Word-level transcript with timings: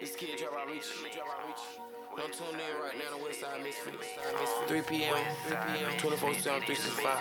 This 0.00 0.16
kid 0.16 0.38
drop 0.38 0.54
out 0.54 0.68
reach. 0.68 0.86
Don't 2.16 2.32
tune 2.32 2.48
in 2.48 2.82
right 2.82 2.94
now 2.98 3.16
to 3.16 3.22
Westside 3.22 3.62
Misfits. 3.62 4.08
3 4.66 4.82
p.m. 4.82 5.14
3 5.46 5.56
p.m. 5.56 5.98
24 5.98 6.34
7 6.34 6.62
365. 6.62 7.18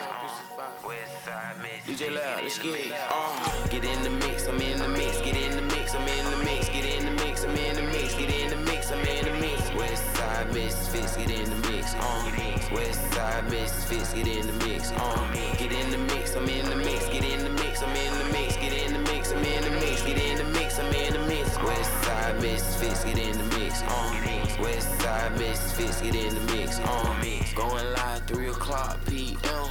DJ 1.86 2.16
Loud, 2.16 2.44
let's 2.44 2.58
get 2.60 2.74
it. 2.74 2.94
Uh, 3.10 3.68
get 3.68 3.84
in 3.84 4.04
the 4.04 4.10
mix, 4.10 4.48
I'm 4.48 4.60
in 4.60 4.80
the 4.80 4.88
mix, 4.90 5.22
get 5.22 5.36
in 5.36 5.56
the 5.56 5.62
mix, 5.76 5.94
I'm 5.94 6.08
in 6.08 6.26
the 6.32 6.38
mix, 6.46 6.70
get 6.70 6.86
in 6.86 7.06
the 7.06 7.12
mix, 7.24 7.44
I'm 7.44 7.56
in 7.56 7.76
the 7.76 7.84
mix, 7.84 8.14
get 8.16 8.30
in 8.30 8.50
the 8.50 8.58
mix, 8.58 8.77
I'm 8.92 9.06
in 9.06 9.26
the 9.26 9.32
mix. 9.42 9.62
Westside 9.72 10.54
Misfits, 10.54 11.18
get 11.18 11.30
in 11.30 11.50
the 11.50 11.70
mix. 11.70 11.94
On 11.96 12.02
Uh, 12.02 12.58
Westside 12.72 13.50
Misfits, 13.50 14.14
get 14.14 14.28
in 14.28 14.48
the 14.48 14.66
mix. 14.66 14.92
On 14.92 14.98
Uh, 14.98 15.56
get 15.58 15.72
in 15.74 15.92
the 15.92 15.98
mix, 15.98 16.36
I'm 16.36 16.48
in 16.48 16.70
the 16.70 16.76
mix, 16.78 17.06
get 17.08 17.24
in 17.26 17.44
the 17.44 17.50
mix, 17.50 17.84
I'm 17.84 17.96
in 17.96 18.18
the 18.18 18.26
mix, 18.32 18.56
get 18.56 18.72
in 18.74 18.94
the 18.94 19.00
mix, 19.12 19.32
I'm 19.32 19.44
in 19.44 19.64
the 19.64 19.72
mix, 19.82 20.02
get 20.04 20.18
in 20.18 20.38
the 20.38 20.44
mix, 20.58 20.80
I'm 20.80 20.94
in 20.94 21.14
the 21.14 21.20
mix. 21.28 21.50
Westside 21.58 22.42
Misfits, 22.42 23.04
get 23.04 23.18
in 23.18 23.38
the 23.38 23.58
mix. 23.60 23.82
On 23.82 24.16
Uh, 24.16 24.64
Westside 24.64 25.38
Misfits, 25.38 26.02
get 26.02 26.16
in 26.16 26.34
the 26.36 26.54
mix. 26.54 26.80
Uh, 26.80 27.16
going 27.56 27.94
live 27.94 28.22
3 28.28 28.48
o'clock 28.50 28.98
p.m. 29.06 29.68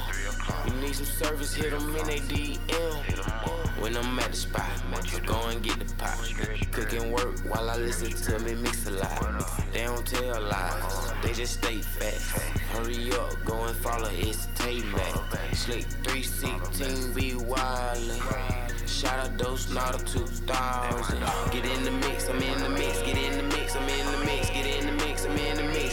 You 0.67 0.73
need 0.81 0.95
some 0.95 1.05
service, 1.05 1.55
hit 1.55 1.71
them 1.71 1.95
in 1.95 2.05
they 2.05 2.19
DM. 2.19 3.66
When 3.79 3.95
I'm 3.95 4.19
at 4.19 4.31
the 4.31 4.37
spot, 4.37 4.65
go 5.25 5.47
and 5.49 5.61
get 5.61 5.79
the 5.79 5.93
pot. 5.95 6.17
Cooking 6.71 7.11
work 7.11 7.39
while 7.47 7.69
I 7.69 7.77
listen 7.77 8.09
to 8.09 8.39
me 8.43 8.55
mix 8.55 8.87
a 8.87 8.91
lot. 8.91 9.45
They 9.71 9.83
don't 9.83 10.05
tell 10.05 10.41
lies, 10.41 11.13
they 11.21 11.33
just 11.33 11.55
stay 11.55 11.77
fast. 11.77 12.41
Hurry 12.71 13.11
up, 13.13 13.33
go 13.45 13.63
and 13.65 13.75
follow 13.77 14.09
it's 14.13 14.47
Tay 14.55 14.81
Mac. 14.81 15.13
Slick 15.53 15.85
316, 16.03 17.13
be 17.13 17.33
wildin'. 17.33 18.87
Shout 18.87 19.19
out 19.19 19.37
those 19.37 19.71
not 19.71 20.01
a 20.01 20.05
2000. 20.05 21.19
Get 21.51 21.65
in 21.65 21.83
the 21.83 21.91
mix, 21.91 22.27
I'm 22.29 22.41
in 22.41 22.63
the 22.63 22.69
mix, 22.69 23.01
get 23.03 23.17
in 23.17 23.37
the 23.37 23.43
mix, 23.55 23.75
I'm 23.75 23.87
in 23.87 24.11
the 24.11 24.25
mix, 24.25 24.49
get 24.49 24.65
in 24.65 24.85
the 24.87 25.05
mix, 25.05 25.25
I'm 25.25 25.37
in 25.37 25.57
the 25.57 25.63
mix, 25.63 25.86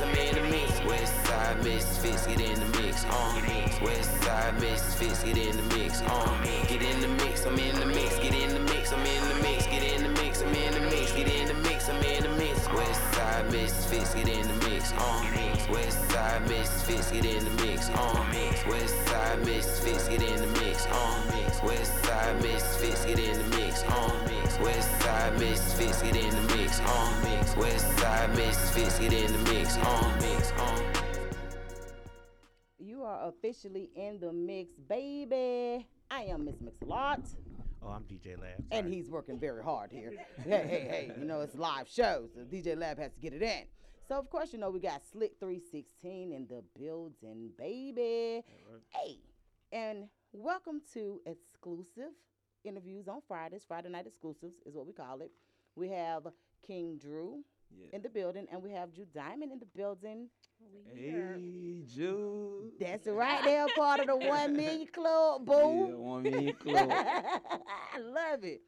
mix, 0.00 0.02
I'm 0.02 0.26
in 0.26 0.34
the 0.34 0.50
mix. 0.50 0.72
Westside 0.80 1.62
Misfits, 1.62 2.26
get 2.26 2.40
in 2.40 2.60
the 2.60 2.80
mix, 2.80 3.04
On 3.04 3.10
uh. 3.10 3.40
Westside 3.80 4.60
Misfits, 4.60 5.22
get 5.24 5.38
in 5.38 5.56
the 5.56 5.76
mix, 5.76 6.02
On 6.02 6.08
uh. 6.08 6.66
Get 6.68 6.82
in 6.82 7.00
the 7.00 7.08
mix, 7.08 7.46
I'm 7.46 7.58
in 7.58 7.78
the 7.78 7.86
mix, 7.86 8.18
get 8.18 8.34
in 8.34 8.52
the 8.52 8.60
mix, 8.60 8.92
I'm 8.92 9.06
in 9.06 9.28
the 9.28 9.42
mix, 9.42 9.66
get 9.66 9.82
in 9.82 10.02
the 10.02 10.08
mix, 10.08 10.15
I'm 10.42 10.54
in 10.54 10.74
the 10.74 10.80
mix, 10.80 11.12
get 11.12 11.28
in 11.28 11.48
the 11.48 11.54
mix, 11.54 11.88
I'm 11.88 12.02
in 12.02 12.22
the 12.22 12.28
mix. 12.30 12.60
Westside 12.68 13.50
Misfits, 13.50 14.14
get 14.14 14.28
in 14.28 14.46
the 14.48 14.68
mix, 14.68 14.92
uh. 14.92 15.22
Westside 15.68 16.48
Misfits, 16.48 17.10
get 17.10 17.24
in 17.24 17.44
the 17.44 17.50
mix, 17.62 17.88
uh. 17.90 18.24
Westside 18.66 19.44
Misfits, 19.44 20.08
get 20.08 20.22
in 20.22 20.40
the 20.40 20.46
mix, 20.60 20.86
uh. 20.86 21.22
Westside 21.62 22.42
Misfits, 22.42 23.04
get 23.06 23.18
in 23.18 23.38
the 23.38 23.56
mix, 23.56 23.82
uh. 23.84 24.10
Westside 24.60 25.38
Misfits, 25.38 26.02
get 26.02 26.16
in 26.16 26.30
the 26.30 26.56
mix, 26.56 26.80
uh. 26.80 26.84
Westside 27.56 28.36
Misfits, 28.36 28.98
get 28.98 29.12
in 29.12 29.32
the 29.32 29.38
mix, 29.52 29.76
uh. 29.78 30.18
Mix, 30.20 30.52
uh. 30.58 30.82
You 32.78 33.02
are 33.02 33.28
officially 33.28 33.90
in 33.94 34.20
the 34.20 34.32
mix, 34.32 34.74
baby. 34.88 35.86
I 36.10 36.22
am 36.22 36.44
Miss 36.44 36.56
Oh, 37.86 37.92
I'm 37.92 38.02
DJ 38.02 38.40
Lab. 38.40 38.64
and 38.72 38.92
he's 38.92 39.08
working 39.10 39.38
very 39.38 39.62
hard 39.62 39.92
here. 39.92 40.12
hey, 40.44 40.66
hey, 40.66 40.86
hey, 40.90 41.12
you 41.18 41.24
know, 41.24 41.40
it's 41.40 41.54
live 41.54 41.88
shows. 41.88 42.30
so 42.34 42.40
DJ 42.40 42.76
Lab 42.76 42.98
has 42.98 43.12
to 43.12 43.20
get 43.20 43.32
it 43.32 43.42
in. 43.42 43.62
So, 44.08 44.18
of 44.18 44.28
course, 44.28 44.52
you 44.52 44.58
know, 44.58 44.70
we 44.70 44.80
got 44.80 45.02
Slick 45.12 45.32
316 45.38 46.32
in 46.32 46.46
the 46.48 46.64
building, 46.78 47.50
baby. 47.56 48.42
Hey, 48.88 49.18
and 49.70 50.08
welcome 50.32 50.80
to 50.94 51.20
exclusive 51.26 52.10
interviews 52.64 53.06
on 53.06 53.20
Fridays. 53.28 53.64
Friday 53.66 53.88
night 53.88 54.06
exclusives 54.06 54.56
is 54.66 54.74
what 54.74 54.86
we 54.86 54.92
call 54.92 55.20
it. 55.20 55.30
We 55.76 55.88
have 55.90 56.26
King 56.66 56.98
Drew 57.00 57.44
in 57.92 58.02
the 58.02 58.08
building, 58.08 58.46
and 58.52 58.62
we 58.62 58.70
have 58.72 58.94
Drew 58.94 59.06
Diamond 59.14 59.52
in 59.52 59.58
the 59.58 59.66
building. 59.74 60.28
Hey, 60.94 61.82
Jude. 61.94 62.72
That's 62.80 63.06
right, 63.06 63.42
they're 63.44 63.66
part 63.76 64.00
of 64.00 64.06
the 64.06 64.16
one 64.28 64.56
million 64.56 64.86
club, 64.92 65.42
Yeah, 65.48 65.54
boo. 65.54 65.96
one 65.98 66.22
million 66.22 66.54
club. 66.60 66.90
I 66.90 67.98
love 67.98 68.42
it. 68.44 68.62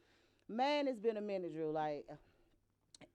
Man, 0.47 0.87
it's 0.87 0.99
been 0.99 1.17
a 1.17 1.21
minute, 1.21 1.53
Drew. 1.53 1.71
Like, 1.71 2.05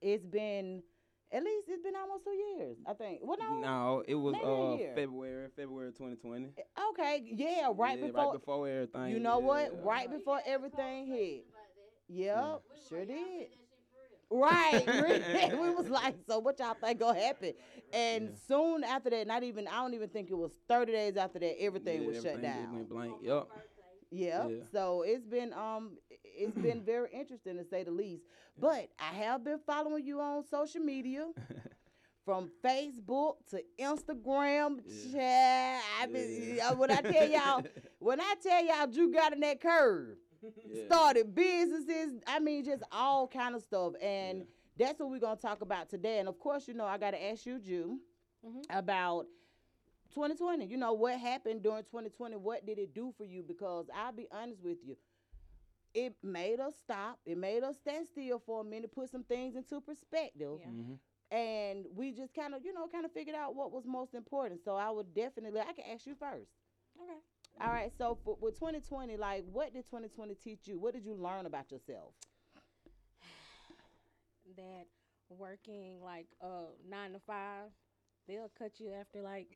it's 0.01 0.25
been 0.25 0.83
at 1.31 1.43
least 1.43 1.65
it's 1.67 1.83
been 1.83 1.95
almost 1.95 2.23
two 2.23 2.31
years, 2.31 2.77
I 2.87 2.93
think. 2.93 3.19
Well, 3.23 3.37
no, 3.39 3.59
no, 3.59 4.03
it 4.07 4.15
was 4.15 4.35
uh. 4.35 4.93
February, 4.95 5.47
February 5.55 5.91
2020. 5.91 6.49
okay, 6.91 7.23
yeah, 7.25 7.71
right 7.75 7.99
Yeah, 7.99 8.07
before. 8.07 8.23
right 8.23 8.33
before 8.33 8.67
everything. 8.69 9.07
you 9.13 9.19
know 9.19 9.39
what? 9.39 9.71
yeah. 9.73 9.79
Right 9.83 10.11
before 10.11 10.39
everything 10.45 11.07
hit. 11.07 11.45
Yep, 12.07 12.61
sure 12.87 13.05
did. 13.05 13.47
Right, 14.31 14.85
we 15.59 15.69
was 15.69 15.87
like, 15.89 16.15
so 16.27 16.39
what 16.39 16.59
y'all 16.59 16.73
think 16.73 16.99
gonna 16.99 17.19
happen? 17.19 17.53
And 17.93 18.29
soon 18.47 18.83
after 18.83 19.09
that, 19.11 19.27
not 19.27 19.43
even 19.43 19.67
I 19.67 19.81
don't 19.81 19.93
even 19.93 20.09
think 20.09 20.29
it 20.29 20.37
was 20.37 20.51
thirty 20.67 20.91
days 20.91 21.15
after 21.17 21.39
that, 21.39 21.61
everything 21.61 22.01
Yeah, 22.01 22.07
was 22.07 22.15
shut 22.17 22.25
everything 22.27 22.51
just 22.51 22.65
down. 22.65 22.75
Went 22.75 22.89
blank. 22.89 23.13
Yep. 23.21 23.47
Yeah. 24.11 24.47
Yeah. 24.47 24.55
So 24.71 25.03
it's 25.03 25.25
been 25.25 25.53
um 25.53 25.97
it's 26.23 26.55
been 26.57 26.81
very 26.85 27.09
interesting 27.13 27.57
to 27.57 27.63
say 27.63 27.83
the 27.83 27.91
least. 27.91 28.23
But 28.59 28.89
I 28.99 29.13
have 29.15 29.43
been 29.43 29.59
following 29.65 30.05
you 30.05 30.19
on 30.21 30.43
social 30.43 30.81
media. 30.81 31.27
From 32.25 32.49
Facebook 32.63 33.35
to 33.51 33.61
Instagram, 33.79 34.79
child. 35.13 35.83
I 36.01 36.07
been, 36.11 36.55
Yeah. 36.57 36.71
uh, 36.71 36.75
when 36.75 36.89
I 36.89 37.01
tell 37.01 37.27
y'all, 37.27 37.63
when 37.99 38.19
I 38.19 38.33
tell 38.41 38.65
y'all, 38.65 38.87
Drew 38.87 39.11
got 39.13 39.31
in 39.33 39.41
that 39.41 39.61
curve, 39.61 40.17
Yeah. 40.65 40.85
started 40.85 41.33
businesses. 41.35 42.21
I 42.27 42.39
mean, 42.39 42.63
just 42.63 42.83
all 42.91 43.27
kind 43.27 43.55
of 43.55 43.61
stuff, 43.61 43.93
and 44.01 44.39
Yeah. 44.39 44.43
that's 44.77 44.99
what 44.99 45.09
we're 45.09 45.19
gonna 45.19 45.35
talk 45.39 45.61
about 45.61 45.89
today. 45.89 46.19
And 46.19 46.27
of 46.27 46.39
course, 46.39 46.67
you 46.67 46.73
know, 46.73 46.85
I 46.85 46.97
gotta 46.97 47.21
ask 47.23 47.45
you, 47.45 47.59
Drew, 47.59 47.99
Mm-hmm. 48.45 48.61
about 48.69 49.25
2020. 50.13 50.65
You 50.65 50.77
know, 50.77 50.93
what 50.93 51.19
happened 51.19 51.63
during 51.63 51.83
2020? 51.85 52.35
What 52.37 52.65
did 52.65 52.77
it 52.79 52.93
do 52.93 53.11
for 53.17 53.23
you? 53.25 53.43
Because 53.43 53.87
I'll 53.93 54.11
be 54.11 54.27
honest 54.31 54.61
with 54.61 54.77
you, 54.83 54.97
it 55.93 56.15
made 56.23 56.59
us 56.59 56.75
stop. 56.77 57.19
It 57.25 57.37
made 57.37 57.63
us 57.63 57.77
stand 57.77 58.05
still 58.07 58.39
for 58.39 58.61
a 58.61 58.63
minute, 58.63 58.91
put 58.93 59.09
some 59.09 59.23
things 59.23 59.55
into 59.55 59.81
perspective, 59.81 60.59
Yeah. 60.59 60.67
Mhm. 60.67 60.99
and 61.31 61.85
we 61.95 62.11
just 62.11 62.33
kind 62.33 62.53
of, 62.53 62.63
you 62.63 62.73
know, 62.73 62.87
kind 62.87 63.05
of 63.05 63.11
figured 63.13 63.35
out 63.35 63.55
what 63.55 63.71
was 63.71 63.85
most 63.85 64.13
important. 64.13 64.61
So 64.63 64.75
I 64.75 64.89
would 64.91 65.13
definitely, 65.13 65.61
I 65.61 65.73
can 65.73 65.85
ask 65.85 66.05
you 66.05 66.15
first. 66.15 66.51
Okay. 67.01 67.19
All 67.61 67.69
right. 67.69 67.91
So 67.97 68.17
for, 68.23 68.37
with 68.41 68.55
2020, 68.55 69.17
like, 69.17 69.43
what 69.51 69.73
did 69.73 69.85
2020 69.85 70.35
teach 70.35 70.67
you? 70.67 70.79
What 70.79 70.93
did 70.93 71.05
you 71.05 71.15
learn 71.15 71.45
about 71.45 71.71
yourself? 71.71 72.13
That 74.57 74.85
working 75.29 75.99
like 76.03 76.27
uh 76.41 76.69
nine 76.87 77.13
to 77.13 77.19
five, 77.25 77.69
they'll 78.27 78.51
cut 78.57 78.79
you 78.79 78.91
after 78.93 79.21
like 79.21 79.47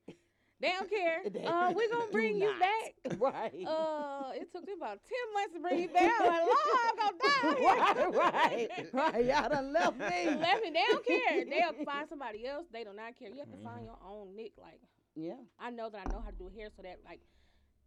they 0.60 0.70
don't 0.72 0.90
care. 0.90 1.20
Uh, 1.46 1.72
we 1.76 1.88
gonna 1.90 2.06
bring 2.12 2.42
you 2.42 2.52
back. 2.60 3.18
right. 3.20 3.54
Uh, 3.66 4.32
it 4.34 4.52
took 4.52 4.66
me 4.68 4.74
about 4.74 5.00
ten 5.06 5.34
months 5.34 5.54
to 5.54 5.60
bring 5.62 5.80
you 5.80 5.88
back. 5.90 6.12
I'm 6.20 6.28
like, 6.28 6.42
Lord, 6.42 6.76
I'm 6.86 6.98
gonna 6.98 7.18
die. 7.22 7.64
right, 7.64 8.16
right, 8.16 9.14
right. 9.14 9.26
Y'all 9.26 9.50
done 9.50 9.72
left 9.72 9.98
me. 9.98 10.26
Left 10.36 10.64
me. 10.64 10.72
They 10.72 10.84
don't 10.90 11.06
care. 11.06 11.46
They'll 11.46 11.86
find 11.86 12.10
somebody 12.10 12.46
else. 12.48 12.66
They 12.74 12.84
do 12.84 12.92
not 12.94 13.18
care. 13.18 13.30
You 13.30 13.40
have 13.40 13.52
to 13.52 13.64
find 13.64 13.86
your 13.86 13.98
own 14.06 14.36
nick. 14.36 14.54
Like 14.60 14.82
Yeah. 15.16 15.36
I 15.60 15.70
know 15.70 15.90
that 15.90 16.02
I 16.02 16.12
know 16.12 16.22
how 16.22 16.32
to 16.32 16.36
do 16.36 16.50
hair, 16.58 16.70
so 16.76 16.82
that 16.82 16.98
like 17.06 17.22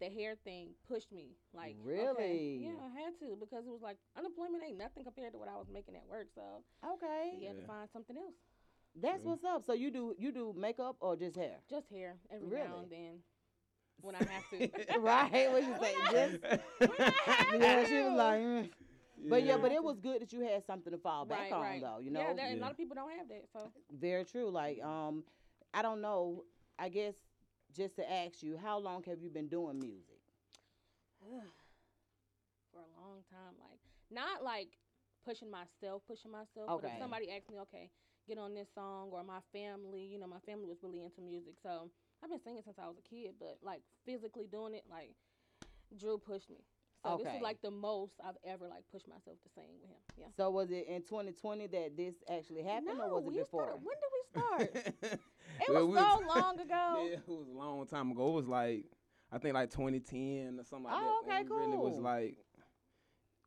the 0.03 0.11
hair 0.11 0.35
thing 0.45 0.71
pushed 0.89 1.13
me. 1.13 1.37
Like 1.55 1.77
okay, 1.81 2.03
Really? 2.03 2.61
yeah, 2.65 2.71
I 2.85 3.01
had 3.01 3.19
to 3.21 3.37
because 3.39 3.67
it 3.67 3.71
was 3.71 3.83
like 3.83 3.99
unemployment 4.19 4.63
ain't 4.67 4.79
nothing 4.79 5.05
compared 5.05 5.33
to 5.33 5.39
what 5.39 5.49
I 5.49 5.57
was 5.57 5.69
making 5.73 5.95
at 5.95 6.07
work. 6.11 6.29
So 6.35 6.43
Okay. 6.95 7.35
you 7.41 7.47
had 7.47 7.57
to 7.61 7.67
find 7.67 7.89
something 7.93 8.17
else. 8.17 8.35
That's 9.01 9.23
what's 9.25 9.45
up. 9.45 9.65
So 9.65 9.73
you 9.73 9.91
do 9.91 10.15
you 10.19 10.33
do 10.33 10.55
makeup 10.59 10.97
or 11.01 11.17
just 11.17 11.37
hair? 11.37 11.57
Just 11.71 11.89
hair 11.89 12.17
every 12.35 12.49
Really? 12.49 12.69
now 12.69 12.81
and 12.83 12.91
then 12.91 13.13
when 14.01 14.15
I 14.17 14.25
have 14.25 14.47
to. 14.51 14.99
right. 15.01 15.51
What 15.53 15.63
you 15.63 15.75
say? 15.81 15.95
Just 16.11 17.15
yeah. 17.61 17.87
She 17.87 18.01
was 18.03 18.13
like. 18.15 18.41
mm. 18.41 18.71
But 19.31 19.45
yeah, 19.45 19.53
Yeah. 19.53 19.59
but 19.59 19.71
it 19.73 19.83
was 19.85 20.01
good 20.01 20.21
that 20.21 20.33
you 20.33 20.41
had 20.41 20.65
something 20.65 20.93
to 20.93 20.99
fall 20.99 21.25
back 21.25 21.43
right, 21.43 21.53
on, 21.53 21.61
right. 21.63 21.81
though. 21.81 22.01
You 22.01 22.11
know, 22.11 22.21
yeah, 22.21 22.33
there, 22.35 22.53
a 22.53 22.57
lot 22.57 22.73
of 22.73 22.77
people 22.77 22.97
don't 22.97 23.11
have 23.17 23.29
that. 23.29 23.45
So 23.53 23.71
very 23.93 24.25
true. 24.25 24.51
Like, 24.51 24.83
um, 24.83 25.23
I 25.73 25.83
don't 25.83 26.01
know. 26.01 26.43
I 26.79 26.89
guess 26.89 27.15
just 27.75 27.97
to 27.97 28.13
ask 28.13 28.43
you, 28.43 28.57
how 28.57 28.79
long 28.79 29.03
have 29.05 29.21
you 29.21 29.31
been 29.31 29.49
doing 29.49 29.81
music? 29.81 30.21
for 32.73 32.81
a 32.81 32.91
long 33.01 33.23
time, 33.31 33.55
like 33.61 33.79
not 34.11 34.43
like 34.43 34.79
pushing 35.25 35.51
myself, 35.51 36.03
pushing 36.07 36.31
myself. 36.31 36.81
But 36.81 36.91
if 36.91 36.99
somebody 36.99 37.31
asked 37.31 37.51
me, 37.51 37.59
okay, 37.61 37.91
get 38.27 38.39
on 38.39 38.55
this 38.55 38.69
song, 38.75 39.11
or 39.13 39.23
my 39.23 39.41
family, 39.53 40.03
you 40.03 40.19
know, 40.19 40.27
my 40.27 40.41
family 40.47 40.67
was 40.67 40.79
really 40.83 41.03
into 41.03 41.21
music, 41.21 41.55
so 41.63 41.91
I've 42.23 42.31
been 42.31 42.43
singing 42.43 42.63
since 42.65 42.79
I 42.79 42.87
was 42.87 42.97
a 42.99 43.03
kid. 43.03 43.35
But 43.39 43.59
like 43.63 43.83
physically 44.05 44.47
doing 44.51 44.75
it, 44.75 44.85
like 44.91 45.15
Drew 45.97 46.19
pushed 46.19 46.51
me. 46.51 46.65
So 47.05 47.19
this 47.19 47.35
is 47.35 47.43
like 47.43 47.61
the 47.63 47.71
most 47.71 48.13
I've 48.25 48.39
ever 48.47 48.69
like 48.69 48.85
pushed 48.93 49.09
myself 49.09 49.37
to 49.43 49.49
sing 49.57 49.67
with 49.81 49.91
him. 49.91 49.99
Yeah. 50.17 50.27
So 50.37 50.51
was 50.51 50.71
it 50.71 50.87
in 50.87 51.03
2020 51.03 51.67
that 51.67 51.97
this 51.97 52.15
actually 52.31 52.63
happened, 52.63 52.99
no, 52.99 53.05
or 53.05 53.21
was 53.21 53.35
it 53.35 53.41
before? 53.41 53.65
started. 53.65 53.83
When 53.83 53.97
did 53.99 54.71
we 54.71 55.09
start? 55.11 55.21
It 55.69 55.73
was 55.73 55.87
we 55.87 55.99
so 55.99 56.39
long 56.41 56.61
ago. 56.67 57.07
Yeah, 57.11 57.17
it 57.17 57.29
was 57.29 57.49
a 57.49 57.59
long 57.59 57.87
time 57.87 58.11
ago. 58.11 58.29
It 58.31 58.33
was 58.35 58.49
like 58.49 58.85
I 59.31 59.39
think 59.39 59.55
like 59.55 59.71
2010 59.71 60.59
or 60.61 60.65
something 60.65 60.85
like 60.85 60.93
that. 60.95 61.03
Oh, 61.03 61.23
that. 61.27 61.41
okay, 61.41 61.49
we 61.51 61.57
Really 61.57 61.77
was 61.77 61.99
like 61.99 62.37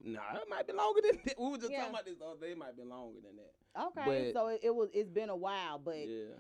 Nah, 0.03 0.19
it 0.35 0.50
might 0.50 0.67
be 0.67 0.73
longer 0.73 1.01
than 1.01 1.19
that. 1.25 1.35
We 1.39 1.50
were 1.50 1.57
just 1.57 1.71
Yeah. 1.71 1.79
talking 1.79 1.94
about 1.94 2.06
this 2.06 2.17
the 2.17 2.25
other 2.25 2.39
day. 2.39 2.51
It 2.51 2.57
might 2.57 2.75
be 2.77 2.83
longer 2.83 3.19
than 3.23 3.38
that. 3.38 3.81
Okay, 3.88 4.31
But- 4.33 4.39
so 4.39 4.47
it, 4.50 4.59
it 4.63 4.75
was. 4.75 4.89
It's 4.94 5.09
been 5.09 5.29
a 5.29 5.35
while, 5.35 5.79
but 5.79 5.97
yeah. 6.07 6.35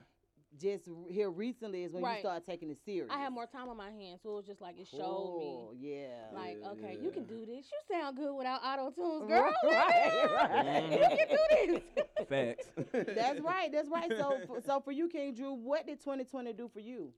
Just 0.59 0.87
here 1.09 1.29
recently 1.29 1.83
is 1.83 1.91
when 1.91 2.01
you 2.03 2.09
Right. 2.09 2.19
start 2.19 2.45
taking 2.45 2.69
it 2.69 2.77
serious. 2.85 3.09
I 3.11 3.17
had 3.19 3.31
more 3.33 3.45
time 3.45 3.67
on 3.69 3.77
my 3.77 3.89
hands, 3.91 4.21
so 4.23 4.31
it 4.31 4.35
was 4.35 4.45
just 4.45 4.61
like 4.61 4.79
it 4.79 4.87
showed 4.87 5.01
Oh, 5.01 5.71
me. 5.73 5.89
yeah. 5.89 6.31
Like, 6.33 6.57
Yeah, 6.61 6.69
okay, 6.71 6.97
you 7.01 7.11
can 7.11 7.25
do 7.25 7.45
this. 7.45 7.65
You 7.71 7.79
sound 7.91 8.17
good 8.17 8.33
without 8.35 8.61
auto 8.63 8.91
tunes, 8.91 9.27
girl. 9.27 9.53
right, 9.63 10.29
right. 10.33 10.91
You 10.91 11.17
can 11.17 11.27
do 11.29 11.81
this. 11.95 12.27
Facts. 12.29 12.67
That's 13.15 13.39
right. 13.41 13.71
That's 13.71 13.89
right. 13.89 14.11
So, 14.17 14.39
for, 14.47 14.61
so 14.65 14.79
for 14.79 14.91
you, 14.91 15.07
King 15.09 15.33
Drew, 15.35 15.53
what 15.53 15.85
did 15.85 15.99
2020 15.99 16.53
do 16.53 16.67
for 16.73 16.79
you? 16.79 17.13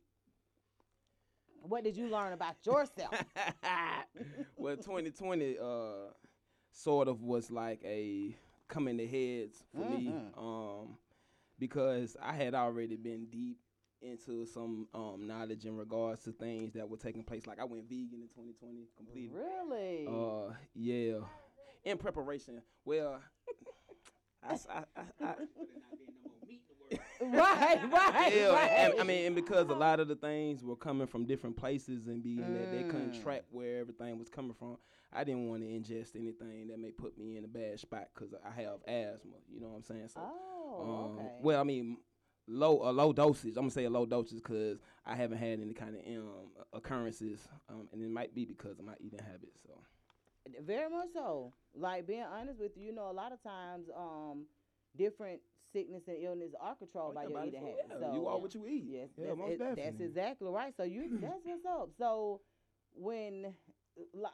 What 1.61 1.83
did 1.83 1.95
you 1.97 2.07
learn 2.07 2.33
about 2.33 2.55
yourself? 2.65 3.13
well, 4.57 4.75
2020 4.77 5.57
uh 5.59 5.65
sort 6.71 7.07
of 7.07 7.21
was 7.23 7.49
like 7.51 7.81
a 7.83 8.35
coming 8.67 8.97
to 8.97 9.07
heads 9.07 9.63
for 9.71 9.85
me 9.85 10.07
Mhm. 10.09 10.37
um 10.37 10.97
because 11.59 12.15
I 12.21 12.33
had 12.33 12.53
already 12.53 12.95
been 12.95 13.27
deep 13.31 13.57
into 14.01 14.45
some 14.45 14.87
um 14.93 15.25
knowledge 15.25 15.65
in 15.65 15.75
regards 15.75 16.23
to 16.23 16.31
things 16.31 16.73
that 16.73 16.87
were 16.87 16.97
taking 16.97 17.23
place 17.23 17.47
like 17.47 17.59
I 17.59 17.63
went 17.63 17.89
vegan 17.89 18.21
in 18.21 18.27
2020 18.29 18.87
completely. 18.95 19.31
really? 19.35 20.05
Uh 20.07 20.53
yeah. 20.75 21.19
In 21.83 21.97
preparation. 21.97 22.61
Well, 22.85 23.19
I, 24.43 24.55
right, 27.21 27.91
right, 27.91 28.33
yeah, 28.35 28.47
right. 28.53 28.71
and, 28.71 28.93
I 28.99 29.03
mean, 29.03 29.25
and 29.25 29.35
because 29.35 29.69
a 29.69 29.73
lot 29.73 29.99
of 29.99 30.07
the 30.07 30.15
things 30.15 30.63
were 30.63 30.75
coming 30.75 31.07
from 31.07 31.25
different 31.25 31.57
places 31.57 32.07
and 32.07 32.21
being 32.23 32.53
that 32.53 32.71
they 32.71 32.83
couldn't 32.83 33.13
Mm. 33.13 33.23
track 33.23 33.43
where 33.51 33.79
everything 33.79 34.17
was 34.19 34.29
coming 34.29 34.53
from, 34.53 34.77
I 35.13 35.23
didn't 35.23 35.47
want 35.47 35.61
to 35.61 35.67
ingest 35.67 36.15
anything 36.15 36.67
that 36.67 36.79
may 36.79 36.91
put 36.91 37.17
me 37.17 37.37
in 37.37 37.45
a 37.45 37.47
bad 37.47 37.79
spot 37.79 38.09
because 38.13 38.33
I 38.33 38.49
have 38.61 38.81
asthma. 38.87 39.37
You 39.51 39.61
know 39.61 39.67
what 39.69 39.77
I'm 39.77 39.83
saying? 39.83 40.09
So, 40.09 40.19
oh, 40.21 40.81
um, 40.81 41.19
okay. 41.19 41.31
well, 41.41 41.59
I 41.59 41.63
mean, 41.63 41.97
low 42.47 42.81
a 42.83 42.91
low 42.91 43.13
dosage. 43.13 43.51
I'm 43.57 43.63
gonna 43.63 43.71
say 43.71 43.85
a 43.85 43.89
low 43.89 44.05
dosage 44.05 44.37
because 44.43 44.79
I 45.05 45.15
haven't 45.15 45.37
had 45.37 45.59
any 45.61 45.73
kind 45.73 45.95
of 45.95 46.01
um, 46.17 46.49
occurrences, 46.73 47.47
um, 47.69 47.87
and 47.93 48.01
it 48.03 48.09
might 48.09 48.35
be 48.35 48.45
because 48.45 48.79
of 48.79 48.85
my 48.85 48.93
eating 48.99 49.19
habits. 49.19 49.59
So, 49.65 49.79
Very 50.65 50.89
much 50.89 51.09
so. 51.13 51.53
Like 51.75 52.05
being 52.07 52.23
honest 52.23 52.59
with 52.59 52.71
you, 52.77 52.87
you 52.87 52.93
know, 52.93 53.09
a 53.09 53.13
lot 53.13 53.31
of 53.31 53.41
times, 53.41 53.87
um, 53.95 54.45
different 54.97 55.39
sickness 55.73 56.03
and 56.07 56.17
illness 56.23 56.51
are 56.59 56.75
controlled 56.75 57.15
by 57.15 57.23
Yeah, 57.23 57.29
your 57.29 57.45
eating 57.45 57.61
habits. 57.61 57.87
yeah, 57.89 58.07
So 58.07 58.13
you 58.13 58.27
are 58.27 58.39
what 58.39 58.53
you 58.55 58.67
eat. 58.67 58.83
Yes, 58.87 59.09
yeah, 59.17 59.27
that's, 59.27 59.37
most 59.37 59.51
it- 59.53 59.59
that's 59.59 59.99
exactly 59.99 60.49
right. 60.49 60.73
So 60.75 60.83
you 60.83 61.09
that's 61.21 61.41
what's 61.43 61.65
up. 61.65 61.89
So 61.97 62.41
when 62.93 63.53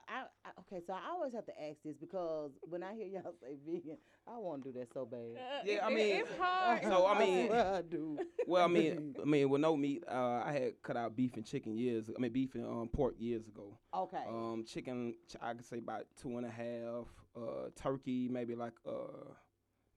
I, 0.09 0.23
I 0.45 0.49
okay, 0.61 0.83
so 0.85 0.93
I 0.93 1.09
always 1.11 1.33
have 1.33 1.45
to 1.45 1.63
ask 1.63 1.77
this 1.83 1.95
because 1.97 2.51
when 2.61 2.83
I 2.83 2.93
hear 2.95 3.07
y'all 3.07 3.33
say 3.41 3.55
vegan, 3.65 3.97
I 4.27 4.37
want 4.37 4.63
to 4.63 4.71
do 4.71 4.79
that 4.79 4.93
so 4.93 5.05
bad. 5.05 5.19
Yeah, 5.65 5.85
I 5.85 5.89
mean, 5.89 6.17
it's 6.17 6.29
hard. 6.39 6.81
So, 6.83 7.07
I 7.07 7.19
mean- 7.19 7.47
swear 7.47 7.73
I 7.75 7.81
do. 7.81 8.17
Well, 8.47 8.63
I 8.65 8.67
mean, 8.67 9.15
I 9.21 9.25
mean, 9.25 9.49
with 9.49 9.61
no 9.61 9.77
meat, 9.77 10.03
uh, 10.09 10.41
I 10.45 10.51
had 10.53 10.81
cut 10.81 10.97
out 10.97 11.15
beef 11.15 11.35
and 11.35 11.45
chicken 11.45 11.75
years. 11.77 12.09
I 12.15 12.19
mean, 12.19 12.31
beef 12.31 12.55
and 12.55 12.65
um, 12.65 12.89
pork 12.91 13.15
years 13.17 13.47
ago. 13.47 13.77
Okay. 13.95 14.23
Um, 14.27 14.65
chicken, 14.67 15.15
I 15.41 15.53
could 15.53 15.65
say 15.65 15.77
about 15.77 16.05
two 16.21 16.37
and 16.37 16.45
a 16.45 16.49
half. 16.49 17.07
Uh, 17.35 17.69
turkey, 17.75 18.27
maybe 18.29 18.53
like 18.55 18.73
uh, 18.87 19.31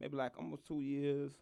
maybe 0.00 0.16
like 0.16 0.32
almost 0.38 0.66
two 0.66 0.80
years. 0.80 1.32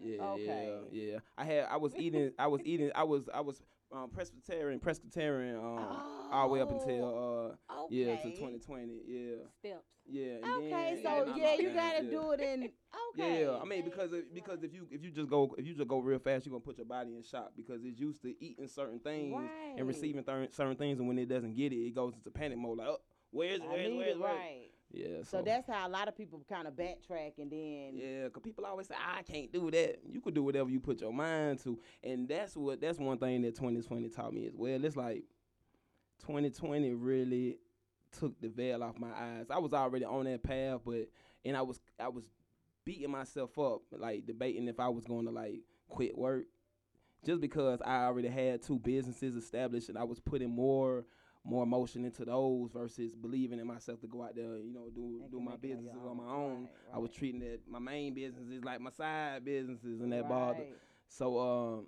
Yeah, 0.00 0.22
Okay. 0.22 0.78
yeah, 0.90 1.02
yeah. 1.12 1.18
I 1.36 1.44
had, 1.44 1.64
I 1.70 1.76
was 1.76 1.94
eating, 1.96 2.32
I 2.38 2.46
was 2.46 2.62
eating, 2.64 2.90
I 2.94 3.02
was, 3.02 3.28
I 3.34 3.40
was 3.40 3.60
um, 3.92 4.10
pescatarian, 4.16 4.80
pescatarian, 4.80 5.56
um, 5.58 6.28
all 6.30 6.48
the 6.48 6.54
way 6.54 6.60
up 6.60 6.70
until 6.70 7.56
uh, 7.68 7.82
okay. 7.84 7.94
yeah, 7.94 8.16
to 8.16 8.30
2020. 8.30 9.00
Yeah, 9.06 9.36
Steps. 9.58 9.84
yeah. 10.08 10.36
Okay, 10.56 11.00
then, 11.02 11.02
so 11.02 11.34
yeah, 11.36 11.54
you 11.54 11.70
gotta 11.70 12.04
yeah. 12.04 12.10
do 12.10 12.32
it 12.32 12.40
in. 12.40 12.70
Okay. 13.18 13.42
Yeah, 13.42 13.58
I 13.60 13.64
mean 13.64 13.84
because 13.84 14.12
if, 14.12 14.32
because 14.32 14.62
if 14.62 14.72
you 14.72 14.86
if 14.90 15.02
you 15.02 15.10
just 15.10 15.28
go 15.28 15.54
if 15.58 15.66
you 15.66 15.74
just 15.74 15.88
go 15.88 15.98
real 15.98 16.18
fast, 16.18 16.46
you're 16.46 16.52
gonna 16.52 16.60
put 16.60 16.78
your 16.78 16.86
body 16.86 17.16
in 17.16 17.22
shock 17.22 17.52
because 17.56 17.80
it's 17.84 17.98
used 17.98 18.22
to 18.22 18.34
eating 18.42 18.68
certain 18.68 19.00
things 19.00 19.34
Right. 19.34 19.74
and 19.76 19.86
receiving 19.86 20.22
thir- 20.22 20.48
certain 20.52 20.76
things, 20.76 20.98
and 20.98 21.08
when 21.08 21.18
it 21.18 21.28
doesn't 21.28 21.56
get 21.56 21.72
it, 21.72 21.76
it 21.76 21.94
goes 21.94 22.14
into 22.14 22.30
panic 22.30 22.58
mode. 22.58 22.78
Like, 22.78 22.88
oh, 22.88 23.00
where's 23.30 23.60
Where's 23.60 23.86
it? 23.86 23.96
Where's? 23.96 24.18
Where's 24.18 24.18
right. 24.18 24.69
Yeah. 24.92 25.22
So 25.22 25.38
So, 25.38 25.42
that's 25.42 25.68
how 25.68 25.86
a 25.86 25.90
lot 25.90 26.08
of 26.08 26.16
people 26.16 26.42
kind 26.48 26.66
of 26.66 26.74
backtrack 26.74 27.38
and 27.38 27.50
then. 27.50 27.92
yeah, 27.94 28.28
cause 28.28 28.42
people 28.42 28.64
always 28.66 28.88
say 28.88 28.94
I 28.96 29.22
can't 29.22 29.52
do 29.52 29.70
that. 29.70 30.00
You 30.08 30.20
could 30.20 30.34
do 30.34 30.42
whatever 30.42 30.68
you 30.70 30.80
put 30.80 31.00
your 31.00 31.12
mind 31.12 31.60
to, 31.64 31.78
and 32.02 32.28
that's 32.28 32.56
what 32.56 32.80
that's 32.80 32.98
one 32.98 33.18
thing 33.18 33.42
that 33.42 33.54
2020 33.54 34.08
taught 34.08 34.32
me 34.34 34.46
as 34.46 34.54
well. 34.56 34.84
It's 34.84 34.96
like 34.96 35.24
2020 36.20 36.92
really 36.94 37.58
took 38.18 38.40
the 38.40 38.48
veil 38.48 38.82
off 38.82 38.98
my 38.98 39.10
eyes. 39.16 39.46
I 39.50 39.58
was 39.58 39.72
already 39.72 40.04
on 40.04 40.24
that 40.24 40.42
path, 40.42 40.80
but 40.84 41.08
and 41.44 41.56
I 41.56 41.62
was 41.62 41.80
I 41.98 42.08
was 42.08 42.24
beating 42.84 43.10
myself 43.10 43.58
up, 43.58 43.82
like 43.92 44.26
debating 44.26 44.68
if 44.68 44.80
I 44.80 44.88
was 44.88 45.04
going 45.04 45.26
to 45.26 45.30
like 45.30 45.60
quit 45.88 46.16
work, 46.16 46.46
just 47.24 47.40
because 47.40 47.80
I 47.84 48.04
already 48.04 48.28
had 48.28 48.62
two 48.62 48.78
businesses 48.78 49.36
established 49.36 49.88
and 49.88 49.98
I 49.98 50.04
was 50.04 50.18
putting 50.20 50.50
more 50.50 51.04
more 51.44 51.62
emotion 51.62 52.04
into 52.04 52.24
those 52.24 52.70
versus 52.72 53.14
believing 53.14 53.58
in 53.58 53.66
myself 53.66 54.00
to 54.00 54.06
go 54.06 54.22
out 54.22 54.34
there, 54.34 54.58
you 54.58 54.72
know, 54.72 54.90
do 54.94 55.22
do 55.30 55.40
my 55.40 55.52
make 55.52 55.64
it 55.64 55.76
on 55.76 55.78
businesses 55.78 56.06
on 56.06 56.16
my 56.16 56.24
own. 56.24 56.32
own. 56.32 56.60
Right, 56.62 56.94
I 56.94 56.98
was 56.98 57.10
treating 57.10 57.40
that 57.40 57.60
my 57.68 57.78
main 57.78 58.14
business 58.14 58.48
is 58.48 58.62
like 58.64 58.80
my 58.80 58.90
side 58.90 59.44
businesses 59.44 60.00
and 60.00 60.12
that. 60.12 60.28
Right. 60.28 60.74
So 61.08 61.38
um, 61.38 61.86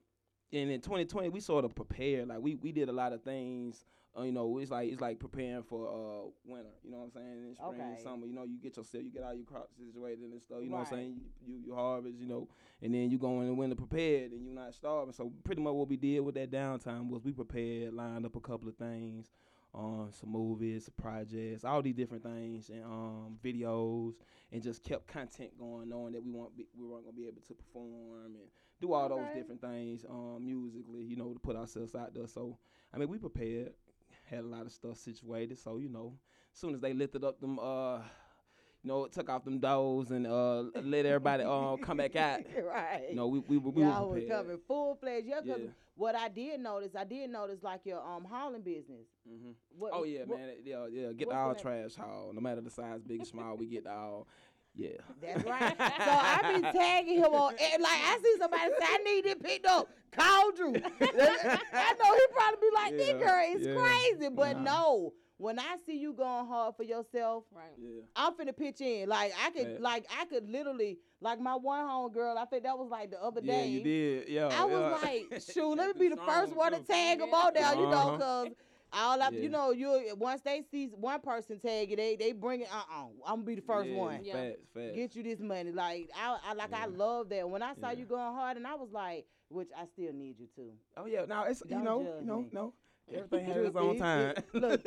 and 0.53 0.71
in 0.71 0.81
2020 0.81 1.29
we 1.29 1.41
sort 1.41 1.65
of 1.65 1.75
prepared. 1.75 2.29
Like 2.29 2.41
we 2.41 2.57
we 2.57 2.73
did 2.73 2.89
a 2.89 2.93
lot 2.93 3.13
of 3.13 3.23
things. 3.23 3.85
Uh, 4.19 4.23
you 4.25 4.33
know, 4.33 4.59
it's 4.59 4.71
like 4.71 4.91
it's 4.93 5.01
like 5.01 5.19
preparing 5.19 5.63
for 5.63 5.89
uh 5.89 6.29
winter. 6.45 6.69
You 6.85 6.91
know 6.91 6.99
what 6.99 7.05
I'm 7.05 7.11
saying? 7.13 7.49
In 7.49 7.55
spring 7.57 7.81
and 7.81 7.93
Okay. 7.93 8.03
summer. 8.03 8.27
You 8.27 8.35
know, 8.35 8.45
you 8.45 8.59
get 8.59 8.77
yourself, 8.77 9.03
you 9.05 9.11
get 9.11 9.23
all 9.23 9.35
your 9.35 9.47
crops 9.47 9.75
situated 9.79 10.31
and 10.31 10.43
stuff. 10.43 10.59
You 10.63 10.69
know 10.69 10.77
what 10.77 10.93
I'm 10.93 10.99
saying? 10.99 11.15
You, 11.17 11.55
you 11.55 11.63
you 11.67 11.75
harvest. 11.75 12.19
You 12.19 12.27
know, 12.27 12.49
and 12.83 12.93
then 12.95 13.11
you 13.11 13.19
go 13.19 13.41
in 13.41 13.47
the 13.47 13.55
winter 13.55 13.77
prepared 13.77 14.33
and 14.33 14.45
you're 14.45 14.55
not 14.55 14.75
starving. 14.75 15.15
So 15.15 15.33
pretty 15.45 15.63
much 15.63 15.73
what 15.73 15.89
we 15.89 15.97
did 15.97 16.21
with 16.21 16.35
that 16.35 16.51
downtime 16.51 17.09
was 17.09 17.23
we 17.25 17.33
prepared, 17.33 17.95
lined 17.95 18.27
up 18.27 18.37
a 18.37 18.41
couple 18.41 18.69
of 18.69 18.77
things. 18.77 19.33
Um, 19.75 20.11
some 20.11 20.29
movies, 20.33 20.85
some 20.85 20.93
projects, 21.03 21.65
all 21.65 21.81
these 21.81 21.95
different 21.95 22.23
things, 22.23 22.69
and 22.69 22.85
um, 22.85 23.39
videos, 23.43 24.13
and 24.53 24.63
just 24.63 24.85
kept 24.85 25.07
content 25.07 25.59
going, 25.59 25.89
knowing 25.89 26.13
that 26.13 26.23
we 26.23 26.31
weren't 26.31 26.55
be, 26.55 26.67
we 26.79 26.87
weren't 26.87 27.05
gonna 27.07 27.17
be 27.17 27.27
able 27.27 27.41
to 27.49 27.55
perform 27.55 28.35
and 28.35 28.51
do 28.83 28.93
all 28.93 29.09
those 29.09 29.31
different 29.31 29.63
things 29.63 30.05
um, 30.11 30.45
musically, 30.45 31.03
you 31.03 31.17
know, 31.17 31.33
to 31.33 31.39
put 31.39 31.57
ourselves 31.57 31.95
out 31.95 32.13
there. 32.13 32.27
So 32.27 32.59
I 32.93 32.99
mean, 32.99 33.09
we 33.09 33.17
prepared, 33.17 33.73
had 34.31 34.41
a 34.41 34.47
lot 34.47 34.67
of 34.67 34.73
stuff 34.73 34.97
situated. 34.99 35.59
So 35.59 35.79
you 35.79 35.89
know, 35.89 36.15
as 36.55 36.61
soon 36.61 36.75
as 36.75 36.81
they 36.81 36.93
lifted 36.93 37.25
up 37.25 37.41
them, 37.41 37.59
uh, 37.59 37.99
you 38.83 38.89
know, 38.89 39.07
took 39.07 39.29
off 39.31 39.45
them 39.45 39.59
doors 39.59 40.11
and 40.11 40.27
uh, 40.27 40.63
let 40.83 41.07
everybody 41.07 41.45
uh, 41.45 41.77
come 41.77 41.99
back 41.99 42.17
out. 42.17 42.41
right. 42.65 43.07
You 43.11 43.17
know, 43.17 43.29
we 43.29 43.39
we, 43.41 43.59
we 43.59 43.83
Y'all 43.83 44.09
were 44.09 44.21
coming 44.23 44.59
full 44.67 44.97
fledged. 44.97 45.27
Yeah, 45.27 45.41
Yeah. 45.45 45.55
what 45.95 46.15
I 46.17 46.29
did 46.29 46.61
notice, 46.61 46.97
I 46.97 47.05
did 47.05 47.31
notice 47.31 47.63
like 47.63 47.81
your 47.85 48.01
um 48.01 48.25
hauling 48.25 48.63
business. 48.63 49.07
hmm 49.27 49.51
What, 49.77 49.93
Oh 49.95 50.05
yeah, 50.05 50.21
what- 50.27 50.39
man. 50.39 50.49
Yeah, 50.65 50.87
yeah. 50.91 51.13
Get 51.13 51.29
what's 51.29 51.37
all 51.37 51.55
trash 51.55 51.95
haul, 51.95 52.33
no 52.35 52.41
matter 52.41 52.61
the 52.61 52.71
size, 52.71 53.03
big 53.03 53.23
or 53.23 53.25
small. 53.25 53.57
We 53.57 53.67
get 53.67 53.87
all. 53.87 54.27
Yeah. 54.75 54.89
That's 55.21 55.45
right. 55.45 55.77
so 55.79 55.85
I 55.89 56.55
be 56.57 56.79
tagging 56.79 57.17
him 57.19 57.25
on, 57.25 57.55
and 57.61 57.83
like 57.83 57.93
I 57.93 58.19
see 58.23 58.37
somebody 58.39 58.71
say, 58.79 58.87
I 58.89 58.99
need 59.05 59.27
it 59.27 59.43
picked 59.43 59.67
up. 59.67 59.89
Call 60.13 60.53
Drew. 60.53 60.73
I 61.01 61.95
know 61.99 62.15
he 62.15 62.27
probably 62.33 62.61
be 62.61 62.71
like, 62.75 62.93
this 62.97 63.09
Yeah, 63.09 63.19
girl 63.19 63.57
is 63.57 63.67
yeah. 63.67 63.75
crazy, 63.75 64.29
but 64.35 64.57
Nah. 64.59 64.63
no. 64.63 65.13
When 65.39 65.59
I 65.59 65.77
see 65.85 65.97
you 65.99 66.13
going 66.13 66.47
hard 66.47 66.77
for 66.77 66.85
yourself, 66.85 67.45
Right. 67.53 67.65
Yeah. 67.77 68.03
I'm 68.15 68.35
finna 68.35 68.57
pitch 68.57 68.81
in. 68.81 69.09
Like 69.09 69.33
I 69.45 69.51
could, 69.51 69.67
Facts. 69.67 69.81
like 69.81 70.07
I 70.21 70.25
could 70.27 70.49
literally, 70.49 70.99
like 71.21 71.41
my 71.41 71.55
one 71.57 71.85
home 71.85 72.13
girl. 72.13 72.39
I 72.39 72.45
think 72.45 72.63
that 72.63 72.79
was 72.79 72.89
like 72.91 73.11
the 73.11 73.21
other 73.21 73.41
day. 73.41 73.47
Yeah, 73.49 73.63
day. 73.63 73.69
you 73.69 73.83
did. 73.83 74.29
Yeah. 74.29 74.49
I 74.53 74.65
was 74.65 75.03
like, 75.03 75.43
shoot, 75.53 75.75
let 75.75 75.97
me 75.97 76.01
be 76.09 76.15
the 76.15 76.21
Strong, 76.23 76.29
first 76.43 76.55
one 76.57 76.73
to 76.73 76.79
too. 76.79 76.85
tag 76.85 77.19
them 77.19 77.29
Yeah. 77.31 77.37
all 77.37 77.53
down, 77.53 77.79
you 77.81 77.87
know, 77.87 77.91
Uh-huh. 78.15 78.19
cause 78.19 78.49
all 78.93 79.21
I, 79.23 79.31
Yeah. 79.31 79.41
you 79.41 79.49
know, 79.49 79.71
you 79.73 80.15
once 80.19 80.43
they 80.43 80.63
see 80.71 80.87
one 80.89 81.21
person 81.21 81.59
tag 81.59 81.93
it, 81.93 81.97
they 81.97 82.17
they 82.17 82.33
bring 82.33 82.61
it. 82.63 82.69
Uh, 82.73 82.83
uh 82.93 83.07
I'm 83.27 83.37
gonna 83.37 83.43
be 83.43 83.55
the 83.57 83.63
first 83.63 83.91
yeah, 83.91 83.97
one. 83.97 84.25
Yeah. 84.25 84.33
Facts, 84.35 84.69
facts. 84.75 84.95
Get 84.95 85.17
you 85.17 85.23
this 85.23 85.41
money, 85.41 85.73
like 85.73 86.11
I, 86.17 86.39
I 86.45 86.53
like 86.55 86.73
I 86.73 86.87
love 86.87 87.29
that. 87.31 87.49
When 87.49 87.63
I 87.63 87.75
saw 87.75 87.91
Yeah. 87.91 87.99
you 87.99 88.05
going 88.07 88.35
hard, 88.35 88.57
and 88.57 88.67
I 88.67 88.75
was 88.75 88.91
like, 88.93 89.27
which 89.49 89.69
I 89.77 89.87
still 89.87 90.13
need 90.13 90.39
you 90.39 90.49
to. 90.57 90.73
Oh 90.97 91.07
yeah. 91.07 91.25
Now 91.27 91.45
it's 91.45 91.63
you 91.69 91.71
Don't 91.71 91.85
know 91.85 92.03
judge 92.03 92.21
you 92.21 92.27
know 92.27 92.43
me. 92.43 92.49
no 92.53 92.75
everything 93.13 93.45
has 93.47 93.57
its 93.67 93.77
own 93.77 93.99
time. 93.99 94.35
look, 94.53 94.81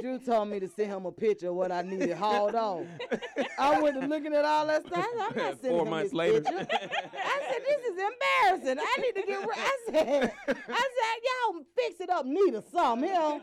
Drew 0.00 0.18
told 0.18 0.48
me 0.48 0.60
to 0.60 0.68
send 0.68 0.90
him 0.92 1.06
a 1.06 1.12
picture 1.12 1.48
of 1.48 1.54
what 1.54 1.72
I 1.72 1.82
needed 1.82 2.12
hauled 2.16 2.54
on. 2.54 2.88
I 3.58 3.80
went 3.80 4.00
to 4.00 4.06
looking 4.06 4.34
at 4.34 4.44
all 4.44 4.66
that 4.66 4.86
stuff. 4.86 5.04
I'm 5.12 5.18
not 5.18 5.34
sending 5.60 5.70
Four 5.70 5.82
him 5.82 5.90
months 5.90 6.10
this 6.10 6.14
later. 6.14 6.40
picture. 6.42 6.56
I 6.60 7.40
said, 7.50 7.62
this 7.66 7.82
is 7.84 7.98
embarrassing. 8.62 8.84
I 8.86 9.00
need 9.00 9.20
to 9.20 9.26
get 9.26 9.40
rid. 9.40 9.58
I 9.58 9.76
said, 9.86 10.32
I 10.48 10.54
said, 10.54 11.22
y'all 11.24 11.64
fix 11.76 12.00
it 12.00 12.10
up 12.10 12.26
neat 12.26 12.54
or 12.54 12.62
something. 12.72 13.08
Here. 13.08 13.40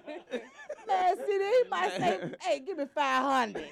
Man, 0.88 1.16
see, 1.26 1.32
he 1.64 1.70
might 1.70 1.92
say, 1.98 2.32
hey, 2.42 2.60
give 2.60 2.78
me 2.78 2.86
500. 2.94 3.66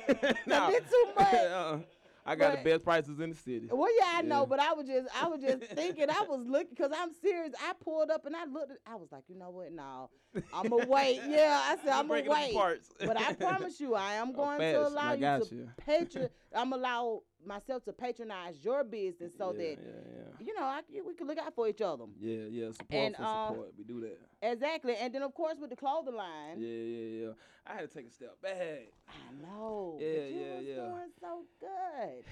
no, 0.48 0.72
this 0.72 0.82
too 0.90 1.06
much. 1.18 1.34
uh, 1.34 1.78
I 2.24 2.36
got 2.36 2.52
But- 2.54 2.64
the 2.64 2.70
best 2.70 2.84
prices 2.84 3.20
in 3.20 3.32
the 3.32 3.36
city. 3.36 3.68
Well, 3.72 3.90
yeah, 4.00 4.12
I 4.16 4.22
know, 4.22 4.46
but 4.46 4.60
I 4.60 4.74
was 4.74 4.86
just, 4.88 5.08
I 5.20 5.28
was 5.28 5.42
just 5.42 5.64
thinking, 5.74 6.06
I 6.10 6.22
was 6.22 6.46
looking, 6.48 6.70
because 6.70 6.92
I'm 6.96 7.10
serious. 7.22 7.52
I 7.60 7.74
pulled 7.84 8.12
up 8.12 8.26
and 8.28 8.36
I 8.36 8.46
looked, 8.46 8.72
at, 8.72 8.78
I 8.86 8.96
was 8.96 9.10
like, 9.12 9.24
you 9.28 9.36
know 9.38 9.50
what? 9.50 9.72
No, 9.74 10.10
I'm 10.54 10.70
gonna 10.70 10.86
wait. 10.88 11.22
Yeah, 11.28 11.60
I 11.64 11.76
said 11.78 11.90
I'm 11.90 12.08
gonna 12.08 12.24
breaking 12.24 12.32
up 12.32 12.38
the 12.38 12.44
wait. 12.46 12.54
parts. 12.56 12.90
But 13.06 13.18
I 13.20 13.34
promise 13.34 13.80
you, 13.80 13.96
I 13.96 14.14
am 14.14 14.32
going 14.34 14.60
facts. 14.60 14.78
to 14.78 14.88
allow 14.88 15.14
you 15.14 15.20
to 15.46 15.56
you. 15.56 15.70
patron. 15.78 16.30
I'm 16.56 16.74
allow 16.74 17.22
myself 17.46 17.84
to 17.86 17.94
patronize 17.94 18.64
your 18.64 18.84
business 18.84 19.34
so 19.38 19.52
yeah, 19.52 19.58
that 19.58 19.78
yeah, 19.82 20.46
you 20.46 20.54
know 20.54 20.64
I, 20.64 20.82
c- 20.90 21.02
we 21.02 21.14
can 21.16 21.26
look 21.28 21.40
out 21.40 21.54
for 21.56 21.68
each 21.68 21.82
other. 21.82 22.04
yeah, 22.20 22.36
yeah, 22.50 22.66
yeah. 22.66 22.72
Support 22.72 23.04
And, 23.06 23.16
for 23.16 23.24
uh, 23.24 23.48
support. 23.48 23.74
We 23.78 23.84
do 23.84 24.02
that. 24.02 24.20
Exactly, 24.44 24.96
and 24.96 25.14
then 25.14 25.24
of 25.24 25.34
course 25.34 25.56
with 25.60 25.70
the 25.72 25.76
clothing 25.76 26.16
line. 26.16 26.58
Yeah, 26.60 26.68
yeah, 26.68 27.26
yeah. 27.28 27.32
I 27.66 27.74
had 27.76 27.90
to 27.90 27.96
take 27.98 28.08
a 28.08 28.12
step 28.12 28.42
back. 28.42 28.92
I 29.08 29.42
know. 29.42 29.98
Yeah, 30.00 30.08
but 30.14 30.32
you 30.32 30.40
yeah, 30.40 30.56
was 30.58 30.66
yeah. 30.66 30.76
doing 30.76 31.12
so 31.20 31.44
good. 31.60 32.24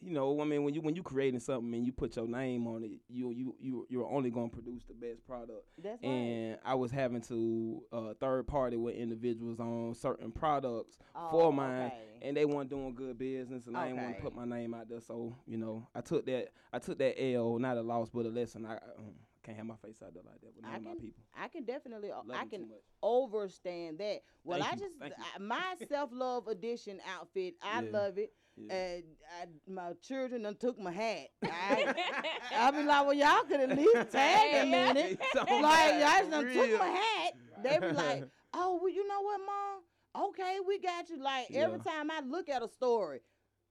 You 0.00 0.12
know, 0.12 0.40
I 0.40 0.44
mean, 0.44 0.62
when 0.64 0.74
you 0.74 0.80
when 0.80 0.94
you 0.94 1.02
creating 1.02 1.40
something 1.40 1.74
and 1.74 1.84
you 1.84 1.92
put 1.92 2.14
your 2.16 2.26
name 2.28 2.66
on 2.66 2.84
it, 2.84 2.90
you 3.08 3.30
you 3.32 3.54
you 3.60 3.86
you're 3.88 4.08
only 4.08 4.30
gonna 4.30 4.48
produce 4.48 4.84
the 4.84 4.94
best 4.94 5.26
product. 5.26 5.64
That's 5.82 6.02
right. 6.02 6.08
and 6.08 6.58
I 6.64 6.74
was 6.74 6.90
having 6.90 7.20
to 7.22 7.82
uh, 7.92 8.14
third 8.20 8.46
party 8.46 8.76
with 8.76 8.94
individuals 8.94 9.58
on 9.60 9.94
certain 9.94 10.30
products 10.30 10.98
Oh, 11.16 11.30
for 11.30 11.52
mine, 11.52 11.86
okay. 11.86 11.96
and 12.22 12.36
they 12.36 12.44
weren't 12.44 12.70
doing 12.70 12.94
good 12.94 13.18
business, 13.18 13.66
and 13.66 13.76
I 13.76 13.88
didn't 13.88 14.02
want 14.02 14.16
to 14.16 14.22
put 14.22 14.34
my 14.34 14.44
name 14.44 14.74
out 14.74 14.88
there. 14.88 15.00
So 15.00 15.34
you 15.46 15.56
know, 15.56 15.86
I 15.94 16.00
took 16.00 16.26
that 16.26 16.48
I 16.72 16.78
took 16.78 16.98
that 16.98 17.20
L, 17.20 17.58
not 17.58 17.76
a 17.76 17.82
loss, 17.82 18.08
but 18.08 18.24
a 18.26 18.28
lesson. 18.28 18.66
I 18.66 18.74
um, 18.74 19.14
can't 19.42 19.56
have 19.56 19.66
my 19.66 19.76
face 19.76 19.96
out 20.04 20.12
there 20.14 20.22
like 20.24 20.40
that 20.42 20.54
with 20.54 20.62
none 20.64 20.72
I 20.72 20.76
of 20.76 20.82
my 20.82 20.90
can- 20.92 21.00
people. 21.00 21.22
I 21.40 21.48
can 21.48 21.64
definitely, 21.64 22.10
Love 22.10 22.26
I 22.34 22.44
can 22.44 22.68
overstand 23.02 23.98
that. 23.98 24.18
Well, 24.44 24.60
Thank 24.60 24.72
I 24.72 24.76
you, 24.76 24.80
just. 24.82 25.14
I, 25.36 25.38
my 25.38 25.74
self 25.88 26.10
love 26.12 26.46
edition 26.48 27.00
outfit. 27.18 27.54
I 27.62 27.82
Yeah. 27.82 27.90
love 27.90 28.18
it. 28.18 28.32
Yeah. 28.58 28.74
And 28.74 29.04
I, 29.40 29.70
my 29.70 29.92
children 30.02 30.42
done 30.42 30.56
took 30.56 30.78
my 30.78 30.92
hat. 30.92 31.28
I, 31.44 31.94
I 32.56 32.70
be 32.70 32.82
like, 32.82 33.06
well, 33.06 33.14
y'all 33.14 33.42
could 33.44 33.60
at 33.60 33.76
least 33.76 34.10
tag 34.10 34.54
a 34.54 34.66
Yeah. 34.66 34.84
minute. 34.84 35.18
It's 35.20 35.34
like 35.34 35.48
right, 35.62 36.20
y'all 36.20 36.30
done 36.30 36.46
for 36.46 36.52
took 36.52 36.78
my 36.78 36.88
hat. 36.88 37.32
They 37.62 37.78
be 37.78 37.92
like, 37.92 38.24
oh, 38.54 38.78
well, 38.82 38.92
you 38.92 39.06
know 39.06 39.20
what, 39.22 39.40
mom? 39.40 40.28
Okay, 40.30 40.58
we 40.66 40.78
got 40.80 41.08
you. 41.10 41.22
Like 41.22 41.46
every 41.54 41.78
time 41.80 42.10
I 42.10 42.20
look 42.26 42.48
at 42.48 42.62
a 42.62 42.68
story, 42.68 43.20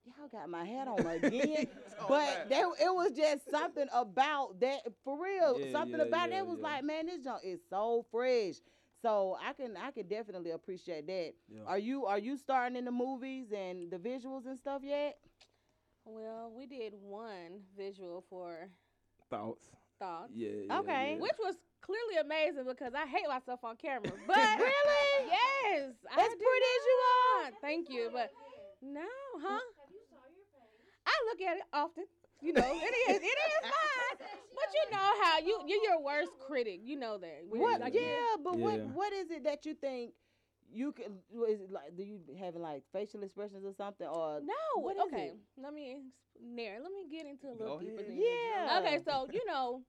y'all 0.05 0.27
got 0.29 0.49
my 0.49 0.63
hat 0.63 0.87
on 0.87 1.05
again. 1.23 1.67
all 1.99 2.07
but 2.07 2.13
right. 2.19 2.49
they, 2.49 2.59
it 2.59 2.93
was 2.93 3.11
just 3.15 3.49
something 3.49 3.87
about 3.93 4.59
that 4.61 4.81
for 5.03 5.21
real. 5.21 5.59
Yeah, 5.59 5.71
something 5.71 5.99
yeah, 5.99 6.05
about 6.05 6.29
yeah, 6.31 6.39
it 6.39 6.47
was 6.47 6.59
yeah. 6.61 6.67
like, 6.69 6.83
man, 6.83 7.07
this 7.07 7.23
junk 7.23 7.41
is 7.43 7.59
so 7.69 8.05
fresh. 8.11 8.55
So 9.01 9.37
I 9.45 9.53
can 9.53 9.77
I 9.77 9.91
can 9.91 10.07
definitely 10.07 10.51
appreciate 10.51 11.05
that. 11.07 11.33
Yeah. 11.47 11.61
Are 11.67 11.77
you 11.77 12.05
are 12.05 12.17
you 12.19 12.35
starting 12.37 12.75
in 12.77 12.85
the 12.85 12.91
movies 12.91 13.47
and 13.55 13.91
the 13.91 13.97
visuals 13.97 14.45
and 14.45 14.57
stuff 14.57 14.81
yet? 14.83 15.17
well, 16.05 16.51
we 16.55 16.65
did 16.65 16.93
one 17.01 17.59
visual 17.77 18.23
for 18.29 18.69
Thoughts? 19.29 19.69
thoughts, 19.99 20.31
Yeah. 20.33 20.49
yeah 20.69 20.79
Okay. 20.79 21.13
yeah. 21.15 21.21
which 21.21 21.35
was 21.39 21.55
clearly 21.81 22.15
amazing 22.21 22.63
because 22.65 22.93
I 22.93 23.05
hate 23.05 23.27
myself 23.27 23.59
on 23.63 23.75
camera. 23.75 24.11
But 24.27 24.37
Really? 24.37 25.27
Yes, 25.27 25.91
As 26.11 26.31
pretty 26.31 26.69
as 26.77 26.83
you 26.87 26.97
are. 27.11 27.51
Thank 27.61 27.89
you, 27.89 28.09
but 28.13 28.31
no, 28.81 29.01
huh? 29.41 29.59
I 31.05 31.13
look 31.29 31.41
at 31.41 31.57
it 31.57 31.63
often. 31.73 32.05
You 32.41 32.53
know, 32.53 32.61
it 32.71 33.11
is. 33.11 33.17
It 33.17 33.25
is 33.25 33.53
fine. 33.61 33.96
But 34.17 34.69
you 34.73 34.91
know 34.91 35.09
how 35.23 35.39
you 35.39 35.61
you're 35.67 35.83
your 35.83 36.01
worst 36.01 36.31
critic. 36.47 36.81
You 36.83 36.97
know 36.97 37.17
that. 37.17 37.43
When- 37.47 37.61
What? 37.61 37.81
like, 37.81 37.93
yeah, 37.93 38.35
but 38.43 38.57
what 38.57 38.79
what 38.93 39.13
is 39.13 39.29
it 39.31 39.43
that 39.43 39.65
you 39.65 39.73
think 39.73 40.13
you 40.71 40.91
can? 40.91 41.19
Is 41.47 41.61
it 41.61 41.71
like 41.71 41.95
do 41.95 42.03
you 42.03 42.19
having 42.39 42.61
like 42.61 42.83
facial 42.91 43.23
expressions 43.23 43.63
or 43.65 43.73
something 43.73 44.07
or? 44.07 44.41
No. 44.41 44.81
What 44.81 44.97
is 44.97 45.03
okay. 45.13 45.25
it? 45.27 45.37
Let 45.61 45.73
me 45.73 45.97
Nair, 46.39 46.79
Let 46.81 46.91
me 46.91 47.05
get 47.09 47.25
into 47.25 47.47
a 47.47 47.55
little 47.57 47.77
Go 47.77 47.79
deeper. 47.79 47.95
ahead. 48.01 48.11
Than 48.11 48.17
Yeah. 48.21 48.79
Okay. 48.81 48.99
So 49.03 49.27
you 49.31 49.43
know, 49.47 49.81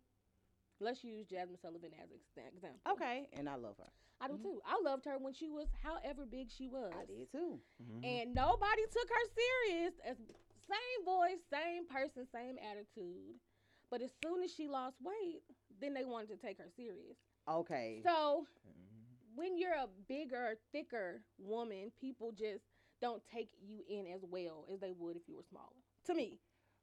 let's 0.81 1.03
use 1.05 1.27
Jazmine 1.27 1.61
Sullivan 1.61 1.91
as 2.03 2.11
an 2.11 2.19
example. 2.57 2.93
Okay, 2.93 3.29
and 3.35 3.49
I 3.49 3.57
love 3.57 3.77
her. 3.79 3.91
I 4.21 4.29
do 4.29 4.39
too. 4.39 4.61
I 4.67 4.81
loved 4.83 5.05
her 5.05 5.17
when 5.19 5.33
she 5.33 5.49
was 5.51 5.69
however 5.83 6.27
big 6.27 6.51
she 6.51 6.69
was. 6.69 6.93
I 6.97 7.05
did 7.05 7.31
too. 7.31 7.61
Mhm. 7.83 8.05
and 8.05 8.35
nobody 8.35 8.83
took 8.91 9.09
her 9.09 9.25
serious. 9.35 9.95
As 10.05 10.17
same 10.17 11.05
voice, 11.05 11.39
same 11.51 11.87
person, 11.87 12.27
same 12.33 12.57
attitude. 12.59 13.39
But 13.91 14.03
as 14.03 14.11
soon 14.23 14.43
as 14.43 14.53
she 14.53 14.69
lost 14.69 14.97
weight, 15.03 15.43
then 15.81 15.95
they 15.95 16.05
wanted 16.05 16.29
to 16.31 16.37
take 16.37 16.59
her 16.59 16.69
serious. 16.77 17.17
Okay. 17.49 18.01
So 18.05 18.47
Mhm. 18.67 19.35
when 19.35 19.57
you're 19.59 19.75
a 19.75 19.87
bigger, 20.09 20.59
thicker 20.73 21.23
woman, 21.39 21.91
people 22.01 22.33
just 22.33 22.65
don't 23.01 23.23
take 23.25 23.51
you 23.61 23.85
in 23.89 24.07
as 24.07 24.25
well 24.25 24.67
as 24.73 24.81
they 24.81 24.93
would 24.93 25.17
if 25.17 25.29
you 25.29 25.37
were 25.37 25.43
smaller. 25.45 25.77
To 26.05 26.15
me, 26.15 26.39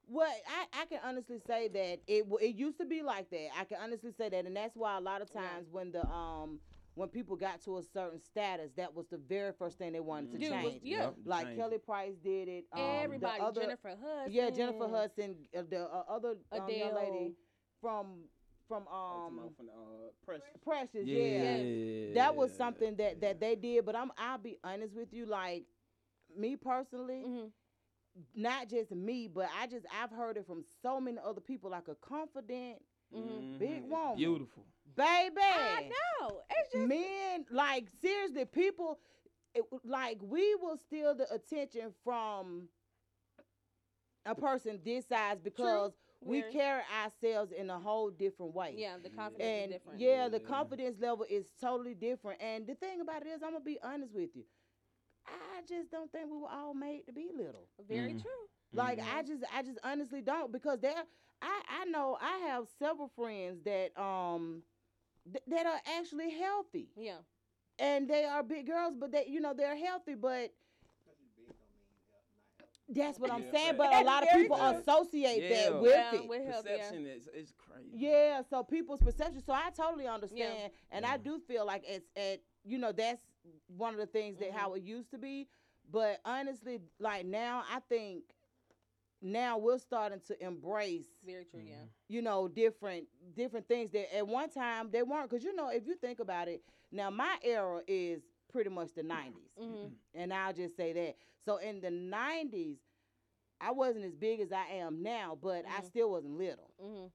Well, 0.08 0.32
I, 0.48 0.82
I 0.82 0.86
can 0.86 1.00
honestly 1.02 1.40
say 1.40 1.66
that 1.68 2.00
it 2.06 2.26
it 2.40 2.54
used 2.54 2.78
to 2.78 2.84
be 2.86 3.02
like 3.02 3.28
that. 3.30 3.48
I 3.58 3.64
can 3.64 3.78
honestly 3.80 4.12
say 4.12 4.28
that, 4.28 4.46
and 4.46 4.56
that's 4.56 4.76
why 4.76 4.96
a 4.96 5.00
lot 5.00 5.20
of 5.20 5.28
Yeah. 5.34 5.42
times 5.42 5.68
when 5.68 5.90
the 5.90 6.06
um 6.08 6.60
when 6.96 7.10
people 7.10 7.36
got 7.36 7.60
to 7.62 7.76
a 7.76 7.82
certain 7.82 8.18
status, 8.20 8.72
that 8.76 8.92
was 8.94 9.06
the 9.08 9.18
very 9.18 9.52
first 9.52 9.76
thing 9.78 9.92
they 9.92 10.00
wanted 10.00 10.32
to 10.32 10.38
Dude, 10.38 10.50
was- 10.50 10.72
change. 10.72 10.82
yeah. 10.82 10.98
Yep, 11.04 11.14
Like 11.26 11.46
change 11.46 11.58
Kelly. 11.58 11.78
Price 11.78 12.14
did 12.24 12.48
it. 12.48 12.64
Um, 12.72 12.80
everybody, 12.82 13.40
other- 13.40 13.60
Jennifer 13.60 13.90
Hudson, 14.02 14.32
Yeah, 14.32 14.50
Jennifer 14.50 14.88
Hudson, 14.88 15.36
uh, 15.56 15.62
the 15.68 15.82
uh, 15.82 16.04
other 16.08 16.36
um, 16.52 16.68
young 16.70 16.94
lady 16.94 17.34
from 17.80 18.24
from 18.66 18.88
um 18.88 19.50
from 19.56 19.68
uh, 19.68 20.08
press. 20.24 20.40
Precious. 20.64 21.06
Yeah. 21.06 21.18
Yeah, 21.18 21.56
yeah. 21.58 22.14
that 22.14 22.34
was 22.34 22.52
something 22.56 22.96
that 22.96 23.20
that 23.20 23.40
they 23.40 23.54
did. 23.56 23.84
But 23.84 23.94
I'm 23.94 24.10
I'll 24.16 24.38
be 24.38 24.58
honest 24.64 24.94
with 24.96 25.12
you, 25.12 25.26
like 25.26 25.66
me 26.36 26.56
personally, 26.56 27.22
hmm 27.22 27.46
not 28.34 28.70
just 28.70 28.90
me, 28.92 29.28
but 29.28 29.46
I 29.60 29.66
just 29.66 29.84
I've 30.02 30.10
heard 30.10 30.38
it 30.38 30.46
from 30.46 30.64
so 30.82 30.98
many 30.98 31.18
other 31.22 31.42
people, 31.42 31.70
like 31.70 31.88
a 31.88 31.94
confident 31.96 32.78
Mhm. 33.14 33.58
Big 33.58 33.82
woman. 33.84 34.16
Beautiful. 34.16 34.64
Baby. 34.96 35.40
I 35.40 35.82
know. 36.20 36.42
It's 36.50 36.72
just 36.72 36.88
Men, 36.88 37.46
like 37.50 37.88
seriously, 38.00 38.44
people, 38.44 38.98
it, 39.54 39.64
like 39.84 40.18
we 40.22 40.54
will 40.56 40.76
steal 40.76 41.14
the 41.14 41.32
attention 41.32 41.92
from 42.04 42.68
a 44.26 44.34
person 44.34 44.80
this 44.84 45.06
size 45.06 45.38
because 45.42 45.92
we 46.20 46.42
Very. 46.42 46.52
carry 46.52 46.82
ourselves 47.02 47.52
in 47.52 47.70
a 47.70 47.78
whole 47.78 48.10
different 48.10 48.54
way. 48.54 48.76
yeah, 48.76 48.96
the 49.02 49.10
confidence 49.10 49.54
And 49.54 49.70
is 49.70 49.76
different. 49.78 50.00
yeah, 50.00 50.28
the 50.28 50.40
Yeah. 50.40 50.46
confidence 50.46 50.96
level 51.00 51.26
is 51.28 51.52
totally 51.60 51.94
different. 51.94 52.40
And 52.40 52.66
the 52.66 52.74
thing 52.74 53.00
about 53.00 53.22
it 53.22 53.28
is, 53.28 53.42
I'm 53.42 53.52
gonna 53.52 53.64
be 53.64 53.78
honest 53.82 54.14
with 54.14 54.34
you. 54.34 54.44
I 55.26 55.62
just 55.68 55.90
don't 55.90 56.10
think 56.12 56.30
we 56.30 56.38
were 56.38 56.48
all 56.50 56.74
made 56.74 57.06
to 57.06 57.12
be 57.12 57.30
little. 57.34 57.68
Very 57.88 58.12
Mhm. 58.12 58.20
true. 58.20 58.48
Like 58.72 58.98
Mm-hmm. 58.98 59.14
I 59.14 59.22
just 59.22 59.44
I 59.52 59.62
just 59.62 59.78
honestly 59.84 60.20
don't 60.20 60.52
because 60.52 60.80
there 60.80 61.04
I 61.42 61.62
I 61.68 61.84
know 61.86 62.16
I 62.20 62.38
have 62.48 62.68
several 62.78 63.08
friends 63.08 63.62
that 63.64 63.96
um 64.00 64.62
th- 65.32 65.44
that 65.48 65.66
are 65.66 65.80
actually 65.98 66.30
healthy 66.30 66.88
Yeah. 66.96 67.18
and 67.78 68.08
they 68.08 68.24
are 68.24 68.42
big 68.42 68.66
girls 68.66 68.94
but 68.98 69.12
they 69.12 69.26
you 69.26 69.40
know 69.40 69.54
they're 69.54 69.76
healthy 69.76 70.14
but 70.14 70.52
that's 72.88 73.18
what 73.18 73.30
I'm 73.32 73.42
Yeah, 73.42 73.50
saying 73.50 73.66
fact. 73.76 73.78
but 73.78 73.94
a 73.94 74.04
lot 74.04 74.22
of 74.22 74.30
people 74.30 74.56
true. 74.56 74.66
associate 74.78 75.42
Yeah. 75.50 75.70
that 75.70 75.80
with 75.82 75.90
Yeah, 75.92 76.14
it. 76.14 76.28
with 76.28 76.46
health, 76.46 76.66
yeah. 76.68 76.76
Perception 76.76 77.06
is 77.06 77.26
is 77.28 77.52
crazy. 77.58 77.88
Yeah, 77.92 78.42
so 78.48 78.62
people's 78.62 79.00
perception. 79.00 79.42
So 79.44 79.52
I 79.52 79.70
totally 79.76 80.06
understand, 80.06 80.72
and 80.92 81.04
I 81.04 81.16
do 81.16 81.40
feel 81.40 81.66
like 81.66 81.82
it's 81.86 82.06
at 82.16 82.40
you 82.64 82.78
know 82.78 82.92
that's 82.92 83.22
one 83.66 83.92
of 83.92 83.98
the 84.00 84.06
things 84.06 84.38
that 84.38 84.48
Mm-hmm. 84.50 84.58
how 84.58 84.74
it 84.74 84.82
used 84.82 85.10
to 85.10 85.18
be. 85.18 85.48
But 85.90 86.20
honestly, 86.24 86.80
like 87.00 87.26
now, 87.26 87.64
I 87.72 87.80
think 87.88 88.24
now 89.32 89.58
we're 89.58 89.78
starting 89.78 90.20
to 90.26 90.44
embrace 90.44 91.06
Very 91.24 91.44
true. 91.44 91.60
Yeah. 91.64 91.76
you 92.08 92.22
know 92.22 92.48
different 92.48 93.06
different 93.36 93.66
things 93.68 93.90
that 93.92 94.14
at 94.16 94.26
one 94.26 94.50
time 94.50 94.90
they 94.90 95.02
weren't. 95.02 95.28
Because 95.30 95.44
you 95.44 95.54
know 95.54 95.68
if 95.68 95.86
you 95.86 95.94
think 95.96 96.20
about 96.20 96.48
it, 96.48 96.62
now 96.92 97.10
my 97.10 97.36
era 97.42 97.80
is 97.86 98.22
pretty 98.52 98.70
much 98.70 98.94
the 98.94 99.02
'90s, 99.02 99.50
hmm 99.58 99.86
and 100.14 100.32
I'll 100.32 100.52
just 100.52 100.76
say 100.76 100.92
that. 100.92 101.16
So 101.44 101.56
in 101.58 101.80
the 101.80 101.90
'90s. 101.90 102.78
I 103.58 103.70
wasn't 103.70 104.04
as 104.04 104.14
big 104.14 104.40
as 104.40 104.52
I 104.52 104.66
am 104.74 105.02
now, 105.02 105.38
but 105.40 105.64
I 105.66 105.80
Mhm. 105.80 105.86
still 105.86 106.10
wasn't 106.10 106.36
little 106.36 106.70
hmm 106.78 107.06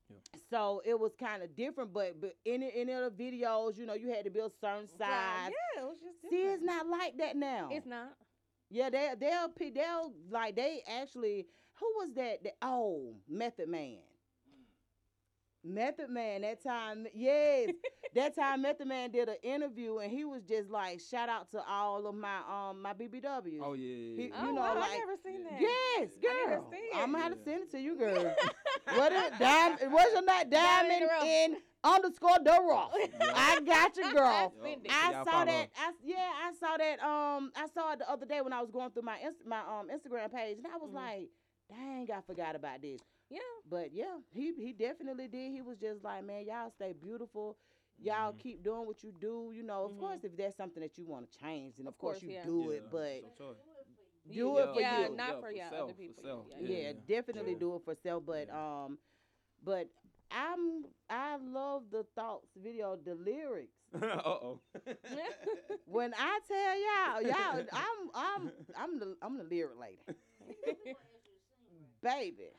so 0.50 0.82
it 0.84 1.00
was 1.00 1.14
kind 1.16 1.44
of 1.44 1.56
different. 1.56 1.94
But 1.94 2.20
but 2.20 2.36
in 2.46 2.62
the- 2.62 2.82
in 2.82 2.88
the 2.88 2.94
other 2.94 3.12
videos, 3.12 3.78
you 3.78 3.86
know, 3.86 3.94
you 3.94 4.10
had 4.10 4.24
to 4.26 4.32
be 4.32 4.40
a 4.40 4.50
certain 4.50 4.88
size. 4.88 5.52
Yeah, 5.52 5.82
it 5.82 5.86
was 5.86 6.00
just 6.00 6.20
See, 6.32 6.42
it's 6.44 6.64
not 6.64 6.88
like 6.88 7.18
that 7.18 7.36
now. 7.36 7.70
It's 7.72 7.86
not. 7.86 8.18
Yeah, 8.72 8.90
they 8.90 9.14
they'll 9.20 9.50
pick 9.50 9.76
they'll 9.76 10.14
like 10.32 10.56
they 10.56 10.82
actually 10.88 11.46
who 11.82 11.88
was 11.98 12.14
that? 12.16 12.44
The, 12.44 12.52
oh, 12.62 13.16
Method 13.28 13.68
Man. 13.68 13.98
Method 15.64 16.10
Man, 16.10 16.42
that 16.42 16.64
time, 16.64 17.06
yes, 17.14 17.70
that 18.16 18.36
time 18.36 18.64
Method 18.64 18.88
Man 18.88 19.12
did 19.12 19.30
an 19.30 19.36
interview 19.44 20.00
and 20.00 20.12
he 20.12 20.26
was 20.26 20.42
just 20.42 20.72
like, 20.72 21.00
shout 21.00 21.30
out 21.30 21.52
to 21.52 21.62
all 21.70 22.08
of 22.08 22.16
my 22.16 22.38
um 22.50 22.82
my 22.82 22.94
BBWs. 22.94 23.60
Oh 23.64 23.74
yeah. 23.74 24.16
He- 24.24 24.30
yeah, 24.30 24.36
Oh, 24.42 24.46
you 24.48 24.54
know, 24.54 24.62
wow, 24.62 24.80
like- 24.80 24.90
I 24.92 24.98
never 24.98 25.16
seen 25.24 25.44
that. 25.44 25.62
Yes, 25.62 25.70
I 26.00 26.02
need 26.04 26.10
to 26.14 26.48
girl. 26.48 26.72
it. 26.74 26.96
I'm 26.98 27.12
gonna 27.12 27.24
have 27.24 27.34
to 27.34 27.44
send 27.44 27.62
it 27.62 27.72
to 27.74 27.80
you, 27.80 27.96
girl. 27.96 28.36
what 28.96 29.12
is 29.12 29.32
diamond? 29.38 29.92
What's 29.94 30.12
your 30.14 30.26
name? 30.26 30.50
Diamond 30.50 31.04
Diamond 31.08 31.28
in 31.28 31.58
underscore 31.84 32.40
the 32.44 32.60
rough. 32.68 32.92
I 33.36 33.62
got 33.64 33.96
you, 33.98 34.12
girl. 34.14 34.52
Send. 34.64 34.88
I 34.90 35.12
saw 35.24 35.46
that. 35.46 35.70
I, 35.78 35.92
yeah, 36.04 36.32
I 36.44 36.52
saw 36.60 36.76
that. 36.78 37.00
Um, 37.04 37.52
I 37.56 37.68
saw 37.72 37.94
it 37.94 38.00
the 38.00 38.10
other 38.10 38.26
day 38.26 38.42
when 38.42 38.52
I 38.52 38.62
was 38.62 38.72
going 38.72 38.90
through 38.90 39.04
my 39.04 39.20
Inst- 39.24 39.46
my 39.46 39.60
um 39.60 39.90
Instagram 39.94 40.34
page, 40.34 40.58
and 40.58 40.66
I 40.66 40.78
was 40.78 40.90
Mhm. 40.90 40.96
like, 40.96 41.30
dang, 41.72 42.10
I 42.12 42.22
forgot 42.22 42.56
about 42.56 42.82
this. 42.82 43.02
Yeah. 43.30 43.40
But 43.70 43.94
yeah, 43.94 44.18
he 44.34 44.54
he 44.56 44.74
definitely 44.74 45.28
did. 45.28 45.52
He 45.52 45.62
was 45.62 45.78
just 45.80 46.04
like, 46.04 46.26
man, 46.26 46.46
y'all 46.46 46.72
stay 46.76 46.94
beautiful. 46.94 47.58
Y'all 48.04 48.34
Mhm. 48.34 48.40
keep 48.40 48.64
doing 48.64 48.86
what 48.88 49.04
you 49.04 49.12
do. 49.20 49.52
You 49.56 49.64
know, 49.64 49.86
of 49.86 49.92
Mhm. 49.92 50.00
course, 50.00 50.20
if 50.24 50.36
there's 50.38 50.56
something 50.56 50.82
that 50.84 50.98
you 50.98 51.06
want 51.06 51.32
to 51.32 51.40
change, 51.40 51.76
then 51.78 51.88
of, 51.88 51.94
Of 51.94 52.00
course, 52.00 52.18
course, 52.18 52.24
you 52.24 52.30
yeah. 52.30 52.46
do 52.46 52.72
Yeah, 52.72 52.78
it. 52.78 52.84
But 52.92 53.24
it's 53.26 53.38
do 54.36 54.58
it 54.60 54.70
for 54.74 54.82
yeah, 54.82 55.08
you. 55.08 55.16
not 55.16 55.28
Yeah, 55.28 55.40
for 55.42 55.50
for 55.50 55.56
yeah, 55.56 55.70
self, 55.70 55.90
other 55.90 55.94
for 55.94 55.98
people. 56.02 56.24
self. 56.24 56.46
Yeah. 56.50 56.68
yeah, 56.68 56.78
Yeah. 56.78 56.92
definitely 57.08 57.54
Yeah. 57.54 57.60
do 57.60 57.76
it 57.76 57.82
for 57.86 57.96
self. 57.96 58.26
But 58.26 58.50
Yeah. 58.50 58.86
um, 58.86 59.00
but 59.64 59.88
I'm 60.32 60.86
I 61.10 61.38
love 61.38 61.84
the 61.92 62.04
thoughts 62.16 62.50
video, 62.62 62.96
the 62.98 63.16
lyrics. 63.16 63.78
uh 64.02 64.22
oh. 64.26 64.60
When 65.86 66.14
I 66.18 66.40
tell 66.48 66.76
y'all, 66.80 67.22
y'all, 67.22 67.66
I'm 67.74 68.10
I'm 68.14 68.52
I'm 68.78 69.00
the 69.00 69.18
I'm 69.22 69.38
the 69.38 69.44
lyric 69.44 69.78
lady, 69.80 70.00
baby. 72.04 72.50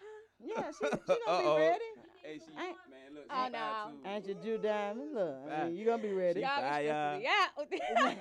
Yeah, 0.44 0.70
she 0.72 0.84
she 0.87 0.90
gonna 1.06 1.20
Uh-oh. 1.28 1.56
be 1.56 1.62
ready. 1.62 1.84
hey, 2.25 2.38
she, 2.38 2.50
Ain't- 2.61 2.76
man, 2.90 3.14
look. 3.14 3.25
Oh, 3.30 3.44
she 3.46 3.52
no. 3.52 3.58
fine, 3.58 3.92
too. 3.92 4.08
Ain't 4.08 4.26
you 4.26 4.34
Jew 4.42 4.58
Diamond? 4.58 5.14
Look, 5.14 5.37
I 5.52 5.64
mean, 5.66 5.76
you 5.76 5.84
gonna 5.84 6.02
be 6.02 6.12
ready. 6.12 6.40
She 6.40 6.46
Y'all 6.46 6.56
be 6.56 6.68
fire. 6.88 7.20
stressing 7.68 7.94
me 8.08 8.16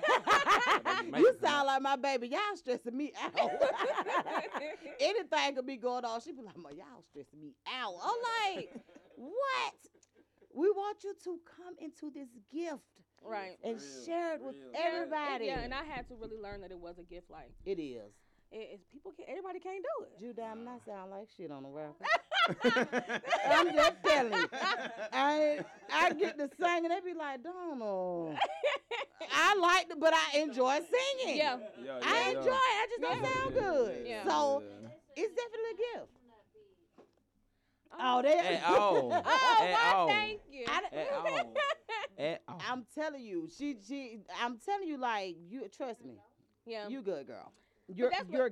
out. 0.94 1.06
Make 1.10 1.20
you 1.20 1.32
sound 1.42 1.66
like 1.66 1.82
my 1.82 1.96
baby. 1.96 2.28
Y'all 2.28 2.40
stressing 2.54 2.96
me 2.96 3.12
out. 3.20 3.32
Anything 5.00 5.54
could 5.56 5.66
be 5.66 5.76
going 5.76 6.04
on. 6.04 6.20
She 6.20 6.32
be 6.32 6.42
like, 6.42 6.56
"Ma, 6.56 6.68
y'all 6.70 7.02
stressing 7.10 7.40
me 7.40 7.54
out." 7.66 7.94
I'm 8.02 8.54
like, 8.56 8.70
"What? 9.16 9.74
We 10.54 10.70
want 10.70 11.02
you 11.02 11.14
to 11.24 11.40
come 11.56 11.74
into 11.80 12.10
this 12.12 12.28
gift 12.52 12.82
right. 13.24 13.56
and 13.64 13.80
Real, 13.80 14.04
share 14.06 14.34
it 14.34 14.42
with 14.42 14.54
real. 14.56 14.72
Everybody." 14.80 15.46
Yeah, 15.46 15.60
and 15.60 15.74
I 15.74 15.82
had 15.84 16.06
to 16.08 16.14
really 16.14 16.36
learn 16.38 16.60
that 16.60 16.70
it 16.70 16.78
was 16.78 16.98
a 16.98 17.02
gift. 17.04 17.30
Like, 17.30 17.50
it 17.64 17.80
is. 17.80 18.12
It, 18.52 18.68
it's 18.74 18.84
people 18.92 19.12
can 19.12 19.24
everybody 19.28 19.58
can't 19.60 19.82
do 19.82 20.04
it. 20.04 20.18
Jew 20.20 20.32
Diamond, 20.32 20.68
I 20.68 20.78
sound 20.90 21.10
like 21.10 21.28
shit 21.36 21.50
on 21.50 21.62
the 21.64 21.68
record. 21.70 21.94
I'm 23.50 23.72
just 23.72 23.92
telling 24.04 24.32
you. 24.32 24.46
I 25.12 25.60
I 25.92 26.12
get 26.12 26.38
to 26.38 26.48
sing 26.60 26.84
and 26.84 26.90
they 26.90 27.00
be 27.12 27.16
like, 27.16 27.42
Donald. 27.42 28.36
I 29.32 29.54
like 29.56 29.86
it, 29.90 30.00
but 30.00 30.12
I 30.14 30.38
enjoy 30.38 30.78
singing. 30.80 31.36
Yeah. 31.38 31.58
Yeah, 31.84 32.00
I 32.02 32.20
yeah, 32.20 32.28
enjoy 32.38 32.40
it. 32.40 32.44
yeah. 32.44 32.52
I 32.52 32.86
just 32.90 33.00
don't 33.02 33.22
Yeah. 33.22 33.32
sound 33.32 33.54
good. 33.54 34.06
Yeah. 34.06 34.24
So 34.28 34.62
yeah. 34.62 34.88
it's 35.16 35.34
definitely 35.34 35.70
a 35.72 35.98
gift. 35.98 36.12
Oh, 37.94 38.18
oh 38.18 38.22
they 38.22 38.38
At 38.56 38.64
all. 38.64 39.12
Oh, 39.24 39.64
At 39.64 39.72
why, 39.72 39.92
all. 39.94 40.08
thank 40.08 40.40
you. 40.50 40.64
I, 40.66 40.96
At 40.96 41.12
all. 41.12 41.54
At 42.18 42.42
all. 42.48 42.58
I'm 42.68 42.84
telling 42.94 43.22
you, 43.22 43.48
she 43.56 43.76
she 43.86 44.18
I'm 44.42 44.58
telling 44.58 44.88
you 44.88 44.96
like 44.98 45.36
you 45.48 45.68
trust 45.74 46.04
me. 46.04 46.14
yeah. 46.66 46.88
You 46.88 47.02
good 47.02 47.26
girl. 47.26 47.52
You're 47.88 48.10
that's 48.10 48.24
what- 48.28 48.32
you're. 48.36 48.50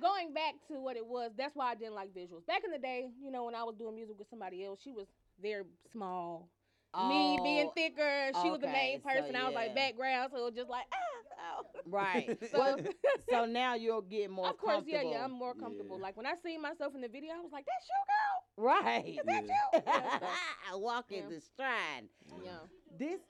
Going 0.00 0.32
back 0.32 0.54
to 0.68 0.80
what 0.80 0.96
it 0.96 1.06
was, 1.06 1.32
that's 1.36 1.54
why 1.54 1.70
I 1.70 1.74
didn't 1.74 1.94
like 1.94 2.14
visuals. 2.14 2.46
Back 2.46 2.62
in 2.64 2.70
the 2.70 2.78
day, 2.78 3.10
you 3.22 3.30
know, 3.30 3.44
when 3.44 3.54
I 3.54 3.62
was 3.64 3.76
doing 3.76 3.94
music 3.94 4.18
with 4.18 4.28
somebody 4.30 4.64
else, 4.64 4.80
she 4.82 4.92
was 4.92 5.06
very 5.40 5.64
small. 5.92 6.48
Me 6.96 7.38
being 7.44 7.66
Oh, 7.68 7.72
thicker, 7.76 8.30
she 8.42 8.50
was 8.50 8.60
the 8.60 8.66
okay, 8.66 8.72
main 8.72 9.00
so 9.02 9.08
person. 9.10 9.36
I 9.36 9.44
was 9.44 9.54
like 9.54 9.74
background, 9.76 10.30
so 10.32 10.38
it 10.38 10.44
was 10.44 10.54
just 10.54 10.70
like 10.70 10.86
ah. 10.92 11.60
oh. 11.60 11.66
Right. 11.86 12.36
So, 12.50 12.58
Well, 12.58 12.78
so 13.30 13.44
now 13.46 13.74
you'll 13.74 14.00
get 14.02 14.28
more 14.30 14.48
of 14.48 14.56
course, 14.58 14.82
yeah, 14.86 14.96
comfortable. 14.98 15.12
yeah, 15.12 15.24
I'm 15.24 15.30
more 15.32 15.54
comfortable. 15.54 15.96
Yeah. 15.98 16.02
Like 16.02 16.16
when 16.16 16.26
I 16.26 16.34
see 16.42 16.58
myself 16.58 16.94
in 16.96 17.00
the 17.02 17.08
video, 17.08 17.30
I 17.34 17.40
was 17.40 17.52
like, 17.52 17.64
"That's 17.66 17.86
you, 17.88 18.02
girl." 18.10 18.64
Right. 18.66 19.18
that 19.24 19.44
Yeah. 19.46 19.52
you? 19.74 19.82
Yeah, 19.86 20.18
so, 20.18 20.26
I 20.72 20.76
walk 20.76 21.12
in 21.12 21.18
Yeah. 21.24 21.28
the 21.36 21.40
stride. 21.40 22.08
yeah. 22.42 22.58
This. 22.98 23.20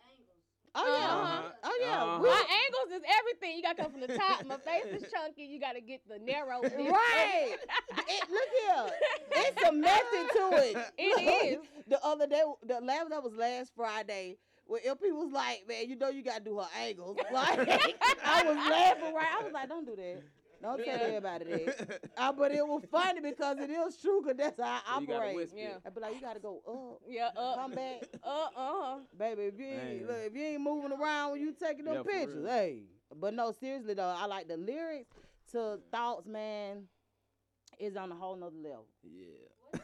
Oh 0.75 0.87
yeah. 0.87 1.07
Uh-huh. 1.09 1.43
Oh 1.65 1.79
yeah. 1.81 2.03
Uh-huh. 2.05 2.19
We- 2.23 2.29
My 2.29 2.45
angles 2.65 3.01
is 3.01 3.03
everything. 3.19 3.57
You 3.57 3.63
got 3.63 3.77
to 3.77 3.83
come 3.83 3.93
from 3.93 4.01
the 4.03 4.17
top. 4.17 4.45
My 4.47 4.57
face 4.59 4.85
is 4.87 5.11
chunky. 5.11 5.43
You 5.45 5.59
got 5.61 5.73
to 5.73 5.81
get 5.81 6.01
the 6.09 6.19
narrow. 6.19 6.63
this, 6.63 6.73
Right. 6.73 7.57
it, 8.09 8.31
look 8.31 8.51
here. 8.63 8.93
It's 9.33 9.63
a 9.69 9.73
method 9.73 10.27
to 10.35 10.51
it. 10.63 10.77
It 10.99 11.59
Look, 11.59 11.67
The 11.89 12.05
other 12.07 12.27
day, 12.27 12.43
the 12.67 12.81
last 12.81 13.11
that 13.11 13.23
was 13.23 13.33
last 13.35 13.73
Friday. 13.75 14.37
When 14.67 14.81
LP 14.87 15.11
was 15.11 15.33
like, 15.33 15.65
"Man, 15.67 15.89
you 15.89 15.97
know 15.97 16.11
you 16.11 16.23
gotta 16.23 16.45
do 16.45 16.59
her 16.59 16.69
angles." 16.79 17.17
Like, 17.33 17.59
I 18.25 18.45
was 18.45 18.55
laughing. 18.57 19.13
Right, 19.13 19.27
I 19.37 19.43
was 19.43 19.53
like, 19.53 19.69
"Don't 19.69 19.85
do 19.85 19.97
that. 19.97 20.23
Don't 20.63 20.77
tell 20.85 20.87
Yeah. 20.87 21.03
everybody 21.03 21.45
that." 21.45 22.01
Uh, 22.17 22.33
but 22.33 22.53
it 22.53 22.67
was 22.67 22.83
funny 22.91 23.21
because 23.21 23.59
it 23.59 23.71
is 23.71 23.97
true. 24.01 24.23
Cause 24.23 24.35
that's 24.37 24.61
how 24.61 24.81
I 24.87 24.95
So 24.97 25.01
you 25.01 25.15
operate. 25.15 25.49
Yeah. 25.57 25.69
I'd 25.87 25.95
be 25.95 26.01
like, 26.01 26.15
"You 26.15 26.21
gotta 26.21 26.41
go 26.41 26.61
up, 26.69 27.03
Yeah. 27.09 27.31
Uh, 27.37 27.55
come 27.57 27.73
back, 27.73 28.03
Uh. 28.25 28.47
Uh. 28.57 28.99
baby. 29.19 29.43
If 29.43 29.59
you 29.59 29.67
ain't, 29.67 30.07
look, 30.07 30.17
if 30.27 30.35
you 30.35 30.43
ain't 30.45 30.61
moving 30.63 30.93
around 30.93 31.33
when 31.33 31.41
you 31.41 31.53
taking 31.53 31.85
them 31.87 31.95
Yeah, 31.95 32.03
pictures, 32.03 32.47
hey." 32.47 32.83
But 33.15 33.35
no, 33.35 33.53
seriously 33.53 33.95
though, 33.95 34.15
I 34.17 34.27
like 34.27 34.49
the 34.49 34.57
lyrics 34.57 35.17
to 35.53 35.81
thoughts, 35.91 36.27
man. 36.27 36.85
Is 37.79 37.97
on 37.97 38.13
a 38.13 38.15
whole 38.15 38.37
nother 38.37 38.57
level. 38.57 38.87
Yeah. 39.03 39.81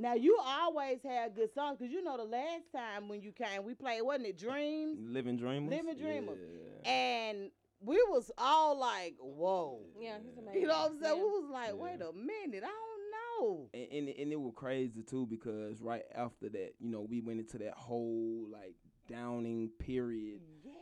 Now 0.00 0.14
you 0.14 0.38
always 0.40 1.00
had 1.02 1.34
good 1.34 1.52
songs 1.52 1.76
because 1.78 1.92
you 1.92 2.02
know 2.04 2.16
the 2.16 2.22
last 2.24 2.70
time 2.72 3.08
when 3.08 3.20
you 3.20 3.32
came, 3.32 3.64
we 3.64 3.74
played 3.74 4.00
wasn't 4.02 4.26
it 4.28 4.38
Dreams, 4.38 4.96
Living 5.00 5.36
Dreamers. 5.36 5.70
Living 5.70 5.96
Dreamers. 5.98 6.38
Yeah. 6.84 6.90
and 6.90 7.50
we 7.80 7.96
was 8.08 8.30
all 8.38 8.78
like, 8.78 9.16
"Whoa," 9.20 9.80
Yeah. 9.98 10.18
He's 10.24 10.36
amazing. 10.36 10.62
you 10.62 10.66
know 10.68 10.74
what 10.78 10.90
I'm 10.92 11.00
saying? 11.00 11.16
Yeah. 11.16 11.22
We 11.22 11.28
was 11.30 11.50
like, 11.50 11.68
Yeah. 11.68 11.72
"Wait 11.74 12.00
a 12.00 12.12
minute, 12.12 12.64
I 12.64 12.66
don't 12.66 13.10
know." 13.40 13.70
and, 13.74 13.86
and 13.92 14.08
and 14.08 14.32
it 14.32 14.40
was 14.40 14.52
crazy 14.56 15.02
too 15.02 15.26
because 15.26 15.80
right 15.80 16.02
after 16.14 16.48
that, 16.48 16.74
you 16.80 16.88
know, 16.90 17.02
we 17.02 17.20
went 17.20 17.38
into 17.40 17.58
that 17.58 17.74
whole 17.74 18.46
like 18.50 18.74
downing 19.08 19.70
period. 19.78 20.40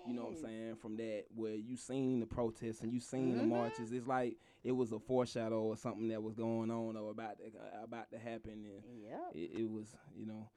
You 0.09 0.15
know 0.15 0.23
what 0.23 0.37
I'm 0.37 0.43
saying? 0.43 0.77
From 0.77 0.97
that 0.99 1.25
where 1.35 1.55
you 1.57 1.77
seen 1.77 2.21
the 2.21 2.27
protests 2.27 2.81
and 2.83 2.93
you 2.93 3.01
seen 3.01 3.37
the 3.37 3.43
Mhm. 3.43 3.49
marches, 3.49 3.91
it's 3.93 4.07
like 4.07 4.37
it 4.63 4.71
was 4.73 4.93
a 4.93 5.01
foreshadow 5.01 5.63
or 5.65 5.77
something 5.77 6.09
that 6.09 6.23
was 6.23 6.35
going 6.35 6.71
on 6.71 6.97
or 6.97 7.11
about 7.11 7.39
to, 7.39 7.45
uh, 7.47 7.83
about 7.85 8.11
to 8.13 8.19
happen, 8.19 8.65
and 8.65 9.03
Yep. 9.03 9.33
it, 9.35 9.61
it 9.63 9.71
was 9.71 9.95
you 10.15 10.27
know 10.27 10.49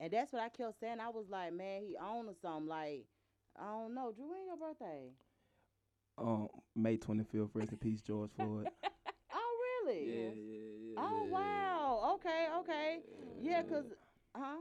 And 0.00 0.12
that's 0.12 0.32
what 0.32 0.42
I 0.42 0.48
kept 0.48 0.78
saying. 0.80 1.00
I 1.00 1.08
was 1.08 1.28
like, 1.28 1.52
"Man, 1.52 1.82
he 1.82 1.96
owned 1.96 2.34
something." 2.36 2.68
Like, 2.68 3.06
I 3.56 3.64
don't 3.66 3.94
know, 3.94 4.12
Drew. 4.12 4.28
When 4.30 4.44
your 4.46 4.56
birthday? 4.56 5.10
Um 6.20 6.48
May 6.76 6.96
25th, 6.96 7.50
rest 7.54 7.72
in 7.72 7.78
peace, 7.78 8.00
George 8.00 8.30
Floyd. 8.36 8.68
Oh, 9.32 9.84
really? 9.86 10.06
yeah, 10.06 10.14
yeah, 10.14 10.72
yeah. 10.82 10.94
Oh 10.98 11.26
yeah, 11.26 11.32
wow. 11.32 12.14
Okay. 12.16 12.46
Okay. 12.60 12.98
Yeah, 13.42 13.62
cause, 13.62 13.84
huh? 14.36 14.56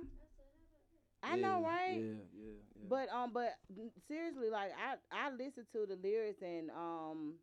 I 1.24 1.36
know, 1.36 1.62
right? 1.64 1.98
Yeah, 1.98 2.24
yeah, 2.34 2.52
yeah. 2.76 2.88
But 2.90 3.10
um, 3.10 3.32
but 3.34 3.56
seriously, 4.08 4.50
like 4.50 4.72
I 4.78 4.96
I 5.12 5.32
listened 5.32 5.68
to 5.74 5.86
the 5.88 5.96
lyrics 6.02 6.42
and 6.42 6.70
um, 6.72 7.34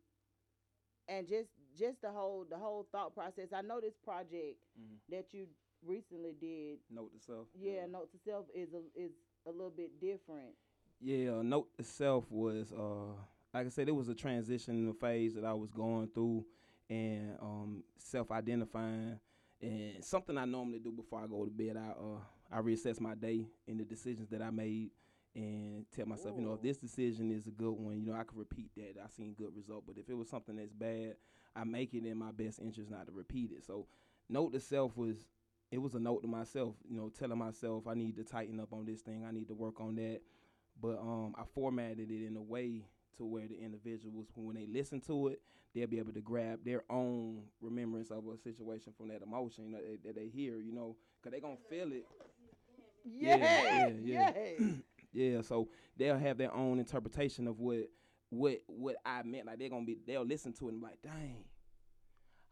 and 1.07 1.27
just 1.27 1.49
just 1.77 2.01
the 2.01 2.11
whole 2.11 2.45
the 2.49 2.57
whole 2.57 2.87
thought 2.91 3.13
process. 3.13 3.49
I 3.53 3.61
know 3.61 3.79
this 3.81 3.95
project 4.03 4.57
Mhm. 4.79 4.97
that 5.09 5.33
you 5.33 5.47
recently 5.85 6.33
did. 6.39 6.79
note 6.89 7.11
to 7.13 7.19
self. 7.19 7.47
Yeah, 7.53 7.85
note 7.85 8.11
to 8.11 8.17
self 8.17 8.45
is 8.53 8.73
a 8.73 8.81
is 8.99 9.11
a 9.45 9.51
little 9.51 9.69
bit 9.75 9.99
different. 9.99 10.55
Yeah, 10.99 11.41
note 11.41 11.73
to 11.77 11.83
self 11.83 12.31
was 12.31 12.71
uh 12.71 13.13
like 13.55 13.67
I 13.67 13.69
said, 13.69 13.87
it 13.87 13.95
was 13.95 14.09
a 14.09 14.13
transition 14.13 14.93
phase 14.99 15.33
that 15.35 15.45
I 15.45 15.53
was 15.53 15.71
going 15.71 16.09
through 16.13 16.45
and 16.89 17.37
um 17.41 17.83
self 17.97 18.29
identifying 18.29 19.17
and 19.61 20.03
something 20.03 20.37
I 20.37 20.43
normally 20.43 20.79
do 20.79 20.91
before 20.91 21.21
I 21.21 21.27
go 21.27 21.45
to 21.45 21.49
bed, 21.51 21.77
I 21.77 21.91
uh 21.91 22.19
I 22.51 22.59
reassess 22.61 22.99
my 22.99 23.15
day 23.15 23.47
and 23.65 23.79
the 23.79 23.85
decisions 23.85 24.29
that 24.31 24.41
I 24.41 24.49
made 24.49 24.91
and 25.33 25.85
tell 25.95 26.05
myself, 26.05 26.35
you 26.37 26.45
know, 26.45 26.53
if 26.53 26.61
this 26.61 26.77
decision 26.77 27.31
is 27.31 27.47
a 27.47 27.51
good 27.51 27.71
one, 27.71 27.97
you 27.97 28.05
know, 28.05 28.13
I 28.13 28.23
can 28.25 28.37
repeat 28.37 28.71
that. 28.75 29.01
I 29.01 29.07
seen 29.07 29.33
good 29.33 29.55
result. 29.55 29.85
But 29.87 29.97
if 29.97 30.09
it 30.09 30.17
was 30.17 30.29
something 30.29 30.57
that's 30.57 30.73
bad, 30.73 31.15
I 31.55 31.63
make 31.63 31.93
it 31.93 32.05
in 32.05 32.17
my 32.17 32.31
best 32.31 32.59
interest 32.59 32.91
not 32.91 33.07
to 33.07 33.13
repeat 33.13 33.51
it. 33.51 33.65
So 33.65 33.87
note 34.29 34.51
to 34.51 34.59
self 34.59 34.97
was 34.97 35.15
it 35.71 35.77
was 35.77 35.95
a 35.95 35.99
note 35.99 36.23
to 36.23 36.27
myself, 36.27 36.75
you 36.89 36.97
know, 36.97 37.09
telling 37.09 37.37
myself 37.39 37.87
I 37.87 37.93
need 37.93 38.17
to 38.17 38.25
tighten 38.25 38.59
up 38.59 38.73
on 38.73 38.85
this 38.85 38.99
thing, 38.99 39.23
I 39.25 39.31
need 39.31 39.47
to 39.47 39.53
work 39.55 39.79
on 39.79 39.95
that 39.95 40.19
but 40.81 40.99
um, 40.99 41.33
I 41.37 41.43
formatted 41.53 42.11
it 42.11 42.25
in 42.27 42.35
a 42.35 42.41
way 42.41 42.83
to 43.17 43.25
where 43.25 43.47
the 43.47 43.59
individuals, 43.59 44.27
when 44.35 44.55
they 44.55 44.67
listen 44.67 45.01
to 45.01 45.27
it, 45.29 45.41
they'll 45.73 45.87
be 45.87 45.99
able 45.99 46.13
to 46.13 46.21
grab 46.21 46.59
their 46.63 46.83
own 46.89 47.43
remembrance 47.61 48.11
of 48.11 48.23
a 48.27 48.37
situation 48.37 48.93
from 48.97 49.09
that 49.09 49.21
emotion 49.21 49.65
you 49.65 49.71
know, 49.71 49.79
that, 49.79 50.03
that 50.03 50.15
they 50.15 50.27
hear, 50.27 50.57
you 50.59 50.71
know, 50.73 50.95
because 51.21 51.31
they're 51.31 51.41
going 51.41 51.57
to 51.57 51.63
feel 51.69 51.91
it. 51.91 52.05
Yeah, 53.05 53.37
Yeah, 53.37 53.89
yeah, 54.03 54.31
yeah. 54.59 54.67
Yeah, 55.13 55.41
so 55.43 55.69
they'll 55.95 56.17
have 56.17 56.37
their 56.37 56.53
own 56.53 56.77
interpretation 56.77 57.47
of 57.47 57.57
what 57.61 57.89
what 58.29 58.61
what 58.67 58.97
I 59.05 59.23
meant. 59.23 59.45
Like 59.45 59.59
they're 59.59 59.69
gonna 59.69 59.85
be, 59.85 59.97
they'll 60.05 60.25
listen 60.25 60.51
to 60.53 60.67
it 60.67 60.73
and 60.73 60.81
be 60.81 60.87
like, 60.87 61.01
dang, 61.01 61.45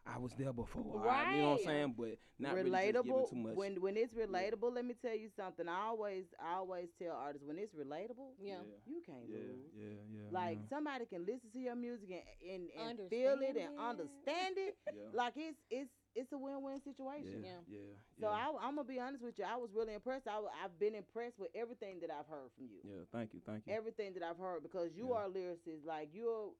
I 0.06 0.18
was 0.18 0.34
there 0.38 0.52
before. 0.52 1.08
I- 1.08 1.36
you 1.36 1.42
know 1.42 1.50
what 1.52 1.60
I'm 1.60 1.66
saying? 1.66 1.96
But 1.98 2.18
not 2.38 2.56
really 2.56 2.70
relatable 2.70 3.30
too 3.30 3.36
much. 3.38 3.56
when 3.56 3.82
when 3.82 3.96
it's 3.98 4.14
relatable. 4.14 4.74
Let 4.74 4.86
me 4.86 4.94
tell 5.02 5.16
you 5.16 5.30
something. 5.36 5.68
I 5.68 5.86
always 5.88 6.26
I 6.40 6.56
always 6.56 6.90
tell 7.00 7.16
artists 7.16 7.48
when 7.48 7.58
it's 7.58 7.74
relatable, 7.74 8.34
Yeah. 8.40 8.60
you 8.86 9.02
can't 9.06 9.24
yeah, 9.30 9.38
lose. 9.38 9.72
yeah, 9.74 9.86
yeah. 10.12 10.22
Like 10.32 10.58
yeah, 10.62 10.68
somebody 10.70 11.06
can 11.06 11.26
listen 11.26 11.50
to 11.54 11.60
your 11.60 11.76
music 11.76 12.10
and 12.12 12.70
and, 12.76 13.00
and 13.00 13.10
feel 13.10 13.40
it 13.42 13.56
and 13.56 13.80
understand 13.80 14.56
it. 14.58 14.78
yeah, 14.94 15.04
Like 15.14 15.34
it's 15.38 15.58
it's 15.70 15.92
it's 16.16 16.32
a 16.34 16.38
win 16.38 16.62
win 16.62 16.82
situation. 16.82 17.42
yeah, 17.44 17.62
Yeah. 17.68 17.80
yeah, 17.80 17.94
So 18.20 18.28
yeah. 18.30 18.50
I, 18.60 18.68
I'm 18.68 18.76
gonna 18.76 18.84
be 18.88 19.00
honest 19.00 19.24
with 19.24 19.40
you. 19.40 19.46
I 19.46 19.56
was 19.56 19.72
really 19.74 19.94
impressed. 19.94 20.28
I, 20.28 20.38
I've 20.64 20.78
been 20.80 20.96
impressed 20.96 21.40
with 21.40 21.50
everything 21.56 22.02
that 22.02 22.12
I've 22.12 22.28
heard 22.28 22.52
from 22.58 22.68
you. 22.68 22.82
Yeah, 22.84 23.04
thank 23.12 23.34
you, 23.34 23.40
thank 23.46 23.66
you. 23.66 23.74
Everything 23.74 24.14
that 24.16 24.24
I've 24.24 24.38
heard 24.38 24.64
because 24.64 24.92
you 24.96 25.10
Yeah. 25.10 25.16
are 25.16 25.26
a 25.26 25.30
lyricist. 25.30 25.86
Like 25.86 26.10
you're, 26.14 26.52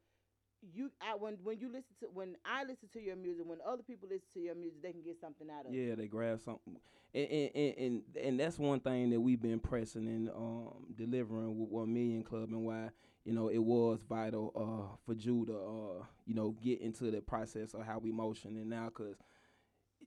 you 0.74 0.92
I 1.02 1.16
when 1.16 1.38
when 1.44 1.60
you 1.60 1.68
listen 1.68 1.96
to 2.02 2.06
when 2.14 2.36
I 2.46 2.64
listen 2.64 2.90
to 2.94 3.02
your 3.02 3.16
music, 3.16 3.44
when 3.46 3.60
other 3.68 3.84
people 3.84 4.08
listen 4.10 4.28
to 4.34 4.40
your 4.40 4.56
music, 4.56 4.82
they 4.82 4.92
can 4.92 5.02
get 5.02 5.20
something 5.20 5.48
out 5.50 5.66
of 5.66 5.74
it. 5.74 5.78
Yeah, 5.78 5.96
they 5.96 6.08
grab 6.08 6.40
something, 6.42 6.78
and 7.14 7.28
and, 7.28 7.52
and 7.56 7.78
and 7.78 8.04
and 8.22 8.40
that's 8.40 8.58
one 8.58 8.80
thing 8.80 9.10
that 9.10 9.20
we've 9.20 9.42
been 9.42 9.60
pressing 9.60 10.08
and 10.08 10.30
um 10.30 10.86
delivering 10.96 11.60
with 11.60 11.70
One 11.70 11.94
Million 11.94 12.24
Club, 12.24 12.50
and 12.52 12.66
why 12.66 12.90
you 13.26 13.34
know 13.34 13.50
it 13.50 13.58
was 13.64 14.00
vital 14.08 14.52
uh 14.56 14.96
for 15.06 15.16
Jew 15.16 15.46
to 15.46 15.54
uh 15.54 16.06
you 16.26 16.34
know 16.36 16.56
get 16.62 16.82
into 16.82 17.12
the 17.12 17.22
process 17.22 17.74
of 17.74 17.86
how 17.86 18.00
we 18.00 18.12
motion, 18.12 18.58
and 18.58 18.70
now 18.70 18.86
because 18.86 19.18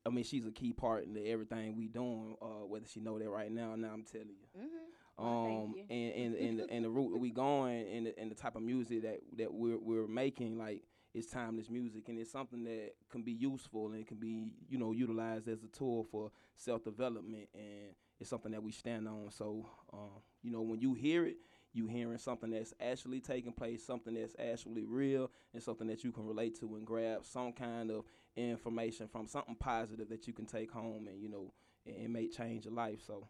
I 0.06 0.10
mean 0.10 0.24
she's 0.24 0.46
a 0.46 0.52
key 0.52 0.72
part 0.72 1.04
in 1.04 1.16
everything 1.26 1.76
we 1.76 1.88
doing, 1.88 2.36
uh 2.40 2.64
whether 2.66 2.86
she 2.86 3.00
know 3.00 3.18
that 3.18 3.28
right 3.28 3.50
now. 3.52 3.72
or 3.72 3.76
Now 3.76 3.90
I'm 3.92 4.04
telling 4.04 4.28
you. 4.28 4.60
Mm-hmm. 4.60 4.86
Um 5.18 5.74
and 5.88 6.12
and 6.12 6.34
and, 6.46 6.58
the- 6.60 6.70
and 6.70 6.84
the 6.84 6.90
route 6.90 7.10
that 7.12 7.18
we 7.18 7.30
going 7.30 7.86
and 7.88 8.06
the, 8.06 8.18
and 8.18 8.30
the 8.30 8.34
type 8.34 8.56
of 8.56 8.62
music 8.62 9.02
that 9.02 9.20
that 9.38 9.52
we're 9.52 9.78
we're 9.78 10.06
making 10.06 10.58
like 10.58 10.82
it's 11.14 11.28
timeless 11.30 11.70
music. 11.70 12.08
And 12.08 12.18
it's 12.18 12.30
something 12.30 12.64
that 12.64 12.92
can 13.10 13.22
be 13.22 13.32
useful 13.32 13.86
and 13.86 13.96
it 14.00 14.06
can 14.06 14.18
be 14.18 14.48
you 14.68 14.78
know 14.78 14.92
utilized 14.92 15.48
as 15.48 15.62
a 15.64 15.68
tool 15.68 16.04
for 16.04 16.30
self 16.56 16.84
development 16.84 17.48
and 17.54 17.94
it's 18.20 18.30
something 18.30 18.52
that 18.52 18.62
we 18.62 18.72
stand 18.72 19.08
on. 19.08 19.30
So 19.30 19.66
um 19.92 20.20
you 20.42 20.50
know 20.50 20.62
when 20.62 20.80
you 20.80 20.94
hear 20.94 21.26
it 21.26 21.36
you 21.72 21.86
hearing 21.86 22.16
something 22.18 22.50
that's 22.50 22.72
actually 22.80 23.20
taking 23.20 23.52
place 23.52 23.84
something 23.84 24.14
that's 24.14 24.34
actually 24.38 24.84
real 24.84 25.30
and 25.52 25.62
something 25.62 25.86
that 25.86 26.02
you 26.04 26.10
can 26.10 26.24
relate 26.26 26.58
to 26.58 26.74
and 26.76 26.86
grab 26.86 27.22
some 27.24 27.52
kind 27.52 27.90
of 27.90 28.04
information 28.36 29.08
from 29.08 29.26
something 29.26 29.54
positive 29.56 30.08
that 30.08 30.26
you 30.26 30.32
can 30.32 30.46
take 30.46 30.70
home 30.70 31.06
and 31.08 31.20
you 31.20 31.28
know 31.28 31.52
and, 31.86 31.96
and 31.96 32.12
make 32.12 32.34
change 32.36 32.64
your 32.64 32.74
life. 32.74 33.00
So 33.06 33.28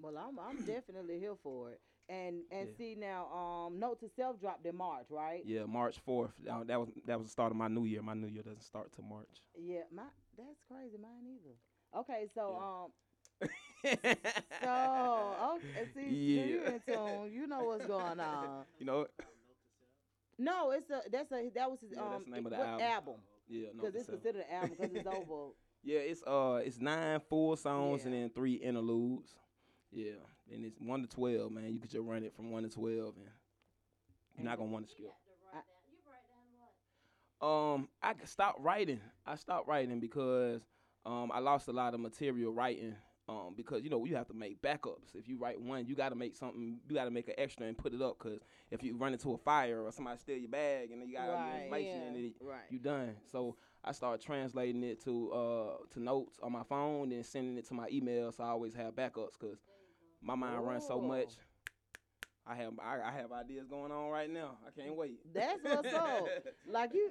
Well, 0.00 0.16
I'm 0.16 0.38
I'm 0.38 0.62
definitely 0.66 1.18
here 1.18 1.36
for 1.42 1.70
it. 1.70 1.80
And 2.08 2.42
and 2.50 2.68
Yeah. 2.70 2.76
see 2.76 2.94
now, 2.94 3.26
um, 3.32 3.78
Note 3.78 4.00
to 4.00 4.08
Self 4.08 4.40
dropped 4.40 4.64
in 4.66 4.76
March, 4.76 5.06
right? 5.10 5.42
Yeah, 5.44 5.64
March 5.66 5.98
fourth. 6.06 6.32
Uh, 6.50 6.64
that 6.64 6.78
was 6.80 6.88
that 7.06 7.18
was 7.18 7.26
the 7.26 7.30
start 7.32 7.50
of 7.52 7.56
my 7.58 7.68
new 7.68 7.84
year. 7.84 8.00
My 8.02 8.14
new 8.14 8.28
year 8.28 8.42
doesn't 8.42 8.62
start 8.62 8.92
till 8.94 9.04
March. 9.04 9.42
Yeah, 9.54 9.82
my 9.92 10.04
that's 10.36 10.60
crazy. 10.70 10.96
Mine 11.00 11.26
either. 11.26 11.54
Okay, 12.00 12.28
so 12.34 12.56
Yeah. 12.58 13.46
um, 13.46 13.48
so 14.62 15.56
okay, 15.56 15.88
see, 15.94 16.36
Yeah. 16.36 16.44
you 16.44 16.62
in 16.64 16.80
tune. 16.86 17.32
You 17.32 17.46
know 17.46 17.64
what's 17.64 17.86
going 17.86 18.20
on. 18.20 18.64
you 18.78 18.86
know, 18.86 19.06
No, 20.38 20.70
it's 20.70 20.90
a 20.90 21.02
that's 21.10 21.30
a 21.32 21.50
that 21.54 21.70
was 21.70 21.80
his 21.80 21.92
Yeah, 21.94 22.02
um 22.02 22.24
name 22.26 22.46
of 22.46 22.52
the 22.52 22.58
album. 22.58 22.80
album 22.86 23.14
yeah, 23.48 23.68
no, 23.74 23.82
because 23.82 23.94
it's 23.96 24.06
so- 24.06 24.12
considered 24.12 24.44
an 24.48 24.54
album 24.54 24.76
because 24.78 24.94
it's 24.94 25.06
over. 25.18 25.52
yeah, 25.82 25.98
it's 26.00 26.22
uh, 26.26 26.60
it's 26.64 26.78
nine 26.80 27.20
full 27.28 27.56
songs 27.56 28.04
and 28.04 28.14
then 28.14 28.30
three 28.30 28.54
interludes. 28.54 29.34
Yeah, 29.90 30.12
and 30.52 30.64
it's 30.64 30.78
one 30.80 31.02
to 31.02 31.08
twelve, 31.08 31.50
man. 31.52 31.72
You 31.72 31.80
could 31.80 31.90
just 31.90 32.04
run 32.04 32.22
it 32.24 32.34
from 32.34 32.50
one 32.50 32.62
to 32.64 32.68
twelve, 32.68 33.14
and 33.16 33.28
you're 34.36 34.44
not 34.44 34.58
gonna 34.58 34.70
want 34.70 34.86
to 34.86 34.92
skip. 34.92 35.12
Um, 37.40 37.88
I 38.02 38.14
c- 38.14 38.26
stopped 38.26 38.60
writing. 38.60 39.00
I 39.24 39.36
stopped 39.36 39.68
writing 39.68 40.00
because 40.00 40.60
um, 41.06 41.30
I 41.32 41.38
lost 41.38 41.68
a 41.68 41.72
lot 41.72 41.94
of 41.94 42.00
material 42.00 42.52
writing. 42.52 42.94
Um, 43.28 43.52
because 43.54 43.84
you 43.84 43.90
know 43.90 44.02
you 44.06 44.16
have 44.16 44.26
to 44.28 44.34
make 44.34 44.62
backups. 44.62 45.14
If 45.14 45.28
you 45.28 45.36
write 45.36 45.60
one, 45.60 45.86
you 45.86 45.94
got 45.94 46.08
to 46.08 46.14
make 46.14 46.34
something. 46.34 46.80
You 46.88 46.94
got 46.94 47.04
to 47.04 47.10
make 47.10 47.28
an 47.28 47.34
extra 47.36 47.66
and 47.66 47.76
put 47.76 47.92
it 47.92 48.00
up. 48.00 48.18
Cause 48.18 48.40
if 48.70 48.82
you 48.82 48.96
run 48.96 49.12
into 49.12 49.34
a 49.34 49.36
fire 49.38 49.82
or 49.82 49.92
somebody 49.92 50.18
steal 50.18 50.38
your 50.38 50.48
bag 50.48 50.90
and 50.92 51.02
then 51.02 51.08
you 51.10 51.16
got 51.16 51.28
all 51.28 51.46
your 51.46 51.56
information 51.56 52.00
yeah. 52.00 52.08
in 52.08 52.24
it, 52.24 52.32
Right. 52.40 52.60
you 52.70 52.78
done. 52.78 53.16
So 53.30 53.56
I 53.84 53.92
started 53.92 54.24
translating 54.24 54.82
it 54.82 55.04
to 55.04 55.30
uh 55.30 55.76
to 55.92 56.00
notes 56.02 56.38
on 56.42 56.52
my 56.52 56.62
phone 56.62 57.12
and 57.12 57.24
sending 57.24 57.58
it 57.58 57.68
to 57.68 57.74
my 57.74 57.88
email. 57.92 58.32
So 58.32 58.44
I 58.44 58.48
always 58.48 58.72
have 58.74 58.94
backups. 58.94 59.38
Cause 59.38 59.58
my 60.22 60.34
mind 60.34 60.66
runs 60.66 60.86
so 60.86 61.00
much. 61.00 61.28
I 62.46 62.54
have 62.56 62.72
I, 62.80 63.08
I 63.08 63.12
have 63.12 63.32
ideas 63.32 63.66
going 63.68 63.92
on 63.92 64.10
right 64.10 64.30
now. 64.30 64.58
I 64.66 64.70
can't 64.80 64.96
wait. 64.96 65.18
That's 65.34 65.62
what's 65.62 65.92
up. 65.94 66.28
Like 66.70 66.92
you, 66.92 67.10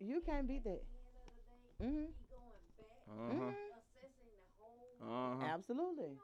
you 0.00 0.20
can't 0.20 0.48
beat 0.48 0.64
that. 0.64 0.82
Mhm. 1.82 2.06
Uh 3.08 3.12
huh. 3.28 3.32
Mhm. 3.32 3.54
Uh 5.02 5.36
huh. 5.40 5.46
Absolutely. 5.54 6.16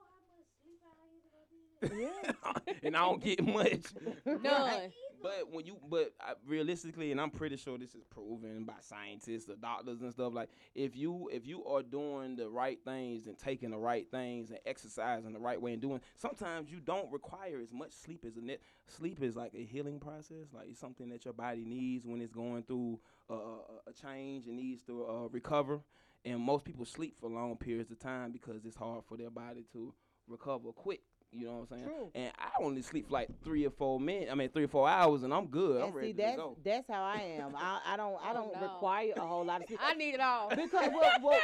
Yeah. 1.83 2.33
and 2.83 2.97
I 2.97 3.01
don't 3.01 3.23
get 3.23 3.45
much. 3.45 3.83
None. 4.27 4.93
But 5.23 5.53
when 5.53 5.65
you, 5.67 5.77
but 5.89 6.13
I, 6.21 6.33
realistically, 6.49 7.13
and 7.13 7.21
I'm 7.21 7.31
pretty 7.31 7.57
sure 7.57 7.79
this 7.79 7.95
is 7.95 8.03
proven 8.11 8.65
by 8.65 8.75
scientists, 8.81 9.49
or 9.49 9.55
doctors, 9.55 10.01
and 10.03 10.13
stuff. 10.13 10.33
Like 10.35 10.49
if 10.75 10.97
you 10.97 11.31
if 11.33 11.47
you 11.47 11.65
are 11.65 11.83
doing 11.83 12.35
the 12.35 12.49
right 12.49 12.79
things 12.85 13.29
and 13.29 13.39
taking 13.39 13.71
the 13.71 13.79
right 13.79 14.11
things 14.11 14.51
and 14.51 14.59
exercising 14.67 15.33
the 15.33 15.39
right 15.39 15.61
way 15.61 15.75
and 15.75 15.81
doing, 15.81 16.01
sometimes 16.17 16.71
you 16.73 16.81
don't 16.81 17.11
require 17.13 17.61
as 17.63 17.73
much 17.73 17.93
sleep 17.93 18.25
as 18.27 18.37
a 18.37 18.41
net. 18.41 18.61
Sleep 18.89 19.23
is 19.23 19.37
like 19.37 19.55
a 19.55 19.65
healing 19.65 20.01
process. 20.01 20.49
Like 20.53 20.67
it's 20.71 20.81
something 20.81 21.09
that 21.11 21.25
your 21.25 21.35
body 21.35 21.65
needs 21.65 22.05
when 22.05 22.21
it's 22.21 22.33
going 22.33 22.65
through 22.65 22.99
uh, 23.31 23.35
a- 23.35 23.91
a 23.91 23.93
change 23.93 24.47
and 24.49 24.57
needs 24.57 24.83
to 24.85 25.07
uh, 25.07 25.29
recover. 25.31 25.81
And 26.25 26.41
most 26.41 26.65
people 26.65 26.85
sleep 26.85 27.17
for 27.21 27.29
long 27.31 27.57
periods 27.57 27.91
of 27.93 27.99
time 28.01 28.33
because 28.33 28.65
it's 28.65 28.77
hard 28.77 29.05
for 29.05 29.17
their 29.17 29.31
body 29.31 29.65
to 29.73 29.95
recover 30.29 30.73
quick. 30.73 31.03
You 31.35 31.47
know 31.47 31.53
what 31.53 31.61
I'm 31.61 31.67
saying? 31.79 31.85
True. 31.85 32.11
And 32.15 32.31
I 32.39 32.63
only 32.63 32.83
sleep 32.83 33.07
for 33.07 33.15
like 33.15 33.29
three 33.43 33.65
or 33.67 33.71
four 33.71 33.99
minutes. 33.99 34.31
I 34.31 34.35
mean, 34.35 34.51
three 34.51 34.65
or 34.65 34.69
four 34.69 34.87
hours, 34.89 35.23
and 35.23 35.33
I'm 35.33 35.47
good. 35.47 35.81
I'm 35.81 35.87
And 35.89 35.95
ready 35.95 36.09
see, 36.09 36.13
to 36.13 36.19
that's 36.23 36.37
go. 36.37 36.57
that's 36.63 36.89
how 36.89 37.03
I 37.03 37.21
am. 37.39 37.55
I, 37.57 37.81
I 37.87 37.97
don't 37.97 38.17
I 38.23 38.31
Oh, 38.31 38.35
don't 38.35 38.53
no. 38.55 38.61
require 38.61 39.13
a 39.17 39.21
whole 39.27 39.45
lot 39.45 39.63
of 39.63 39.67
sleep. 39.69 39.81
I 39.83 39.95
need 39.95 40.15
it 40.15 40.21
all. 40.21 40.51
because 40.51 40.91
what, 40.93 41.23
what, 41.23 41.41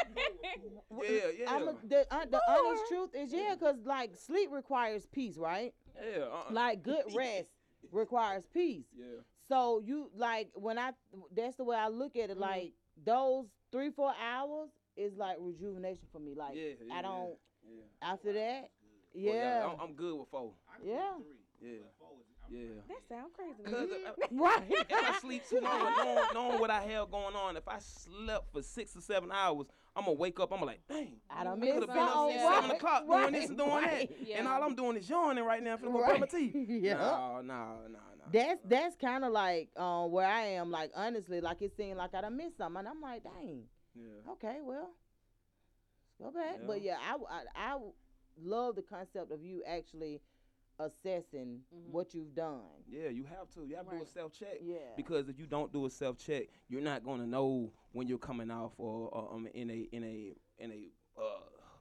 what 0.88 1.06
Yeah, 1.10 1.20
yeah. 1.40 1.44
I'm 1.50 1.68
a, 1.68 1.74
the 1.88 2.06
uh, 2.10 2.26
the 2.30 2.40
honest 2.48 2.82
truth 2.88 3.10
is 3.14 3.32
yeah, 3.32 3.54
cause 3.58 3.76
like 3.84 4.14
sleep 4.14 4.50
requires 4.52 5.06
peace, 5.06 5.38
right? 5.38 5.72
Yeah. 5.96 6.24
Uh, 6.24 6.52
Like 6.52 6.82
good 6.82 7.04
rest 7.16 7.48
requires 7.90 8.44
peace. 8.52 8.84
Yeah. 8.94 9.06
So 9.48 9.80
you 9.82 10.10
like 10.14 10.50
when 10.54 10.78
I 10.78 10.90
that's 11.34 11.56
the 11.56 11.64
way 11.64 11.76
I 11.76 11.88
look 11.88 12.14
at 12.16 12.28
it. 12.28 12.36
Mhm. 12.36 12.40
Like 12.40 12.72
those 13.02 13.46
three 13.72 13.90
four 13.90 14.12
hours 14.22 14.68
is 14.96 15.16
like 15.16 15.38
rejuvenation 15.40 16.04
for 16.12 16.18
me. 16.18 16.34
Like 16.34 16.54
yeah, 16.56 16.72
yeah, 16.86 16.94
I 16.94 17.00
don't 17.00 17.38
Yeah. 17.66 17.82
after 18.02 18.32
that. 18.34 18.68
Well, 19.14 19.24
Yeah, 19.34 19.68
I'm, 19.72 19.80
I'm 19.80 19.94
good 19.94 20.14
with 20.18 20.28
four. 20.28 20.52
yeah, 20.84 21.12
Yeah. 21.60 21.70
Yeah. 22.50 22.60
That 22.88 23.06
sound 23.10 23.32
crazy. 23.34 23.62
Cause 23.64 23.88
if, 23.90 24.28
right. 24.32 24.62
if 24.70 24.86
I 24.90 25.18
sleep 25.20 25.42
too 25.50 25.60
long, 25.60 25.92
knowing, 25.98 26.24
knowing 26.32 26.60
what 26.60 26.70
I 26.70 26.80
have 26.80 27.10
going 27.10 27.36
on, 27.36 27.58
if 27.58 27.68
I 27.68 27.78
slept 27.78 28.50
for 28.52 28.62
six 28.62 28.96
or 28.96 29.02
seven 29.02 29.30
hours, 29.30 29.66
I'm 29.94 30.04
gonna 30.04 30.16
wake 30.16 30.40
up. 30.40 30.50
I'm 30.52 30.62
like, 30.62 30.80
dang. 30.88 31.16
I 31.28 31.44
don't 31.44 31.54
I 31.54 31.56
miss 31.56 31.74
could 31.74 31.82
have 31.82 31.88
been 31.92 31.98
up 31.98 32.28
since 32.30 32.40
Yeah. 32.40 32.54
seven 32.54 32.70
o'clock 32.76 33.06
doing 33.06 33.32
this 33.32 33.48
and 33.50 33.58
doing 33.58 33.70
right. 33.70 34.08
that, 34.08 34.26
Yeah. 34.26 34.38
and 34.38 34.48
all 34.48 34.62
I'm 34.62 34.74
doing 34.74 34.96
is 34.96 35.10
yawning 35.10 35.44
right 35.44 35.62
now. 35.62 35.76
Finna 35.76 35.92
go 35.92 35.98
brush 35.98 36.12
my 36.14 36.20
Right. 36.20 36.30
teeth. 36.30 36.54
Yeah. 36.70 36.94
No, 36.94 37.40
no, 37.42 37.54
no, 37.86 37.88
no. 37.88 38.24
That's 38.32 38.60
that's 38.64 38.96
kind 38.96 39.24
of 39.26 39.32
like 39.32 39.68
uh, 39.76 40.06
where 40.06 40.26
I 40.26 40.42
am. 40.52 40.70
Like 40.70 40.90
honestly, 40.94 41.42
like 41.42 41.60
it 41.60 41.76
seemed 41.76 41.98
like 41.98 42.14
I 42.14 42.22
done 42.22 42.34
missed 42.36 42.56
something, 42.56 42.78
and 42.78 42.88
I'm 42.88 43.00
like, 43.02 43.24
dang. 43.24 43.64
Yeah. 43.94 44.32
Okay, 44.32 44.58
well, 44.62 44.88
let's 46.20 46.34
go 46.34 46.40
back. 46.40 46.60
But 46.66 46.82
Yeah. 46.82 46.96
I, 46.98 47.08
I, 47.08 47.12
w- 47.12 47.28
I, 47.30 47.42
I 47.54 47.70
w- 47.72 47.92
love 48.42 48.76
the 48.76 48.82
concept 48.82 49.32
of 49.32 49.42
you 49.42 49.62
actually 49.66 50.20
assessing 50.78 51.64
Mhm. 51.74 51.90
what 51.90 52.14
you've 52.14 52.34
done. 52.34 52.84
Yeah, 52.88 53.08
you 53.08 53.24
have 53.24 53.50
to. 53.54 53.64
You 53.64 53.76
have 53.76 53.88
to 53.90 53.96
do 53.96 54.02
a 54.02 54.06
self 54.06 54.32
check. 54.32 54.58
Yeah. 54.62 54.94
Because 54.96 55.28
if 55.28 55.38
you 55.38 55.46
don't 55.46 55.72
do 55.72 55.86
a 55.86 55.90
self 55.90 56.18
check, 56.18 56.48
you're 56.68 56.80
not 56.80 57.04
gonna 57.04 57.26
know 57.26 57.72
when 57.92 58.06
you're 58.06 58.18
coming 58.18 58.50
off 58.50 58.72
or, 58.78 59.08
or 59.08 59.34
um 59.34 59.46
in 59.54 59.70
a 59.70 59.88
in 59.92 60.04
a 60.04 60.34
in 60.58 60.72
a 60.72 60.90
uh 61.20 61.40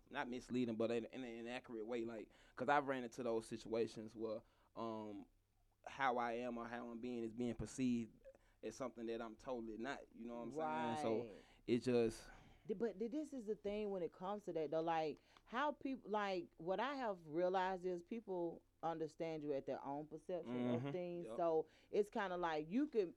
not 0.09 0.29
misleading 0.29 0.75
but 0.75 0.89
in, 0.89 1.05
in 1.13 1.23
an 1.23 1.29
inaccurate 1.41 1.85
way. 1.85 2.05
Like, 2.05 2.27
cause 2.55 2.69
I've 2.69 2.87
ran 2.87 3.03
into 3.03 3.23
those 3.23 3.45
situations 3.45 4.13
where 4.15 4.39
um 4.75 5.25
how 5.85 6.17
I 6.17 6.33
am 6.33 6.57
or 6.57 6.67
how 6.67 6.87
I'm 6.91 6.99
being 6.99 7.23
is 7.23 7.31
being 7.33 7.53
perceived 7.53 8.09
as 8.63 8.75
something 8.75 9.05
that 9.07 9.21
I'm 9.21 9.35
totally 9.43 9.77
not. 9.77 9.99
You 10.19 10.27
know 10.27 10.35
what 10.35 10.43
I'm 10.43 10.53
right. 10.55 10.97
saying? 11.03 11.21
So 11.21 11.25
it 11.67 11.83
just 11.83 12.17
But 12.67 12.99
this 12.99 13.31
is 13.33 13.45
the 13.45 13.55
thing 13.55 13.91
when 13.91 14.01
it 14.01 14.11
comes 14.17 14.43
to 14.45 14.53
that 14.53 14.71
though, 14.71 14.81
like 14.81 15.17
how 15.51 15.71
people 15.81 16.09
like 16.11 16.45
what 16.57 16.79
I 16.79 16.95
have 16.95 17.15
realized 17.29 17.85
is 17.85 18.01
people 18.09 18.61
understand 18.83 19.43
you 19.43 19.53
at 19.53 19.65
their 19.65 19.79
own 19.85 20.05
perception 20.05 20.67
Mhm. 20.67 20.75
of 20.87 20.91
things. 20.91 21.25
Yup. 21.27 21.37
So 21.37 21.65
it's 21.91 22.09
kind 22.09 22.33
of 22.33 22.39
like 22.39 22.67
you 22.69 22.87
could 22.87 23.13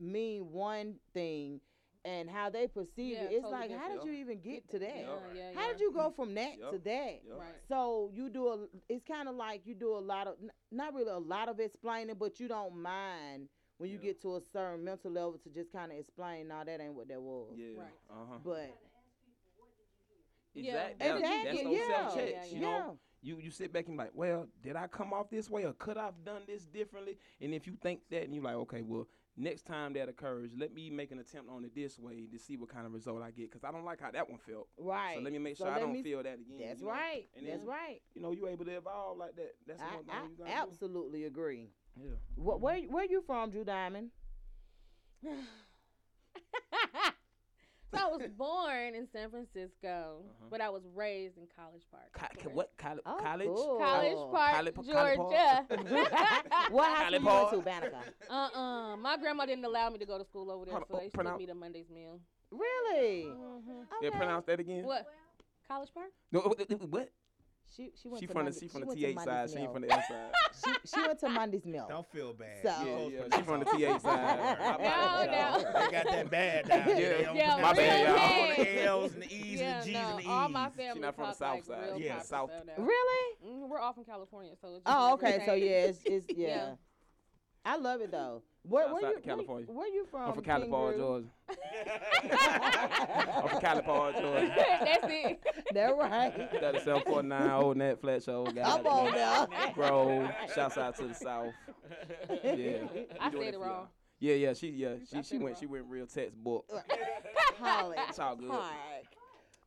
mean 0.00 0.50
one 0.52 0.98
thing, 1.14 1.60
and 2.04 2.28
how 2.30 2.48
they 2.50 2.66
perceive 2.68 3.14
Yeah, 3.16 3.24
it. 3.24 3.32
It's 3.32 3.42
totally 3.42 3.60
like 3.60 3.70
how 3.72 3.88
did 3.88 3.94
different. 3.94 4.04
you 4.14 4.20
even 4.20 4.40
get 4.40 4.68
to 4.70 4.78
that? 4.78 4.96
Yeah, 4.96 5.16
yeah, 5.34 5.52
How 5.54 5.66
yeah. 5.66 5.72
did 5.72 5.80
you 5.80 5.92
go 5.92 6.10
from 6.10 6.34
that 6.34 6.58
to 6.70 6.78
that? 6.78 7.24
Yup. 7.24 7.38
Right. 7.38 7.54
So 7.68 8.10
you 8.14 8.28
do 8.30 8.48
a. 8.48 8.66
It's 8.88 9.04
kind 9.04 9.28
of 9.28 9.34
like 9.34 9.66
you 9.66 9.74
do 9.74 9.96
a 9.96 9.98
lot 9.98 10.26
of, 10.28 10.36
n- 10.42 10.52
not 10.70 10.94
really 10.94 11.10
a 11.10 11.18
lot 11.18 11.48
of 11.48 11.58
explaining, 11.60 12.16
but 12.16 12.38
you 12.40 12.48
don't 12.48 12.76
mind 12.80 13.48
when 13.78 13.90
you 13.90 13.96
Yeah. 13.96 14.02
get 14.04 14.22
to 14.22 14.36
a 14.36 14.40
certain 14.40 14.84
mental 14.84 15.10
level 15.10 15.38
to 15.38 15.50
just 15.50 15.72
kind 15.72 15.90
of 15.92 15.98
explain. 15.98 16.48
No, 16.48 16.62
that 16.64 16.80
ain't 16.80 16.94
what 16.94 17.08
that 17.08 17.20
was. 17.20 17.54
yeah. 17.56 17.78
Right. 17.78 17.88
Uh 18.10 18.26
huh. 18.30 18.38
But 18.44 18.70
Yeah. 20.60 20.88
Exactly. 20.88 20.96
That's, 20.98 21.20
exactly, 21.20 21.44
that's 21.44 21.64
those 21.64 21.78
yeah, 21.78 21.88
self 21.88 22.14
checks. 22.14 22.32
Yeah, 22.32 22.44
You 22.56 22.60
yeah. 22.60 22.78
know, 22.78 22.98
you 23.22 23.38
you 23.38 23.50
sit 23.50 23.72
back 23.72 23.86
and 23.88 23.96
be 23.96 24.04
like, 24.04 24.12
well, 24.14 24.46
did 24.62 24.76
I 24.76 24.86
come 24.86 25.12
off 25.12 25.30
this 25.30 25.50
way 25.50 25.64
or 25.64 25.72
could 25.74 25.96
I've 25.96 26.24
done 26.24 26.42
this 26.46 26.64
differently? 26.64 27.18
And 27.40 27.54
if 27.54 27.66
you 27.66 27.74
think 27.80 28.00
that 28.10 28.24
and 28.24 28.34
you're 28.34 28.44
like, 28.44 28.54
okay, 28.56 28.82
well, 28.82 29.08
next 29.36 29.66
time 29.66 29.92
that 29.94 30.08
occurs, 30.08 30.52
let 30.56 30.74
me 30.74 30.90
make 30.90 31.10
an 31.12 31.18
attempt 31.18 31.50
on 31.50 31.64
it 31.64 31.74
this 31.74 31.98
way 31.98 32.26
to 32.32 32.38
see 32.38 32.56
what 32.56 32.68
kind 32.70 32.86
of 32.86 32.92
result 32.92 33.22
I 33.22 33.30
get 33.30 33.50
because 33.50 33.64
I 33.64 33.72
don't 33.72 33.84
like 33.84 34.00
how 34.00 34.10
that 34.10 34.28
one 34.28 34.38
felt. 34.38 34.68
right. 34.78 35.16
So 35.16 35.22
let 35.22 35.32
me 35.32 35.38
make 35.38 35.56
So 35.56 35.64
sure 35.64 35.72
I 35.72 35.80
don't 35.80 36.02
feel 36.02 36.22
that 36.22 36.38
again. 36.40 36.68
That's 36.68 36.80
you 36.80 36.86
know? 36.86 36.92
right. 36.92 37.28
And 37.36 37.46
That's 37.46 37.58
then, 37.60 37.66
right. 37.68 38.00
You 38.14 38.22
know, 38.22 38.32
you're 38.32 38.48
able 38.48 38.64
to 38.66 38.76
evolve 38.76 39.18
like 39.18 39.36
that. 39.36 39.54
That's 39.66 39.80
I, 39.80 39.96
one 39.96 40.04
thing 40.04 40.14
you 40.38 40.44
I 40.44 40.48
gotta 40.48 40.60
absolutely 40.62 41.24
agree. 41.24 41.70
Yeah. 41.96 42.10
What, 42.36 42.60
where 42.60 42.78
where 42.82 43.04
you 43.04 43.22
from, 43.22 43.50
Drew 43.50 43.64
Diamond? 43.64 44.10
so 47.94 47.98
I 48.00 48.06
was 48.10 48.22
born 48.36 48.94
in 48.94 49.06
San 49.12 49.30
Francisco, 49.30 50.22
Uh-huh. 50.24 50.46
but 50.50 50.60
I 50.60 50.68
was 50.70 50.82
raised 50.94 51.36
in 51.38 51.46
College 51.56 51.82
Park. 51.90 52.12
Co- 52.12 52.26
Florida. 52.40 52.56
what 52.56 52.72
college? 52.76 53.02
Oh, 53.06 53.18
college? 53.20 53.48
cool. 53.48 53.78
College 53.78 54.14
Oh. 54.16 54.28
Park, 54.32 54.54
College- 54.56 54.74
College 54.74 55.16
Georgia. 55.16 55.66
what 56.70 56.90
high 56.92 57.04
College 57.04 57.20
school 57.20 57.20
you 57.20 57.26
went 57.26 57.50
to, 57.50 57.58
Banneker? 57.62 57.96
uh-uh. 58.30 58.96
My 58.96 59.16
grandma 59.16 59.46
didn't 59.46 59.64
allow 59.64 59.90
me 59.90 59.98
to 59.98 60.06
go 60.06 60.18
to 60.18 60.24
school 60.24 60.50
over 60.50 60.64
there, 60.64 60.74
Hold 60.74 60.86
so 60.88 60.96
oh, 60.96 61.00
they 61.00 61.08
pronounce- 61.08 61.34
took 61.34 61.40
me 61.40 61.46
to 61.46 61.54
Mundy's 61.54 61.90
Mill. 61.92 62.20
Really? 62.50 63.24
hmm 63.24 63.82
Yeah, 64.02 64.10
pronounce 64.10 64.46
that 64.46 64.60
again. 64.60 64.84
What? 64.84 65.06
College 65.68 65.90
Park? 65.92 66.10
No, 66.32 66.40
what? 66.40 67.08
What? 67.68 67.74
She 67.76 67.92
she 68.00 68.08
went 68.08 68.20
She 68.20 68.26
to 68.26 68.32
from 68.32 68.44
the 68.46 68.52
she 68.52 68.68
from 68.68 68.80
the 68.82 68.86
went 68.86 68.98
TH 69.00 69.18
side. 69.20 69.50
She 69.50 69.56
ain't 69.56 69.64
Mill. 69.64 69.72
from 69.72 69.82
the 69.82 69.92
F 69.92 70.04
side. 70.08 70.30
she, 70.84 70.94
she 70.94 71.00
went 71.06 71.18
to 71.20 71.28
Mundy's 71.28 71.66
Mill. 71.66 71.86
Don't 71.88 72.06
feel 72.10 72.32
bad. 72.32 72.62
So- 72.62 72.68
Yeah, 72.68 73.18
yeah. 73.28 73.36
She 73.36 73.42
from 73.42 73.60
the 73.60 73.66
pronounce 73.66 74.02
TH 74.02 74.02
side. 74.02 74.38
I 74.60 75.26
No, 75.26 75.32
no. 75.32 75.80
They 75.86 75.92
got 75.92 76.06
that 76.06 76.30
bad 76.30 76.68
down 76.68 76.86
there. 76.86 76.98
Yeah. 77.00 77.16
They 77.18 77.24
don't 77.24 77.36
Yeah, 77.36 77.56
My 77.60 77.72
bad, 77.74 78.06
y'all. 78.08 78.18
All 78.18 78.64
the 78.64 78.84
L's 78.84 79.12
and 79.14 79.22
the 79.22 79.34
E's 79.34 79.60
yeah, 79.60 79.66
and 79.74 79.82
the 79.82 79.86
G's 79.86 79.94
no. 79.94 80.00
and 80.08 80.18
the 80.18 80.22
E's. 80.22 80.28
All 80.28 80.48
my 80.48 80.70
family 80.70 81.00
not 81.00 81.16
from 81.16 81.26
the 81.26 81.32
south 81.34 81.54
like 81.54 81.64
side. 81.64 82.00
Yeah, 82.00 82.20
south. 82.22 82.50
so. 82.76 82.82
Really? 82.82 83.36
Mhm, 83.46 83.68
We're 83.68 83.78
all 83.80 83.92
from 83.92 84.04
California, 84.04 84.52
so 84.60 84.68
it's 84.76 84.84
just 84.84 84.96
Oh, 84.96 85.12
okay. 85.14 85.42
So 85.44 85.54
yeah, 85.54 85.70
it's, 85.86 86.00
it's 86.06 86.26
yeah. 86.36 86.46
Yeah. 86.48 86.74
I 87.64 87.76
love 87.76 88.00
it 88.00 88.10
though. 88.12 88.42
Where, 88.68 88.84
Shouts 88.84 88.94
where 88.94 89.06
out 89.06 89.10
you 89.10 89.20
to 89.20 89.22
California. 89.22 89.66
Where, 89.66 89.76
where 89.78 89.88
you 89.88 90.06
from? 90.10 90.22
I'm 90.28 90.34
from 90.34 90.44
Cali 90.44 90.62
King 90.62 90.70
Georgia. 90.96 91.26
I'm 93.42 93.48
from 93.48 93.60
Cali 93.60 93.82
Park, 93.82 94.16
Georgia. 94.18 94.54
That's 94.56 95.04
it. 95.08 95.44
That 95.72 95.96
right. 95.96 96.34
3749 96.50 97.50
Old 97.50 97.76
Net 97.76 98.00
Flat 98.00 98.22
Show. 98.22 98.44
Guys. 98.46 98.64
I'm 98.66 98.86
on 98.86 99.12
there. 99.14 99.72
Grove. 99.74 100.30
Shouts 100.54 100.76
out 100.78 100.96
to 100.96 101.06
the 101.06 101.14
South. 101.14 101.52
Yeah. 102.42 102.78
I 103.20 103.30
said 103.30 103.32
for 103.32 103.42
it 103.42 103.54
y'all. 103.54 103.62
wrong. 103.62 103.88
Yeah, 104.18 104.34
yeah, 104.34 104.54
she 104.54 104.70
yeah, 104.70 104.94
she 105.08 105.18
I 105.18 105.22
she 105.22 105.38
went 105.38 105.58
she 105.58 105.66
went 105.66 105.84
real 105.88 106.06
textbook. 106.06 106.64
College. 107.58 107.98
It's 108.08 108.18
all 108.18 108.34
good. 108.34 108.50
Park. 108.50 108.72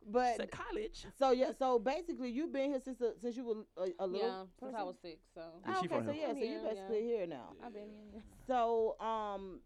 But 0.06 0.36
Said 0.36 0.50
college. 0.50 1.06
so 1.18 1.30
yeah, 1.32 1.52
so 1.58 1.78
basically 1.78 2.30
you've 2.30 2.52
been 2.52 2.70
here 2.70 2.80
since 2.80 3.00
uh, 3.00 3.12
since 3.20 3.36
you 3.36 3.44
were 3.44 3.64
a, 3.76 3.90
a 4.02 4.06
little. 4.06 4.28
Yeah, 4.28 4.42
since 4.58 4.74
I 4.74 4.82
was 4.82 4.96
six, 5.02 5.20
so 5.34 5.42
Yeah, 5.66 5.74
Oh, 5.76 5.84
okay, 5.84 6.04
so 6.04 6.10
yeah, 6.12 6.32
so 6.32 6.38
you 6.38 6.44
Yeah, 6.44 6.68
basically 6.68 7.02
here 7.02 7.26
now. 7.26 7.54
I've 7.64 7.72
been 7.72 7.90
here. 8.12 8.22
So 8.46 8.96
um, 8.98 9.60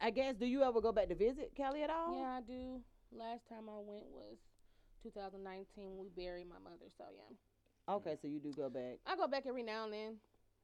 I 0.00 0.10
guess 0.10 0.36
do 0.36 0.46
you 0.46 0.62
ever 0.62 0.80
go 0.80 0.92
back 0.92 1.08
to 1.08 1.14
visit 1.14 1.52
Cali 1.56 1.82
at 1.82 1.90
all? 1.90 2.18
Yeah, 2.18 2.38
I 2.38 2.40
do. 2.40 2.80
Last 3.10 3.48
time 3.48 3.68
I 3.68 3.78
went 3.78 4.04
was 4.12 4.36
2019. 5.02 5.96
We 5.98 6.08
buried 6.08 6.48
my 6.48 6.58
mother, 6.62 6.86
so 6.96 7.04
yeah. 7.14 7.94
Okay, 7.94 8.16
so 8.20 8.28
you 8.28 8.40
do 8.40 8.52
go 8.52 8.68
back. 8.68 8.98
I 9.06 9.16
go 9.16 9.26
back 9.26 9.44
every 9.46 9.62
now 9.62 9.84
and 9.84 9.92
then. 9.92 10.16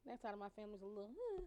That 0.05 0.21
side 0.21 0.33
of 0.33 0.39
my 0.39 0.49
family's 0.55 0.81
a 0.81 0.85
little. 0.85 1.09
"Huh." 1.13 1.41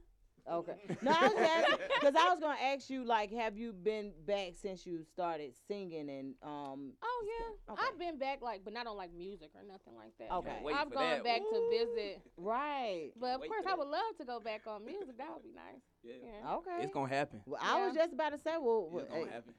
Okay. 0.51 0.75
No, 1.01 1.11
I 1.11 1.29
was 1.29 1.37
asking 1.39 1.79
because 2.01 2.15
I 2.15 2.29
was 2.31 2.39
gonna 2.41 2.59
ask 2.61 2.91
you 2.91 3.05
like, 3.05 3.33
have 3.33 3.57
you 3.57 3.73
been 3.73 4.13
back 4.27 4.53
since 4.61 4.85
you 4.87 5.03
started 5.03 5.55
singing 5.69 6.11
and 6.11 6.35
um? 6.43 6.93
Oh 7.03 7.25
yeah, 7.27 7.73
Okay. 7.73 7.83
I've 7.89 7.99
been 7.99 8.19
back 8.19 8.43
like, 8.43 8.61
but 8.63 8.75
not 8.75 8.87
on 8.87 8.97
like 8.97 9.13
music 9.15 9.51
or 9.55 9.63
nothing 9.63 9.95
like 9.97 10.13
that. 10.19 10.31
Okay. 10.35 10.59
Wait 10.63 10.77
I've 10.77 10.93
gone 10.93 11.03
that. 11.03 11.25
back 11.25 11.41
to 11.41 11.69
visit, 11.71 12.21
Right. 12.37 13.11
but 13.19 13.37
of 13.37 13.41
Wait 13.41 13.49
course 13.51 13.65
I 13.67 13.75
would 13.75 13.89
love 13.89 14.17
to 14.19 14.25
go 14.27 14.39
back 14.41 14.63
on 14.67 14.85
music. 14.85 15.17
That 15.17 15.29
would 15.33 15.43
be 15.43 15.53
nice. 15.55 15.81
Yeah. 16.03 16.15
Yeah. 16.43 16.55
Okay. 16.57 16.83
It's 16.85 16.93
gonna 16.93 17.09
happen. 17.09 17.41
well, 17.47 17.61
I 17.63 17.87
was 17.87 17.95
just 17.95 18.13
about 18.13 18.33
to 18.33 18.39
say, 18.39 18.53
well, 18.61 18.89
well 18.91 19.01
It's 19.05 19.11
gonna 19.11 19.25
hey, 19.25 19.31
happen. 19.33 19.55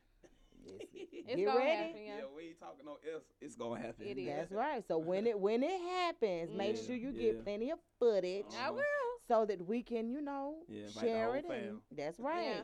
It's 0.67 1.35
Get 1.35 1.45
gonna 1.45 1.59
ready. 1.59 1.71
happen. 1.71 2.01
Yeah. 2.05 2.13
we 2.35 2.43
ain't 2.49 2.59
talking 2.59 2.85
no 2.85 2.97
else. 3.11 3.23
It's 3.41 3.55
gonna 3.55 3.79
happen. 3.81 4.05
It 4.05 4.17
is. 4.19 4.27
that's 4.27 4.51
right. 4.51 4.83
So 4.87 4.97
when 4.97 5.25
it 5.27 5.39
when 5.39 5.63
it 5.63 5.79
happens, 5.81 6.51
make 6.55 6.75
Yeah, 6.77 6.81
sure 6.85 6.95
you 6.95 7.09
yeah. 7.09 7.21
get 7.33 7.43
plenty 7.43 7.71
of 7.71 7.79
footage 7.99 8.45
I 8.59 8.69
will. 8.71 8.81
So 9.27 9.45
that 9.45 9.65
we 9.65 9.81
can, 9.83 10.09
you 10.09 10.21
know, 10.21 10.55
Yeah, 10.67 10.87
share 10.99 11.35
it. 11.35 11.45
And, 11.49 11.79
that's 11.95 12.19
right. 12.19 12.45
Yeah. 12.45 12.61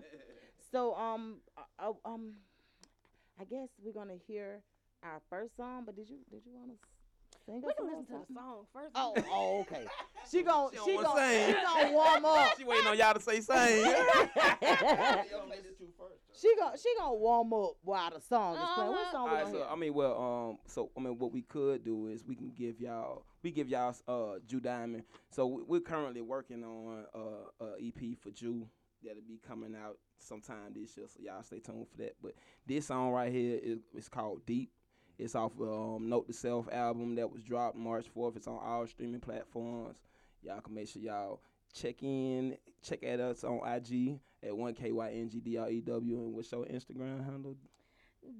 So 0.71 0.95
um, 0.95 1.37
uh, 1.57 1.61
uh, 1.79 1.93
um, 2.05 2.33
I 3.39 3.43
guess 3.45 3.69
we're 3.83 3.93
gonna 3.93 4.17
hear 4.27 4.61
our 5.03 5.21
first 5.29 5.55
song. 5.57 5.83
But 5.85 5.95
did 5.95 6.09
you 6.09 6.17
did 6.29 6.41
you 6.45 6.51
want 6.53 6.69
to 6.71 6.77
sing? 7.45 7.61
We 7.63 7.73
can 7.73 7.87
listen 7.87 8.05
to 8.05 8.25
the 8.27 8.33
song 8.33 8.65
first. 8.73 8.91
Oh, 8.95 9.15
oh, 9.31 9.59
okay. 9.61 9.85
She 10.29 10.43
gon' 10.43 10.69
She 10.69 10.75
don't 10.77 10.85
she 10.85 10.95
wanna 10.95 11.07
gon' 11.07 11.17
sing. 11.17 11.47
she 11.47 11.53
gon' 11.63 11.93
warm 11.93 12.25
up. 12.25 12.53
She 12.57 12.63
waiting 12.63 12.87
on 12.87 12.97
y'all 12.97 13.13
to 13.15 13.19
say 13.19 13.41
sing. 13.41 13.83
she 16.39 16.55
gon' 16.57 16.73
she 16.81 16.93
gon' 16.97 17.19
warm 17.19 17.51
up 17.53 17.71
while 17.83 18.09
the 18.11 18.21
song 18.21 18.55
is 18.55 18.61
playing. 18.75 18.91
What 18.91 18.99
Uh-huh. 19.01 19.11
song 19.11 19.29
All 19.29 19.45
we 19.45 19.51
so 19.51 19.57
hear? 19.57 19.65
I 19.69 19.75
mean, 19.75 19.93
well, 19.93 20.49
um, 20.51 20.57
so 20.67 20.89
I 20.95 20.99
mean, 21.01 21.17
what 21.17 21.31
we 21.31 21.41
could 21.41 21.83
do 21.83 22.07
is 22.07 22.23
we 22.25 22.35
can 22.35 22.51
give 22.57 22.79
y'all, 22.79 23.25
we 23.43 23.51
give 23.51 23.67
y'all 23.69 23.95
uh 24.07 24.39
Jew 24.47 24.59
Diamond. 24.59 25.03
So 25.29 25.47
we, 25.47 25.63
we're 25.63 25.81
currently 25.81 26.21
working 26.21 26.63
on 26.63 27.05
uh, 27.15 27.65
a 27.65 27.85
EP 27.85 28.17
for 28.19 28.31
Jew 28.31 28.67
that'll 29.03 29.21
be 29.27 29.39
coming 29.47 29.75
out 29.75 29.97
sometime 30.19 30.73
this 30.75 30.95
year. 30.97 31.07
So 31.07 31.19
y'all 31.23 31.43
stay 31.43 31.59
tuned 31.59 31.87
for 31.89 31.97
that. 31.97 32.15
But 32.21 32.33
this 32.67 32.87
song 32.87 33.11
right 33.11 33.31
here 33.31 33.59
is 33.61 33.79
it's 33.95 34.09
called 34.09 34.45
Deep. 34.45 34.71
It's 35.17 35.35
off 35.35 35.51
of 35.59 35.97
um, 35.97 36.09
Note 36.09 36.27
to 36.27 36.33
Self 36.33 36.71
album 36.71 37.15
that 37.15 37.31
was 37.31 37.43
dropped 37.43 37.77
March 37.77 38.05
4th. 38.15 38.37
It's 38.37 38.47
on 38.47 38.59
all 38.63 38.87
streaming 38.87 39.19
platforms. 39.19 39.97
Y'all 40.41 40.61
can 40.61 40.73
make 40.73 40.87
sure 40.87 41.01
y'all 41.01 41.41
check 41.73 42.01
in, 42.01 42.57
check 42.81 43.03
at 43.03 43.19
us 43.19 43.43
on 43.43 43.57
IG 43.57 44.19
at 44.43 44.51
1KYNGDREW 44.51 45.97
and 45.97 46.33
what's 46.33 46.51
your 46.51 46.65
Instagram 46.65 47.23
handle? 47.23 47.55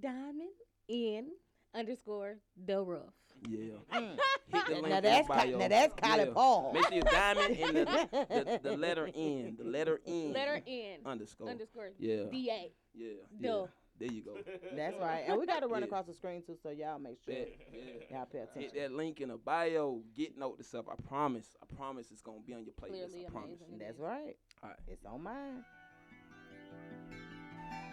Diamond 0.01 0.49
in 0.87 1.27
underscore 1.75 2.37
the 2.65 2.81
rough. 2.83 3.13
Yeah. 3.47 3.59
Mm. 3.93 4.17
Hit 4.53 4.65
the 4.67 4.73
link 4.73 4.89
now 4.89 4.99
that's 5.01 5.27
the 5.27 5.33
Ka- 5.33 5.39
bio. 5.45 5.57
now 5.57 5.67
that's 5.69 5.93
Kylie 5.95 6.25
Yeah. 6.27 6.33
Paul. 6.33 6.73
Make 6.73 6.83
sure 6.87 6.93
you 6.95 7.01
diamond 7.03 7.55
in 7.57 7.73
the, 7.73 7.85
the, 8.11 8.59
the 8.69 8.77
letter 8.77 9.09
N. 9.15 9.55
The 9.57 9.63
letter 9.63 9.99
N. 10.05 10.33
Letter 10.33 10.61
N 10.67 10.99
underscore. 11.05 11.49
underscore 11.49 11.89
Yeah. 11.97 12.23
D 12.31 12.49
A. 12.51 12.71
Yeah. 12.93 13.07
Duh. 13.41 13.47
Yeah. 13.61 13.65
There 13.99 14.11
you 14.11 14.23
go. 14.23 14.37
That's 14.75 14.97
right. 14.99 15.23
And 15.27 15.39
we 15.39 15.45
gotta 15.45 15.67
run 15.67 15.81
Yeah. 15.81 15.85
across 15.85 16.05
the 16.07 16.13
screen 16.13 16.41
too, 16.41 16.55
so 16.61 16.69
y'all 16.71 16.99
make 16.99 17.19
sure 17.23 17.33
Bet. 17.35 17.49
Yeah. 17.73 18.17
y'all 18.17 18.25
pay 18.25 18.39
attention. 18.39 18.61
Hit 18.61 18.73
that 18.75 18.91
link 18.93 19.21
in 19.21 19.29
the 19.29 19.37
bio. 19.37 20.01
Get 20.17 20.37
note 20.37 20.57
to 20.57 20.63
self. 20.63 20.87
I 20.89 20.95
promise. 21.07 21.55
I 21.61 21.75
promise 21.75 22.11
it's 22.11 22.21
gonna 22.21 22.39
be 22.45 22.53
on 22.53 22.63
your 22.65 22.73
playlist. 22.73 23.09
Clearly 23.11 23.25
I 23.27 23.29
promise. 23.29 23.59
amazing. 23.61 23.79
That's 23.79 23.99
right. 23.99 24.35
All 24.63 24.69
right. 24.69 24.79
It's 24.87 25.05
on 25.05 25.23
mine. 25.23 25.63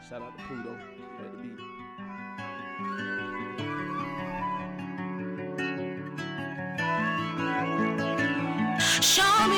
Shout 0.08 0.22
out 0.22 0.36
to 0.38 0.44
Pluto. 0.44 0.72
At 0.74 1.32
the 1.32 1.38
beat. 1.42 1.58
Show 9.18 9.48
me 9.48 9.57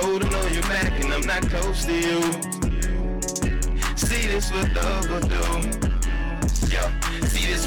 to 0.00 0.30
know 0.30 0.46
you're 0.46 0.62
back 0.62 0.90
and 1.04 1.12
I'm 1.12 1.26
not 1.26 1.42
close 1.50 1.84
to 1.84 1.92
you. 1.92 2.22
See 3.94 4.26
this 4.26 4.50
what 4.50 4.72
love 4.72 5.10
will 5.10 5.20
do. 5.20 5.91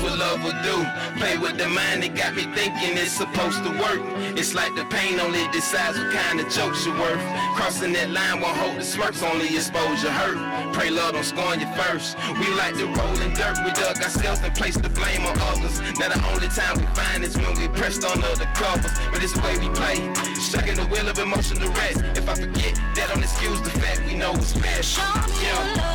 Yeah, 0.06 0.12
what 0.12 0.20
love 0.20 0.44
will 0.44 0.62
do. 0.64 1.20
Play 1.20 1.38
with 1.38 1.58
the 1.58 1.68
mind, 1.68 2.04
it 2.04 2.16
got 2.16 2.36
me 2.36 2.44
thinking 2.54 2.98
it's 2.98 3.12
supposed 3.12 3.64
to 3.64 3.70
work. 3.72 4.02
It's 4.38 4.54
like 4.54 4.76
the 4.76 4.86
pain 4.86 5.20
only 5.20 5.48
decides 5.52 5.98
what 5.98 6.12
kind 6.14 6.40
of 6.40 6.50
jokes 6.50 6.86
you're 6.86 6.98
worth. 6.98 7.22
Crossing 7.56 7.94
that 7.94 8.10
line 8.10 8.42
won't 8.42 8.58
hold 8.58 8.78
the 8.78 8.84
smirks, 8.84 9.24
only 9.24 9.48
expose 9.56 10.04
your 10.04 10.12
hurt. 10.12 10.74
Pray 10.74 10.90
love 10.90 11.14
don't 11.14 11.24
scorn 11.24 11.60
you 11.60 11.68
first. 11.74 12.18
We 12.40 12.48
like 12.56 12.76
to 12.78 12.86
roll 12.88 13.20
in 13.22 13.34
dirt, 13.34 13.58
we 13.66 13.72
dug 13.72 13.98
ourselves 13.98 14.42
and 14.44 14.54
place 14.56 14.76
the 14.78 14.90
blame 14.90 15.26
on 15.26 15.38
others. 15.40 15.80
Now 16.00 16.10
the 16.10 16.22
only 16.34 16.50
time 16.50 16.78
we 16.78 16.86
find 16.94 17.24
is 17.24 17.36
when 17.38 17.58
we 17.58 17.68
pressed 17.70 18.04
on 18.06 18.24
other 18.24 18.50
covers. 18.56 18.92
But 19.12 19.24
it's 19.24 19.34
the 19.34 19.42
way 19.42 19.58
we 19.58 19.70
play, 19.74 19.98
striking 20.36 20.76
the 20.76 20.86
wheel 20.86 21.08
of 21.08 21.18
emotion 21.20 21.58
to 21.60 21.70
rest. 21.70 22.02
If 22.16 22.28
I 22.30 22.36
forget, 22.36 22.76
that 22.96 23.10
don't 23.10 23.24
excuse 23.24 23.62
the 23.62 23.72
fact 23.82 24.06
we 24.06 24.16
know 24.16 24.34
it's 24.36 24.54
best. 24.54 24.98
Show 24.98 25.02
me 25.28 25.48
your 25.48 25.78
love 25.78 25.95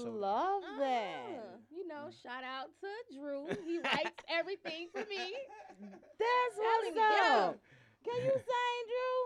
I 0.00 0.04
Gotta 0.04 0.04
show 0.04 0.12
that. 0.12 0.18
love 0.18 0.62
that. 0.78 1.36
Uh, 1.36 1.56
you 1.70 1.86
know, 1.88 2.08
shout 2.22 2.44
out 2.44 2.68
to 2.80 2.88
Drew. 3.16 3.46
He 3.66 3.78
writes 3.78 4.10
everything 4.28 4.88
for 4.92 5.00
me. 5.00 5.34
That's 5.80 6.56
Telling 6.56 6.94
what's 6.94 6.96
me, 6.96 6.96
yeah. 6.96 7.46
up. 7.48 7.58
Can 8.04 8.16
you 8.24 8.32
sing, 8.32 8.82
Drew? 8.88 9.20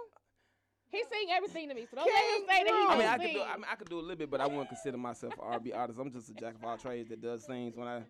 He 0.90 1.02
sing 1.10 1.28
everything 1.32 1.68
to 1.68 1.74
me, 1.74 1.86
so 1.90 1.96
don't 1.96 2.04
King 2.06 2.14
let 2.14 2.40
him 2.40 2.46
say 2.48 2.62
that 2.64 2.72
he 2.72 2.86
I 2.88 2.96
mean, 2.98 3.08
I 3.08 3.16
could 3.16 3.26
sing. 3.26 3.34
do. 3.34 3.42
I, 3.42 3.56
mean, 3.56 3.66
I 3.70 3.74
could 3.74 3.88
do 3.88 3.98
a 3.98 4.00
little 4.00 4.16
bit, 4.16 4.30
but 4.30 4.40
I 4.40 4.46
wouldn't 4.46 4.68
consider 4.68 4.96
myself 4.96 5.32
an 5.34 5.40
R&B 5.42 5.72
artist. 5.72 5.98
I'm 5.98 6.10
just 6.12 6.30
a 6.30 6.34
jack 6.34 6.54
of 6.54 6.64
all 6.64 6.76
trades 6.76 7.08
that 7.10 7.20
does 7.20 7.44
things 7.44 7.74
when 7.76 7.88
I. 7.88 8.02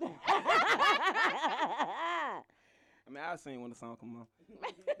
I 3.06 3.10
mean, 3.10 3.22
I'll 3.26 3.38
sing 3.38 3.60
when 3.60 3.70
the 3.70 3.76
song 3.76 3.96
come 3.98 4.16
on. 4.16 4.26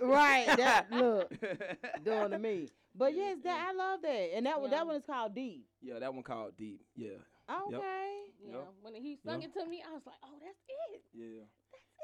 right. 0.08 0.46
That 0.56 0.86
look 0.92 1.32
doing 2.04 2.30
to 2.30 2.38
me. 2.38 2.68
But 2.94 3.14
yes, 3.14 3.38
that 3.44 3.68
I 3.68 3.72
love 3.72 4.02
that, 4.02 4.30
and 4.36 4.44
that 4.46 4.60
one 4.60 4.70
that 4.70 4.86
one 4.86 4.96
is 4.96 5.04
called 5.04 5.34
Deep. 5.34 5.64
Yeah, 5.80 5.98
that 6.00 6.12
one 6.12 6.22
called 6.22 6.56
Deep. 6.58 6.80
Yeah, 6.96 7.08
Okay. 7.48 7.78
yeah, 8.44 8.52
Yep. 8.52 8.68
when 8.82 8.94
he 8.96 9.16
sung 9.24 9.40
Yep. 9.40 9.50
it 9.56 9.60
to 9.60 9.66
me, 9.66 9.82
I 9.88 9.92
was 9.94 10.02
like, 10.04 10.16
oh, 10.24 10.34
that's 10.40 10.58
it. 10.94 11.02
yeah. 11.14 11.42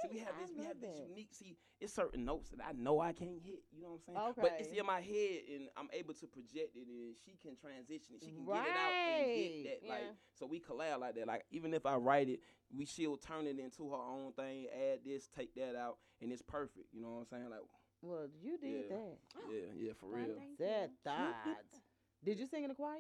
See, 0.02 0.08
we 0.12 0.18
have 0.20 0.34
I 0.38 0.42
this. 0.42 0.50
We 0.56 0.64
have 0.64 0.80
this 0.80 0.90
that. 0.96 1.08
unique. 1.08 1.28
See, 1.34 1.56
it's 1.80 1.92
certain 1.92 2.24
notes 2.24 2.50
that 2.50 2.64
I 2.66 2.72
know 2.72 3.00
I 3.00 3.12
can't 3.12 3.40
hit. 3.42 3.62
You 3.72 3.82
know 3.82 3.98
what 3.98 4.00
I'm 4.08 4.14
saying? 4.14 4.28
Okay. 4.30 4.42
But 4.42 4.52
it's 4.61 4.72
in 4.72 4.87
my 4.87 5.00
head, 5.00 5.40
and 5.54 5.68
I'm 5.76 5.88
able 5.92 6.14
to 6.14 6.26
project 6.26 6.76
it, 6.76 6.87
and 6.87 7.14
she 7.24 7.37
can 7.40 7.56
transition 7.56 8.14
it. 8.14 8.22
She 8.24 8.30
can 8.30 8.44
get 8.46 8.64
it 8.66 8.76
out 8.78 8.92
and 8.94 9.26
Right. 9.26 9.34
get 9.64 9.82
that. 9.82 9.88
Like, 9.88 10.14
so 10.38 10.46
we 10.46 10.61
collab 10.61 11.00
like 11.00 11.14
that. 11.16 11.26
Like, 11.26 11.44
even 11.50 11.74
if 11.74 11.84
I 11.87 11.96
write 11.96 12.28
it, 12.28 12.40
we 12.70 12.84
she'll 12.84 13.16
turn 13.16 13.46
it 13.46 13.58
into 13.58 13.90
her 13.90 13.96
own 13.96 14.32
thing. 14.34 14.66
Add 14.70 15.00
this, 15.04 15.26
take 15.28 15.54
that 15.56 15.74
out, 15.74 15.98
and 16.20 16.32
it's 16.32 16.42
perfect. 16.42 16.92
You 16.92 17.00
know 17.02 17.11
what 17.11 17.18
I'm 17.20 17.26
saying? 17.26 17.50
Like, 17.50 17.61
Well, 18.02 18.28
you 18.40 18.58
did 18.58 18.84
Yeah. 18.90 18.96
that. 18.96 19.18
yeah, 19.50 19.72
yeah, 19.74 19.92
for 19.98 20.06
Well, 20.11 20.18
real. 20.26 20.37
thank 20.37 20.56
Said 20.58 20.90
that. 21.04 21.64
Did 22.24 22.38
you 22.40 22.46
sing 22.46 22.64
in 22.64 22.68
the 22.68 22.74
choir? 22.74 22.98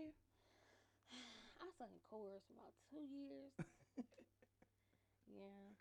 I 1.60 1.64
sang 1.76 1.88
sung 1.90 1.98
chorus 2.08 2.42
for 2.46 2.54
about 2.54 2.72
two 2.90 3.02
years. 3.06 3.50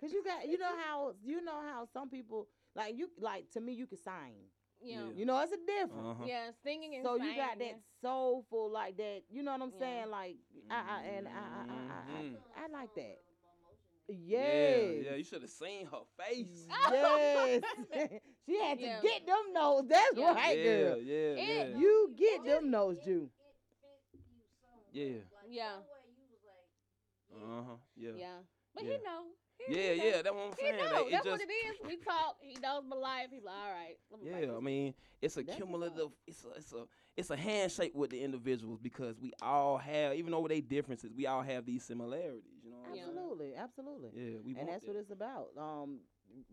yeah. 0.01 0.07
Cause 0.07 0.13
you 0.13 0.23
got, 0.23 0.47
you 0.47 0.57
know 0.57 0.75
how, 0.85 1.13
you 1.23 1.43
know 1.43 1.59
how 1.61 1.85
some 1.93 2.09
people 2.09 2.47
like 2.75 2.97
you, 2.97 3.09
like 3.19 3.49
to 3.51 3.61
me, 3.61 3.73
you 3.73 3.87
can 3.87 3.97
sing. 3.97 4.49
Yeah. 4.81 4.97
Yeah. 4.97 5.11
You 5.15 5.25
know, 5.25 5.41
it's 5.41 5.51
a 5.53 5.57
difference. 5.65 6.07
Uh-huh. 6.07 6.25
Yeah, 6.27 6.49
singing 6.63 6.95
and 6.95 7.05
singing. 7.05 7.19
So 7.19 7.23
you 7.25 7.35
got 7.35 7.57
singing. 7.57 7.73
that 7.75 7.81
soulful, 8.01 8.71
like 8.71 8.97
that. 8.97 9.21
You 9.29 9.43
know 9.43 9.51
what 9.53 9.61
I'm 9.63 9.71
Yeah. 9.73 9.79
saying? 9.79 10.09
Like, 10.11 10.35
I, 10.69 10.75
I 10.75 11.01
and 11.17 11.27
I, 11.27 11.31
I, 11.31 11.63
I. 11.73 12.61
I, 12.61 12.65
I 12.65 12.79
like 12.79 12.93
that. 12.95 13.17
Yes. 14.09 15.03
Yeah, 15.03 15.11
yeah. 15.11 15.15
You 15.17 15.23
should 15.23 15.41
have 15.41 15.51
seen 15.51 15.85
her 15.87 16.03
face. 16.17 16.67
Yes. 16.91 17.63
she 18.45 18.57
had 18.61 18.79
to 18.79 18.85
Yeah. 18.85 18.99
get 19.01 19.25
them 19.25 19.53
notes. 19.53 19.87
That's 19.89 20.17
Yeah. 20.17 20.33
right, 20.33 20.57
yeah, 20.57 20.63
girl. 20.63 20.97
yeah, 20.97 21.13
It- 21.13 21.69
yeah, 21.71 21.77
You 21.79 22.13
get 22.17 22.45
them 22.45 22.71
notes, 22.71 22.99
Jewel. 23.03 23.29
yeah. 24.91 25.19
Yeah. 25.49 25.77
Uh 27.31 27.63
huh. 27.63 27.75
Yeah. 27.95 28.11
Yeah. 28.15 28.39
But 28.73 28.83
Yeah. 28.85 28.91
he 28.91 28.97
know. 29.03 29.21
He 29.57 29.75
Yeah, 29.75 29.91
yeah, 29.91 30.21
that's 30.21 30.35
what 30.35 30.45
I'm 30.45 30.51
He 30.51 30.65
saying. 30.65 30.77
know. 30.77 31.01
Like, 31.03 31.11
That's 31.11 31.25
just, 31.25 31.39
what 31.39 31.41
it 31.41 31.51
is. 31.51 31.75
We 31.87 31.97
talk. 31.97 32.37
He 32.39 32.57
knows 32.61 32.83
my 32.87 32.95
life. 32.95 33.27
He's 33.31 33.43
like, 33.43 33.55
all 33.55 33.71
right. 33.71 33.97
let 34.11 34.21
me 34.21 34.47
Yeah, 34.47 34.55
I 34.55 34.59
mean, 34.59 34.93
it's 35.21 35.37
a 35.37 35.43
That's 35.43 35.57
cumulative. 35.57 36.09
It's 36.27 36.43
a, 36.45 36.49
it's 36.57 36.73
a, 36.73 36.83
it's 37.15 37.29
a 37.31 37.35
handshake 37.35 37.93
with 37.95 38.11
the 38.11 38.21
individuals 38.21 38.79
because 38.81 39.19
we 39.19 39.33
all 39.41 39.77
have, 39.77 40.13
even 40.15 40.31
though 40.31 40.47
they 40.47 40.61
differences, 40.61 41.11
we 41.15 41.25
all 41.25 41.41
have 41.41 41.65
these 41.65 41.83
similarities. 41.83 42.43
You 42.63 42.71
know 42.71 42.77
what 42.77 42.89
I'm 42.89 42.95
saying? 42.95 43.07
Absolutely, 43.09 43.55
absolutely. 43.55 44.09
Yeah, 44.13 44.37
we 44.43 44.51
and 44.51 44.57
want 44.57 44.69
that's 44.69 44.85
that. 44.85 44.91
what 44.91 44.99
it's 44.99 45.11
about. 45.11 45.47
Um, 45.57 45.99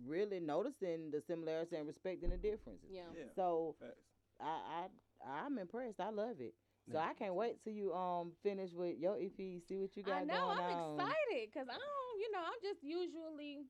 really 0.06 0.40
noticing 0.40 1.10
the 1.10 1.20
similarities 1.26 1.72
and 1.72 1.86
respecting 1.86 2.30
the 2.30 2.36
differences. 2.36 2.88
Yeah. 2.90 3.02
Yeah. 3.16 3.24
So 3.36 3.76
Facts. 3.80 4.00
I, 4.40 4.86
I, 5.26 5.44
I'm 5.44 5.58
impressed. 5.58 6.00
I 6.00 6.10
love 6.10 6.40
it. 6.40 6.54
So 6.92 6.98
I 6.98 7.14
can't 7.14 7.34
wait 7.34 7.62
till 7.62 7.72
you 7.72 7.92
um 7.94 8.32
finish 8.42 8.72
with 8.72 8.98
your 8.98 9.16
EP. 9.16 9.36
See 9.36 9.76
what 9.78 9.96
you 9.96 10.02
got 10.02 10.26
going 10.26 10.30
on. 10.30 10.30
I 10.30 10.34
know. 10.34 10.46
going 10.46 10.58
I'm 10.58 10.78
on. 10.78 11.00
excited 11.00 11.50
because 11.52 11.68
I 11.68 11.74
don't, 11.80 12.14
you 12.20 12.30
know, 12.32 12.42
I'm 12.44 12.60
just 12.62 12.82
usually 12.82 13.64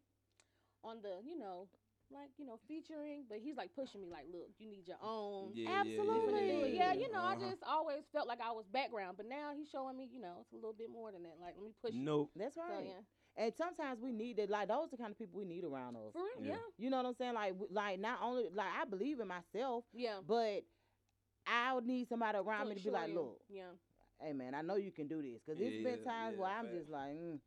on 0.83 1.00
the, 1.03 1.22
you 1.24 1.38
know, 1.38 1.68
like, 2.11 2.31
you 2.38 2.44
know, 2.44 2.59
featuring, 2.68 3.24
but 3.29 3.38
he's 3.38 3.57
like 3.57 3.70
pushing 3.74 4.00
me, 4.00 4.09
like, 4.11 4.27
look, 4.31 4.50
you 4.59 4.68
need 4.68 4.87
your 4.87 4.98
own. 5.03 5.50
Yeah, 5.55 5.64
yeah, 5.64 5.83
yeah, 5.85 6.00
Absolutely. 6.03 6.77
Yeah, 6.77 6.92
you 6.92 7.11
know, 7.12 7.22
I 7.22 7.35
Uh-huh. 7.35 7.50
just 7.50 7.62
always 7.64 8.05
felt 8.12 8.29
like 8.29 8.40
I 8.40 8.53
was 8.53 8.66
background, 8.72 9.16
but 9.16 9.27
now 9.27 9.53
he's 9.57 9.68
showing 9.70 9.96
me, 9.96 10.09
you 10.12 10.20
know, 10.20 10.38
it's 10.42 10.53
a 10.53 10.57
little 10.57 10.74
bit 10.74 10.90
more 10.90 11.11
than 11.12 11.22
that. 11.22 11.38
Like, 11.40 11.55
let 11.57 11.64
me 11.64 11.72
push 11.81 11.94
you. 11.94 12.05
Nope. 12.05 12.31
That's 12.37 12.55
So, 12.57 12.62
right. 12.62 12.85
yeah. 12.87 13.00
And 13.37 13.53
sometimes 13.57 14.00
we 14.00 14.12
need 14.12 14.38
it. 14.38 14.48
Like 14.50 14.68
those 14.68 14.87
are 14.87 14.90
the 14.90 14.96
kind 14.96 15.11
of 15.11 15.18
people 15.18 15.38
we 15.38 15.44
need 15.46 15.64
around 15.64 15.96
us. 15.96 16.12
For 16.12 16.20
real, 16.22 16.46
Yeah. 16.46 16.53
yeah. 16.55 16.59
You 16.79 16.90
know 16.90 16.98
what 16.98 17.07
I'm 17.07 17.14
saying? 17.14 17.35
Like, 17.35 17.55
like 17.70 17.98
not 17.98 18.20
only 18.22 18.48
like 18.53 18.68
I 18.81 18.85
believe 18.85 19.18
in 19.18 19.27
myself, 19.27 19.85
Yeah. 19.92 20.20
but 20.24 20.62
I 21.46 21.74
would 21.74 21.87
need 21.87 22.09
somebody 22.09 22.38
around 22.38 22.68
me 22.68 22.74
to 22.76 22.83
be 22.83 22.90
like, 22.90 23.09
you. 23.09 23.14
look, 23.14 23.40
Yeah. 23.48 23.62
hey 24.20 24.33
man, 24.33 24.54
I 24.54 24.62
know 24.62 24.76
you 24.76 24.90
can 24.92 25.07
do 25.09 25.20
this. 25.22 25.42
Cause 25.46 25.57
Yeah, 25.59 25.68
it's 25.68 25.83
been 25.85 26.04
times 26.04 26.35
yeah, 26.37 26.40
where 26.42 26.50
I'm 26.50 26.64
facts. 26.66 26.76
just 26.78 26.90
like, 26.90 27.11
mm, 27.11 27.33
Yeah. 27.33 27.38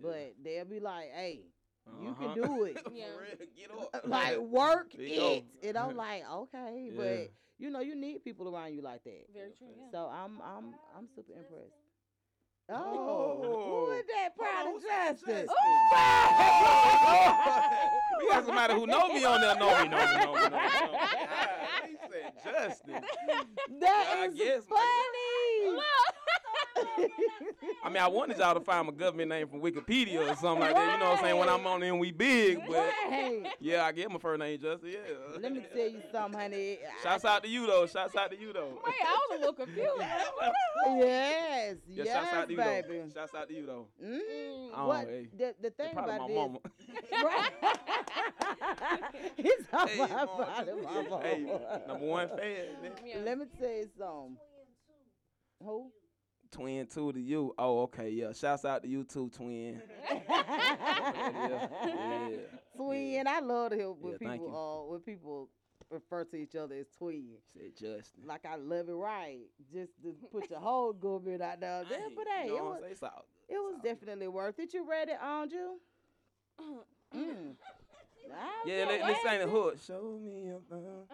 but 0.00 0.34
they'll 0.42 0.64
be 0.64 0.80
like, 0.80 1.10
hey, 1.12 1.40
You 2.00 2.14
can 2.14 2.26
Uh-huh. 2.26 2.34
do 2.46 2.64
it. 2.64 2.78
Yeah. 2.92 3.06
Get 3.56 3.70
up. 3.72 4.04
like 4.06 4.38
work 4.38 4.92
There 4.92 5.06
you 5.06 5.16
go. 5.16 5.26
it. 5.32 5.44
And 5.68 5.76
I'm 5.78 5.96
like, 6.06 6.22
okay, 6.30 6.90
Yeah. 6.92 6.96
but 6.96 7.32
you 7.58 7.70
know, 7.70 7.80
you 7.80 7.94
need 7.96 8.22
people 8.24 8.54
around 8.54 8.72
you 8.74 8.80
like 8.82 9.02
that. 9.04 9.26
Very 9.34 9.50
true. 9.58 9.68
Yeah. 9.76 9.90
So 9.90 10.06
I'm 10.06 10.40
I'm 10.42 10.74
I'm 10.96 11.08
super 11.14 11.32
impressed. 11.32 11.74
Oh. 12.72 12.76
Oh, 13.42 13.86
who 13.86 13.90
is 13.98 14.04
that 14.06 14.36
proud 14.36 14.66
Hold 14.66 14.76
of 14.76 14.84
on, 14.84 15.08
who's 15.08 15.20
justice? 15.22 15.50
we 18.20 18.28
got 18.28 18.46
somebody 18.46 18.74
who 18.74 18.86
know 18.86 19.08
me 19.08 19.24
on 19.24 19.40
there. 19.40 19.56
Know 19.56 19.82
me, 19.82 19.88
know 19.88 19.96
me, 19.98 20.16
know 20.24 20.34
me, 20.34 20.40
know 20.40 20.50
me. 20.50 20.50
Know 20.50 20.92
me. 20.92 20.98
Said 22.08 22.32
Justin. 22.44 22.94
That 23.80 24.06
I 24.18 24.26
is 24.26 24.34
guess, 24.34 24.64
funny. 24.64 25.19
I 27.84 27.88
mean, 27.88 27.98
I 28.02 28.08
wanted 28.08 28.38
y'all 28.38 28.54
to 28.54 28.60
find 28.60 28.86
my 28.86 28.92
government 28.92 29.28
name 29.30 29.48
from 29.48 29.60
Wikipedia 29.60 30.20
or 30.30 30.34
something 30.36 30.60
like 30.60 30.74
that. 30.74 30.92
You 30.94 30.98
know 31.00 31.10
what 31.10 31.18
I'm 31.18 31.24
saying? 31.24 31.36
When 31.38 31.48
I'm 31.48 31.66
on 31.66 31.80
there 31.80 31.90
and 31.90 32.00
we 32.00 32.10
big, 32.12 32.58
but 32.66 32.76
Right. 33.10 33.46
yeah, 33.60 33.84
I 33.84 33.92
get 33.92 34.10
my 34.10 34.18
first 34.18 34.38
name 34.38 34.60
Justin. 34.60 34.90
Yeah. 34.90 34.98
Let 35.40 35.52
me 35.52 35.64
tell 35.74 35.88
you 35.88 36.02
something, 36.12 36.40
honey. 36.40 36.78
Shouts 37.02 37.24
out 37.24 37.42
to 37.44 37.48
you 37.48 37.66
though. 37.66 37.86
Shouts 37.86 38.14
out 38.16 38.30
to 38.30 38.38
you 38.40 38.52
though. 38.52 38.80
Wait, 38.84 38.94
I 39.06 39.26
was 39.30 39.36
a 39.36 39.40
little 39.40 39.52
confused. 39.54 39.88
Yes, 39.98 41.76
Yeah, 41.86 42.04
yes, 42.04 42.06
shouts 42.06 42.32
out 42.32 42.46
to 42.46 42.50
you 42.52 42.56
baby. 42.58 42.88
though. 42.88 43.08
Shouts 43.14 43.34
out 43.34 43.48
to 43.48 43.54
you 43.54 43.66
though. 43.66 43.86
Mm. 44.04 44.70
Oh, 44.76 44.86
what 44.88 45.06
hey. 45.08 45.28
the 45.36 45.54
the 45.60 45.70
thing 45.70 45.92
Probably 45.92 46.14
about 46.14 46.28
my 46.28 46.34
it 46.34 46.36
mama. 46.36 46.58
is, 47.12 47.22
right? 47.24 47.52
He's 49.36 49.66
talking 49.70 49.96
Hey, 49.96 50.02
about 50.04 50.26
mama. 50.26 50.46
probably 50.54 50.82
my 50.82 51.02
mama. 51.08 51.22
Hey, 51.22 51.84
number 51.88 52.06
one 52.06 52.28
fan. 52.28 52.38
man. 52.82 53.24
Let 53.24 53.38
me 53.38 53.44
tell 53.58 53.68
you 53.70 53.88
something. 53.98 54.36
Who? 55.62 55.90
Twin 56.52 56.86
two 56.86 57.12
to 57.12 57.20
you. 57.20 57.54
Oh, 57.58 57.82
okay, 57.82 58.10
yeah. 58.10 58.32
Shouts 58.32 58.64
out 58.64 58.82
to 58.82 58.88
you 58.88 59.04
too, 59.04 59.30
twin. 59.30 59.80
yeah, 60.28 61.68
yeah. 61.84 62.36
Twin. 62.76 63.26
I 63.26 63.40
love 63.40 63.70
to 63.70 63.76
hear 63.76 63.90
when 63.92 64.12
Yeah, 64.12 64.18
thank 64.28 64.40
people 64.40 64.56
uh 64.56 64.90
when 64.90 65.00
people 65.00 65.48
refer 65.90 66.24
to 66.24 66.36
each 66.36 66.56
other 66.56 66.74
as 66.76 66.86
twin. 66.96 67.36
Said 67.52 67.72
Justin. 67.76 68.24
Like 68.26 68.44
I 68.46 68.56
love 68.56 68.88
it 68.88 68.92
right. 68.92 69.40
Just 69.72 69.92
to 70.02 70.14
put 70.32 70.50
your 70.50 70.60
whole 70.60 70.92
good 70.92 71.24
bit 71.24 71.40
out 71.40 71.60
there. 71.60 71.84
there 71.88 72.00
but 72.16 72.26
hey, 72.26 72.46
you 72.48 72.54
it 72.54 72.58
know 72.58 72.64
what 72.64 72.64
was, 72.64 72.76
I'm 72.76 72.82
saying? 72.82 72.92
It's 72.92 73.02
all 73.02 73.24
it 73.48 73.54
was 73.54 73.80
definitely 73.82 74.28
worth 74.28 74.58
it. 74.58 74.74
You 74.74 74.88
read 74.88 75.08
it 75.08 75.18
on 75.22 75.50
you? 75.50 75.80
Mm. 77.14 77.54
Yeah, 78.64 78.84
let, 78.88 79.00
let's 79.00 79.22
sing 79.22 79.40
the 79.40 79.48
hook. 79.48 79.78
Show 79.84 80.20
me 80.22 80.44
your 80.46 80.60
love. 80.70 81.08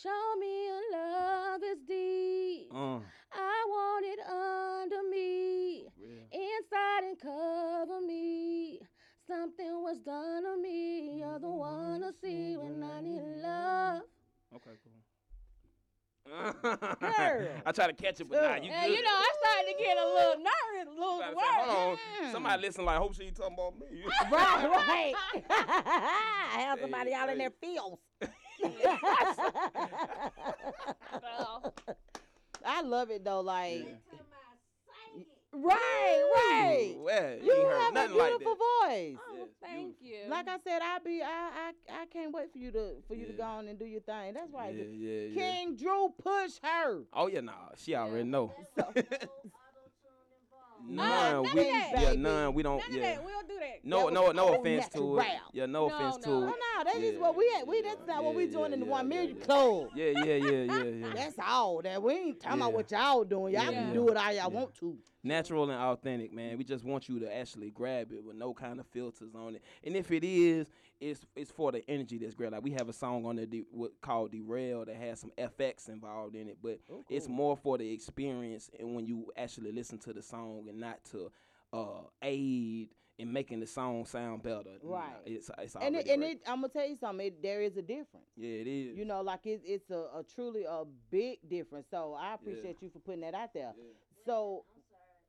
Show 0.00 0.36
me 0.40 0.66
your 0.66 0.80
love 0.92 1.60
is 1.62 1.78
deep. 1.86 2.68
Uh, 2.72 3.00
I 3.34 3.64
want 3.68 4.04
it 4.06 4.18
under 4.26 5.02
me, 5.10 5.86
real. 6.00 6.24
inside 6.32 7.04
and 7.04 7.18
cover 7.20 8.00
me. 8.00 8.80
Something 9.26 9.82
was 9.82 9.98
done 9.98 10.44
to 10.44 10.56
me. 10.62 11.18
You're 11.18 11.38
the 11.38 11.50
one 11.50 12.00
to 12.00 12.12
see 12.22 12.56
when 12.56 12.82
I 12.82 13.00
need 13.00 13.20
love. 13.42 14.02
Okay, 14.56 14.70
cool. 14.82 14.92
Girl. 16.62 17.48
I 17.66 17.72
try 17.72 17.86
to 17.88 17.92
catch 17.92 18.20
it, 18.20 18.28
but 18.28 18.40
nah, 18.42 18.54
you 18.54 18.70
good. 18.70 18.90
you 18.90 19.02
know, 19.02 19.10
I 19.10 19.32
started 19.42 19.72
to 19.72 19.78
get 19.78 19.98
a 19.98 20.06
little 20.06 20.36
nervous, 20.36 20.98
lose 20.98 21.20
say, 21.20 21.34
words. 21.34 21.70
Hold 21.70 21.98
on. 22.22 22.32
Somebody 22.32 22.62
listen 22.62 22.84
like, 22.84 22.98
hope 22.98 23.14
she 23.14 23.24
ain't 23.24 23.36
talking 23.36 23.54
about 23.54 23.78
me. 23.78 24.04
right, 24.30 24.70
right. 24.70 25.14
I 25.50 26.60
Have 26.60 26.78
Hey, 26.78 26.82
somebody 26.84 27.12
out 27.12 27.28
in 27.28 27.38
their 27.38 27.50
fields. 27.60 28.00
So, 31.20 31.72
I 32.64 32.82
love 32.82 33.10
it 33.10 33.24
though. 33.24 33.40
Like, 33.40 33.86
Yeah. 33.86 33.92
Right, 35.54 36.22
right. 36.34 36.94
Well, 36.96 37.36
You 37.42 37.68
have 37.68 37.90
a 37.90 37.94
nothing 37.94 38.16
like 38.16 38.28
beautiful 38.38 38.54
voice. 38.54 39.18
Oh, 39.18 39.34
Yes, 39.36 39.48
thank 39.60 39.96
you. 40.00 40.16
Like 40.28 40.48
I 40.48 40.56
said, 40.64 40.80
I 40.82 40.98
be 41.04 41.20
I 41.22 41.26
I 41.28 41.72
I 42.02 42.06
can't 42.06 42.32
wait 42.32 42.50
for 42.50 42.58
you 42.58 42.70
to 42.72 42.94
for 43.06 43.14
you 43.14 43.26
to 43.26 43.32
go 43.34 43.42
on 43.42 43.68
and 43.68 43.78
do 43.78 43.84
your 43.84 44.00
thing. 44.00 44.32
That's 44.32 44.50
right. 44.54 44.74
Yeah, 44.74 44.84
yeah, 44.84 45.26
yeah. 45.28 45.34
King 45.34 45.76
Drew 45.76 46.14
push 46.18 46.52
her. 46.62 47.02
Oh 47.12 47.26
yeah, 47.26 47.40
nah, 47.40 47.52
she 47.76 47.94
already 47.94 48.24
know. 48.24 48.54
So, 48.78 48.94
Uh, 50.88 50.92
none, 50.92 51.42
none 51.42 51.54
we, 51.54 51.64
yeah, 51.66 52.14
none. 52.16 52.54
We 52.54 52.62
don't. 52.62 52.78
None 52.78 52.98
yeah. 52.98 53.18
We 53.24 53.32
don't 53.32 53.48
do 53.48 53.54
that. 53.58 53.84
No, 53.84 54.06
That 54.06 54.12
no, 54.14 54.32
no 54.32 54.48
all 54.48 54.60
offense 54.60 54.88
to 54.90 55.18
it. 55.18 55.26
Yeah, 55.52 55.66
no, 55.66 55.88
No, 55.88 55.94
offense 55.94 56.16
no. 56.18 56.22
to 56.24 56.30
oh 56.30 56.42
it. 56.44 56.46
no, 56.46 56.84
that's 56.84 56.98
just 56.98 57.14
Yeah, 57.14 57.20
what 57.20 57.36
we 57.36 57.54
at. 57.58 57.66
We 57.66 57.82
that's 57.82 58.06
not 58.06 58.24
what 58.24 58.34
we 58.34 58.46
doing 58.46 58.72
in 58.72 58.80
the 58.80 58.86
yeah, 58.86 59.02
million 59.02 59.36
club. 59.40 59.90
Yeah, 59.94 60.06
yeah, 60.06 60.24
yeah, 60.24 60.62
yeah, 60.62 60.82
yeah. 60.84 61.12
That's 61.14 61.36
all 61.38 61.80
that 61.82 62.02
we 62.02 62.12
ain't 62.14 62.40
talking 62.40 62.60
about 62.60 62.72
what 62.72 62.90
y'all 62.90 63.24
doing. 63.24 63.54
Y'all 63.54 63.70
can 63.70 63.92
do 63.92 64.08
it 64.08 64.16
how 64.16 64.30
y'all 64.30 64.50
want 64.50 64.74
to. 64.76 64.96
Natural 65.22 65.70
and 65.70 65.80
authentic, 65.80 66.32
man. 66.32 66.58
We 66.58 66.64
just 66.64 66.84
want 66.84 67.08
you 67.08 67.18
to 67.20 67.36
actually 67.36 67.70
grab 67.70 68.12
it 68.12 68.24
with 68.24 68.36
no 68.36 68.52
kind 68.54 68.80
of 68.80 68.86
filters 68.86 69.34
on 69.34 69.56
it. 69.56 69.62
And 69.84 69.96
if 69.96 70.10
it 70.10 70.24
is, 70.24 70.68
it's 71.00 71.24
it's 71.34 71.50
for 71.50 71.72
the 71.72 71.88
energy 71.88 72.18
that's 72.18 72.34
great. 72.34 72.52
Like 72.52 72.62
we 72.62 72.70
have 72.72 72.88
a 72.88 72.92
song 72.92 73.26
on 73.26 73.36
there 73.36 73.46
de- 73.46 73.64
what, 73.70 74.00
called 74.00 74.32
Derail 74.32 74.84
that 74.84 74.96
has 74.96 75.20
some 75.20 75.32
FX 75.38 75.88
involved 75.88 76.34
in 76.36 76.48
it, 76.48 76.58
but 76.62 76.78
it's 77.08 77.28
more 77.28 77.56
for 77.56 77.78
the 77.78 77.92
experience 77.92 78.70
and 78.78 78.94
when 78.94 79.06
you 79.06 79.32
actually 79.36 79.72
listen 79.72 79.98
to 79.98 80.12
the 80.12 80.22
song 80.22 80.66
and 80.68 80.78
not 80.78 81.04
to 81.10 81.30
uh, 81.72 82.02
aid 82.22 82.90
in 83.18 83.32
making 83.32 83.60
the 83.60 83.66
song 83.66 84.04
sound 84.06 84.42
better. 84.42 84.70
Right. 84.82 85.10
It's 85.26 85.50
it's 85.58 85.76
And 85.76 85.96
it, 85.96 86.06
and 86.08 86.22
it, 86.22 86.40
I'm 86.46 86.56
gonna 86.56 86.68
tell 86.68 86.86
you 86.86 86.96
something. 86.96 87.26
It, 87.26 87.42
there 87.42 87.62
is 87.62 87.76
a 87.76 87.82
difference. 87.82 88.26
yeah, 88.36 88.60
it 88.60 88.66
is. 88.66 88.96
You 88.96 89.04
know, 89.04 89.20
like 89.22 89.46
it, 89.46 89.62
it's 89.64 89.90
a, 89.90 90.08
a 90.14 90.24
truly 90.34 90.64
a 90.64 90.84
big 91.10 91.38
difference. 91.48 91.86
So 91.90 92.16
I 92.18 92.34
appreciate 92.34 92.80
you 92.80 92.90
for 92.90 92.98
putting 93.00 93.20
that 93.22 93.34
out 93.34 93.52
there. 93.54 93.72
So, 94.24 94.64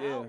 Yeah. 0.00 0.26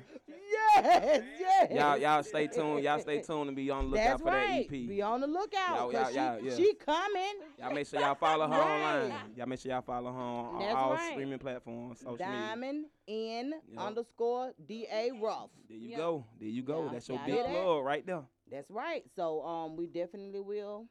Yes, 0.50 1.24
yes. 1.40 1.72
y'all, 1.72 1.98
y'all 1.98 2.24
stay 2.24 2.48
tuned. 2.48 2.84
Y'all 2.84 3.00
stay 3.00 3.22
tuned 3.22 3.48
and 3.48 3.56
be 3.56 3.70
on 3.70 3.86
the 3.86 3.90
lookout 3.92 4.06
That's 4.06 4.22
for 4.22 4.28
right. 4.30 4.70
that 4.70 4.76
EP. 4.76 4.88
Be 4.88 5.02
on 5.02 5.22
the 5.22 5.28
lookout. 5.28 5.76
Y'all- 5.76 5.92
'cause 5.92 6.16
y'all- 6.16 6.36
y'all- 6.40 6.44
yeah. 6.46 6.56
she 6.56 6.74
coming. 6.76 7.34
Y'all 7.60 7.74
make 7.74 7.88
sure 7.88 8.00
y'all 8.00 8.16
follow 8.16 8.48
her 8.48 8.54
Right. 8.60 9.04
online. 9.04 9.34
Y'all 9.36 9.46
make 9.48 9.60
sure 9.60 9.72
y'all 9.72 9.82
follow 9.82 10.12
her 10.12 10.20
on 10.20 10.60
That's 10.60 10.76
all 10.76 10.94
right. 10.94 11.12
streaming 11.12 11.40
platforms, 11.40 12.00
social 12.00 12.12
media. 12.14 12.28
Diamond 12.28 12.86
N 13.08 13.54
Yep. 13.70 13.80
underscore 13.82 14.54
D 14.66 14.88
A 14.92 15.12
Rough. 15.22 15.50
There 15.68 15.78
you 15.78 15.90
Yeah. 15.90 15.98
go. 15.98 16.26
There 16.40 16.48
you 16.50 16.62
go. 16.64 16.86
Yeah, 16.86 16.92
That's 16.94 17.08
your 17.10 17.18
y'all 17.18 17.26
big 17.26 17.36
hear 17.36 17.44
plug 17.64 17.84
right 17.86 18.06
there. 18.06 18.24
That's 18.50 18.70
right. 18.72 19.04
So 19.16 19.42
um, 19.44 19.76
we 19.76 19.88
definitely 19.88 20.40
will. 20.40 20.88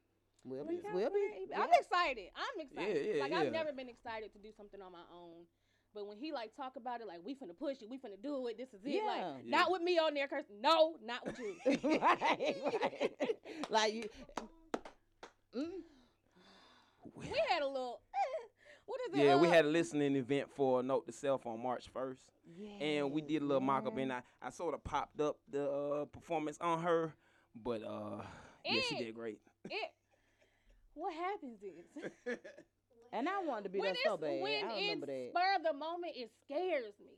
We'll 0.46 0.64
be. 0.64 0.78
We'll 0.94 1.10
be. 1.10 1.28
I'm 1.54 1.68
yeah. 1.68 1.80
excited. 1.80 2.28
I'm 2.36 2.60
excited. 2.60 3.16
yeah, 3.16 3.22
like 3.22 3.30
yeah. 3.32 3.40
I've 3.40 3.52
never 3.52 3.72
been 3.72 3.88
excited 3.88 4.32
to 4.32 4.38
do 4.38 4.50
something 4.56 4.80
on 4.80 4.92
my 4.92 5.04
own. 5.12 5.44
But 5.94 6.06
when 6.06 6.18
he 6.18 6.30
like 6.30 6.54
talk 6.54 6.76
about 6.76 7.00
it, 7.00 7.06
like 7.06 7.20
we 7.24 7.34
finna 7.34 7.56
push 7.58 7.78
it, 7.82 7.88
we 7.88 7.96
finna 7.96 8.20
do 8.22 8.46
it. 8.48 8.58
This 8.58 8.68
is 8.68 8.80
it. 8.84 9.02
Like 9.04 9.18
Yeah. 9.18 9.32
Yeah. 9.44 9.56
not 9.56 9.70
with 9.70 9.82
me 9.82 9.98
on 9.98 10.14
there, 10.14 10.28
curse. 10.28 10.44
No, 10.60 10.96
not 11.04 11.24
with 11.24 11.38
you. 11.38 11.56
right, 11.84 12.56
right. 12.64 13.12
like 13.70 13.94
you. 13.94 14.04
Mm, 15.56 15.70
we 17.16 17.26
had 17.48 17.62
a 17.62 17.66
little. 17.66 18.00
eh, 18.14 18.48
what 18.84 19.00
is 19.08 19.14
it? 19.18 19.24
Yeah, 19.24 19.36
we 19.36 19.48
uh, 19.48 19.50
had 19.50 19.64
a 19.64 19.68
listening 19.68 20.16
event 20.16 20.50
for 20.54 20.82
Note 20.82 21.06
to 21.06 21.12
Self 21.12 21.46
on 21.46 21.62
March 21.62 21.90
1st. 21.92 22.18
And 22.80 23.10
we 23.10 23.22
did 23.22 23.42
a 23.42 23.44
little 23.44 23.60
mock 23.60 23.86
up, 23.86 23.96
and 23.96 24.12
I, 24.12 24.20
I 24.40 24.50
sort 24.50 24.74
of 24.74 24.84
popped 24.84 25.20
up 25.20 25.36
the 25.50 25.68
uh, 25.68 26.04
performance 26.04 26.58
on 26.60 26.82
her. 26.82 27.12
But 27.54 27.82
uh, 27.82 28.22
yeah, 28.64 28.80
she 28.88 28.96
did 28.96 29.14
great. 29.14 29.40
it. 29.64 29.90
What 30.96 31.14
happens 31.14 31.58
is 31.62 32.38
And 33.12 33.28
I 33.28 33.40
wanted 33.46 33.64
to 33.64 33.68
be 33.70 33.78
when 33.78 33.92
there 33.92 34.02
so 34.04 34.16
bad. 34.16 34.42
when 34.42 34.52
I 34.64 34.72
it's 34.72 34.80
remember 34.82 35.06
that. 35.06 35.30
spur 35.30 35.56
of 35.56 35.62
the 35.62 35.72
moment, 35.72 36.12
it 36.16 36.28
scares 36.44 36.92
me. 36.98 37.12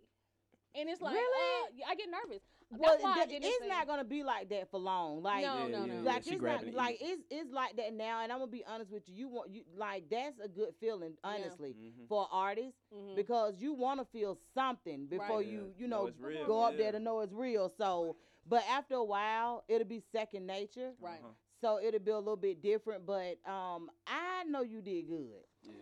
And 0.74 0.89
it's 0.91 1.01
like, 1.01 1.14
Really? 1.14 1.83
uh, 1.83 1.91
I 1.91 1.95
get 1.95 2.09
nervous. 2.11 2.43
Well, 2.70 2.91
That's 2.93 3.03
why 3.03 3.14
th- 3.24 3.29
didn't 3.31 3.45
it's 3.49 3.62
say- 3.64 3.68
not 3.68 3.87
gonna 3.87 4.05
be 4.05 4.22
like 4.22 4.51
that 4.51 4.70
for 4.70 4.79
long. 4.79 5.22
Like, 5.22 5.43
No, 5.43 5.66
yeah, 5.66 5.66
no, 5.68 5.87
no. 5.87 5.95
yeah, 5.95 6.01
like 6.03 6.24
she 6.24 6.33
it's 6.33 6.41
grabbing 6.41 6.66
not 6.66 6.74
it 6.74 6.76
like 6.76 6.99
it's 7.01 7.22
it's 7.31 7.51
like 7.51 7.76
that 7.76 7.95
now. 7.95 8.20
And 8.22 8.31
I'm 8.31 8.39
gonna 8.41 8.51
be 8.51 8.64
honest 8.66 8.91
with 8.93 9.09
you. 9.09 9.14
You 9.16 9.29
want 9.29 9.51
you 9.51 9.62
like 9.74 10.11
that's 10.11 10.39
a 10.39 10.49
good 10.49 10.74
feeling, 10.79 11.16
honestly, 11.24 11.74
Mhm. 11.74 12.07
for 12.09 12.29
artists 12.31 12.79
Mhm. 12.95 13.16
because 13.16 13.59
you 13.62 13.72
want 13.72 14.01
to 14.01 14.05
feel 14.07 14.37
something 14.55 15.07
before 15.07 15.39
Right. 15.39 15.47
you 15.47 15.72
Yeah, 15.74 15.81
you 15.81 15.89
know 15.89 16.07
know 16.09 16.12
real, 16.18 16.47
go 16.47 16.61
up 16.61 16.72
yeah. 16.72 16.79
there 16.83 16.93
to 16.93 17.01
know 17.01 17.20
it's 17.20 17.33
real. 17.33 17.70
So, 17.70 18.16
but 18.47 18.62
after 18.68 18.97
a 18.97 19.05
while, 19.05 19.64
it'll 19.68 19.87
be 19.89 20.01
second 20.12 20.47
nature. 20.47 20.93
Right. 21.01 21.20
Uh-huh. 21.20 21.33
So 21.61 21.81
it'll 21.83 22.01
be 22.01 22.11
a 22.11 22.19
little 22.19 22.37
bit 22.37 22.63
different. 22.63 23.05
But 23.07 23.39
um, 23.47 23.91
I 24.07 24.45
know 24.49 24.63
you 24.63 24.81
did 24.81 25.09
good. 25.09 25.43
Yeah. 25.63 25.73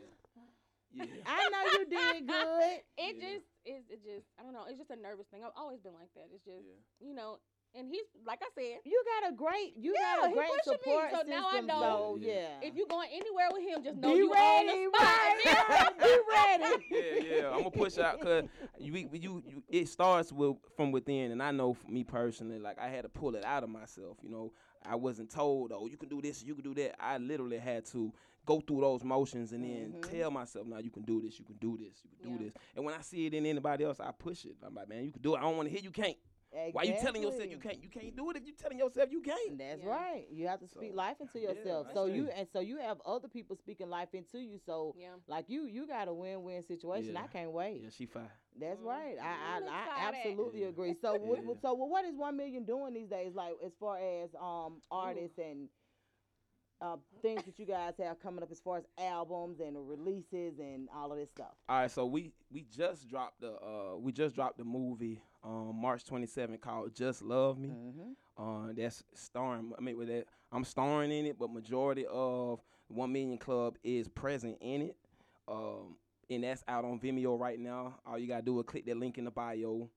Yeah. 0.94 1.04
I 1.26 1.48
know 1.50 1.78
you 1.78 1.84
did 1.86 2.26
good. 2.26 2.80
It 2.98 3.16
Yeah. 3.16 3.22
just 3.22 3.44
is. 3.66 3.82
It 3.90 4.00
just. 4.04 4.26
I 4.38 4.42
don't 4.42 4.54
know. 4.54 4.64
It's 4.68 4.78
just 4.78 4.90
a 4.90 4.96
nervous 4.96 5.26
thing. 5.30 5.42
I've 5.44 5.52
always 5.56 5.80
been 5.80 5.92
like 5.92 6.08
that. 6.14 6.28
It's 6.34 6.44
just 6.44 6.64
Yeah. 6.66 7.06
you 7.08 7.14
know. 7.14 7.38
And 7.74 7.88
he's 7.90 8.04
like 8.26 8.38
I 8.42 8.46
said. 8.54 8.78
You 8.86 9.02
got 9.20 9.30
a 9.30 9.34
great, 9.36 9.74
you 9.76 9.92
Yeah, 10.00 10.16
got 10.16 10.24
a 10.24 10.28
he 10.28 10.34
great 10.34 10.48
pushing 10.64 10.72
me, 10.72 10.78
support 10.78 11.10
so 11.10 11.16
system. 11.18 11.30
now 11.30 11.48
I 11.52 11.60
know. 11.60 12.16
So 12.16 12.18
Yeah. 12.22 12.32
yeah. 12.62 12.68
If 12.68 12.74
you're 12.74 12.86
going 12.86 13.10
anywhere 13.12 13.48
with 13.52 13.62
him, 13.68 13.84
just 13.84 13.98
know 13.98 14.12
be 14.14 14.18
you 14.20 14.32
ready, 14.32 14.68
on 14.70 14.76
the 14.76 14.96
spot. 14.96 15.04
right? 15.04 15.36
right, 15.68 15.98
Be 16.88 16.92
ready. 16.96 17.26
yeah, 17.28 17.36
yeah. 17.40 17.48
I'm 17.50 17.58
gonna 17.58 17.70
push 17.70 17.98
out 17.98 18.18
because 18.18 18.44
you, 18.78 18.94
you, 18.94 19.42
you, 19.44 19.62
it 19.68 19.88
starts 19.88 20.32
with 20.32 20.56
from 20.76 20.90
within, 20.92 21.32
and 21.32 21.42
I 21.42 21.50
know 21.50 21.74
for 21.74 21.90
me 21.90 22.02
personally, 22.04 22.58
like 22.58 22.78
I 22.78 22.88
had 22.88 23.02
to 23.02 23.10
pull 23.10 23.34
it 23.36 23.44
out 23.44 23.62
of 23.62 23.68
myself. 23.68 24.16
You 24.22 24.30
know, 24.30 24.52
I 24.88 24.94
wasn't 24.94 25.30
told, 25.30 25.72
oh, 25.72 25.86
you 25.86 25.96
can 25.96 26.08
do 26.08 26.20
this, 26.22 26.42
you 26.44 26.54
can 26.54 26.64
do 26.64 26.74
that. 26.74 26.96
I 27.02 27.18
literally 27.18 27.58
had 27.58 27.84
to 27.86 28.12
go 28.44 28.60
through 28.60 28.80
those 28.80 29.02
motions 29.02 29.52
and 29.52 29.64
then 29.64 29.92
Mhm. 29.94 30.10
tell 30.10 30.30
myself, 30.30 30.66
now 30.66 30.78
you 30.78 30.90
can 30.90 31.02
do 31.02 31.20
this, 31.20 31.38
you 31.38 31.44
can 31.44 31.56
do 31.56 31.76
this, 31.76 32.02
you 32.04 32.10
can 32.10 32.30
do 32.30 32.38
Yeah. 32.44 32.50
this. 32.50 32.54
And 32.76 32.84
when 32.84 32.94
I 32.94 33.00
see 33.00 33.26
it 33.26 33.34
in 33.34 33.44
anybody 33.46 33.84
else, 33.84 33.98
I 34.00 34.12
push 34.12 34.44
it. 34.44 34.56
I'm 34.62 34.74
like, 34.74 34.88
man, 34.88 35.04
you 35.04 35.12
can 35.12 35.22
do 35.22 35.34
it. 35.34 35.38
I 35.38 35.42
don't 35.42 35.56
want 35.56 35.68
to 35.68 35.74
hear 35.74 35.82
you 35.82 35.90
can't. 35.90 36.16
Why 36.72 36.84
you 36.84 36.94
telling 36.98 37.22
yourself 37.22 37.50
you 37.50 37.58
can't? 37.58 37.82
You 37.82 37.90
can't 37.90 38.16
do 38.16 38.30
it 38.30 38.36
if 38.36 38.46
you're 38.46 38.56
telling 38.56 38.78
yourself 38.78 39.10
you 39.10 39.20
can't. 39.20 39.58
That's 39.58 39.82
Yeah. 39.82 39.90
right. 39.90 40.26
You 40.30 40.46
have 40.46 40.60
to 40.60 40.66
speak 40.68 40.90
So, 40.92 40.96
life 40.96 41.20
into 41.20 41.38
yourself. 41.40 41.88
I 41.90 41.92
so 41.92 42.06
you 42.06 42.28
and 42.30 42.48
so 42.48 42.60
you 42.60 42.78
have 42.78 42.98
other 43.04 43.28
people 43.28 43.56
speaking 43.56 43.90
life 43.90 44.14
into 44.14 44.38
you. 44.38 44.58
So 44.64 44.94
Yeah. 44.98 45.16
like 45.26 45.50
you, 45.50 45.66
you 45.66 45.86
got 45.86 46.08
a 46.08 46.14
win-win 46.14 46.62
situation. 46.62 47.14
Yeah. 47.14 47.24
I 47.24 47.26
can't 47.26 47.52
wait. 47.52 47.82
Yeah, 47.82 47.90
she 47.90 48.06
fine. 48.06 48.30
That's 48.58 48.80
Mhm. 48.80 48.84
right. 48.86 49.16
I 49.20 49.56
I'm 49.56 49.68
I, 49.68 49.86
I 49.88 50.08
absolutely 50.08 50.62
Yeah. 50.62 50.68
agree. 50.68 50.94
So 50.94 51.14
what, 51.16 51.42
Yeah. 51.44 51.54
so 51.62 51.74
what 51.74 52.04
is 52.04 52.16
one 52.16 52.36
million 52.36 52.64
doing 52.64 52.94
these 52.94 53.08
days? 53.08 53.34
Like 53.34 53.54
as 53.64 53.72
far 53.78 53.98
as 53.98 54.34
um 54.40 54.82
artists 54.90 55.38
and 55.38 55.68
uh, 56.82 56.96
things 57.22 57.42
that 57.46 57.58
you 57.58 57.64
guys 57.64 57.94
have 57.98 58.20
coming 58.20 58.42
up 58.42 58.50
as 58.52 58.60
far 58.60 58.76
as 58.76 58.84
albums 58.98 59.60
and 59.60 59.88
releases 59.88 60.58
and 60.58 60.90
all 60.94 61.10
of 61.10 61.16
this 61.16 61.30
stuff. 61.30 61.54
All 61.70 61.80
right, 61.80 61.90
so 61.90 62.04
we 62.04 62.32
we 62.50 62.64
just 62.70 63.08
dropped 63.08 63.40
the 63.40 63.52
uh 63.62 63.96
we 63.96 64.12
just 64.12 64.34
dropped 64.34 64.58
the 64.58 64.64
movie 64.64 65.22
um 65.42 65.74
March 65.80 66.04
27 66.04 66.58
called 66.58 66.94
Just 66.94 67.22
Love 67.22 67.58
Me. 67.58 67.70
Mm-hmm. 67.70 68.12
Uh, 68.38 68.72
that's 68.74 69.02
starring. 69.14 69.72
I 69.78 69.80
mean, 69.80 69.96
with 69.96 70.08
that, 70.08 70.26
I'm 70.52 70.64
starring 70.64 71.10
in 71.10 71.24
it, 71.24 71.38
but 71.38 71.50
majority 71.50 72.04
of 72.10 72.60
One 72.88 73.10
Million 73.10 73.38
Club 73.38 73.78
is 73.82 74.06
present 74.08 74.58
in 74.60 74.82
it. 74.82 74.96
Um, 75.48 75.96
and 76.30 76.44
that's 76.44 76.64
out 76.68 76.84
on 76.84 76.98
Vimeo 76.98 77.38
right 77.38 77.58
now. 77.58 77.96
All 78.06 78.18
you 78.18 78.28
gotta 78.28 78.42
do 78.42 78.58
is 78.60 78.66
click 78.66 78.86
that 78.86 78.96
link 78.96 79.18
in 79.18 79.24
the 79.24 79.30
bio. 79.30 79.88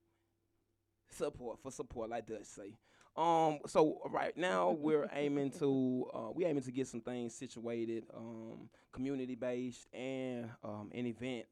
Support 1.10 1.58
for 1.60 1.72
support, 1.72 2.10
like 2.10 2.26
Dutch 2.26 2.44
say. 2.44 2.78
Um, 3.16 3.58
so 3.66 4.00
right 4.10 4.36
now 4.36 4.70
we're 4.78 5.10
aiming 5.12 5.50
to 5.52 6.06
uh, 6.14 6.30
we 6.32 6.44
aiming 6.44 6.62
to 6.62 6.72
get 6.72 6.86
some 6.86 7.00
things 7.00 7.34
situated, 7.34 8.04
um, 8.16 8.68
community 8.92 9.34
based 9.34 9.88
and 9.92 10.48
um, 10.62 10.90
an 10.94 11.06
event 11.06 11.46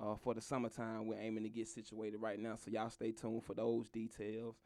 uh, 0.00 0.16
for 0.16 0.34
the 0.34 0.40
summertime. 0.40 1.06
We're 1.06 1.20
aiming 1.20 1.44
to 1.44 1.50
get 1.50 1.68
situated 1.68 2.18
right 2.18 2.38
now, 2.38 2.56
so 2.56 2.70
y'all 2.70 2.90
stay 2.90 3.12
tuned 3.12 3.44
for 3.44 3.54
those 3.54 3.88
details. 3.88 4.56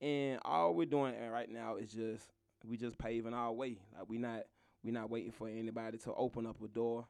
And 0.00 0.40
all 0.44 0.74
we're 0.74 0.86
doing 0.86 1.14
right 1.30 1.48
now 1.50 1.76
is 1.76 1.92
just 1.92 2.26
we 2.66 2.76
just 2.76 2.98
paving 2.98 3.34
our 3.34 3.52
way. 3.52 3.78
Like 3.96 4.08
we 4.08 4.18
not 4.18 4.42
we 4.82 4.90
not 4.90 5.10
waiting 5.10 5.32
for 5.32 5.48
anybody 5.48 5.98
to 5.98 6.14
open 6.14 6.46
up 6.46 6.56
a 6.62 6.68
door. 6.68 7.06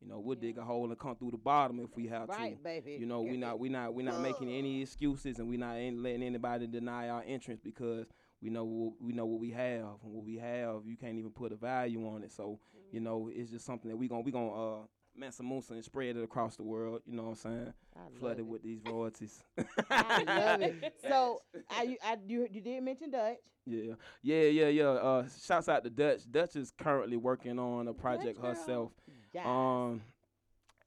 You 0.00 0.08
know, 0.08 0.18
we'll 0.18 0.36
dig 0.36 0.56
a 0.56 0.62
hole 0.62 0.86
and 0.88 0.98
come 0.98 1.14
through 1.16 1.32
the 1.32 1.36
bottom 1.36 1.78
if 1.80 1.94
we 1.94 2.06
have 2.06 2.28
to. 2.28 2.32
Right, 2.32 2.62
baby. 2.62 2.96
You 2.98 3.06
know, 3.06 3.20
we 3.20 3.36
not 3.36 3.58
we 3.58 3.68
not 3.68 3.92
we 3.92 4.02
not 4.02 4.20
making 4.20 4.50
any 4.50 4.82
excuses, 4.82 5.38
and 5.38 5.48
we're 5.48 5.58
not 5.58 5.76
letting 5.76 6.22
anybody 6.22 6.66
deny 6.66 7.10
our 7.10 7.22
entrance 7.26 7.60
because 7.62 8.06
we 8.40 8.48
know 8.48 8.64
what, 8.64 8.94
we 9.00 9.12
know 9.12 9.26
what 9.26 9.40
we 9.40 9.50
have, 9.50 9.98
and 10.02 10.12
what 10.12 10.24
we 10.24 10.36
have, 10.36 10.86
you 10.86 10.96
can't 10.96 11.18
even 11.18 11.30
put 11.30 11.52
a 11.52 11.56
value 11.56 12.06
on 12.08 12.22
it. 12.22 12.32
So 12.32 12.58
you 12.92 13.00
know, 13.00 13.30
it's 13.32 13.50
just 13.50 13.66
something 13.66 13.90
that 13.90 13.96
we 13.96 14.08
gonna 14.08 14.22
we 14.22 14.32
gonna 14.32 14.52
uh 14.52 14.78
Mansa 15.14 15.42
Musa 15.42 15.74
and 15.74 15.84
spread 15.84 16.16
it 16.16 16.22
across 16.22 16.56
the 16.56 16.62
world. 16.62 17.02
You 17.06 17.14
know 17.16 17.24
what 17.24 17.30
I'm 17.30 17.36
saying? 17.36 17.72
I 17.94 18.00
love 18.04 18.12
Flooded 18.18 18.38
it. 18.40 18.46
with 18.46 18.62
these 18.62 18.80
royalties. 18.86 19.42
I 19.90 20.22
love 20.22 20.62
it. 20.62 20.94
So, 21.08 21.40
I, 21.68 21.82
you, 21.82 21.96
I, 22.02 22.16
you, 22.26 22.48
you 22.50 22.60
did 22.60 22.82
mention 22.82 23.10
Dutch. 23.10 23.36
Yeah, 23.66 23.94
yeah, 24.22 24.42
yeah, 24.44 24.68
yeah. 24.68 24.88
Uh, 24.88 25.26
shouts 25.44 25.68
out 25.68 25.84
to 25.84 25.90
Dutch. 25.90 26.22
Dutch 26.30 26.56
is 26.56 26.70
currently 26.70 27.16
working 27.16 27.58
on 27.58 27.88
a 27.88 27.92
project 27.92 28.40
girl. 28.40 28.50
herself. 28.50 28.92
Yes. 29.32 29.46
Um, 29.46 30.02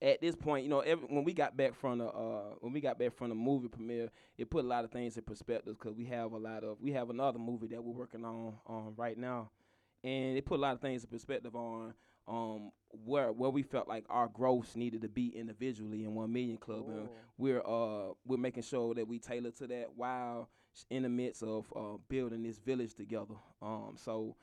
at 0.02 0.20
this 0.22 0.36
point, 0.36 0.64
you 0.64 0.70
know, 0.70 0.82
every, 0.82 1.06
when 1.08 1.24
we 1.24 1.34
got 1.34 1.56
back 1.56 1.76
from 1.76 2.00
the 2.00 2.06
uh, 2.08 2.56
when 2.60 2.74
we 2.74 2.82
got 2.82 3.00
back 3.00 3.14
from 3.14 3.30
the 3.30 3.36
movie 3.36 3.70
premiere, 3.70 4.10
it 4.38 4.50
put 4.50 4.66
a 4.66 4.68
lot 4.68 4.84
of 4.84 4.92
things 4.92 5.16
in 5.18 5.24
perspective 5.24 5.78
because 5.80 5.96
we 5.96 6.06
have 6.06 6.34
a 6.34 6.38
lot 6.38 6.64
of 6.64 6.78
we 6.82 6.92
have 6.92 7.10
another 7.10 7.40
movie 7.40 7.68
that 7.68 7.84
we're 7.84 7.94
working 7.94 8.26
on 8.26 8.54
um, 8.68 8.94
right 8.98 9.18
now, 9.18 9.50
and 10.04 10.38
it 10.38 10.46
put 10.46 10.60
a 10.60 10.62
lot 10.62 10.74
of 10.74 10.82
things 10.82 11.04
in 11.04 11.10
perspective 11.10 11.56
on 11.56 11.94
um 12.28 12.72
where 13.06 13.32
where 13.34 13.50
we 13.50 13.62
felt 13.64 13.88
like 13.88 14.06
our 14.10 14.28
growth 14.28 14.76
needed 14.76 15.02
to 15.02 15.10
be 15.10 15.28
individually 15.38 16.04
in 16.04 16.14
one 16.16 16.32
million 16.32 16.58
club. 16.58 16.88
And 16.90 17.10
we're 17.38 17.62
uh 17.66 18.14
we're 18.26 18.38
making 18.38 18.64
sure 18.64 18.94
that 18.96 19.08
we 19.08 19.20
tailor 19.20 19.52
to 19.52 19.68
that 19.68 19.88
while 19.96 20.50
in 20.90 21.04
the 21.04 21.10
midst 21.10 21.44
of 21.44 21.66
uh 21.76 21.98
building 22.10 22.44
this 22.44 22.60
village 22.60 22.94
together. 22.96 23.36
Um 23.62 23.96
so 23.98 24.36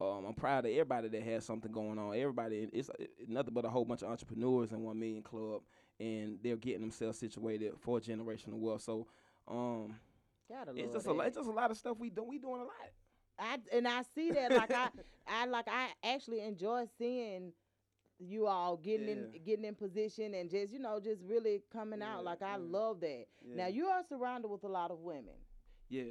um, 0.00 0.24
I'm 0.26 0.34
proud 0.34 0.64
of 0.64 0.70
everybody 0.70 1.08
that 1.08 1.22
has 1.22 1.44
something 1.44 1.72
going 1.72 1.98
on. 1.98 2.14
Everybody, 2.14 2.68
it's, 2.72 2.90
it's 2.98 3.28
nothing 3.28 3.54
but 3.54 3.64
a 3.64 3.68
whole 3.68 3.84
bunch 3.84 4.02
of 4.02 4.10
entrepreneurs 4.10 4.72
in 4.72 4.82
One 4.82 4.98
Million 4.98 5.22
Club, 5.22 5.62
and 5.98 6.38
they're 6.42 6.56
getting 6.56 6.82
themselves 6.82 7.18
situated 7.18 7.72
for 7.80 7.98
generational 8.00 8.58
wealth. 8.58 8.82
So, 8.82 9.06
um, 9.48 9.96
it's 10.76 10.94
just 10.94 11.06
a 11.06 11.12
lot, 11.12 11.26
it's 11.26 11.36
just 11.36 11.48
a 11.48 11.52
lot 11.52 11.70
of 11.70 11.76
stuff 11.76 11.96
we 11.98 12.10
do. 12.10 12.22
We 12.22 12.38
doing 12.38 12.60
a 12.60 12.64
lot. 12.64 12.72
I 13.38 13.58
and 13.72 13.86
I 13.86 14.02
see 14.14 14.30
that 14.32 14.52
like 14.52 14.72
I 14.72 14.88
I 15.28 15.46
like 15.46 15.66
I 15.68 15.88
actually 16.02 16.40
enjoy 16.40 16.84
seeing 16.98 17.52
you 18.18 18.46
all 18.46 18.76
getting 18.76 19.08
in 19.08 19.30
getting 19.44 19.64
in 19.64 19.74
position 19.76 20.34
and 20.34 20.50
just 20.50 20.72
you 20.72 20.80
know 20.80 20.98
just 21.00 21.22
really 21.22 21.62
coming 21.72 22.02
out 22.02 22.18
Yeah, 22.18 22.30
like 22.30 22.42
I 22.42 22.56
love 22.56 23.00
that. 23.00 23.26
Now 23.44 23.68
you 23.68 23.86
are 23.86 24.02
surrounded 24.08 24.48
with 24.48 24.64
a 24.64 24.68
lot 24.68 24.90
of 24.90 24.98
women. 25.00 25.34
Yeah. 25.88 26.04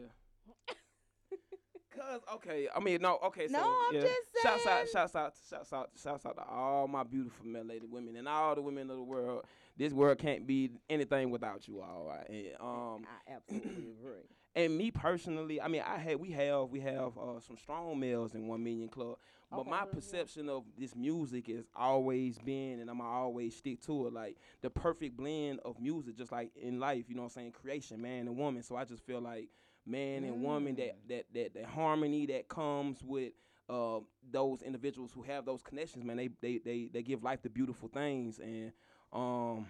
Cause 1.97 2.21
okay, 2.35 2.67
I 2.75 2.79
mean 2.79 3.01
no, 3.01 3.17
okay. 3.25 3.47
No, 3.49 3.59
so, 3.59 3.65
I'm 3.89 3.95
yeah. 3.95 4.01
just 4.01 4.43
Shouts 4.43 4.67
out, 4.67 4.87
shouts 4.89 5.15
out, 5.15 5.33
shouts 5.49 5.73
out, 5.73 5.89
shouts 6.01 6.25
out 6.25 6.35
to 6.37 6.43
all 6.43 6.87
my 6.87 7.03
beautiful 7.03 7.45
melanated 7.45 7.89
women 7.89 8.15
and 8.15 8.27
all 8.27 8.53
the 8.55 8.61
women 8.61 8.89
of 8.91 8.97
the 8.97 9.03
world. 9.03 9.45
This 9.77 9.93
world 9.93 10.19
can't 10.19 10.45
be 10.45 10.71
anything 10.89 11.31
without 11.31 11.67
you 11.67 11.81
all. 11.81 12.05
Right? 12.07 12.29
And, 12.29 12.47
um, 12.59 13.07
I 13.27 13.33
absolutely 13.33 13.91
agree. 13.99 14.21
and 14.55 14.77
me 14.77 14.91
personally, 14.91 15.59
I 15.59 15.67
mean, 15.67 15.81
I 15.85 15.97
had 15.97 16.19
we 16.19 16.31
have 16.31 16.69
we 16.69 16.79
have 16.81 17.17
uh, 17.17 17.39
some 17.39 17.57
strong 17.57 17.99
males 17.99 18.35
in 18.35 18.47
One 18.47 18.63
Million 18.63 18.89
Club, 18.89 19.17
but 19.49 19.61
Okay. 19.61 19.69
my 19.71 19.85
perception 19.85 20.49
of 20.49 20.65
this 20.77 20.95
music 20.95 21.47
has 21.47 21.65
always 21.75 22.37
been, 22.37 22.79
and 22.79 22.89
I'm 22.91 23.01
always 23.01 23.55
stick 23.55 23.81
to 23.87 24.07
it, 24.07 24.13
like 24.13 24.37
the 24.61 24.69
perfect 24.69 25.17
blend 25.17 25.61
of 25.65 25.79
music, 25.79 26.15
just 26.17 26.31
like 26.31 26.51
in 26.55 26.79
life. 26.79 27.05
You 27.07 27.15
know 27.15 27.23
what 27.23 27.29
I'm 27.37 27.41
saying? 27.41 27.51
Creation, 27.53 28.01
man 28.01 28.27
and 28.27 28.37
woman. 28.37 28.61
So 28.61 28.75
I 28.75 28.83
just 28.83 29.03
feel 29.05 29.21
like 29.21 29.47
man 29.87 30.23
and 30.23 30.41
woman 30.41 30.75
that 30.75 30.97
that 31.07 31.25
that 31.33 31.53
that 31.53 31.65
harmony 31.65 32.25
that 32.27 32.47
comes 32.47 33.03
with. 33.03 33.33
Uh, 33.69 33.99
those 34.31 34.61
individuals 34.61 35.11
who 35.13 35.21
have 35.23 35.43
those 35.43 35.61
connections, 35.61 36.05
man, 36.05 36.15
they, 36.15 36.29
they 36.41 36.57
they 36.59 36.89
they 36.93 37.01
give 37.03 37.21
life 37.21 37.41
to 37.41 37.49
beautiful 37.49 37.89
things, 37.89 38.39
and 38.39 38.71
um, 39.11 39.65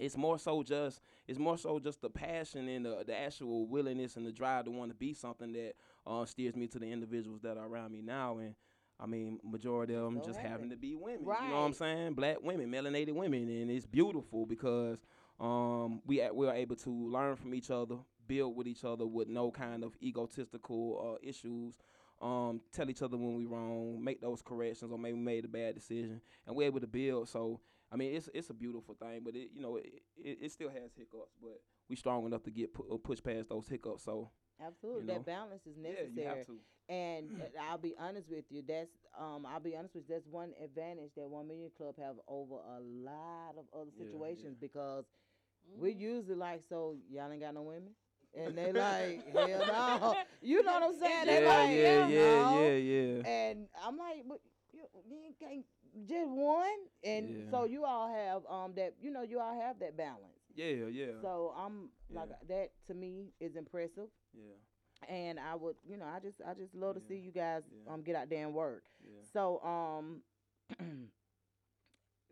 it's 0.00 0.16
more 0.16 0.38
so 0.38 0.62
just 0.62 1.00
it's 1.28 1.38
more 1.38 1.58
so 1.58 1.78
just 1.78 2.00
the 2.00 2.10
passion 2.10 2.68
and 2.68 2.86
the, 2.86 3.04
the 3.06 3.16
actual 3.16 3.66
willingness 3.66 4.16
and 4.16 4.26
the 4.26 4.32
drive 4.32 4.64
to 4.64 4.70
want 4.70 4.90
to 4.90 4.94
be 4.96 5.12
something 5.12 5.52
that 5.52 5.74
uh, 6.06 6.24
steers 6.24 6.56
me 6.56 6.66
to 6.68 6.78
the 6.78 6.90
individuals 6.90 7.42
that 7.42 7.56
are 7.56 7.66
around 7.66 7.92
me 7.92 8.00
now. 8.02 8.38
And 8.38 8.54
I 8.98 9.06
mean 9.06 9.38
majority 9.44 9.94
of 9.94 10.04
them 10.04 10.20
So 10.20 10.26
just 10.26 10.40
have 10.40 10.50
happen 10.52 10.70
to 10.70 10.76
be 10.76 10.94
women 10.94 11.20
you 11.20 11.26
know 11.26 11.60
what 11.60 11.66
I'm 11.66 11.72
saying? 11.74 12.14
Black 12.14 12.38
women 12.42 12.70
melanated 12.70 13.12
women 13.12 13.48
and 13.48 13.70
it's 13.70 13.86
beautiful 13.86 14.46
because 14.46 14.98
um, 15.38 16.00
we 16.06 16.26
we 16.32 16.46
are 16.48 16.54
able 16.54 16.76
to 16.76 16.90
learn 16.90 17.36
from 17.36 17.54
each 17.54 17.70
other 17.70 17.96
build 18.30 18.56
with 18.56 18.68
each 18.68 18.84
other 18.84 19.06
with 19.06 19.28
no 19.28 19.50
kind 19.50 19.82
of 19.82 19.96
egotistical 20.00 21.16
uh, 21.18 21.28
issues 21.28 21.74
um, 22.20 22.60
tell 22.72 22.90
each 22.90 23.02
other 23.02 23.16
when 23.16 23.34
we 23.34 23.46
wrong, 23.46 23.98
make 24.02 24.20
those 24.20 24.42
corrections, 24.42 24.92
or 24.92 24.98
maybe 24.98 25.14
we 25.14 25.24
made 25.24 25.44
a 25.46 25.48
bad 25.48 25.74
decision, 25.74 26.20
and 26.46 26.54
we're 26.54 26.66
able 26.66 26.80
to 26.80 26.86
build. 26.86 27.28
So, 27.28 27.60
I 27.90 27.96
mean, 27.96 28.14
it's 28.14 28.28
it's 28.34 28.50
a 28.50 28.54
beautiful 28.54 28.94
thing, 28.94 29.22
but 29.24 29.34
it 29.34 29.48
you 29.54 29.62
know 29.62 29.76
it, 29.76 29.86
it, 30.22 30.38
it 30.42 30.52
still 30.52 30.68
has 30.68 30.92
hiccups, 30.96 31.32
but 31.40 31.60
we 31.88 31.96
strong 31.96 32.26
enough 32.26 32.42
to 32.42 32.50
get 32.50 32.74
pu- 32.74 32.86
uh, 32.92 32.98
push 32.98 33.22
past 33.22 33.48
those 33.48 33.66
hiccups. 33.68 34.04
So, 34.04 34.30
Absolutely, 34.64 35.02
You 35.02 35.06
that 35.06 35.24
balance 35.24 35.62
is 35.66 35.78
necessary. 35.78 36.10
yeah, 36.14 36.24
necessary. 36.24 36.26
you 36.26 36.36
have 36.36 36.46
to. 36.46 36.58
And 36.90 37.30
uh, 37.40 37.70
I'll 37.70 37.78
be 37.78 37.94
honest 37.98 38.28
with 38.28 38.44
you. 38.50 38.62
That's 38.68 38.92
um, 39.18 39.46
I'll 39.46 39.60
be 39.60 39.74
honest 39.74 39.94
with 39.94 40.04
you. 40.06 40.14
That's 40.14 40.26
one 40.26 40.52
advantage 40.62 41.12
that 41.16 41.26
One 41.26 41.48
Million 41.48 41.70
Club 41.74 41.94
have 41.98 42.16
over 42.28 42.56
a 42.56 42.80
lot 42.80 43.54
of 43.56 43.64
other 43.72 43.92
situations 43.96 44.56
yeah. 44.60 44.66
because 44.66 45.04
we 45.78 45.92
usually 45.92 46.36
like, 46.36 46.62
so 46.68 46.96
y'all 47.10 47.30
ain't 47.30 47.40
got 47.40 47.54
no 47.54 47.62
women, 47.62 47.92
and 48.34 48.56
they 48.56 48.72
like, 48.72 49.24
hell 49.32 49.64
no. 49.66 50.14
You 50.42 50.62
know 50.64 50.72
what 50.74 50.82
I'm 50.82 50.98
saying? 50.98 51.24
Yeah, 51.24 51.24
they 51.26 51.40
like, 51.40 51.70
yeah, 51.70 51.98
hell 51.98 52.10
yeah, 52.10 52.38
no. 52.38 52.72
yeah, 52.72 52.76
yeah. 52.76 53.22
And 53.24 53.68
I'm 53.84 53.96
like, 53.96 54.24
but 54.28 54.40
you, 54.72 54.82
you 55.10 55.34
can't 55.38 55.64
just 56.06 56.30
one. 56.30 56.78
And 57.04 57.28
Yeah. 57.28 57.50
so 57.50 57.64
you 57.64 57.84
all 57.84 58.08
have 58.12 58.42
um 58.48 58.74
that 58.76 58.94
you 59.00 59.10
know 59.10 59.22
you 59.22 59.40
all 59.40 59.58
have 59.60 59.78
that 59.80 59.96
balance. 59.96 60.40
Yeah, 60.54 60.66
yeah, 60.88 61.06
So 61.20 61.52
I'm 61.56 61.90
like 62.10 62.28
Yeah. 62.30 62.36
that 62.48 62.70
to 62.86 62.94
me 62.94 63.32
is 63.40 63.56
impressive 63.56 64.08
yeah, 64.34 64.56
and 65.08 65.38
I 65.38 65.54
would, 65.54 65.76
you 65.86 65.96
know, 65.96 66.06
I 66.06 66.20
just, 66.20 66.40
I 66.46 66.54
just 66.54 66.74
love 66.74 66.94
to 66.94 67.00
Yeah, 67.00 67.06
see 67.08 67.16
you 67.16 67.30
guys 67.32 67.62
yeah. 67.70 67.92
um 67.92 68.02
get 68.02 68.16
out 68.16 68.28
there 68.30 68.44
and 68.46 68.54
work. 68.54 68.84
yeah. 69.04 69.22
So 69.32 69.60
um, 69.62 70.22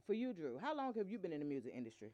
for 0.07 0.15
you, 0.15 0.33
Drew, 0.33 0.59
how 0.59 0.75
long 0.77 0.95
have 0.95 1.09
you 1.09 1.19
been 1.19 1.33
in 1.33 1.41
the 1.41 1.45
music 1.47 1.73
industry? 1.75 2.11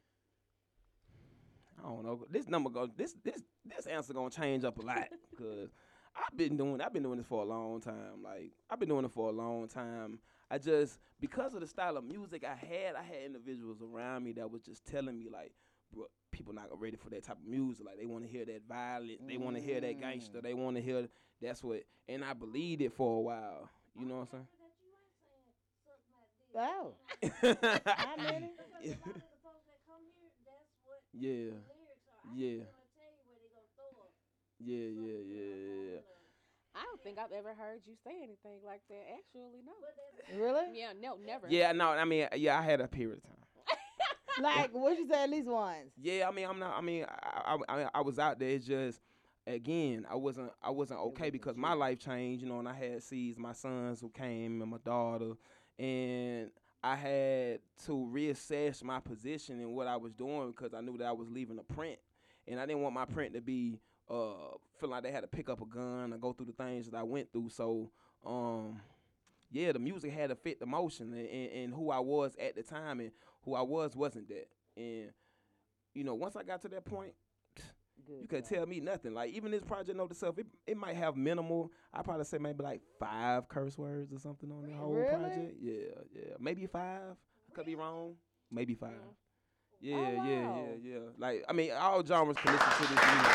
I 1.82 1.88
don't 1.88 2.04
know. 2.04 2.26
This 2.30 2.48
number 2.48 2.70
go. 2.70 2.88
This 2.96 3.14
this 3.24 3.42
this 3.64 3.86
answer 3.86 4.12
gonna 4.12 4.30
change 4.30 4.64
up 4.64 4.78
a 4.78 4.82
lot 4.82 5.08
because 5.30 5.70
I've 6.16 6.36
been 6.36 6.56
doing. 6.56 6.80
I've 6.80 6.92
been 6.92 7.02
doing 7.02 7.18
this 7.18 7.26
for 7.26 7.42
a 7.42 7.46
long 7.46 7.80
time. 7.80 8.22
Like 8.22 8.52
I've 8.70 8.78
been 8.78 8.88
doing 8.88 9.04
it 9.04 9.12
for 9.12 9.28
a 9.28 9.32
long 9.32 9.68
time. 9.68 10.18
I 10.50 10.58
just 10.58 10.98
because 11.20 11.54
of 11.54 11.60
the 11.60 11.66
style 11.66 11.96
of 11.96 12.04
music 12.04 12.44
I 12.44 12.54
had, 12.54 12.94
I 12.96 13.02
had 13.02 13.24
individuals 13.26 13.82
around 13.82 14.24
me 14.24 14.32
that 14.32 14.50
was 14.50 14.62
just 14.62 14.84
telling 14.86 15.18
me 15.18 15.28
like, 15.32 15.52
bro, 15.92 16.04
people 16.30 16.52
not 16.52 16.68
ready 16.78 16.96
for 16.96 17.10
that 17.10 17.24
type 17.24 17.38
of 17.38 17.46
music. 17.46 17.86
Like 17.86 17.98
they 17.98 18.06
want 18.06 18.24
to 18.24 18.30
hear 18.30 18.44
that 18.44 18.62
violent. 18.68 19.26
They 19.26 19.36
want 19.36 19.56
to 19.56 19.62
hear 19.62 19.80
that 19.80 20.00
gangster. 20.00 20.40
They 20.40 20.54
want 20.54 20.76
to 20.76 20.82
hear 20.82 21.08
that's 21.40 21.62
what. 21.62 21.82
And 22.08 22.24
I 22.24 22.34
believed 22.34 22.82
it 22.82 22.92
for 22.92 23.18
a 23.18 23.20
while. 23.20 23.70
You 23.98 24.06
know 24.06 24.16
what 24.16 24.20
I'm 24.20 24.28
saying? 24.30 24.46
Oh, 26.56 26.94
saying? 27.40 27.56
how 27.86 28.16
many? 28.18 28.50
Yeah. 31.18 31.50
Yeah. 32.34 32.62
Yeah, 34.60 34.76
yeah, 34.76 35.20
yeah, 35.26 35.54
yeah. 35.92 35.98
I 36.74 36.82
don't 36.84 37.02
think 37.02 37.18
I've 37.18 37.32
ever 37.32 37.54
heard 37.54 37.80
you 37.86 37.94
say 38.04 38.12
anything 38.18 38.58
like 38.66 38.80
that. 38.88 39.04
Actually, 39.18 39.62
no. 39.64 39.72
Really? 40.38 40.78
Yeah, 40.78 40.92
no, 40.98 41.16
never. 41.24 41.46
Yeah, 41.48 41.72
no, 41.72 41.90
I 41.90 42.04
mean, 42.04 42.26
yeah, 42.36 42.58
I 42.58 42.62
had 42.62 42.80
a 42.80 42.88
period 42.88 43.18
of 43.18 43.24
time. 43.24 43.36
Like 44.42 44.74
what 44.74 44.98
you 44.98 45.06
say? 45.06 45.22
At 45.22 45.30
least 45.30 45.46
once. 45.46 45.90
Yeah, 46.00 46.28
I 46.28 46.32
mean, 46.32 46.46
I'm 46.48 46.58
not. 46.58 46.76
I 46.76 46.80
mean, 46.80 47.04
I, 47.08 47.56
I, 47.68 47.82
I, 47.82 47.88
I 47.94 48.00
was 48.00 48.18
out 48.18 48.38
there. 48.40 48.48
It's 48.48 48.66
just, 48.66 49.00
again, 49.46 50.06
I 50.10 50.16
wasn't, 50.16 50.50
I 50.60 50.70
wasn't 50.70 50.98
okay 51.00 51.24
wasn't 51.24 51.32
because 51.32 51.56
you. 51.56 51.62
my 51.62 51.74
life 51.74 52.00
changed, 52.00 52.42
you 52.42 52.48
know, 52.48 52.58
and 52.58 52.68
I 52.68 52.74
had 52.74 53.02
sees 53.04 53.38
my 53.38 53.52
sons 53.52 54.00
who 54.00 54.08
came 54.08 54.60
and 54.60 54.70
my 54.70 54.78
daughter, 54.84 55.34
and 55.78 56.50
I 56.84 56.96
had 56.96 57.60
to 57.86 57.92
reassess 58.12 58.84
my 58.84 59.00
position 59.00 59.58
and 59.60 59.74
what 59.74 59.86
I 59.86 59.96
was 59.96 60.12
doing 60.12 60.50
because 60.50 60.74
I 60.74 60.80
knew 60.82 60.98
that 60.98 61.06
I 61.06 61.12
was 61.12 61.30
leaving 61.30 61.58
a 61.58 61.72
print, 61.74 61.98
and 62.46 62.60
I 62.60 62.66
didn't 62.66 62.82
want 62.82 62.94
my 62.94 63.06
print 63.06 63.34
to 63.34 63.40
be 63.40 63.80
uh 64.10 64.58
feeling 64.78 64.92
like 64.92 65.02
they 65.02 65.10
had 65.10 65.22
to 65.22 65.26
pick 65.26 65.48
up 65.48 65.62
a 65.62 65.66
gun 65.66 66.12
and 66.12 66.20
go 66.20 66.34
through 66.34 66.46
the 66.46 66.52
things 66.52 66.90
that 66.90 66.96
I 66.96 67.02
went 67.02 67.32
through. 67.32 67.48
So, 67.50 67.90
um. 68.24 68.80
Yeah, 69.50 69.70
the 69.70 69.78
music 69.78 70.12
had 70.12 70.30
to 70.30 70.34
fit 70.34 70.58
the 70.58 70.66
motion 70.66 71.14
and, 71.14 71.28
and, 71.28 71.52
and 71.52 71.74
who 71.74 71.90
I 71.90 72.00
was 72.00 72.34
at 72.40 72.56
the 72.56 72.62
time 72.64 72.98
and 72.98 73.12
who 73.44 73.54
I 73.54 73.62
was 73.62 73.94
wasn't 73.94 74.28
that. 74.28 74.48
And 74.76 75.10
you 75.94 76.02
know, 76.02 76.14
once 76.14 76.34
I 76.34 76.42
got 76.42 76.60
to 76.62 76.68
that 76.70 76.84
point, 76.84 77.12
Good. 78.06 78.20
you 78.22 78.28
can't 78.28 78.44
tell 78.48 78.66
me 78.66 78.80
nothing. 78.80 79.14
Like 79.14 79.32
even 79.32 79.50
this 79.50 79.62
project 79.62 79.96
Note 79.96 80.08
to 80.10 80.14
Self, 80.14 80.38
it, 80.38 80.46
it 80.66 80.76
might 80.76 80.96
have 80.96 81.16
minimal. 81.16 81.70
I 81.92 82.02
probably 82.02 82.24
say 82.24 82.38
maybe 82.38 82.62
like 82.62 82.80
five 82.98 83.48
curse 83.48 83.76
words 83.78 84.12
or 84.12 84.18
something 84.18 84.50
on 84.52 84.66
the 84.66 84.72
whole 84.76 84.92
Really? 84.92 85.08
project. 85.08 85.54
Yeah, 85.60 85.72
yeah, 86.14 86.34
maybe 86.38 86.66
five. 86.66 87.16
I 87.50 87.54
could 87.54 87.66
be 87.66 87.74
wrong. 87.76 88.14
Maybe 88.50 88.74
five. 88.74 88.90
Mm. 88.90 89.14
Yeah, 89.80 89.96
Oh, 89.96 90.00
yeah, 90.28 90.48
wow. 90.48 90.66
yeah, 90.82 90.92
yeah. 90.94 90.98
Like 91.18 91.44
I 91.48 91.52
mean, 91.52 91.70
all 91.72 92.04
genres 92.04 92.36
can 92.36 92.52
listen 92.52 92.86
to 92.86 92.94
this 92.94 93.04
music. 93.14 93.32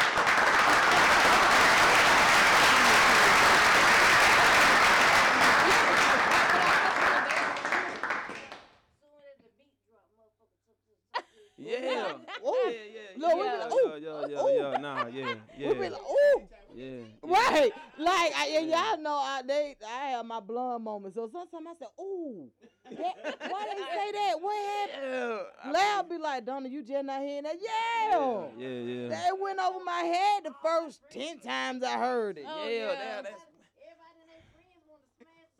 Yeah. 11.58 12.14
Ooh. 12.46 12.56
Yeah, 12.66 12.72
yeah, 12.94 12.99
Look, 13.20 13.36
we 13.36 13.44
yeah, 13.44 13.52
be 13.52 13.58
like, 13.58 13.72
yeah, 13.72 13.76
ooh, 13.76 13.98
yeah, 14.00 14.28
yeah, 14.28 14.78
ooh. 14.78 14.82
nah, 14.82 15.06
yeah, 15.08 15.34
yeah. 15.58 15.68
We 15.68 15.74
be 15.74 15.90
like, 15.90 16.02
ooh, 16.02 16.42
Yeah. 16.74 17.02
Right, 17.24 17.72
like 17.98 18.32
I, 18.38 18.48
and 18.60 18.70
y'all 18.70 18.98
know 19.02 19.16
I 19.18 19.42
they 19.46 19.76
I 19.86 20.12
have 20.12 20.26
my 20.26 20.40
blonde 20.40 20.84
moments. 20.84 21.16
So 21.16 21.30
sometimes 21.32 21.68
I 21.68 21.86
say, 21.86 21.92
"Ooh, 22.02 22.50
that, 22.86 23.38
why 23.50 23.66
they 23.76 23.82
say 23.82 24.12
that? 24.14 24.36
What 24.40 24.66
happened?" 24.66 25.46
Yeah. 25.66 25.72
Loud 25.72 26.10
be 26.10 26.18
like, 26.18 26.46
"Donna, 26.46 26.70
you 26.70 26.84
just 26.84 27.06
not 27.06 27.22
hearing 27.22 27.44
that?" 27.44 27.56
Yeah, 27.60 28.46
Yeah, 28.58 28.68
yeah. 28.68 29.08
They 29.10 29.42
went 29.42 29.60
over 29.60 29.84
my 29.84 30.02
head 30.02 30.44
the 30.46 30.54
first 30.64 31.02
ten 31.12 31.40
times 31.40 31.84
I 31.84 31.98
heard 31.98 32.38
it. 32.38 32.46
Oh, 32.48 32.68
yeah, 32.68 32.76
yeah. 32.76 32.88
that- 32.96 33.24
that's 33.24 33.44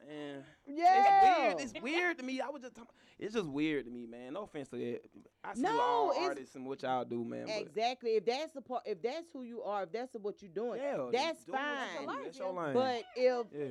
man. 0.08 0.44
Yeah, 0.68 0.98
It's 0.98 1.38
weird. 1.38 1.60
It's 1.76 1.84
weird 1.84 2.18
to 2.20 2.24
me. 2.24 2.42
I 2.42 2.50
was 2.50 2.62
just 2.62 2.76
talking. 2.76 2.92
It's 3.20 3.34
just 3.34 3.48
weird 3.48 3.86
to 3.86 3.92
me, 3.92 4.06
man. 4.06 4.34
No 4.34 4.44
offense 4.44 4.70
to 4.70 4.78
it. 4.82 5.06
I 5.44 5.54
see 5.54 5.62
No, 5.62 5.80
all 5.80 6.14
artists 6.18 6.56
and 6.56 6.66
what 6.66 6.82
y'all 6.84 7.04
do, 7.04 7.26
man. 7.26 7.48
but- 7.48 7.58
exactly. 7.58 8.12
If 8.12 8.26
that's 8.26 8.54
the 8.54 8.62
part, 8.62 8.84
if 8.86 9.02
that's 9.02 9.30
who 9.34 9.44
you 9.44 9.62
are, 9.62 9.84
if 9.84 9.92
that's 9.92 10.16
what 10.16 10.42
you're 10.42 10.52
doing, 10.52 10.80
Yeah, 10.82 11.10
that's 11.12 11.44
do 11.44 11.52
fine. 11.52 12.04
your 12.04 12.24
That's 12.24 12.38
your 12.40 12.54
lane. 12.54 12.74
But 12.74 13.04
if 13.18 13.48
yeah, 13.54 13.66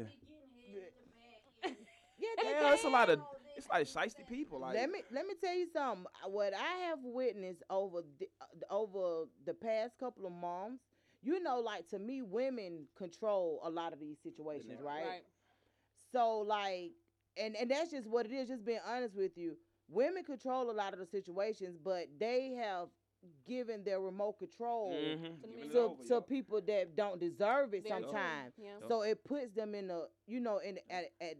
yeah, 1.65 1.71
they 2.43 2.51
yeah, 2.51 2.75
it's 2.75 2.85
a 2.85 2.89
lot 2.89 3.09
of 3.09 3.21
it's 3.57 3.69
like 3.69 3.87
shiesty 3.87 4.27
people. 4.29 4.61
Like 4.61 4.75
let 4.75 4.91
me 4.91 5.01
let 5.11 5.27
me 5.27 5.35
tell 5.43 5.55
you 5.55 5.67
something. 5.73 6.05
What 6.27 6.53
I 6.55 6.87
have 6.89 6.99
witnessed 7.03 7.63
over 7.71 8.03
the, 8.19 8.29
uh, 8.41 8.73
over 8.75 9.25
the 9.47 9.55
past 9.55 9.99
couple 9.99 10.27
of 10.27 10.33
months, 10.33 10.83
you 11.23 11.43
know, 11.43 11.61
like 11.61 11.89
to 11.89 11.99
me, 11.99 12.21
women 12.23 12.87
control 12.97 13.61
a 13.65 13.71
lot 13.71 13.93
of 13.93 13.99
these 14.01 14.19
situations, 14.23 14.81
right? 14.83 15.05
Right. 15.07 15.23
So 16.13 16.41
like, 16.41 16.93
and 17.39 17.57
and 17.57 17.71
that's 17.71 17.91
just 17.91 18.07
what 18.09 18.27
it 18.27 18.33
is. 18.33 18.49
Just 18.49 18.65
being 18.65 18.81
honest 18.87 19.15
with 19.17 19.37
you, 19.37 19.57
women 19.89 20.25
control 20.25 20.71
a 20.71 20.73
lot 20.73 20.93
of 20.93 20.99
the 20.99 21.07
situations, 21.07 21.77
but 21.83 22.07
they 22.19 22.53
have 22.63 22.89
given 23.45 23.83
their 23.83 24.01
remote 24.01 24.39
control 24.39 24.93
Mhm. 24.93 25.41
To 25.43 25.49
Give 25.49 25.57
me. 25.57 25.63
it 25.63 25.73
to, 25.73 25.79
over, 25.81 26.05
to 26.05 26.21
people 26.23 26.61
that 26.63 26.95
don't 26.95 27.19
deserve 27.19 27.75
it 27.75 27.83
Very 27.83 28.01
true. 28.03 28.11
sometimes. 28.11 28.55
Yeah. 28.57 28.79
So 28.87 29.03
it 29.03 29.25
puts 29.25 29.51
them 29.53 29.75
in 29.75 29.91
a, 29.91 30.05
you 30.27 30.39
know, 30.41 30.59
in 30.59 30.79
at, 30.89 31.07
at 31.21 31.37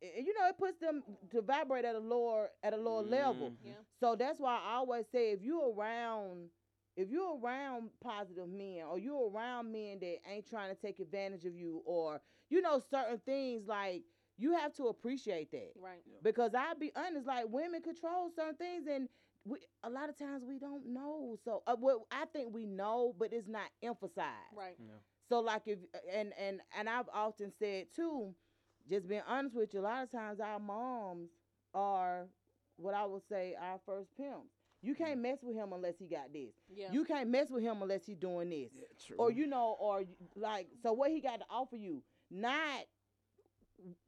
you 0.00 0.34
know, 0.38 0.48
it 0.48 0.58
puts 0.58 0.78
them 0.78 1.02
to 1.30 1.40
vibrate 1.42 1.84
at 1.84 1.94
a 1.94 1.98
lower 1.98 2.50
at 2.62 2.72
a 2.74 2.76
lower 2.76 3.02
level. 3.02 3.50
Mhm. 3.50 3.56
Yeah. 3.64 3.72
So 4.00 4.16
that's 4.16 4.38
why 4.40 4.58
I 4.62 4.74
always 4.76 5.06
say 5.08 5.32
if 5.32 5.42
you 5.42 5.62
around 5.72 6.50
if 6.96 7.10
you're 7.10 7.38
around 7.38 7.90
positive 8.00 8.48
men 8.48 8.84
or 8.84 8.98
you're 8.98 9.28
around 9.30 9.72
men 9.72 9.98
that 10.00 10.18
ain't 10.30 10.48
trying 10.48 10.74
to 10.74 10.80
take 10.80 11.00
advantage 11.00 11.44
of 11.44 11.54
you 11.54 11.82
or 11.84 12.20
you 12.50 12.60
know 12.62 12.78
certain 12.78 13.18
things 13.18 13.66
like 13.66 14.04
you 14.36 14.54
have 14.54 14.72
to 14.74 14.84
appreciate 14.88 15.50
that 15.52 15.72
Right. 15.80 16.02
because 16.22 16.54
I'll 16.54 16.74
be 16.74 16.92
honest 16.96 17.26
like 17.26 17.44
women 17.48 17.82
control 17.82 18.30
certain 18.34 18.56
things 18.56 18.86
and 18.90 19.08
we 19.44 19.58
a 19.82 19.90
lot 19.90 20.08
of 20.08 20.16
times 20.18 20.42
we 20.46 20.58
don't 20.58 20.86
know 20.86 21.36
so 21.44 21.62
uh, 21.66 21.76
well, 21.78 22.06
I 22.10 22.24
think 22.32 22.52
we 22.54 22.66
know 22.66 23.14
but 23.18 23.32
it's 23.32 23.48
not 23.48 23.68
emphasized 23.82 24.56
Right. 24.56 24.76
so 25.28 25.40
like 25.40 25.62
if 25.66 25.78
and 26.12 26.32
and 26.38 26.60
and 26.78 26.88
I've 26.88 27.08
often 27.12 27.52
said 27.58 27.86
too, 27.94 28.34
just 28.88 29.08
being 29.08 29.22
honest 29.26 29.54
with 29.56 29.72
you, 29.74 29.80
a 29.80 29.82
lot 29.82 30.02
of 30.02 30.10
times 30.10 30.40
our 30.40 30.58
moms 30.58 31.30
are 31.74 32.26
what 32.76 32.94
I 32.94 33.04
would 33.06 33.22
say 33.28 33.54
our 33.60 33.78
first 33.86 34.10
pimps. 34.16 34.50
You 34.82 34.94
can't 34.94 35.18
mess 35.20 35.38
with 35.42 35.56
him 35.56 35.72
unless 35.72 35.94
he 35.98 36.06
got 36.06 36.30
this. 36.32 36.52
Yeah. 36.68 36.88
You 36.92 37.04
can't 37.06 37.30
mess 37.30 37.50
with 37.50 37.62
him 37.62 37.80
unless 37.80 38.04
he 38.04 38.14
doing 38.14 38.50
this. 38.50 38.70
Yeah, 38.74 38.84
true. 39.06 39.16
Or 39.18 39.30
you 39.30 39.46
know, 39.46 39.76
or 39.80 40.02
like 40.36 40.68
so 40.82 40.92
what 40.92 41.10
he 41.10 41.20
got 41.22 41.38
to 41.40 41.46
offer 41.48 41.76
you, 41.76 42.02
not 42.30 42.84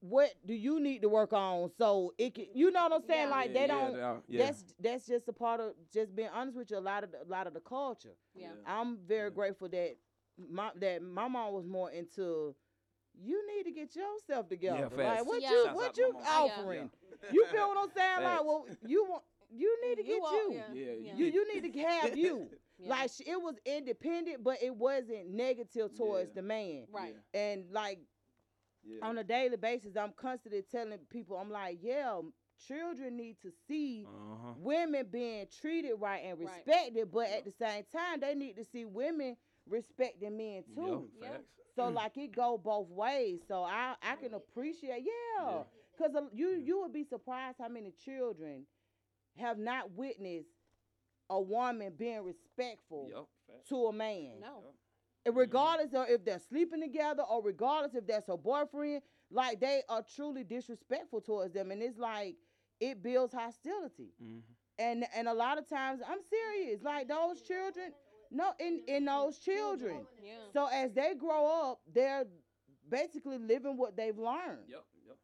what 0.00 0.30
do 0.46 0.54
you 0.54 0.80
need 0.80 1.02
to 1.02 1.08
work 1.08 1.32
on 1.32 1.70
so 1.78 2.12
it 2.18 2.34
can 2.34 2.46
you 2.54 2.70
know 2.70 2.84
what 2.84 2.92
I'm 2.94 3.02
saying? 3.06 3.28
Yeah. 3.28 3.34
Like 3.36 3.48
Yeah, 3.48 3.52
they 3.54 3.60
yeah, 3.60 3.66
don't 3.66 3.94
they 3.94 4.00
are. 4.02 4.22
Yeah. 4.28 4.46
that's 4.46 4.64
that's 4.80 5.06
just 5.06 5.28
a 5.28 5.32
part 5.32 5.60
of 5.60 5.72
just 5.92 6.14
being 6.16 6.30
honest 6.34 6.56
with 6.56 6.70
you, 6.70 6.78
a 6.78 6.80
lot 6.80 7.04
of 7.04 7.12
the, 7.12 7.22
a 7.22 7.28
lot 7.28 7.46
of 7.46 7.54
the 7.54 7.60
culture. 7.60 8.14
Yeah. 8.34 8.48
I'm 8.66 8.98
very 9.06 9.28
Yeah. 9.28 9.34
grateful 9.34 9.68
that 9.68 9.96
my 10.50 10.70
that 10.80 11.02
my 11.02 11.28
mom 11.28 11.52
was 11.52 11.66
more 11.66 11.90
into. 11.90 12.54
You 13.18 13.42
need 13.56 13.64
to 13.64 13.70
get 13.70 13.96
yourself 13.96 14.48
together. 14.48 14.90
facts. 14.90 14.96
like 15.20 15.26
what 15.26 15.40
Yeah. 15.42 15.50
you 15.50 15.64
Shouts 15.64 15.76
what 15.76 15.96
you 15.96 16.12
my. 16.12 16.20
Yeah. 16.20 16.28
offering? 16.58 16.90
You 17.32 17.46
feel 17.46 17.68
what 17.68 17.78
I'm 17.78 17.90
saying? 17.96 18.22
like, 18.24 18.44
well, 18.44 18.66
you 18.86 19.04
want 19.08 19.22
you 19.50 19.78
need 19.88 19.96
to 19.96 20.02
get 20.02 20.20
all- 20.22 20.32
you. 20.32 20.52
Yeah. 20.52 20.72
Yeah, 20.74 20.92
yeah. 21.00 21.14
You 21.16 21.26
you 21.26 21.54
need 21.54 21.72
to 21.72 21.80
have 21.82 22.16
you. 22.16 22.48
Yeah. 22.78 22.90
Like 22.90 23.10
sh- 23.10 23.22
it 23.26 23.40
was 23.40 23.54
independent, 23.64 24.44
but 24.44 24.62
it 24.62 24.76
wasn't 24.76 25.30
negative 25.30 25.94
towards 25.96 26.28
Yeah. 26.28 26.34
the 26.34 26.42
man. 26.42 26.86
Right. 26.92 27.16
And 27.32 27.64
like 27.72 28.00
Yeah. 28.89 29.05
on 29.07 29.18
a 29.18 29.24
daily 29.24 29.57
basis, 29.57 29.97
I'm 29.97 30.12
constantly 30.16 30.62
telling 30.62 30.99
people, 31.11 31.37
I'm 31.37 31.51
like, 31.51 31.78
yeah, 31.82 32.20
children 32.66 33.16
need 33.16 33.37
to 33.43 33.51
see 33.66 34.07
Uh-huh. 34.07 34.55
women 34.57 35.07
being 35.11 35.47
treated 35.61 35.95
right 35.97 36.22
and 36.24 36.39
Right. 36.39 36.64
respected, 36.64 37.11
but 37.11 37.28
at 37.28 37.45
the 37.45 37.51
same 37.53 37.84
time, 37.93 38.20
they 38.20 38.34
need 38.34 38.57
to 38.57 38.64
see 38.64 38.84
women 38.84 39.37
respecting 39.66 40.37
men 40.37 40.62
too. 40.74 41.11
Yeah, 41.18 41.26
Yeah. 41.26 41.32
facts. 41.32 41.49
So 41.74 41.89
like 41.89 42.16
it 42.16 42.32
go 42.32 42.57
both 42.57 42.89
ways. 42.89 43.43
So 43.49 43.62
I 43.64 43.97
I 44.01 44.16
can 44.16 44.32
appreciate, 44.34 45.03
yeah, 45.05 45.64
because 45.93 46.14
you 46.32 46.51
you 46.51 46.80
would 46.80 46.93
be 46.93 47.05
surprised 47.05 47.59
how 47.59 47.68
many 47.68 47.91
children 47.91 48.66
have 49.37 49.59
not 49.59 49.91
witnessed 49.91 50.49
a 51.28 51.41
woman 51.41 51.93
being 51.97 52.22
respectful 52.22 53.09
Yup, 53.11 53.28
facts. 53.47 53.68
to 53.68 53.87
a 53.89 53.93
man. 53.93 54.41
No. 54.41 54.72
And 55.26 55.36
regardless 55.36 55.92
of 55.94 56.08
if 56.08 56.24
they're 56.24 56.40
sleeping 56.40 56.80
together 56.82 57.24
or 57.24 57.42
regardless 57.42 57.94
if 57.96 58.06
that's 58.06 58.28
her 58.28 58.38
boyfriend, 58.38 59.02
like 59.30 59.60
they 59.60 59.82
are 59.90 60.02
truly 60.02 60.44
disrespectful 60.44 61.20
towards 61.20 61.54
them, 61.54 61.72
and 61.72 61.82
it's 61.82 61.98
like 61.98 62.36
it 62.80 63.02
builds 63.02 63.34
hostility. 63.34 64.14
Mhm. 64.22 64.42
And 64.78 65.06
and 65.14 65.28
a 65.28 65.34
lot 65.34 65.58
of 65.58 65.68
times 65.68 66.02
I'm 66.06 66.22
serious, 66.22 66.82
like 66.82 67.08
those 67.08 67.42
children, 67.42 67.92
no, 68.30 68.54
in 68.60 68.84
in 68.86 69.04
those 69.06 69.38
children. 69.40 70.06
Yeah. 70.22 70.36
So 70.52 70.66
as 70.66 70.92
they 70.94 71.14
grow 71.14 71.46
up, 71.70 71.80
they're 71.92 72.26
basically 72.88 73.38
living 73.38 73.76
what 73.76 73.96
they've 73.96 74.18
learned. 74.18 74.68
Yup, 74.68 74.86
yup. 75.06 75.18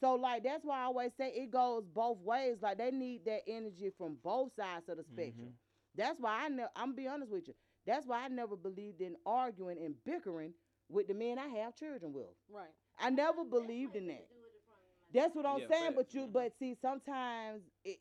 So 0.00 0.14
like 0.16 0.44
that's 0.44 0.64
why 0.64 0.80
I 0.80 0.84
always 0.84 1.14
say 1.14 1.32
it 1.32 1.50
goes 1.50 1.86
both 1.86 2.18
ways. 2.20 2.58
Like 2.62 2.78
they 2.78 2.90
need 2.90 3.24
that 3.26 3.42
energy 3.46 3.90
from 3.96 4.16
both 4.22 4.54
sides 4.54 4.88
of 4.88 4.98
the 4.98 5.04
spectrum. 5.04 5.54
That's 5.94 6.20
why 6.20 6.44
I 6.46 6.48
ne- 6.48 6.66
I'm 6.76 6.94
be 6.94 7.06
honest 7.08 7.32
with 7.32 7.48
you. 7.48 7.54
That's 7.90 8.06
why 8.06 8.24
I 8.24 8.28
never 8.28 8.56
believed 8.56 9.00
in 9.00 9.16
arguing 9.26 9.78
and 9.84 9.94
bickering 10.04 10.54
with 10.88 11.08
the 11.08 11.14
men 11.14 11.38
I 11.38 11.48
have 11.48 11.74
children 11.76 12.12
with. 12.12 12.26
Right. 12.50 12.68
I 12.98 13.10
never 13.10 13.44
believed 13.44 13.96
in 13.96 14.08
that. 14.08 14.26
That's 15.12 15.34
what 15.34 15.46
I'm 15.46 15.60
Yeah, 15.60 15.66
saying. 15.68 15.92
facts. 15.92 15.96
But 15.96 16.14
you, 16.14 16.26
but 16.32 16.52
see, 16.58 16.76
sometimes 16.80 17.62
it, 17.84 17.98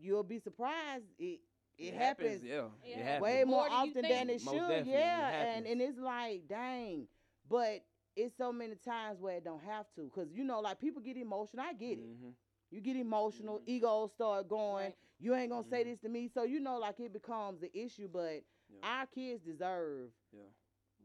you'll 0.00 0.22
be 0.24 0.38
surprised. 0.38 1.04
It 1.18 1.40
it, 1.78 1.94
happens, 1.94 2.42
Yeah, 2.42 2.68
It 2.84 2.98
it 2.98 3.04
happens. 3.04 3.06
happens. 3.06 3.22
way 3.22 3.44
more 3.44 3.62
More 3.62 3.68
often 3.70 4.02
than 4.08 4.30
it 4.30 4.40
Most 4.42 4.66
should. 4.66 4.68
definitely, 4.68 4.90
it 4.90 4.90
Yeah, 4.90 5.30
and 5.44 5.66
and 5.66 5.80
it's 5.80 5.98
like, 5.98 6.48
dang. 6.48 7.06
But 7.48 7.84
it's 8.16 8.36
so 8.36 8.52
many 8.52 8.74
times 8.76 9.20
where 9.20 9.36
it 9.36 9.44
don't 9.44 9.62
have 9.62 9.86
to, 9.96 10.10
cause 10.14 10.28
you 10.32 10.44
know, 10.44 10.60
like 10.60 10.80
people 10.80 11.00
get 11.00 11.16
emotional. 11.16 11.64
I 11.68 11.72
get 11.74 11.98
it. 11.98 12.08
Mhm. 12.08 12.34
You 12.70 12.80
get 12.80 12.96
emotional, 12.96 13.60
egos 13.66 14.12
start 14.12 14.48
going. 14.48 14.86
Right. 14.86 14.94
You 15.18 15.34
ain't 15.34 15.50
gonna 15.50 15.64
say 15.64 15.82
Mhm. 15.82 15.84
this 15.84 15.98
to 16.00 16.08
me, 16.08 16.28
so 16.28 16.44
you 16.44 16.60
know, 16.60 16.78
like 16.78 16.98
it 17.00 17.12
becomes 17.12 17.60
the 17.60 17.70
issue. 17.76 18.08
But 18.08 18.22
Yeah. 18.22 18.40
Our 18.82 19.06
kids 19.06 19.42
deserve 19.44 20.10
Yeah. 20.32 20.42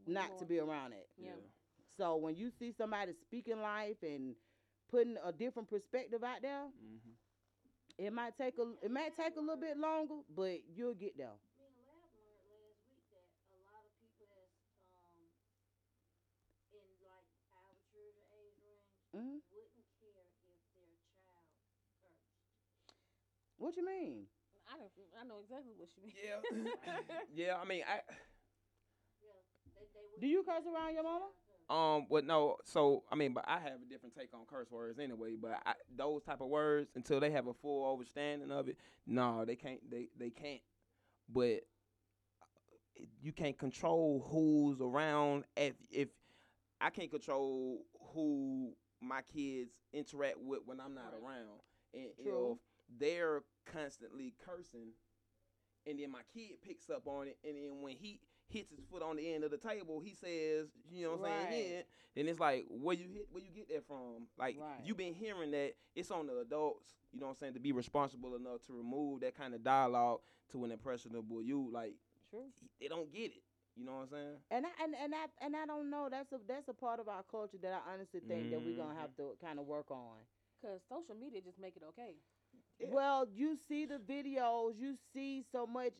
not 0.06 0.38
to 0.38 0.44
be 0.44 0.58
around 0.58 0.92
it. 0.92 1.08
Yeah. 1.16 1.32
So 1.96 2.16
when 2.16 2.36
you 2.36 2.50
see 2.50 2.72
somebody 2.72 3.12
speaking 3.14 3.60
life 3.60 4.02
and 4.02 4.36
putting 4.88 5.16
a 5.24 5.32
different 5.32 5.68
perspective 5.68 6.22
out 6.22 6.42
there, 6.42 6.70
Mhm. 6.70 7.16
it 7.98 8.12
might 8.12 8.36
take 8.36 8.58
a 8.58 8.76
it 8.82 8.90
might 8.90 9.14
take 9.16 9.36
a 9.36 9.40
little 9.40 9.56
bit 9.56 9.76
longer, 9.76 10.22
but 10.28 10.64
you'll 10.68 10.94
get 10.94 11.16
there. 11.16 11.38
Mhm. 19.14 19.40
What 23.58 23.76
you 23.76 23.84
mean? 23.86 24.26
I 24.68 24.76
don't. 24.78 24.90
I 25.20 25.24
know 25.26 25.36
exactly 25.42 25.72
what 25.76 25.88
you 25.96 26.02
mean. 26.02 26.14
Yeah. 26.16 27.44
yeah, 27.46 27.56
I 27.60 27.64
mean, 27.66 27.82
I 27.88 28.00
Do 30.20 30.26
you 30.26 30.42
curse 30.42 30.64
around 30.66 30.94
your 30.94 31.04
mama? 31.04 31.26
Um, 31.68 32.06
but 32.08 32.24
no, 32.24 32.56
so 32.64 33.02
I 33.10 33.16
mean, 33.16 33.32
but 33.32 33.44
I 33.48 33.58
have 33.58 33.82
a 33.84 33.90
different 33.90 34.14
take 34.14 34.32
on 34.34 34.40
curse 34.48 34.70
words 34.70 34.98
anyway. 35.00 35.34
But 35.40 35.58
I, 35.66 35.74
those 35.96 36.22
type 36.22 36.40
of 36.40 36.48
words, 36.48 36.90
until 36.94 37.18
they 37.20 37.30
have 37.32 37.48
a 37.48 37.54
full 37.54 37.92
understanding 37.92 38.50
of 38.52 38.68
it, 38.68 38.76
no, 39.06 39.44
they 39.44 39.56
can't. 39.56 39.80
They 39.90 40.08
they 40.18 40.30
can't. 40.30 40.60
But 41.28 41.62
you 43.20 43.32
can't 43.32 43.58
control 43.58 44.24
who's 44.30 44.80
around. 44.80 45.44
If 45.56 45.74
if 45.90 46.08
I 46.80 46.90
can't 46.90 47.10
control 47.10 47.84
who 48.14 48.72
my 49.00 49.22
kids 49.22 49.72
interact 49.92 50.38
with 50.40 50.60
when 50.66 50.80
I'm 50.80 50.94
not 50.94 51.12
Right. 51.12 51.22
around, 51.22 51.60
and 51.94 52.04
True. 52.22 52.52
if 52.52 52.58
they're 53.00 53.42
constantly 53.66 54.34
cursing, 54.44 54.92
and 55.86 55.98
then 55.98 56.10
my 56.10 56.22
kid 56.32 56.62
picks 56.62 56.90
up 56.90 57.06
on 57.06 57.28
it, 57.28 57.38
and 57.44 57.56
then 57.56 57.82
when 57.82 57.94
he 57.96 58.20
hits 58.48 58.70
his 58.70 58.84
foot 58.90 59.02
on 59.02 59.16
the 59.16 59.34
end 59.34 59.44
of 59.44 59.50
the 59.50 59.56
table, 59.58 60.00
he 60.00 60.14
says, 60.14 60.68
you 60.90 61.04
know 61.04 61.10
what 61.16 61.28
I'm 61.28 61.34
Right. 61.34 61.48
saying? 61.50 61.70
Yeah. 61.72 61.82
Then 62.14 62.28
it's 62.28 62.40
like, 62.40 62.64
where 62.70 62.96
you 62.96 63.08
hit, 63.08 63.26
where 63.30 63.42
you 63.42 63.50
get 63.50 63.68
that 63.68 63.86
from? 63.86 64.28
Like 64.38 64.56
Right. 64.58 64.80
you 64.84 64.94
been 64.94 65.14
hearing 65.14 65.50
that 65.50 65.74
it's 65.94 66.10
on 66.10 66.26
the 66.26 66.38
adults, 66.38 66.94
you 67.12 67.20
know 67.20 67.26
what 67.26 67.32
I'm 67.32 67.36
saying, 67.36 67.54
to 67.54 67.60
be 67.60 67.72
responsible 67.72 68.34
enough 68.36 68.62
to 68.66 68.72
remove 68.72 69.20
that 69.20 69.36
kind 69.36 69.54
of 69.54 69.62
dialogue 69.64 70.20
to 70.52 70.64
an 70.64 70.70
impressionable 70.70 71.42
you. 71.42 71.68
Like 71.72 71.94
True. 72.30 72.46
they 72.80 72.88
don't 72.88 73.12
get 73.12 73.32
it. 73.32 73.42
You 73.76 73.84
know 73.84 73.92
what 73.92 74.02
I'm 74.02 74.08
saying? 74.08 74.36
And 74.50 74.64
I 74.66 74.70
and, 74.84 74.94
and 74.94 75.14
I 75.14 75.26
and 75.44 75.56
I 75.56 75.66
don't 75.66 75.90
know. 75.90 76.08
That's 76.10 76.32
a 76.32 76.38
that's 76.48 76.68
a 76.68 76.74
part 76.74 76.98
of 77.00 77.08
our 77.08 77.22
culture 77.24 77.58
that 77.62 77.72
I 77.72 77.92
honestly 77.92 78.20
think 78.26 78.50
that 78.50 78.62
we're 78.62 78.76
gonna 78.76 78.94
Mm-hmm. 78.94 79.00
have 79.00 79.14
to 79.16 79.36
kind 79.44 79.58
of 79.58 79.66
work 79.66 79.90
on. 79.90 80.24
Cause 80.62 80.80
social 80.88 81.14
media 81.14 81.42
just 81.42 81.58
make 81.60 81.76
it 81.76 81.82
okay. 81.90 82.14
Yeah. 82.78 82.88
Well, 82.90 83.26
you 83.34 83.56
see 83.68 83.86
the 83.86 83.98
videos, 83.98 84.72
you 84.78 84.96
see 85.14 85.44
so 85.52 85.66
much. 85.66 85.92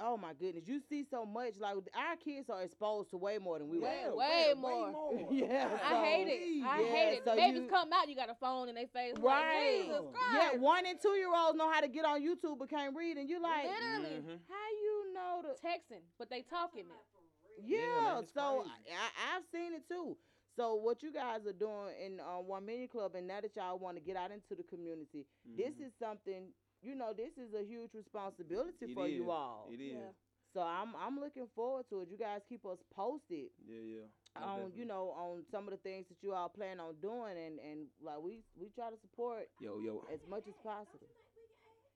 Oh 0.00 0.16
my 0.16 0.32
goodness, 0.32 0.62
you 0.68 0.80
see 0.88 1.04
so 1.10 1.26
much. 1.26 1.54
Like 1.58 1.74
our 1.96 2.14
kids 2.16 2.48
are 2.50 2.62
exposed 2.62 3.10
to 3.10 3.16
way 3.16 3.38
more 3.38 3.58
than 3.58 3.68
we 3.68 3.80
Way- 3.80 4.04
were. 4.06 4.16
way 4.16 4.54
more. 4.56 5.28
Yeah, 5.32 5.68
I 5.84 6.04
hate 6.04 6.28
it. 6.28 6.64
I 6.64 6.80
Yeah, 6.80 6.86
hate 6.86 7.12
it. 7.18 7.22
so 7.24 7.34
Babies 7.34 7.62
you- 7.62 7.68
come 7.68 7.92
out, 7.92 8.08
you 8.08 8.14
got 8.14 8.30
a 8.30 8.36
phone 8.36 8.68
in 8.68 8.76
their 8.76 8.86
face. 8.86 9.14
Like, 9.16 9.24
Right. 9.24 9.82
Jesus 9.86 10.02
Yeah, 10.34 10.56
one 10.58 10.86
and 10.86 11.00
two 11.00 11.16
year 11.18 11.34
olds 11.34 11.58
know 11.58 11.68
how 11.70 11.80
to 11.80 11.88
get 11.88 12.04
on 12.04 12.22
YouTube 12.22 12.58
but 12.60 12.70
can't 12.70 12.94
read, 12.94 13.16
and 13.16 13.28
you 13.28 13.40
like, 13.42 13.64
Literally 13.66 14.22
Mhm. 14.22 14.38
how 14.48 14.68
you 14.82 15.12
know 15.14 15.42
the? 15.42 15.68
texting, 15.68 16.02
but 16.16 16.30
they 16.30 16.42
talking 16.42 16.86
it. 16.86 17.64
Yeah, 17.64 18.14
man, 18.14 18.26
so 18.32 18.60
crazy. 18.60 18.94
I, 18.94 19.36
I've 19.36 19.44
seen 19.50 19.74
it 19.74 19.82
too. 19.88 20.16
So 20.58 20.74
what 20.74 21.02
you 21.04 21.12
guys 21.12 21.46
are 21.46 21.52
doing 21.54 21.94
in 22.04 22.18
um, 22.18 22.48
One 22.50 22.66
Million 22.66 22.88
Club, 22.88 23.14
and 23.14 23.28
now 23.28 23.40
that 23.40 23.54
y'all 23.54 23.78
want 23.78 23.96
to 23.96 24.02
get 24.02 24.16
out 24.16 24.32
into 24.32 24.56
the 24.58 24.64
community, 24.66 25.24
this 25.56 25.72
Mhm. 25.78 25.86
is 25.86 25.92
something. 26.02 26.52
You 26.82 26.94
know, 26.96 27.12
this 27.12 27.30
is 27.38 27.54
a 27.54 27.62
huge 27.62 27.94
responsibility 27.94 28.86
It 28.90 28.94
for 28.94 29.06
you 29.06 29.30
all. 29.30 29.68
It 29.70 29.80
is. 29.80 29.94
Yeah. 29.94 30.10
So 30.54 30.60
I'm 30.60 30.94
I'm 30.96 31.20
looking 31.20 31.46
forward 31.54 31.86
to 31.90 32.02
it. 32.02 32.08
You 32.10 32.16
guys 32.18 32.42
keep 32.48 32.66
us 32.66 32.78
posted 32.90 33.50
Yeah, 33.64 33.78
yeah. 33.80 34.06
Most 34.34 34.44
on 34.44 34.56
definitely. 34.58 34.78
you 34.80 34.84
know 34.86 35.04
on 35.10 35.44
some 35.50 35.64
of 35.68 35.70
the 35.70 35.76
things 35.88 36.06
that 36.08 36.22
you 36.22 36.34
all 36.34 36.48
plan 36.48 36.80
on 36.80 36.94
doing, 37.00 37.36
and 37.38 37.60
and 37.60 37.86
like 38.02 38.20
we 38.20 38.42
we 38.56 38.68
try 38.70 38.90
to 38.90 38.96
support 38.98 39.48
Yo, 39.60 39.78
yo. 39.78 40.02
as 40.12 40.20
much 40.26 40.46
as 40.48 40.54
possible. 40.62 41.06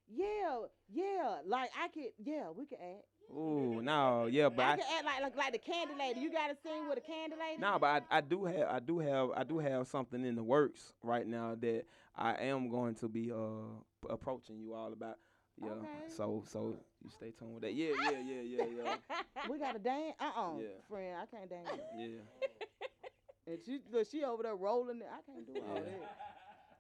Yeah, 0.09 0.67
yeah. 0.89 1.41
Like 1.47 1.71
I 1.79 1.89
could, 1.89 2.13
yeah, 2.19 2.51
we 2.51 2.67
could 2.67 2.79
add. 2.81 3.03
Ooh, 3.35 3.81
no, 3.83 4.27
yeah, 4.27 4.49
but 4.51 4.63
I 4.63 4.73
I, 4.73 4.77
could 4.77 4.85
add 4.99 5.05
like 5.07 5.23
like 5.23 5.37
like 5.37 5.53
the 5.53 5.59
candy 5.59 5.95
lady. 5.99 6.21
You 6.21 6.31
got 6.31 6.49
to 6.49 6.57
sing 6.63 6.87
with 6.89 6.99
a 6.99 7.01
candy 7.01 7.35
lady. 7.37 7.61
No, 7.61 7.79
but 7.81 8.05
I, 8.11 8.19
I 8.19 8.21
do 8.21 8.45
have 8.45 8.69
I 8.69 8.79
do 8.81 8.99
have 8.99 9.31
I 9.35 9.45
do 9.45 9.59
have 9.59 9.87
something 9.89 10.25
in 10.25 10.35
the 10.37 10.43
works 10.43 10.93
right 11.03 11.27
now 11.27 11.55
that 11.61 11.85
I 12.17 12.35
am 12.35 12.69
going 12.69 12.95
to 12.97 13.09
be 13.09 13.33
uh 13.33 14.11
approaching 14.11 14.59
you 14.59 14.75
all 14.75 14.93
about. 14.93 15.17
Yeah. 15.57 15.71
Okay. 15.71 15.89
So 16.15 16.45
so 16.47 16.77
you 17.03 17.09
stay 17.11 17.31
tuned 17.39 17.55
with 17.55 17.63
that. 17.63 17.73
Yeah, 17.75 17.93
yeah, 18.11 18.19
yeah, 18.25 18.41
yeah, 18.43 18.65
yeah. 18.85 19.17
We 19.51 19.59
got 19.59 19.73
to 19.73 19.79
dance. 19.79 20.15
Uh 20.21 20.25
uh 20.39 20.59
Yeah. 20.59 20.67
friend, 20.89 21.17
I 21.23 21.27
can't 21.35 21.49
dance. 21.49 21.69
yeah. 21.97 22.07
And 23.47 23.59
she 23.67 23.81
look, 23.93 24.07
she 24.09 24.23
over 24.23 24.43
there 24.45 24.55
rolling 24.55 24.99
it. 25.01 25.09
I 25.11 25.21
can't 25.33 25.45
do 25.47 25.55
all 25.69 25.75
Yeah. 25.77 25.81
that. 25.81 26.17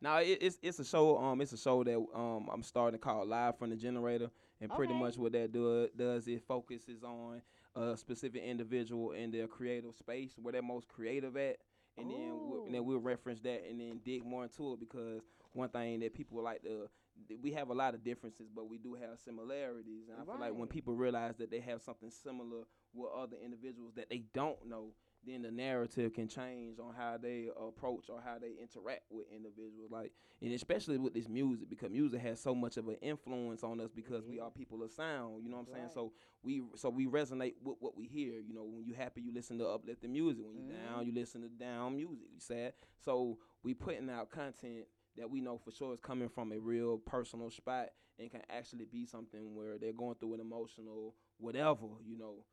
Now 0.00 0.18
it, 0.18 0.38
it's 0.40 0.58
it's 0.62 0.78
a 0.80 0.84
show 0.84 1.16
um 1.18 1.40
it's 1.40 1.52
a 1.52 1.56
show 1.56 1.82
that 1.82 1.96
um 2.14 2.48
I'm 2.52 2.62
starting 2.62 2.98
to 3.00 3.04
call 3.04 3.26
Live 3.26 3.58
from 3.58 3.70
the 3.70 3.76
Generator 3.76 4.30
and 4.62 4.70
pretty 4.70 4.92
Okay. 4.92 5.00
much 5.02 5.18
what 5.18 5.32
that 5.32 5.52
do, 5.52 5.82
uh, 5.82 5.86
does 5.96 6.28
it 6.28 6.42
focuses 6.46 7.02
on 7.02 7.42
a 7.74 7.96
specific 7.96 8.42
individual 8.42 9.12
in 9.12 9.30
their 9.30 9.48
creative 9.48 9.94
space 9.96 10.38
where 10.40 10.52
they're 10.52 10.62
most 10.62 10.88
creative 10.88 11.36
at. 11.36 11.58
And 11.98 12.10
then 12.10 12.30
we'll, 12.48 12.64
and 12.66 12.74
then 12.74 12.84
we'll 12.86 12.96
oh. 12.96 13.00
reference 13.00 13.40
that 13.40 13.64
and 13.68 13.80
then 13.80 14.00
dig 14.04 14.24
more 14.24 14.44
into 14.44 14.72
it 14.72 14.80
because 14.80 15.22
one 15.52 15.68
thing 15.68 16.00
that 16.00 16.14
people 16.14 16.42
like 16.42 16.62
to 16.62 16.88
we 17.42 17.52
have 17.52 17.68
a 17.68 17.74
lot 17.74 17.94
of 17.94 18.02
differences 18.02 18.48
but 18.54 18.70
we 18.70 18.78
do 18.78 18.94
have 18.94 19.18
similarities. 19.22 20.08
And 20.08 20.18
I 20.18 20.24
feel 20.24 20.40
like 20.40 20.54
when 20.54 20.68
people 20.68 20.94
realize 20.94 21.36
that 21.36 21.50
they 21.50 21.60
have 21.60 21.82
something 21.82 22.10
similar 22.10 22.64
with 22.94 23.10
other 23.14 23.36
individuals 23.44 23.92
that 23.96 24.08
they 24.08 24.22
don't 24.32 24.66
know 24.66 24.92
then 25.24 25.42
the 25.42 25.50
narrative 25.50 26.12
can 26.14 26.26
change 26.26 26.78
on 26.80 26.94
how 26.96 27.16
they 27.16 27.48
approach 27.60 28.06
or 28.08 28.20
how 28.24 28.38
they 28.40 28.54
interact 28.60 29.02
with 29.10 29.26
individuals. 29.34 29.90
Like, 29.90 30.12
and 30.40 30.52
especially 30.52 30.98
with 30.98 31.14
this 31.14 31.28
music, 31.28 31.70
because 31.70 31.90
music 31.90 32.20
has 32.20 32.40
so 32.40 32.54
much 32.54 32.76
of 32.76 32.88
an 32.88 32.96
influence 33.02 33.62
on 33.62 33.80
us 33.80 33.90
because 33.94 34.24
we 34.24 34.36
mm-hmm. 34.36 34.46
are 34.46 34.50
people 34.50 34.82
of 34.82 34.90
sound. 34.90 35.44
You 35.44 35.50
know 35.50 35.58
what 35.58 35.68
I'm 35.68 35.74
saying? 35.74 35.90
So 35.94 36.12
we 36.42 36.62
so 36.74 36.90
we 36.90 37.06
resonate 37.06 37.54
with 37.62 37.76
what 37.78 37.96
we 37.96 38.06
hear. 38.06 38.40
You 38.40 38.54
know, 38.54 38.64
when 38.64 38.84
you 38.84 38.94
happy, 38.94 39.20
you 39.20 39.32
listen 39.32 39.58
to 39.58 39.68
uplifting 39.68 40.12
music. 40.12 40.44
When 40.44 40.56
you 40.56 40.72
down, 40.72 40.98
mm-hmm. 40.98 41.06
you 41.06 41.14
listen 41.14 41.42
to 41.42 41.48
down 41.48 41.96
music. 41.96 42.26
You 42.32 42.40
sad. 42.40 42.72
So 43.04 43.38
we 43.62 43.74
putting 43.74 44.10
out 44.10 44.30
content 44.30 44.86
that 45.16 45.30
we 45.30 45.40
know 45.40 45.58
for 45.58 45.70
sure 45.70 45.92
is 45.92 46.00
coming 46.00 46.28
from 46.28 46.52
a 46.52 46.58
real 46.58 46.98
personal 46.98 47.50
spot 47.50 47.90
and 48.18 48.30
can 48.30 48.42
actually 48.50 48.86
be 48.86 49.06
something 49.06 49.54
where 49.54 49.78
they're 49.78 49.92
going 49.92 50.16
through 50.16 50.34
an 50.34 50.40
emotional 50.40 51.14
whatever. 51.38 51.86
You 52.04 52.18
know 52.18 52.44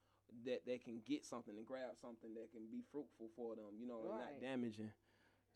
that 0.45 0.61
they 0.65 0.77
can 0.77 1.01
get 1.05 1.25
something 1.25 1.55
and 1.57 1.65
grab 1.65 1.95
something 2.01 2.34
that 2.36 2.51
can 2.51 2.61
be 2.71 2.82
fruitful 2.91 3.30
for 3.36 3.55
them, 3.55 3.75
you 3.80 3.88
know, 3.88 4.01
and 4.03 4.17
not 4.17 4.41
damaging. 4.41 4.91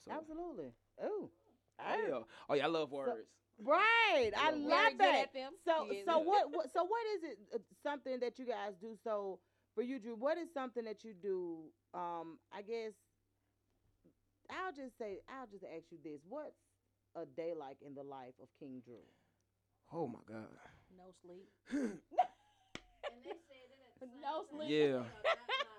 So, 0.05 0.11
Absolutely. 0.11 0.71
Ooh. 1.03 1.29
oh 1.79 2.07
yeah, 2.07 2.19
oh 2.49 2.53
yeah, 2.55 2.65
I 2.65 2.67
love 2.67 2.91
words. 2.91 3.27
Right. 3.63 4.31
I 4.37 4.51
Very 4.51 4.63
love 4.63 4.91
good 4.97 4.99
that. 4.99 5.21
at 5.29 5.33
them. 5.33 5.51
So 5.63 5.87
Yes. 5.91 6.03
so 6.05 6.19
what, 6.19 6.51
what 6.51 6.71
so 6.73 6.83
what 6.83 7.01
is 7.15 7.23
it 7.23 7.37
uh, 7.53 7.57
something 7.83 8.19
that 8.19 8.39
you 8.39 8.45
guys 8.45 8.73
do 8.81 8.95
so 9.03 9.39
for 9.75 9.83
you 9.83 9.99
Drew 9.99 10.15
what 10.15 10.37
is 10.37 10.49
something 10.53 10.83
that 10.85 11.03
you 11.03 11.13
do 11.13 11.59
um 11.93 12.39
I 12.51 12.61
guess 12.63 12.93
I'll 14.49 14.73
just 14.73 14.97
say 14.97 15.19
I'll 15.29 15.47
just 15.47 15.63
ask 15.63 15.85
you 15.91 15.97
this 16.03 16.21
what's 16.27 16.57
a 17.15 17.25
day 17.25 17.53
like 17.57 17.77
in 17.85 17.93
the 17.93 18.03
life 18.03 18.33
of 18.41 18.49
King 18.59 18.81
Drew? 18.83 19.05
Oh 19.93 20.07
my 20.07 20.19
God. 20.27 20.49
No 20.97 21.13
sleep. 21.21 21.49
no 24.21 24.43
sleep. 24.49 24.69
Yeah. 24.71 25.03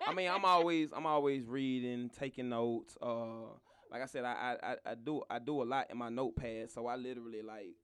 I 0.07 0.15
mean, 0.15 0.31
I'm 0.31 0.45
always 0.45 0.91
I'm 0.93 1.07
always 1.07 1.45
reading, 1.47 2.11
taking 2.19 2.49
notes. 2.49 2.97
Uh, 3.01 3.49
like 3.91 4.03
I 4.03 4.07
said, 4.07 4.25
I, 4.25 4.57
I 4.63 4.73
I- 4.73 4.93
I 4.93 4.95
do 4.95 5.23
I 5.31 5.39
do 5.39 5.63
a 5.63 5.65
lot 5.65 5.91
in 5.91 5.97
my 5.99 6.09
notepad, 6.09 6.71
so 6.71 6.87
I 6.87 6.97
literally 6.97 7.43
like 7.43 7.75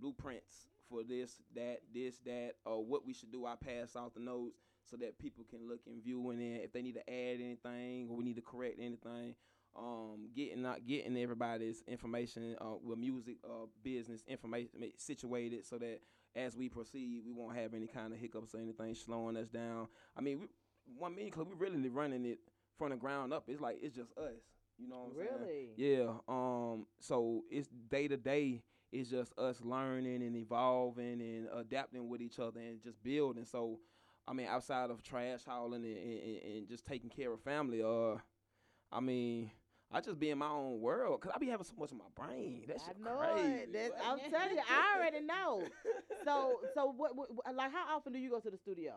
blueprints 0.00 0.68
for 0.88 1.02
this, 1.04 1.36
that, 1.54 1.78
this, 1.94 2.16
that, 2.26 2.52
or 2.64 2.84
what 2.84 3.06
we 3.06 3.12
should 3.12 3.30
do. 3.30 3.46
I 3.46 3.54
pass 3.56 3.94
out 3.96 4.14
the 4.14 4.20
notes 4.20 4.56
so 4.90 4.96
that 4.96 5.18
people 5.18 5.44
can 5.48 5.68
look 5.68 5.80
and 5.86 6.02
view, 6.02 6.30
and 6.30 6.40
then 6.40 6.60
if 6.64 6.72
they 6.72 6.82
need 6.82 6.94
to 6.94 7.08
add 7.10 7.38
anything 7.40 8.08
or 8.10 8.16
we 8.16 8.24
need 8.24 8.36
to 8.36 8.42
correct 8.42 8.78
anything, 8.80 9.34
um, 9.78 10.28
getting 10.34 10.62
not 10.62 10.84
getting 10.86 11.16
everybody's 11.16 11.82
information 11.86 12.56
uh, 12.60 12.74
with 12.82 12.98
music, 12.98 13.36
uh, 13.44 13.66
business 13.84 14.22
information 14.26 14.70
situated 14.96 15.64
so 15.64 15.78
that 15.78 16.00
as 16.34 16.56
we 16.56 16.68
proceed, 16.68 17.22
we 17.26 17.32
won't 17.32 17.56
have 17.56 17.74
any 17.74 17.86
kind 17.86 18.12
of 18.12 18.18
hiccups 18.18 18.54
or 18.54 18.58
anything 18.58 18.94
slowing 18.94 19.36
us 19.36 19.48
down. 19.48 19.88
I 20.16 20.20
mean, 20.20 20.40
we, 20.40 20.46
one 20.98 21.14
million 21.14 21.32
club, 21.32 21.48
we're 21.48 21.68
really 21.68 21.88
running 21.88 22.24
it 22.24 22.38
from 22.78 22.90
the 22.90 22.96
ground 22.96 23.32
up. 23.32 23.44
It's 23.48 23.60
like 23.60 23.78
it's 23.82 23.94
just 23.96 24.12
us. 24.16 24.32
You 24.78 24.88
know 24.88 25.10
what 25.12 25.22
I'm 25.22 25.28
saying? 25.28 25.40
Really? 25.40 25.68
Yeah. 25.76 26.12
Um. 26.28 26.86
So 27.00 27.42
it's 27.50 27.68
day 27.90 28.08
to 28.08 28.16
day. 28.16 28.62
It's 28.92 29.10
just 29.10 29.38
us 29.38 29.60
learning 29.62 30.22
and 30.22 30.36
evolving 30.36 31.20
and 31.20 31.48
adapting 31.54 32.08
with 32.08 32.20
each 32.20 32.40
other 32.40 32.58
and 32.58 32.82
just 32.82 33.00
building. 33.04 33.44
So, 33.44 33.78
I 34.26 34.32
mean, 34.32 34.48
outside 34.48 34.90
of 34.90 35.00
trash 35.02 35.40
hauling 35.46 35.84
and, 35.84 35.96
and, 35.96 36.42
and 36.56 36.68
just 36.68 36.86
taking 36.86 37.08
care 37.08 37.32
of 37.32 37.40
family, 37.42 37.82
uh, 37.84 38.16
I 38.90 38.98
mean, 39.00 39.52
I 39.92 40.00
just 40.00 40.20
be 40.20 40.30
in 40.30 40.38
my 40.38 40.48
own 40.48 40.80
world 40.80 41.20
because 41.20 41.32
I 41.34 41.38
be 41.38 41.48
having 41.48 41.64
so 41.64 41.74
much 41.78 41.90
in 41.90 41.98
my 41.98 42.04
brain. 42.14 42.64
That 42.68 42.80
shit 42.80 42.96
I 43.00 43.04
know 43.04 43.18
crazy. 43.18 43.70
it. 43.74 43.92
I'm 44.04 44.18
telling 44.30 44.54
you, 44.54 44.62
I 44.70 44.96
already 44.96 45.20
know. 45.20 45.66
So 46.24 46.60
so 46.74 46.94
what, 46.96 47.16
what 47.16 47.28
like 47.54 47.72
how 47.72 47.96
often 47.96 48.12
do 48.12 48.18
you 48.18 48.30
go 48.30 48.38
to 48.38 48.50
the 48.50 48.56
studio? 48.56 48.94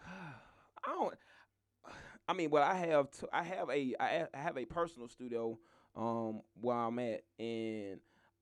I 0.06 0.92
don't. 0.92 1.14
I 2.26 2.32
mean, 2.32 2.48
well, 2.48 2.62
I 2.62 2.74
have 2.74 3.10
t- 3.10 3.26
I 3.32 3.42
have 3.42 3.68
a 3.68 3.94
I 4.00 4.18
ha- 4.18 4.28
I 4.32 4.38
have 4.38 4.56
a 4.56 4.64
personal 4.64 5.08
studio 5.08 5.58
um 5.94 6.40
where 6.60 6.76
I'm 6.76 6.98
at, 6.98 7.24
and 7.38 8.00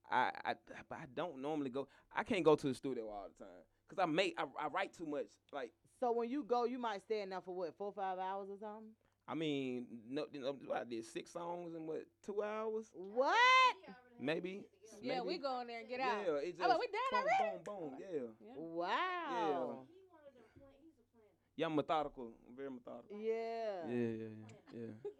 I 0.08 0.30
I 0.44 0.54
but 0.88 0.98
I 0.98 1.06
don't 1.14 1.42
normally 1.42 1.70
go. 1.70 1.88
I 2.14 2.22
can't 2.22 2.44
go 2.44 2.54
to 2.54 2.68
the 2.68 2.74
studio 2.74 3.08
all 3.08 3.26
the 3.36 3.44
time 3.44 3.54
because 3.88 4.00
I 4.00 4.06
make 4.06 4.34
I, 4.38 4.44
I 4.60 4.68
write 4.68 4.92
too 4.96 5.06
much. 5.06 5.26
Like 5.52 5.72
So 5.98 6.12
when 6.12 6.30
you 6.30 6.44
go, 6.44 6.64
you 6.64 6.78
might 6.78 7.02
stay 7.02 7.22
in 7.22 7.30
there 7.30 7.40
for 7.40 7.56
what, 7.56 7.76
four 7.76 7.88
or 7.88 7.92
five 7.92 8.18
hours 8.18 8.48
or 8.50 8.58
something? 8.60 8.90
I 9.32 9.34
mean, 9.34 9.86
no, 10.10 10.26
you 10.30 10.40
know, 10.42 10.54
I 10.74 10.84
did 10.84 11.06
six 11.06 11.30
songs 11.32 11.74
in 11.74 11.86
what 11.86 12.04
two 12.26 12.42
hours, 12.42 12.90
What? 12.92 13.76
maybe. 14.20 14.60
Yeah, 15.00 15.22
we 15.22 15.38
go 15.38 15.60
in 15.60 15.68
there 15.68 15.80
and 15.80 15.88
get 15.88 16.00
Yeah, 16.00 16.06
out. 16.06 16.40
it's 16.44 16.58
Oh, 16.62 16.78
we 16.78 16.86
done 16.86 17.02
boom, 17.10 17.20
already? 17.40 17.64
boom, 17.64 17.80
boom. 17.90 17.92
Yeah, 17.98 18.18
Yeah. 18.20 18.52
Wow. 18.54 18.86
yeah. 19.56 19.86
Yeah, 21.56 21.66
I'm 21.66 21.76
methodical. 21.76 22.32
I'm 22.48 22.56
very 22.56 22.70
methodical. 22.70 23.16
Yeah. 23.18 23.88
Yeah, 23.88 23.96
yeah, 23.96 24.28
yeah. 24.74 24.80
yeah. 24.80 25.10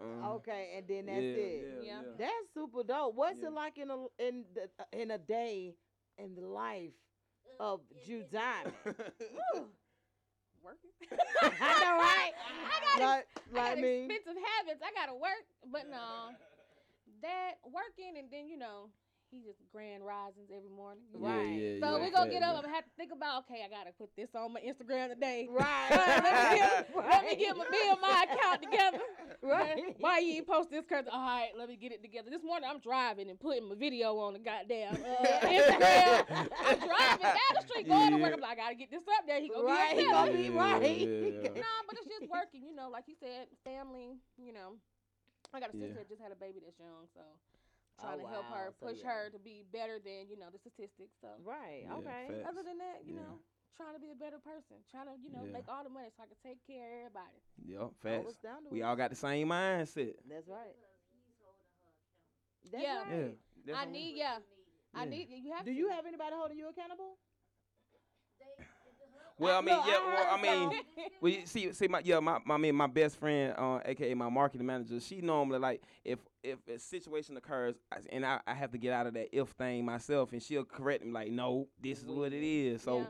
Uh-huh. 0.00 0.34
Okay, 0.36 0.74
and 0.76 0.88
then 0.88 1.06
that's 1.06 1.22
yeah, 1.22 1.42
it. 1.42 1.66
Yeah, 1.82 1.82
Yeah. 1.82 2.02
yeah. 2.02 2.12
That's 2.18 2.48
super 2.54 2.82
dope. 2.82 3.14
What's 3.14 3.42
Yeah. 3.42 3.48
it 3.48 3.52
like 3.52 3.78
in 3.78 3.90
a 3.90 3.98
in 4.18 4.44
the 4.54 4.68
in 5.00 5.10
a 5.12 5.18
day 5.18 5.74
in 6.18 6.34
the 6.34 6.42
life 6.42 6.94
of 7.60 7.80
Jewel 8.06 8.24
Diamond? 8.30 8.74
Woo. 10.64 10.70
Working. 10.70 10.90
I 11.60 11.72
know, 11.84 11.94
right? 12.00 12.32
I 12.64 12.80
got, 12.80 13.00
Like, 13.00 13.26
I 13.54 13.54
like 13.54 13.76
got 13.76 13.78
me. 13.78 14.04
expensive 14.06 14.40
habits. 14.56 14.80
I 14.82 14.90
gotta 14.96 15.14
work, 15.14 15.44
but 15.70 15.88
no, 15.90 16.32
that 17.22 17.54
working 17.64 18.16
and 18.18 18.30
then 18.30 18.48
you 18.48 18.56
know 18.56 18.88
he 19.30 19.40
just 19.42 19.58
grand 19.72 20.04
risings 20.04 20.50
every 20.54 20.70
morning. 20.70 21.02
you? 21.12 21.18
Yeah, 21.20 21.36
Right. 21.36 21.58
yeah, 21.58 21.80
So 21.80 21.96
yeah, 21.98 22.02
we 22.04 22.10
gonna 22.10 22.30
fact, 22.30 22.32
get 22.32 22.42
up. 22.42 22.52
yeah. 22.52 22.56
I'm 22.58 22.62
gonna 22.64 22.74
have 22.74 22.84
to 22.84 22.90
think 22.96 23.12
about. 23.12 23.44
Okay, 23.50 23.62
I 23.64 23.68
gotta 23.68 23.92
put 23.98 24.10
this 24.16 24.28
on 24.34 24.52
my 24.52 24.60
Instagram 24.60 25.08
today. 25.10 25.48
Right. 25.50 25.90
let, 25.90 26.22
me 26.24 26.56
get, 26.58 26.88
let 26.96 27.22
me 27.24 27.28
Right. 27.28 27.38
get 27.38 27.56
my 27.56 27.64
build 27.70 27.98
my 28.00 28.24
account 28.30 28.62
together. 28.62 28.98
Right. 29.44 29.76
Why 30.00 30.20
you 30.24 30.40
ain't 30.40 30.46
post 30.48 30.70
this? 30.70 30.86
Cause 30.88 31.04
all 31.12 31.20
right, 31.20 31.50
let 31.58 31.68
me 31.68 31.76
get 31.76 31.92
it 31.92 32.00
together. 32.00 32.30
This 32.30 32.42
morning 32.42 32.64
I'm 32.64 32.80
driving 32.80 33.28
and 33.28 33.38
putting 33.38 33.68
my 33.68 33.74
video 33.74 34.16
on 34.16 34.32
the 34.32 34.38
goddamn 34.38 34.94
uh, 35.04 35.44
Instagram. 35.44 36.24
I'm 36.64 36.78
driving 36.80 37.28
down 37.28 37.52
the 37.52 37.60
street 37.68 37.84
going 37.86 38.12
to 38.12 38.16
work. 38.24 38.32
I'm 38.32 38.40
like, 38.40 38.56
I 38.56 38.72
gotta 38.72 38.74
get 38.74 38.90
this 38.90 39.04
up 39.04 39.26
there. 39.26 39.40
He 39.40 39.50
gonna 39.52 39.64
Right, 39.68 39.92
be 39.92 40.00
he 40.00 40.06
up 40.08 40.12
gonna 40.12 40.32
there. 40.32 40.40
be 40.40 40.48
Yeah, 40.48 40.64
right. 40.64 40.80
yeah. 40.80 41.60
Nah, 41.60 41.80
but 41.84 41.96
it's 42.00 42.08
just 42.08 42.24
working. 42.32 42.64
You 42.64 42.72
know, 42.74 42.88
like 42.88 43.04
you 43.06 43.16
said, 43.20 43.52
family. 43.68 44.16
You 44.40 44.54
know, 44.54 44.80
I 45.52 45.60
got 45.60 45.68
a 45.68 45.72
sister 45.76 45.88
Yeah. 45.88 45.94
that 46.00 46.08
just 46.08 46.22
had 46.22 46.32
a 46.32 46.36
baby 46.40 46.60
that's 46.64 46.78
young, 46.80 47.04
so 47.12 47.20
Oh, 47.98 48.02
trying 48.10 48.20
to 48.20 48.26
help 48.26 48.46
her, 48.50 48.66
wow. 48.70 48.74
So, 48.80 48.86
push 48.90 48.98
yeah. 49.02 49.10
her 49.10 49.30
to 49.30 49.38
be 49.38 49.62
better 49.72 49.98
than 50.02 50.26
you 50.28 50.36
know 50.38 50.50
the 50.50 50.58
statistics. 50.58 51.14
So 51.20 51.28
Right. 51.44 51.84
Yeah, 51.86 51.94
Okay. 52.02 52.26
fact. 52.28 52.48
other 52.50 52.62
than 52.66 52.78
that, 52.78 53.06
you 53.06 53.14
Yeah. 53.14 53.22
know, 53.22 53.38
trying 53.76 53.94
to 53.94 54.00
be 54.00 54.10
a 54.10 54.14
better 54.18 54.38
person, 54.38 54.82
trying 54.90 55.06
to 55.06 55.14
you 55.22 55.30
know 55.30 55.44
Yeah. 55.44 55.52
make 55.52 55.68
all 55.68 55.84
the 55.84 55.90
money 55.90 56.10
so 56.16 56.22
I 56.22 56.26
can 56.26 56.36
take 56.42 56.58
care 56.66 56.86
of 56.86 56.92
everybody. 57.06 57.38
Yup, 57.64 57.94
facts. 58.02 58.18
Understandable. 58.26 58.70
We 58.72 58.82
all 58.82 58.96
got 58.96 59.10
the 59.10 59.16
same 59.16 59.48
mindset. 59.48 60.16
That's 60.26 60.48
right. 60.48 60.74
That's 62.70 62.82
Yeah. 62.82 63.02
right. 63.02 63.38
That's 63.64 63.78
I 63.78 63.84
what- 63.84 63.90
need 63.92 64.16
yeah. 64.16 64.38
I 64.94 65.04
need 65.06 65.28
you 65.28 65.52
have. 65.52 65.64
Do 65.64 65.72
to. 65.72 65.76
you 65.76 65.88
have 65.88 66.06
anybody 66.06 66.34
holding 66.36 66.58
you 66.58 66.68
accountable? 66.68 67.18
Well, 69.38 69.58
I 69.58 69.60
mean, 69.60 69.74
Look, 69.76 69.86
yeah. 69.86 69.94
I 69.94 70.14
Well, 70.14 70.38
I 70.38 70.42
mean, 70.42 70.80
well, 71.20 71.32
you 71.32 71.46
see, 71.46 71.72
see, 71.72 71.88
my 71.88 72.00
yeah, 72.04 72.20
my, 72.20 72.38
my, 72.44 72.54
I 72.54 72.58
mean, 72.58 72.74
my 72.74 72.86
best 72.86 73.18
friend, 73.18 73.52
uh, 73.56 73.80
aka 73.84 74.14
my 74.14 74.28
marketing 74.28 74.66
manager, 74.66 75.00
she 75.00 75.20
normally 75.20 75.58
like 75.58 75.82
if 76.04 76.20
if 76.42 76.58
a 76.68 76.78
situation 76.78 77.36
occurs 77.36 77.74
and 78.10 78.24
I, 78.24 78.40
I 78.46 78.54
have 78.54 78.70
to 78.72 78.78
get 78.78 78.92
out 78.92 79.06
of 79.06 79.14
that 79.14 79.28
if 79.36 79.48
thing 79.50 79.84
myself, 79.84 80.32
and 80.32 80.42
she'll 80.42 80.64
correct 80.64 81.04
me 81.04 81.10
like, 81.10 81.30
no, 81.30 81.66
this 81.82 81.98
is 82.02 82.06
what 82.06 82.32
it 82.32 82.44
is. 82.44 82.82
So, 82.82 82.98
Yeah. 83.00 83.06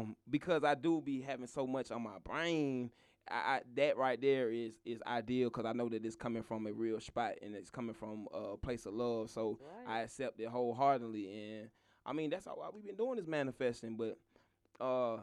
um, 0.00 0.16
because 0.28 0.64
I 0.64 0.74
do 0.74 1.00
be 1.00 1.20
having 1.20 1.46
so 1.46 1.66
much 1.66 1.90
on 1.90 2.02
my 2.02 2.18
brain. 2.24 2.90
I, 3.30 3.34
I, 3.34 3.60
that 3.76 3.96
right 3.96 4.20
there 4.20 4.50
is 4.50 4.72
is 4.84 5.00
ideal 5.06 5.48
because 5.50 5.64
I 5.66 5.72
know 5.72 5.88
that 5.88 6.04
it's 6.04 6.16
coming 6.16 6.42
from 6.42 6.66
a 6.66 6.72
real 6.72 6.98
spot 6.98 7.34
and 7.40 7.54
it's 7.54 7.70
coming 7.70 7.94
from 7.94 8.26
a 8.34 8.56
place 8.56 8.84
of 8.86 8.94
love. 8.94 9.30
So 9.30 9.60
I 9.86 10.00
accept 10.00 10.40
it 10.40 10.48
wholeheartedly, 10.48 11.30
and 11.30 11.68
I 12.04 12.12
mean 12.12 12.30
that's 12.30 12.48
all 12.48 12.56
why 12.56 12.70
we've 12.74 12.84
been 12.84 12.96
doing 12.96 13.16
this 13.16 13.28
manifesting. 13.28 13.96
But 13.96 14.18
uh, 14.80 15.18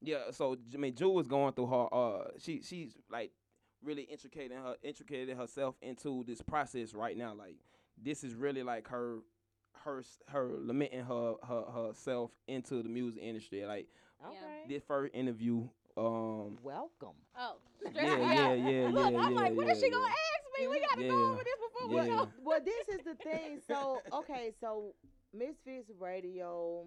yeah. 0.00 0.30
So 0.30 0.56
I 0.74 0.76
mean, 0.76 0.94
Jewel 0.94 1.20
is 1.20 1.26
going 1.28 1.52
through 1.54 1.66
her. 1.66 1.94
Uh, 1.94 2.24
she 2.38 2.62
she's 2.62 2.96
like 3.10 3.32
really 3.82 4.02
intricating 4.02 4.56
her 4.58 4.76
intricated 4.82 5.36
herself 5.36 5.76
into 5.82 6.24
this 6.26 6.40
process 6.42 6.94
right 6.94 7.16
now. 7.16 7.34
Like 7.34 7.56
this 8.02 8.24
is 8.24 8.34
really 8.34 8.62
like 8.62 8.88
her 8.88 9.18
her 9.84 10.02
her 10.28 10.50
lamenting 10.58 11.04
her 11.04 11.34
her 11.46 11.62
herself 11.72 12.30
into 12.46 12.82
the 12.82 12.88
music 12.88 13.22
industry. 13.22 13.64
Like 13.64 13.88
Okay. 14.26 14.64
this 14.68 14.82
first 14.82 15.14
interview. 15.14 15.68
Um, 15.96 16.58
Welcome. 16.62 17.16
Oh, 17.36 17.56
yeah, 17.84 17.90
stress 17.90 18.04
me 18.18 18.34
yeah, 18.36 18.52
yeah, 18.54 18.88
Look, 18.92 19.12
yeah, 19.12 19.18
I'm 19.20 19.32
yeah, 19.32 19.40
like, 19.40 19.56
what 19.56 19.66
yeah, 19.66 19.72
is 19.72 19.78
she 19.80 19.86
yeah. 19.86 19.90
gonna 19.92 20.06
ask 20.06 20.60
me? 20.60 20.68
We 20.68 20.80
gotta 20.80 21.02
Yeah. 21.02 21.08
go 21.08 21.32
over 21.32 21.42
this 21.44 21.54
before 21.72 21.88
we 21.88 21.96
Yeah. 21.96 22.06
go. 22.06 22.28
well, 22.44 22.60
this 22.64 22.88
is 22.88 23.04
the 23.04 23.14
thing. 23.16 23.60
So, 23.66 24.00
okay, 24.12 24.52
so 24.60 24.94
Misfits 25.32 25.90
Radio, 25.98 26.86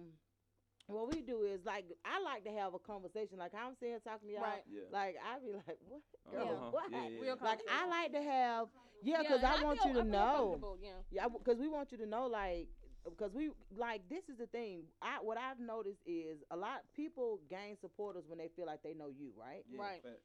what 0.92 1.12
we 1.12 1.22
do 1.22 1.42
is 1.42 1.60
like 1.64 1.84
I 2.04 2.20
like 2.22 2.44
to 2.44 2.50
have 2.52 2.74
a 2.74 2.78
conversation. 2.78 3.38
Like 3.38 3.52
I'm 3.54 3.74
sitting 3.78 3.94
here 3.94 4.00
talking 4.04 4.28
to 4.28 4.34
y'all. 4.34 4.42
Right. 4.42 4.62
Yeah. 4.70 4.82
Like 4.92 5.16
I 5.22 5.38
be 5.38 5.52
like, 5.52 5.78
what? 5.88 6.02
Girl, 6.30 6.48
Uh-huh. 6.56 6.70
what? 6.70 6.90
Yeah, 6.90 7.08
yeah. 7.08 7.20
Real 7.20 7.38
Like 7.42 7.60
I 7.70 7.86
like 7.88 8.12
to 8.12 8.22
have, 8.22 8.68
yeah, 9.02 9.16
Yeah, 9.16 9.22
because 9.22 9.42
and 9.42 9.46
I 9.46 9.62
want 9.64 9.80
feel- 9.80 9.88
you 9.88 9.94
to 9.94 10.00
I 10.00 10.02
feel 10.04 10.12
know. 10.12 10.76
Yeah. 10.82 10.90
Yeah, 11.10 11.26
because 11.28 11.58
we 11.58 11.68
want 11.68 11.92
you 11.92 11.98
to 11.98 12.06
know, 12.06 12.26
like, 12.26 12.68
because 13.04 13.32
we 13.34 13.50
like 13.76 14.08
this 14.08 14.28
is 14.28 14.38
the 14.38 14.46
thing. 14.46 14.84
I 15.02 15.18
what 15.20 15.36
I've 15.38 15.58
noticed 15.58 16.00
is 16.06 16.38
a 16.50 16.56
lot 16.56 16.82
people 16.94 17.40
gain 17.50 17.76
supporters 17.80 18.24
when 18.28 18.38
they 18.38 18.48
feel 18.54 18.66
like 18.66 18.82
they 18.82 18.94
know 18.94 19.08
you, 19.08 19.32
right? 19.36 19.64
Yeah, 19.68 19.80
Right. 19.80 20.02
facts. 20.02 20.22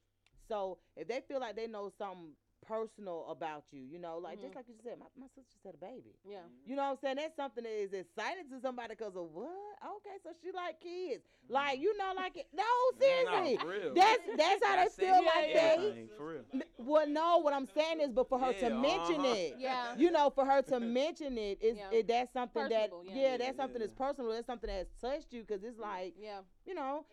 So 0.48 0.78
if 0.96 1.08
they 1.08 1.20
feel 1.26 1.40
like 1.40 1.56
they 1.56 1.66
know 1.66 1.90
something 1.98 2.32
personal 2.66 3.26
about 3.30 3.64
you, 3.70 3.80
you 3.80 3.98
know, 3.98 4.18
like 4.18 4.40
just 4.40 4.52
Mhm. 4.52 4.56
like 4.56 4.68
you 4.68 4.74
said, 4.82 4.98
my, 4.98 5.06
my 5.16 5.26
sister 5.28 5.42
just 5.52 5.64
had 5.64 5.74
a 5.74 5.78
baby. 5.78 6.14
Yeah. 6.24 6.40
You 6.66 6.76
know 6.76 6.82
what 6.84 6.90
I'm 6.90 6.96
saying? 6.98 7.16
That's 7.16 7.36
something 7.36 7.64
that 7.64 7.72
is 7.72 7.92
exciting 7.92 8.48
to 8.50 8.60
somebody 8.60 8.94
because 8.94 9.16
of 9.16 9.30
what? 9.32 9.48
Okay, 9.96 10.16
so 10.22 10.30
she 10.42 10.50
like 10.52 10.80
kids, 10.80 11.22
like 11.48 11.78
you 11.80 11.96
know, 11.96 12.12
like 12.16 12.36
it. 12.36 12.46
No, 12.52 12.64
seriously, 12.98 13.54
Nah, 13.56 13.62
for 13.62 13.68
real. 13.68 13.94
that's 13.94 14.22
that's 14.36 14.64
how 14.64 14.76
they 14.76 14.88
feel 14.90 15.14
Yeah, 15.22 15.30
like 15.36 15.48
yeah. 15.48 15.54
they. 15.54 15.74
Everything, 15.88 16.08
for 16.16 16.26
real. 16.32 16.44
Well, 16.78 17.06
no, 17.08 17.38
what 17.38 17.52
I'm 17.54 17.68
saying 17.74 18.00
is, 18.00 18.10
but 18.10 18.28
for 18.28 18.38
her 18.38 18.52
Yeah, 18.52 18.68
to 18.68 18.74
mention 18.74 19.20
uh-huh. 19.20 19.34
it, 19.34 19.54
Yeah. 19.58 19.94
you 19.96 20.10
know, 20.10 20.30
for 20.30 20.44
her 20.44 20.62
to 20.62 20.80
mention 21.00 21.38
it, 21.38 21.58
is 21.62 21.76
Yeah. 21.78 21.90
it, 21.92 22.08
that's 22.08 22.32
something 22.32 22.62
Personable, 22.62 23.02
that, 23.04 23.10
yeah. 23.14 23.20
yeah, 23.22 23.30
Yeah, 23.32 23.36
that's 23.38 23.56
something 23.56 23.80
yeah. 23.80 23.86
that's 23.86 23.98
personal. 23.98 24.30
That's 24.32 24.46
something 24.46 24.68
that 24.68 24.76
has 24.78 24.88
touched 25.00 25.32
you 25.32 25.42
because 25.42 25.62
it's 25.64 25.78
like, 25.78 26.14
Yeah. 26.18 26.40
you 26.66 26.74
know, 26.74 27.04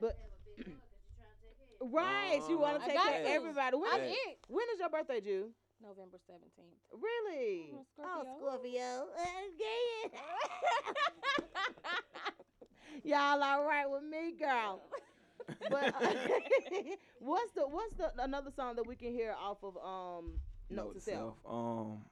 but 0.00 0.16
right, 1.80 2.40
you 2.48 2.58
want 2.58 2.80
to 2.80 2.86
take 2.86 2.94
got 2.96 3.08
care 3.12 3.20
of 3.22 3.26
everybody. 3.26 3.76
When, 3.76 3.90
I'm 3.92 4.00
it. 4.02 4.38
when 4.48 4.64
is 4.74 4.80
your 4.80 4.88
birthday, 4.90 5.20
Jewel? 5.20 5.48
November 5.82 6.18
seventeenth. 6.26 6.76
Really? 6.92 7.70
I'm 7.72 7.78
a 7.78 7.80
Oh, 7.80 8.22
Scorpio. 8.38 8.38
Scorpio. 8.38 9.08
Again. 10.10 10.20
Y'all 13.04 13.42
all 13.42 13.64
right 13.64 13.88
with 13.88 14.02
me, 14.02 14.32
girl? 14.38 14.82
But 15.68 15.88
uh, 16.00 16.12
what's 17.18 17.50
the 17.52 17.62
what's 17.62 17.94
the 17.94 18.12
another 18.22 18.50
song 18.54 18.76
that 18.76 18.86
we 18.86 18.94
can 18.94 19.10
hear 19.10 19.34
off 19.36 19.58
of 19.64 19.76
um 19.78 20.34
Note 20.68 20.94
to 20.94 21.00
Self? 21.00 21.34
Um, 21.48 22.02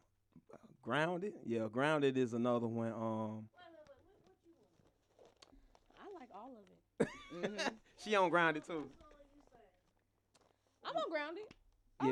grounded. 0.82 1.34
Yeah, 1.46 1.68
grounded 1.70 2.16
is 2.18 2.32
another 2.32 2.66
one. 2.66 2.90
Um, 2.92 3.48
I 6.00 6.18
like 6.18 6.30
all 6.34 6.50
of 6.56 7.06
it. 7.06 7.08
Mhm. 7.60 7.74
she 8.02 8.16
on 8.16 8.28
grounded 8.30 8.64
too. 8.64 8.90
I'm 10.88 10.96
on 10.96 11.10
grounded. 11.10 11.44
Oh 12.00 12.06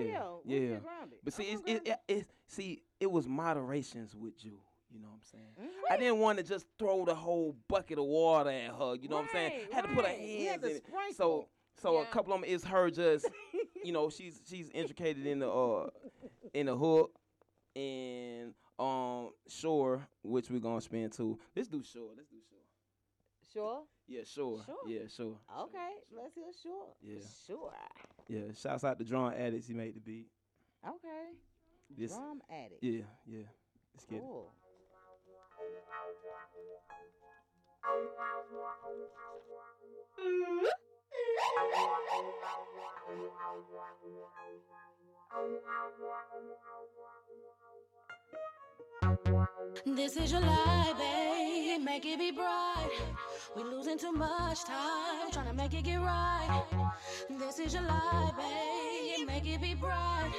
Yeah, 0.47 0.57
yeah, 0.57 0.69
yeah. 0.71 0.77
grounded. 0.77 1.19
But 1.25 1.33
see, 1.35 1.45
it's, 1.45 1.63
it, 1.67 1.87
it, 1.87 1.99
it, 2.09 2.27
see, 2.49 2.83
it 3.01 3.11
was 3.11 3.27
moderations 3.29 4.15
with 4.15 4.45
you. 4.45 4.59
You 4.91 5.01
know 5.01 5.09
what 5.09 5.15
I'm 5.15 5.23
saying? 5.23 5.71
Mhm. 5.71 5.93
I 5.93 5.97
didn't 5.97 6.19
want 6.19 6.39
to 6.39 6.45
just 6.45 6.67
throw 6.79 7.05
the 7.05 7.15
whole 7.15 7.57
bucket 7.69 7.99
of 7.99 8.05
water 8.07 8.51
at 8.51 8.73
her. 8.75 8.95
You 8.95 9.09
know 9.09 9.17
what 9.17 9.25
I'm 9.27 9.31
saying? 9.33 9.53
Right, 9.65 9.73
Had 9.73 9.83
to 9.83 9.89
put 9.89 10.05
her 10.07 10.11
right. 10.13 10.19
Hands 10.19 10.65
in 10.65 10.71
it. 10.77 10.85
So, 11.17 11.49
so 11.81 11.99
a 11.99 12.07
couple 12.07 12.33
of 12.33 12.41
them 12.41 12.49
is 12.49 12.65
her 12.65 12.91
just, 12.91 13.29
you 13.85 13.93
know, 13.93 14.09
she's 14.11 14.41
she's 14.49 14.71
intricated 14.71 15.27
in 15.27 15.41
the 15.41 15.51
uh 15.51 15.89
in 16.55 16.67
the 16.67 16.77
hook 16.77 17.13
and 17.75 18.55
um 18.79 19.31
sure, 19.49 20.07
which 20.23 20.51
we're 20.51 20.61
gonna 20.61 20.81
spin 20.81 21.11
too. 21.11 21.39
Let's 21.55 21.69
do 21.69 21.83
sure. 21.83 22.11
Let's 22.17 22.29
do 22.29 22.37
sure. 22.49 22.59
Sure. 23.53 23.83
Yeah, 24.09 24.23
sure. 24.25 24.63
Sure. 24.65 24.77
Yeah, 24.87 25.09
sure. 25.09 25.37
Okay, 25.59 25.91
let's 26.15 26.35
hear 26.35 26.53
sure. 26.63 26.95
Yeah. 27.03 27.21
Sure. 27.47 27.73
Yeah. 28.29 28.53
Shouts 28.55 28.85
out 28.85 28.99
to 28.99 29.05
Drum 29.05 29.33
Addicts. 29.37 29.67
He 29.67 29.75
made 29.75 29.97
the 29.97 30.01
beat. 30.01 30.29
Okay. 30.87 31.35
This. 31.97 32.13
Drum 32.13 32.41
addict. 32.51 32.83
Yeah, 32.83 33.03
yeah. 33.27 33.47
Let's 33.95 34.05
get 34.05 34.19
it. 34.19 34.23
Cool. 34.23 34.53
This 49.85 50.17
is 50.17 50.33
your 50.33 50.41
life, 50.41 50.99
babe. 50.99 51.83
Make 51.83 52.07
it 52.07 52.19
be 52.19 52.31
bright. 52.31 52.91
We 53.55 53.63
losing 53.63 53.99
too 53.99 54.13
much 54.13 54.65
time, 54.65 55.31
trying 55.31 55.47
to 55.47 55.53
make 55.53 55.75
it 55.75 55.83
get 55.83 56.01
right. 56.01 56.65
This 57.29 57.59
is 57.59 57.75
your 57.75 57.83
life, 57.83 58.33
babe. 58.37 59.27
Make 59.27 59.47
it 59.47 59.61
be 59.61 59.75
bright. 59.75 60.33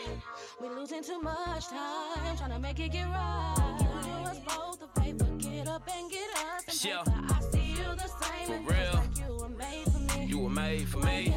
We 0.62 0.70
losing 0.70 1.04
too 1.04 1.20
much 1.22 1.68
time, 1.68 2.38
trying 2.38 2.52
to 2.52 2.60
make 2.60 2.80
it 2.80 2.90
get 2.90 3.06
right. 3.06 3.78
You 3.80 4.04
do 4.04 4.30
us 4.30 4.40
both 4.40 4.82
a 4.82 5.02
favor, 5.02 5.26
get 5.38 5.68
up 5.68 5.88
and 5.94 6.12
get 6.12 6.30
us. 6.38 6.80
some 6.80 6.92
Yeah. 6.92 7.04
I 7.30 7.42
see 7.52 7.70
you 7.72 7.96
the 7.96 8.08
same. 8.08 8.66
For 8.66 8.74
real. 8.74 8.94
Like 8.94 9.18
you 9.18 9.38
were 9.38 9.50
made 9.50 9.86
for 9.86 10.00
me. 10.00 10.26
You 10.26 10.40
were 10.40 10.50
made 10.50 10.88
for 10.88 11.00
me. 11.00 11.36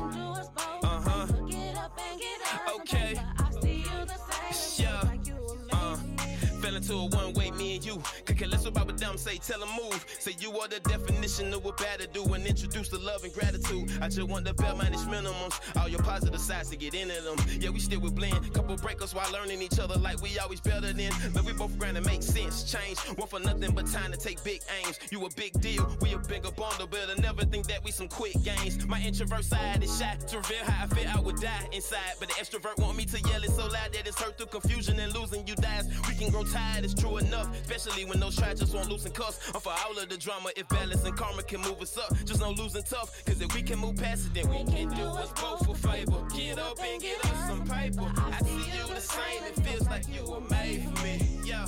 Into 6.90 7.02
a 7.02 7.06
one 7.06 7.39
me 7.70 7.76
and 7.76 7.84
you. 7.84 8.02
Could 8.24 8.38
care 8.38 8.48
less 8.48 8.64
about 8.64 8.86
what 8.86 8.98
them 8.98 9.16
say, 9.16 9.36
tell 9.36 9.60
them 9.60 9.68
move. 9.80 10.04
Say 10.18 10.34
you 10.38 10.58
are 10.60 10.68
the 10.68 10.80
definition 10.80 11.52
of 11.54 11.64
what 11.64 11.76
bad 11.76 12.00
better 12.00 12.12
do 12.12 12.34
and 12.34 12.46
introduce 12.46 12.88
the 12.88 12.98
love 12.98 13.24
and 13.24 13.32
gratitude. 13.32 13.90
I 14.00 14.08
just 14.08 14.22
want 14.22 14.44
the 14.44 14.54
bare 14.54 14.74
managed 14.74 15.06
minimums. 15.06 15.54
All 15.76 15.88
your 15.88 16.02
positive 16.02 16.40
sides 16.40 16.70
to 16.70 16.76
get 16.76 16.94
into 16.94 17.20
them. 17.22 17.36
Yeah, 17.60 17.70
we 17.70 17.80
still 17.80 18.00
with 18.00 18.14
blend. 18.14 18.52
Couple 18.54 18.76
breakups 18.76 19.14
while 19.14 19.30
learning 19.32 19.62
each 19.62 19.78
other 19.78 19.96
like 19.96 20.20
we 20.22 20.38
always 20.38 20.60
better 20.60 20.92
than. 20.92 21.12
But 21.32 21.44
we 21.44 21.52
both 21.52 21.76
granted 21.78 22.06
make 22.06 22.22
sense. 22.22 22.70
Change. 22.70 22.98
Want 23.18 23.30
for 23.30 23.40
nothing 23.40 23.72
but 23.74 23.86
time 23.86 24.12
to 24.12 24.18
take 24.18 24.42
big 24.44 24.62
aims. 24.78 24.98
You 25.10 25.24
a 25.26 25.30
big 25.30 25.52
deal. 25.60 25.84
We 26.00 26.12
a 26.14 26.18
bigger 26.18 26.50
bundle, 26.52 26.86
but 26.86 27.10
I 27.10 27.20
never 27.20 27.44
think 27.44 27.66
that 27.66 27.84
we 27.84 27.90
some 27.90 28.08
quick 28.08 28.36
games. 28.42 28.86
My 28.86 29.00
introvert 29.00 29.44
side 29.44 29.82
is 29.82 29.98
shy. 29.98 30.16
To 30.28 30.38
reveal 30.38 30.64
how 30.64 30.84
I 30.84 30.86
feel, 30.94 31.08
I 31.08 31.20
would 31.20 31.36
die 31.36 31.68
inside. 31.72 32.14
But 32.18 32.28
the 32.28 32.34
extrovert 32.34 32.78
want 32.78 32.96
me 32.96 33.04
to 33.06 33.20
yell 33.28 33.42
it 33.42 33.50
so 33.50 33.66
loud 33.66 33.92
that 33.92 34.06
it's 34.06 34.20
hurt 34.20 34.38
through 34.38 34.46
confusion 34.46 34.98
and 34.98 35.12
losing 35.14 35.46
you 35.46 35.54
dies. 35.56 35.86
We 36.08 36.14
can 36.14 36.30
grow 36.30 36.44
tired, 36.44 36.84
it's 36.84 36.94
true 36.94 37.18
enough. 37.18 37.48
Especially 37.60 38.04
when 38.04 38.20
those 38.20 38.36
try 38.36 38.54
just 38.54 38.74
won't 38.74 38.88
loosen 38.88 39.12
cuffs. 39.12 39.52
I'm 39.54 39.60
for 39.60 39.72
all 39.84 39.96
of 39.98 40.08
the 40.08 40.16
drama. 40.16 40.50
If 40.56 40.68
balance 40.68 41.04
and 41.04 41.16
karma 41.16 41.42
can 41.42 41.60
move 41.60 41.80
us 41.80 41.96
up, 41.96 42.16
just 42.24 42.40
no 42.40 42.50
losing 42.50 42.82
tough. 42.82 43.24
Cause 43.24 43.40
if 43.40 43.54
we 43.54 43.62
can 43.62 43.78
move 43.78 43.96
past 43.96 44.26
it, 44.26 44.34
then 44.34 44.48
we 44.48 44.64
can 44.64 44.88
do 44.94 45.04
us 45.04 45.32
both 45.40 45.66
for 45.66 45.74
favor. 45.74 46.26
Get 46.34 46.58
up 46.58 46.78
and 46.82 47.00
get 47.00 47.24
us 47.24 47.48
some 47.48 47.66
paper. 47.66 48.12
I 48.16 48.40
see 48.42 48.78
you 48.78 48.94
the 48.94 49.00
same. 49.00 49.44
It 49.44 49.56
feels 49.66 49.86
like 49.88 50.08
you 50.08 50.28
were 50.28 50.40
made 50.50 50.84
for 50.84 51.04
me. 51.04 51.40
Yeah. 51.44 51.66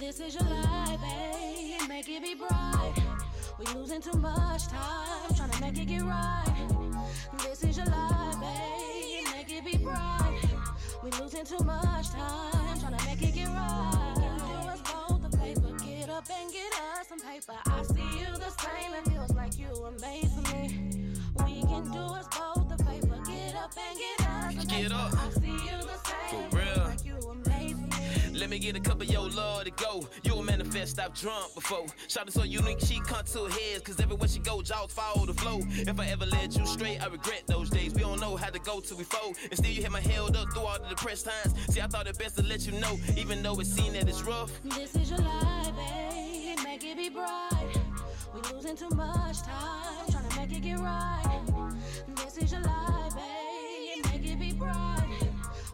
This 0.00 0.20
is 0.20 0.34
your 0.34 0.44
life, 0.44 1.00
babe. 1.00 1.88
Make 1.88 2.08
it 2.08 2.22
be 2.22 2.34
bright. 2.34 2.94
We 3.58 3.66
losing 3.74 4.00
too 4.00 4.18
much 4.18 4.68
time, 4.68 5.34
trying 5.36 5.50
to 5.50 5.60
make 5.60 5.78
it 5.78 5.86
get 5.86 6.02
right. 6.02 6.68
This 7.38 7.62
is 7.64 7.76
your 7.76 7.86
life, 7.86 8.40
babe. 8.40 9.26
Make 9.32 9.52
it 9.52 9.64
be 9.64 9.76
bright. 9.76 10.40
We 11.02 11.10
losing 11.12 11.44
too 11.44 11.62
much 11.64 12.10
time, 12.10 12.80
trying 12.80 12.96
to 12.96 13.04
make 13.04 13.22
it 13.22 13.34
get 13.34 13.48
right. 13.48 14.19
Up 16.20 16.28
and 16.38 16.52
get 16.52 16.72
us 16.98 17.08
some 17.08 17.18
paper. 17.18 17.54
I 17.66 17.82
see 17.82 18.18
you 18.20 18.26
the 18.34 18.50
same, 18.60 18.92
it 18.94 19.08
feels 19.08 19.32
like 19.34 19.58
you 19.58 19.68
were 19.80 19.92
made 20.02 20.28
for 20.30 20.54
me. 20.54 21.14
We 21.46 21.62
can 21.62 21.90
do 21.90 21.98
us 21.98 22.26
both 22.28 22.68
the 22.68 22.84
paper, 22.84 23.16
get 23.26 23.54
up 23.54 23.72
and 23.78 23.98
get 23.98 24.28
us 24.28 24.54
some 24.54 24.66
Get 24.66 24.68
paper. 24.68 24.94
up. 24.94 25.14
I 25.14 25.30
see 25.30 25.46
you 25.46 25.78
the 25.80 25.98
same, 26.04 26.50
For 26.50 26.56
real. 26.58 26.89
Let 28.40 28.48
me 28.48 28.58
get 28.58 28.74
a 28.74 28.80
cup 28.80 29.02
of 29.02 29.10
your 29.10 29.28
love 29.28 29.64
to 29.64 29.70
go. 29.70 30.08
You 30.22 30.34
a 30.34 30.42
manifest, 30.42 30.98
I've 30.98 31.12
drunk 31.12 31.54
before. 31.54 31.84
Shot 32.08 32.32
so 32.32 32.42
unique, 32.42 32.80
she 32.80 32.98
contour 33.00 33.50
heads. 33.50 33.82
Cause 33.82 34.00
everywhere 34.00 34.28
she 34.28 34.38
go, 34.38 34.62
jaws 34.62 34.90
follow 34.90 35.26
the 35.26 35.34
flow. 35.34 35.60
If 35.68 36.00
I 36.00 36.06
ever 36.06 36.24
led 36.24 36.54
you 36.54 36.64
straight, 36.64 37.02
I 37.02 37.08
regret 37.08 37.42
those 37.46 37.68
days. 37.68 37.92
We 37.92 38.00
don't 38.00 38.18
know 38.18 38.36
how 38.36 38.48
to 38.48 38.58
go 38.58 38.80
till 38.80 38.96
we 38.96 39.04
fold. 39.04 39.36
And 39.42 39.58
still 39.58 39.70
you 39.70 39.82
had 39.82 39.92
my 39.92 40.00
held 40.00 40.38
up 40.38 40.50
through 40.54 40.62
all 40.62 40.78
the 40.80 40.88
depressed 40.88 41.26
times. 41.26 41.54
See, 41.68 41.82
I 41.82 41.86
thought 41.86 42.06
it 42.06 42.18
best 42.18 42.38
to 42.38 42.42
let 42.42 42.66
you 42.66 42.72
know, 42.80 42.98
even 43.14 43.42
though 43.42 43.60
it 43.60 43.66
seemed 43.66 43.94
that 43.96 44.08
it's 44.08 44.22
rough. 44.22 44.50
This 44.64 44.96
is 44.96 45.10
your 45.10 45.18
life, 45.18 45.76
babe. 45.76 46.58
Make 46.64 46.82
it 46.82 46.96
be 46.96 47.10
bright. 47.10 47.76
We 48.34 48.40
losing 48.54 48.74
too 48.74 48.88
much 48.96 49.42
time, 49.42 50.10
trying 50.10 50.26
to 50.30 50.36
make 50.36 50.52
it 50.56 50.62
get 50.62 50.78
right. 50.78 51.42
This 52.16 52.38
is 52.38 52.52
your 52.52 52.62
life, 52.62 53.14
babe. 53.14 54.04
Make 54.06 54.32
it 54.32 54.40
be 54.40 54.52
bright. 54.52 55.28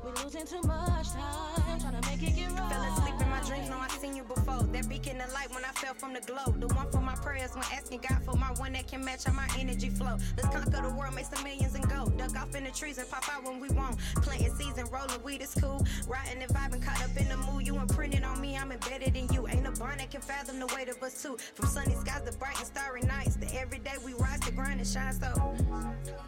We 0.05 0.11
losing 0.25 0.47
too 0.47 0.63
much 0.67 1.11
time, 1.11 1.56
trying 1.91 2.03
to 2.03 2.11
make 2.11 2.23
it 2.23 2.37
get 2.37 2.51
right. 2.53 2.73
Fell 2.73 2.83
asleep 2.83 3.15
in 3.21 3.31
my 3.31 3.41
dreams, 3.41 3.71
know 3.71 3.79
I 3.79 3.89
seen 3.89 4.17
you 4.17 4.25
before. 4.25 4.63
That 4.73 4.89
beacon 4.89 5.21
of 5.21 5.33
light 5.33 5.53
when 5.55 5.65
I 5.65 5.69
fell 5.69 5.95
from 5.95 6.15
the 6.15 6.21
glow. 6.21 6.55
The 6.59 6.67
one 6.75 6.91
for 6.91 7.01
my 7.01 7.15
prayers 7.17 7.51
when 7.55 7.65
asking 7.73 8.01
God 8.09 8.23
for 8.25 8.37
my 8.37 8.53
one 8.57 8.73
that 8.73 8.89
can 8.89 9.05
match 9.05 9.25
how 9.25 9.33
my 9.33 9.49
energy 9.59 9.91
flow. 9.91 10.17
Let's 10.37 10.49
conquer 10.55 10.83
the 10.83 10.95
world, 10.95 11.15
make 11.15 11.27
some 11.27 11.45
millions 11.45 11.75
and 11.75 11.89
go. 11.89 12.07
Duck 12.17 12.37
off 12.37 12.55
in 12.55 12.65
the 12.65 12.71
trees 12.71 12.99
and 12.99 13.09
pop 13.09 13.29
out 13.33 13.45
when 13.45 13.61
we 13.61 13.69
want. 13.71 13.99
Planting 14.17 14.55
seeds 14.55 14.79
and 14.79 14.91
rolling 14.91 15.23
weed 15.23 15.43
is 15.43 15.55
cool. 15.55 15.85
Riding 16.09 16.43
and 16.43 16.53
vibing, 16.53 16.83
caught 16.83 17.03
up 17.03 17.17
in 17.17 17.29
the 17.29 17.37
mood. 17.37 17.67
You 17.67 17.79
imprinted 17.79 18.25
on 18.25 18.41
me, 18.41 18.57
I'm 18.57 18.73
embedded 18.73 19.17
in 19.17 19.33
you. 19.33 19.47
Ain't 19.49 19.67
a 19.67 19.73
barn 19.73 19.99
that 19.99 20.11
can 20.11 20.21
fathom 20.21 20.59
the 20.59 20.67
weight 20.75 20.89
of 20.89 21.03
us 21.03 21.23
two. 21.23 21.37
From 21.55 21.67
sunny 21.67 21.95
skies 21.95 22.23
to 22.23 22.37
bright 22.39 22.59
and 22.59 22.67
starry 22.67 23.03
nights. 23.03 23.37
To 23.37 23.55
every 23.55 23.79
day 23.79 23.95
we 24.05 24.15
rise 24.15 24.41
to 24.41 24.53
grind 24.53 24.81
and 24.81 24.89
shine 24.89 25.13
so. 25.13 25.55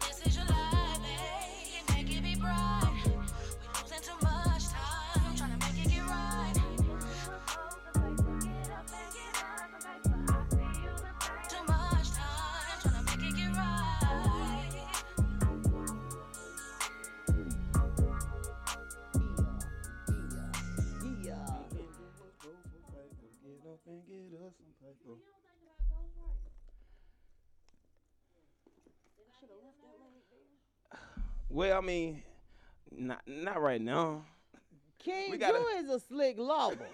This 0.07 0.25
is 0.25 0.37
your 0.37 0.45
life, 0.45 0.99
babe. 1.03 1.95
Make 1.95 2.17
it 2.17 2.23
be 2.23 2.35
bright. 2.35 2.88
Well, 31.59 31.77
I 31.77 31.81
mean, 31.81 32.23
not 32.89 33.21
not 33.27 33.61
right 33.61 33.81
now. 33.81 34.23
King 34.97 35.29
We 35.31 35.37
gotta- 35.37 35.57
Drew 35.57 35.67
is 35.79 35.89
a 35.89 35.99
slick 35.99 36.37
lover. 36.39 36.87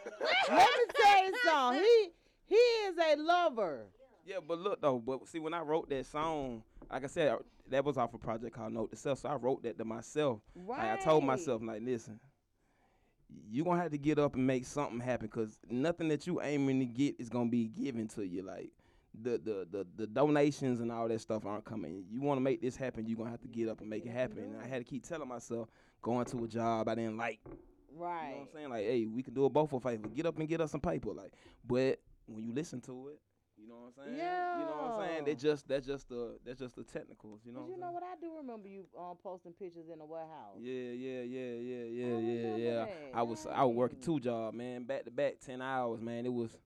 Let 0.49 0.69
me 0.71 0.93
tell 1.03 1.23
you 1.23 1.33
something. 1.43 1.83
He 1.83 2.09
he 2.47 2.55
is 2.55 2.97
a 2.97 3.15
lover. 3.21 3.85
Yeah, 4.25 4.37
but 4.47 4.57
look 4.57 4.81
though, 4.81 4.97
but 4.97 5.27
see 5.27 5.37
when 5.37 5.53
I 5.53 5.61
wrote 5.61 5.87
that 5.89 6.07
song, 6.07 6.63
like 6.91 7.03
I 7.03 7.07
said, 7.07 7.37
that 7.69 7.85
was 7.85 7.95
off 7.99 8.15
a 8.15 8.17
project 8.17 8.55
called 8.55 8.73
Note 8.73 8.89
to 8.89 8.95
Self. 8.97 9.19
So 9.19 9.29
I 9.29 9.35
wrote 9.35 9.61
that 9.61 9.77
to 9.77 9.85
myself. 9.85 10.39
Like, 10.55 10.79
I 10.79 10.95
told 10.97 11.21
Right. 11.21 11.37
myself, 11.37 11.61
like, 11.61 11.83
listen, 11.83 12.19
you 13.47 13.63
gonna 13.65 13.79
have 13.83 13.91
to 13.91 13.99
get 13.99 14.17
up 14.17 14.33
and 14.33 14.47
make 14.47 14.65
something 14.65 14.99
happen, 14.99 15.27
cause 15.27 15.59
nothing 15.69 16.07
that 16.07 16.25
you 16.25 16.41
aiming 16.41 16.79
to 16.79 16.85
get 16.87 17.19
is 17.19 17.29
gonna 17.29 17.51
be 17.51 17.67
given 17.67 18.07
to 18.07 18.25
you. 18.25 18.41
Like 18.41 18.71
the 19.21 19.31
the 19.37 19.67
the, 19.71 19.87
the 19.95 20.07
donations 20.07 20.79
and 20.79 20.91
all 20.91 21.07
that 21.07 21.19
stuff 21.21 21.45
aren't 21.45 21.65
coming. 21.65 22.05
You 22.09 22.21
want 22.21 22.37
to 22.37 22.41
make 22.41 22.61
this 22.61 22.75
happen, 22.75 23.05
you're 23.07 23.17
gonna 23.17 23.29
have 23.31 23.41
to 23.41 23.47
get 23.47 23.69
up 23.69 23.81
and 23.81 23.89
make 23.89 24.05
it 24.05 24.11
happen. 24.11 24.39
And 24.39 24.61
I 24.61 24.67
had 24.67 24.79
to 24.79 24.83
keep 24.83 25.03
telling 25.03 25.27
myself, 25.27 25.69
going 26.01 26.25
to 26.27 26.43
a 26.43 26.47
job 26.47 26.87
I 26.87 26.95
didn't 26.95 27.17
like. 27.17 27.39
You 27.45 27.51
know 28.01 28.05
Right. 28.05 28.33
what 28.35 28.41
I'm 28.41 28.47
saying? 28.53 28.69
Like, 28.69 28.85
hey, 28.85 29.05
we 29.05 29.23
can 29.23 29.33
do 29.33 29.45
it 29.45 29.53
both 29.53 29.69
for 29.69 29.79
favor. 29.79 30.07
Get 30.09 30.25
up 30.25 30.37
and 30.37 30.49
get 30.49 30.59
us 30.59 30.71
some 30.71 30.81
paper. 30.81 31.13
Like, 31.13 31.31
but 31.65 31.99
when 32.25 32.43
you 32.43 32.51
listen 32.53 32.81
to 32.81 33.07
it, 33.09 33.21
you 33.57 33.69
know 33.69 33.75
what 33.75 33.93
I'm 34.03 34.05
saying? 34.05 34.17
Yeah. 34.17 34.59
You 34.59 34.65
know 34.65 34.71
what 34.75 34.91
I'm 34.91 35.07
saying? 35.09 35.23
They 35.23 35.31
Yeah. 35.31 35.37
just 35.37 35.67
that's 35.69 35.85
just 35.87 36.09
the 36.09 36.37
that's 36.45 36.59
just 36.59 36.75
the 36.75 36.83
technicals. 36.83 37.39
You 37.45 37.53
know. 37.53 37.59
But 37.61 37.69
what 37.69 37.75
you 37.75 37.81
know 37.81 37.91
what? 37.91 38.03
I 38.03 38.15
do 38.19 38.31
remember 38.35 38.67
you 38.67 38.83
um, 38.99 39.15
posting 39.23 39.53
pictures 39.53 39.85
in 39.91 39.99
the 39.99 40.05
warehouse. 40.05 40.57
Yeah, 40.59 40.73
yeah, 40.73 41.21
yeah, 41.21 41.53
yeah, 41.53 41.83
yeah, 41.85 42.17
yeah, 42.17 42.55
yeah. 42.57 42.75
that. 42.85 42.93
I 43.13 43.21
was 43.23 43.47
I 43.47 43.63
was 43.63 43.75
working 43.75 43.99
two 44.01 44.19
jobs, 44.19 44.57
man, 44.57 44.83
back 44.83 45.05
to 45.05 45.11
back, 45.11 45.39
ten 45.39 45.61
hours, 45.61 46.01
man. 46.01 46.25
It 46.25 46.33
was, 46.33 46.57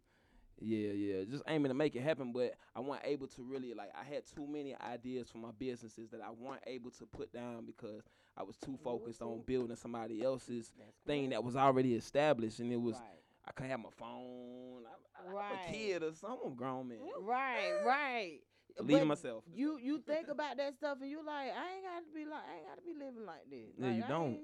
yeah, 0.61 0.89
yeah, 0.91 1.23
just 1.29 1.43
aiming 1.47 1.69
to 1.69 1.73
make 1.73 1.95
it 1.95 2.01
happen. 2.01 2.31
But 2.33 2.55
I 2.75 2.79
wasn't 2.79 3.07
able 3.07 3.27
to 3.27 3.43
really 3.43 3.73
like. 3.73 3.89
I 3.99 4.03
had 4.03 4.23
too 4.25 4.47
many 4.47 4.75
ideas 4.75 5.29
for 5.29 5.37
my 5.37 5.51
businesses 5.57 6.09
that 6.11 6.21
I 6.21 6.29
wasn't 6.29 6.63
able 6.67 6.91
to 6.91 7.05
put 7.05 7.31
down 7.33 7.65
because 7.65 8.03
I 8.37 8.43
was 8.43 8.57
too 8.57 8.77
focused 8.83 9.21
on 9.21 9.41
building 9.45 9.75
somebody 9.75 10.23
else's 10.23 10.71
thing 11.05 11.29
that 11.29 11.43
was 11.43 11.55
already 11.55 11.95
established, 11.95 12.59
and 12.59 12.71
it 12.71 12.81
was. 12.81 12.95
Right. 12.95 13.03
I 13.47 13.51
couldn't 13.51 13.71
have 13.71 13.79
my 13.79 13.89
phone. 13.97 14.83
I, 14.85 14.91
I, 15.19 15.27
I'm 15.27 15.33
Right. 15.33 15.69
a 15.69 15.71
kid 15.71 16.03
or 16.03 16.13
some 16.13 16.53
grown 16.55 16.89
man. 16.89 16.99
Right, 17.21 17.71
right. 17.83 18.39
In 18.87 19.07
myself. 19.07 19.43
You 19.53 19.77
you 19.81 19.99
think 20.07 20.27
about 20.29 20.57
that 20.57 20.75
stuff 20.75 20.99
and 21.01 21.09
you 21.09 21.17
like, 21.25 21.51
I 21.51 21.75
ain't 21.75 21.83
gotta 21.83 22.05
be 22.13 22.25
like 22.25 22.43
I 22.47 22.57
ain't 22.57 22.67
gotta 22.67 22.81
be 22.81 22.93
living 22.93 23.25
like 23.25 23.49
this. 23.49 23.73
Yeah, 23.77 23.87
Like, 23.87 23.97
you 23.97 24.03
I 24.03 24.07
don't. 24.07 24.39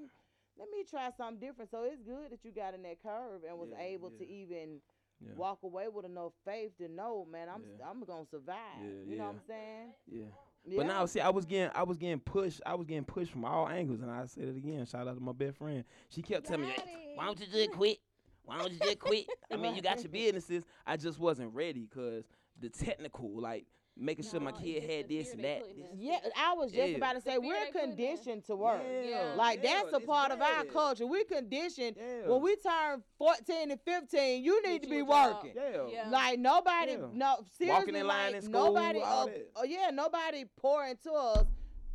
Let 0.58 0.68
me 0.70 0.84
try 0.88 1.10
something 1.16 1.38
different. 1.38 1.70
So 1.70 1.84
it's 1.84 2.02
good 2.02 2.32
that 2.32 2.44
you 2.44 2.50
got 2.50 2.74
in 2.74 2.82
that 2.82 3.02
curve 3.02 3.44
and 3.48 3.58
was 3.58 3.68
Yeah, 3.70 3.84
able 3.84 4.10
to 4.10 4.24
even 4.26 4.80
Yeah. 5.20 5.32
walk 5.34 5.60
away 5.62 5.86
with 5.88 6.04
enough 6.04 6.32
faith 6.44 6.76
to 6.78 6.88
know, 6.88 7.26
man, 7.30 7.48
I'm 7.48 7.62
Yeah. 7.78 7.88
I'm 7.88 8.04
gonna 8.04 8.26
survive. 8.30 8.56
Yeah, 8.82 8.88
you 9.06 9.16
know 9.16 9.24
what. 9.24 9.34
I'm 9.34 9.40
saying? 9.46 9.92
Yeah. 10.06 10.24
Yeah. 10.64 10.76
But 10.78 10.86
now, 10.86 11.06
see, 11.06 11.20
I 11.20 11.30
was 11.30 11.44
getting, 11.44 11.70
I 11.74 11.84
was 11.84 11.96
getting 11.96 12.18
pushed, 12.18 12.60
I 12.66 12.74
was 12.74 12.86
getting 12.86 13.04
pushed 13.04 13.30
from 13.30 13.44
all 13.44 13.68
angles, 13.68 14.00
and 14.00 14.10
I 14.10 14.26
said 14.26 14.44
it 14.44 14.56
again. 14.56 14.84
Shout 14.84 15.06
out 15.06 15.14
to 15.14 15.20
my 15.22 15.32
best 15.32 15.56
friend. 15.58 15.84
She 16.08 16.22
kept 16.22 16.46
telling 16.46 16.62
me, 16.66 16.74
"Why 17.14 17.26
don't 17.26 17.38
you 17.40 17.46
just 17.46 17.70
quit? 17.72 17.98
Why 18.44 18.58
don't 18.58 18.72
you 18.72 18.78
just 18.78 18.98
quit? 18.98 19.26
I 19.50 19.56
mean, 19.56 19.74
you 19.74 19.82
got 19.82 20.02
your 20.02 20.08
businesses. 20.12 20.64
I 20.86 20.96
just 20.96 21.18
wasn't 21.18 21.54
ready 21.54 21.86
because 21.86 22.24
the 22.60 22.68
technical, 22.68 23.40
like 23.40 23.66
making 23.98 24.24
sure 24.26 24.40
my 24.40 24.52
kid 24.52 24.82
had 24.82 25.08
this 25.08 25.32
and 25.32 25.42
that. 25.42 25.60
putting 25.62 25.76
this- 25.78 25.86
Yeah, 25.96 26.18
I 26.36 26.52
was 26.52 26.70
just 26.70 26.90
Yeah. 26.90 26.96
about 26.96 27.14
to 27.14 27.20
say 27.22 27.38
we're 27.38 27.54
they 27.58 27.70
put 27.72 27.82
in. 27.82 27.96
conditioned 27.96 28.44
to 28.44 28.56
work. 28.56 28.82
Yeah. 28.84 29.34
Like 29.36 29.62
yeah, 29.62 29.80
that's 29.82 29.92
a 29.94 29.96
it's 29.96 30.06
part 30.06 30.32
of 30.32 30.40
our 30.42 30.64
bad. 30.64 30.72
culture. 30.72 31.06
We're 31.06 31.24
conditioned 31.24 31.96
Yeah. 31.98 32.28
when 32.28 32.42
we 32.42 32.56
turn 32.56 33.02
14 33.18 33.70
and 33.70 33.80
15, 33.80 34.44
you 34.44 34.62
need 34.62 34.82
Get 34.82 34.82
to 34.82 34.88
be 34.90 35.02
working. 35.02 35.52
Yeah. 35.56 35.86
Yeah. 35.90 36.08
Like 36.10 36.38
nobody, 36.38 36.92
Yeah. 36.92 37.06
no 37.12 37.36
seriously, 37.58 37.98
in 37.98 38.06
line 38.06 38.32
like 38.32 38.34
in 38.36 38.42
school, 38.42 38.74
nobody. 38.74 39.00
all 39.00 39.22
uh, 39.22 39.26
that. 39.26 39.50
oh 39.56 39.64
yeah, 39.64 39.90
nobody 39.90 40.44
pouring 40.44 40.90
into 40.90 41.12
us. 41.12 41.46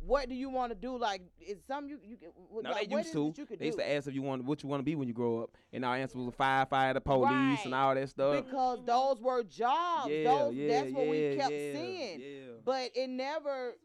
What 0.04 0.28
do 0.28 0.34
you 0.34 0.50
want 0.50 0.72
to 0.72 0.74
do? 0.76 0.96
Like, 0.98 1.22
is 1.40 1.58
some 1.66 1.86
you 1.88 1.98
you 2.02 2.16
can- 2.16 2.30
what- 2.50 2.64
No, 2.64 2.70
like, 2.70 2.88
they 2.88 2.94
what 2.94 3.04
used 3.04 3.12
to. 3.12 3.32
They 3.56 3.66
used 3.66 3.78
do? 3.78 3.84
to 3.84 3.90
ask 3.92 4.08
if 4.08 4.14
you 4.14 4.22
want 4.22 4.44
what 4.44 4.62
you 4.62 4.68
want 4.68 4.80
to 4.80 4.84
be 4.84 4.94
when 4.96 5.06
you 5.08 5.14
grow 5.14 5.42
up, 5.42 5.50
and 5.72 5.84
our 5.84 5.96
answer 5.96 6.18
was 6.18 6.28
a 6.28 6.30
firefighter, 6.32 7.02
police, 7.04 7.30
Right. 7.30 7.60
and 7.64 7.74
all 7.74 7.94
that 7.94 8.08
stuff. 8.08 8.44
because 8.44 8.80
those 8.84 9.20
were 9.20 9.42
jobs. 9.44 10.10
yeah, 10.10 10.24
those, 10.24 10.54
yeah, 10.54 10.68
that's 10.82 10.92
what 10.92 11.06
we 11.06 11.36
kept 11.36 11.52
yeah, 11.52 11.72
seeing. 11.72 12.20
Yeah, 12.20 12.52
But 12.64 12.90
it 12.96 13.08
never. 13.08 13.76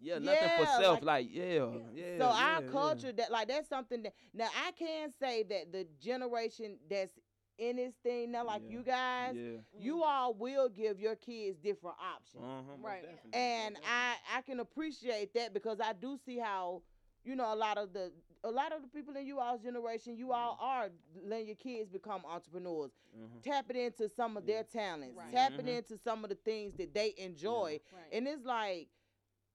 yeah, 0.00 0.18
nothing 0.18 0.48
for 0.58 0.66
self. 0.66 1.02
like- 1.02 1.02
Like, 1.02 1.28
yeah, 1.30 1.70
yeah. 1.94 2.18
so 2.18 2.24
our 2.26 2.62
yeah, 2.62 2.68
culture 2.70 3.12
that 3.12 3.30
like 3.32 3.48
that's 3.48 3.68
something 3.68 4.02
that 4.02 4.12
now 4.32 4.48
I 4.66 4.70
can 4.72 5.10
say 5.18 5.42
that 5.44 5.72
the 5.72 5.86
generation 6.00 6.78
that's 6.88 7.12
in 7.58 7.76
this 7.76 7.94
thing 8.02 8.32
now, 8.32 8.44
like 8.44 8.62
Yeah. 8.64 8.70
you 8.70 8.82
guys, 8.82 9.36
Yeah. 9.36 9.60
you 9.78 10.02
all 10.02 10.34
will 10.34 10.68
give 10.68 11.00
your 11.00 11.16
kids 11.16 11.58
different 11.58 11.96
options. 12.00 12.44
Uh-huh, 12.44 12.76
Right. 12.78 13.02
definitely, 13.02 13.30
and 13.32 13.74
most 13.74 13.86
I 13.86 14.16
I 14.36 14.42
can 14.42 14.60
appreciate 14.60 15.34
that 15.34 15.52
because 15.54 15.80
I 15.80 15.92
do 15.92 16.16
see 16.24 16.38
how 16.38 16.82
you 17.24 17.36
know 17.36 17.52
a 17.52 17.56
lot 17.56 17.78
of 17.78 17.92
the 17.92 18.12
a 18.42 18.50
lot 18.50 18.72
of 18.72 18.82
the 18.82 18.88
people 18.88 19.16
in 19.16 19.26
you 19.26 19.38
all's 19.40 19.62
generation 19.62 20.16
you 20.16 20.32
all 20.32 20.58
are 20.60 20.90
letting 21.24 21.46
your 21.46 21.56
kids 21.56 21.88
become 21.88 22.22
entrepreneurs 22.26 22.90
definitely. 23.12 23.38
Mhm. 23.38 23.42
tapping 23.42 23.76
into 23.76 24.08
some 24.08 24.36
of 24.36 24.44
their 24.44 24.62
talents 24.64 25.16
Right. 25.16 25.30
tapping 25.32 25.64
Mhm. 25.66 25.78
into 25.78 25.96
some 25.96 26.24
of 26.24 26.28
the 26.30 26.36
things 26.36 26.74
that 26.76 26.92
they 26.92 27.14
enjoy 27.16 27.80
Right. 27.90 28.12
and 28.12 28.28
it's 28.28 28.44
like 28.44 28.88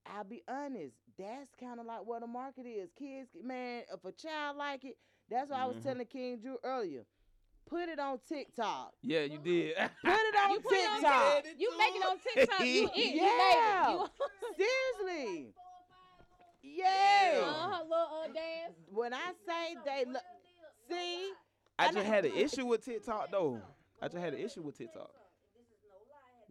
I'll 0.06 0.24
be 0.24 0.43
honest 0.47 0.95
that's 1.18 1.54
kind 1.56 1.80
of 1.80 1.86
like 1.86 2.06
what 2.06 2.22
the 2.22 2.28
market 2.28 2.66
is 2.66 2.89
kids 2.97 3.30
man 3.43 3.84
if 3.93 4.04
a 4.04 4.12
child 4.12 4.58
like 4.58 4.84
it 4.86 4.97
that's 5.30 5.50
what 5.52 5.60
I 5.60 5.66
was 5.68 5.78
Mhm. 5.78 5.84
telling 5.84 6.08
King 6.08 6.39
Drew 6.39 6.58
earlier 6.64 7.06
put 7.70 7.89
it 7.89 7.99
on 7.99 8.20
TikTok. 8.28 8.93
Yeah, 9.01 9.22
you 9.22 9.38
did. 9.38 9.76
Put 10.03 10.11
it 10.11 10.36
on 10.36 10.51
You 10.51 10.59
put 10.59 10.74
it 10.74 10.89
on 10.89 10.95
TikTok. 10.95 11.45
You 11.57 11.78
make 11.78 11.95
it 11.95 12.05
on 12.05 12.17
TikTok. 12.36 12.65
You 12.65 12.89
it. 12.95 13.15
Yeah. 13.15 13.89
You 13.91 13.97
made 13.97 14.05
it. 14.57 14.65
Seriously. 15.05 15.53
Yeah. 16.61 17.41
Uh-huh, 17.43 17.84
little 17.84 18.24
uh, 18.24 18.28
dance. 18.28 18.76
When 18.91 19.13
I 19.13 19.32
say 19.47 19.76
they 19.86 20.05
look, 20.11 20.24
see, 20.89 21.32
I 21.78 21.91
just 21.91 22.05
had 22.05 22.26
an 22.26 22.34
issue 22.36 22.65
with 22.65 22.84
TikTok 22.84 23.32
though. 23.32 23.61
I 24.01 24.07
just 24.07 24.17
had 24.17 24.34
an 24.34 24.39
issue 24.39 24.61
with 24.61 24.78
TikTok. 24.78 25.11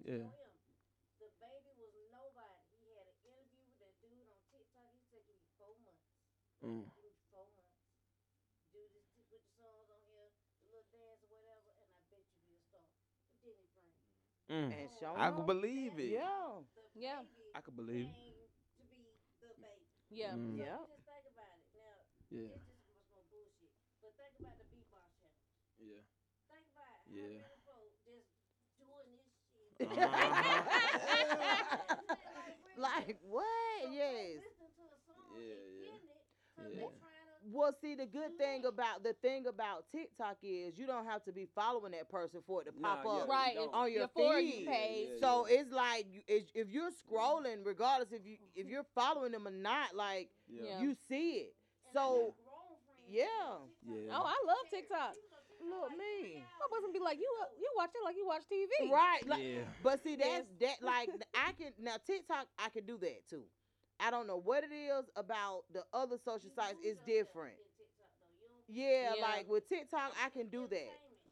Yeah. 0.05 0.25
The 1.21 1.29
baby 1.37 1.73
was 1.77 1.93
nobody. 2.09 2.57
He 2.81 2.89
had 2.97 3.05
an 3.05 3.17
interview 3.29 3.61
with 3.69 3.77
that 3.85 3.93
dude 4.01 4.25
on 4.25 4.41
TikTok. 4.49 4.89
He 4.97 5.05
said, 5.13 5.21
give 5.29 5.37
me 5.37 5.49
four 5.61 5.77
months. 5.85 6.09
Mm. 6.65 6.89
Give 6.97 7.13
me 7.13 7.21
four 7.29 7.45
months. 7.53 7.77
Do 8.73 8.81
this, 8.97 9.05
put 9.29 9.29
the 9.29 9.53
songs 9.61 9.89
on 9.93 10.01
here, 10.09 10.33
the 10.65 10.73
little 10.73 10.89
dance 10.89 11.21
or 11.29 11.29
whatever, 11.37 11.77
and 11.77 11.93
I 11.93 12.01
bet 12.09 12.25
you 12.25 12.41
be 12.49 12.57
a 12.57 12.61
star. 12.65 12.89
It 13.45 13.53
didn't 13.53 13.69
bring. 13.77 13.93
Mm. 14.51 14.73
and 14.73 14.89
show 14.99 15.13
I 15.17 15.27
them. 15.29 15.37
could 15.37 15.47
believe 15.47 15.93
it. 15.99 16.09
Yeah. 16.17 16.61
Yeah. 16.97 17.21
I 17.55 17.61
could 17.61 17.77
believe 17.77 18.07
it. 18.09 18.17
to 18.79 18.83
be 18.89 19.05
the 19.45 19.53
baby. 19.61 19.85
Yeah. 20.11 20.33
Mm. 20.33 20.57
Yeah. 20.57 20.79
Just 20.89 21.05
think 21.05 21.27
about 21.29 21.53
it. 21.61 21.69
Now, 21.77 22.01
Yeah. 22.33 22.49
it's 22.57 22.65
just 22.65 22.81
much 22.89 23.05
more 23.13 23.21
bullshit. 23.29 23.69
But 24.01 24.17
think 24.17 24.33
about 24.41 24.57
the 24.57 24.65
beatbox 24.73 25.05
challenge. 25.21 25.53
Yeah. 25.77 26.01
Think 26.49 26.65
about 26.73 26.89
how 26.89 27.05
Yeah. 27.13 27.45
many 27.45 27.61
folk 27.69 27.93
just 28.09 28.33
doing 28.81 29.21
this 29.21 29.37
shit. 29.53 29.69
like 32.79 33.19
what? 33.29 33.81
Yes. 33.93 34.41
Listening 34.41 34.73
to 34.81 34.85
a 34.89 34.97
song, 35.05 35.29
Yeah, 35.37 35.45
yeah. 35.45 35.93
getting 35.93 36.09
it, 36.09 36.25
'cause 36.57 36.73
Yeah. 36.73 36.89
They 37.49 37.53
trying 37.53 37.59
Well, 37.59 37.73
see, 37.81 37.95
the 37.95 38.07
good 38.07 38.39
thing 38.39 38.65
about 38.65 39.03
the 39.03 39.13
thing 39.15 39.47
about 39.47 39.85
TikTok 39.91 40.39
is 40.43 40.79
you 40.79 40.87
don't 40.87 41.07
have 41.07 41.25
to 41.25 41.33
be 41.33 41.47
following 41.55 41.93
that 41.93 42.09
person 42.11 42.41
for 42.47 42.63
it 42.63 42.67
to 42.67 42.73
pop 42.73 43.05
Nah, 43.05 43.17
yeah, 43.17 43.23
up 43.23 43.29
Right. 43.29 43.55
don't. 43.57 43.75
on 43.75 43.93
your, 43.93 44.09
For 44.09 44.39
You 44.39 44.53
feed. 44.53 44.67
page. 44.69 45.09
Yeah, 45.15 45.21
So 45.21 45.45
it's 45.47 45.71
like 45.73 46.07
it's- 46.27 46.51
if 46.55 46.69
you're 46.71 46.91
scrolling, 46.91 47.65
regardless 47.65 48.13
if 48.13 48.25
you 48.27 48.39
if 48.55 48.67
you're 48.69 48.87
following 48.95 49.33
them 49.33 49.47
or 49.47 49.51
not, 49.53 49.95
like 49.95 50.31
Yeah. 50.49 50.63
Yeah. 50.65 50.81
you 50.81 50.95
see 51.09 51.33
it. 51.41 51.57
So 51.93 52.35
yeah, 53.09 53.25
Yeah. 53.83 54.11
Oh, 54.13 54.25
I 54.25 54.37
love 54.47 54.69
TikTok. 54.71 55.15
look 55.61 55.91
me. 55.99 56.37
My 56.61 56.67
boyfriend 56.71 56.95
be 56.95 57.01
like, 57.01 57.19
you 57.19 57.29
uh, 57.43 57.47
you 57.59 57.69
watch 57.77 57.91
it 57.95 58.03
like 58.05 58.17
you 58.17 58.27
watch 58.27 58.43
TV. 58.49 58.91
Right. 58.93 59.27
Like, 59.27 59.43
Yeah. 59.43 59.65
But 59.83 60.01
see, 60.03 60.17
that's 60.17 60.47
that 60.61 60.83
like 60.83 61.09
I 61.35 61.53
can 61.53 61.73
now 61.79 61.97
TikTok 62.07 62.47
I 62.59 62.69
can 62.71 62.85
do 62.87 62.97
that 62.99 63.27
too. 63.29 63.45
I 64.01 64.11
don't 64.11 64.27
know 64.27 64.37
what 64.39 64.65
it 64.65 64.73
is 64.73 65.05
about 65.17 65.63
the 65.73 65.83
other 65.93 66.17
social 66.25 66.51
sites. 66.55 66.77
It's 66.83 67.01
different. 67.07 67.55
Yeah, 68.69 69.15
Yeah. 69.17 69.23
like 69.23 69.49
with 69.49 69.69
TikTok 69.69 70.13
I 70.25 70.29
can 70.31 70.49
do 70.49 70.67
that. 70.69 70.91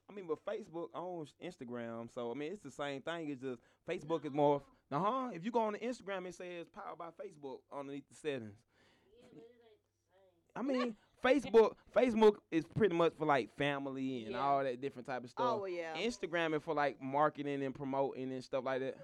I 0.09 0.13
mean, 0.15 0.27
but 0.29 0.45
Facebook 0.47 0.89
owns 0.95 1.35
Instagram, 1.45 2.13
so 2.15 2.31
I 2.31 2.35
mean, 2.35 2.53
it's 2.53 2.63
the 2.63 2.71
same 2.71 3.03
thing. 3.03 3.29
It's 3.29 3.43
just 3.43 3.61
Facebook 3.89 4.25
is 4.25 4.33
more. 4.33 4.63
Uh 4.91 4.99
huh. 5.01 5.31
If 5.33 5.45
you 5.45 5.51
go 5.51 5.61
on 5.61 5.73
the 5.73 5.81
Instagram, 5.81 6.27
it 6.27 6.35
says 6.35 6.67
powered 6.75 6.99
by 6.99 7.09
Facebook 7.09 7.59
underneath 7.77 8.09
the 8.09 8.15
settings. 8.15 8.55
I 10.55 10.63
mean, 10.63 10.97
Facebook 11.25 11.73
Facebook 11.95 12.37
is 12.51 12.65
pretty 12.77 12.95
much 12.95 13.13
for 13.19 13.27
like 13.27 13.55
family 13.57 14.23
and 14.25 14.33
Yeah. 14.33 14.41
all 14.41 14.63
that 14.63 14.81
different 14.81 15.07
type 15.07 15.25
of 15.25 15.31
stuff. 15.31 15.59
Oh, 15.61 15.67
yeah. 15.67 15.95
Instagram 15.97 16.55
is 16.57 16.63
for 16.63 16.75
like 16.75 17.01
marketing 17.03 17.63
and 17.63 17.75
promoting 17.75 18.33
and 18.33 18.43
stuff 18.45 18.65
like 18.65 18.81
that. 18.81 18.97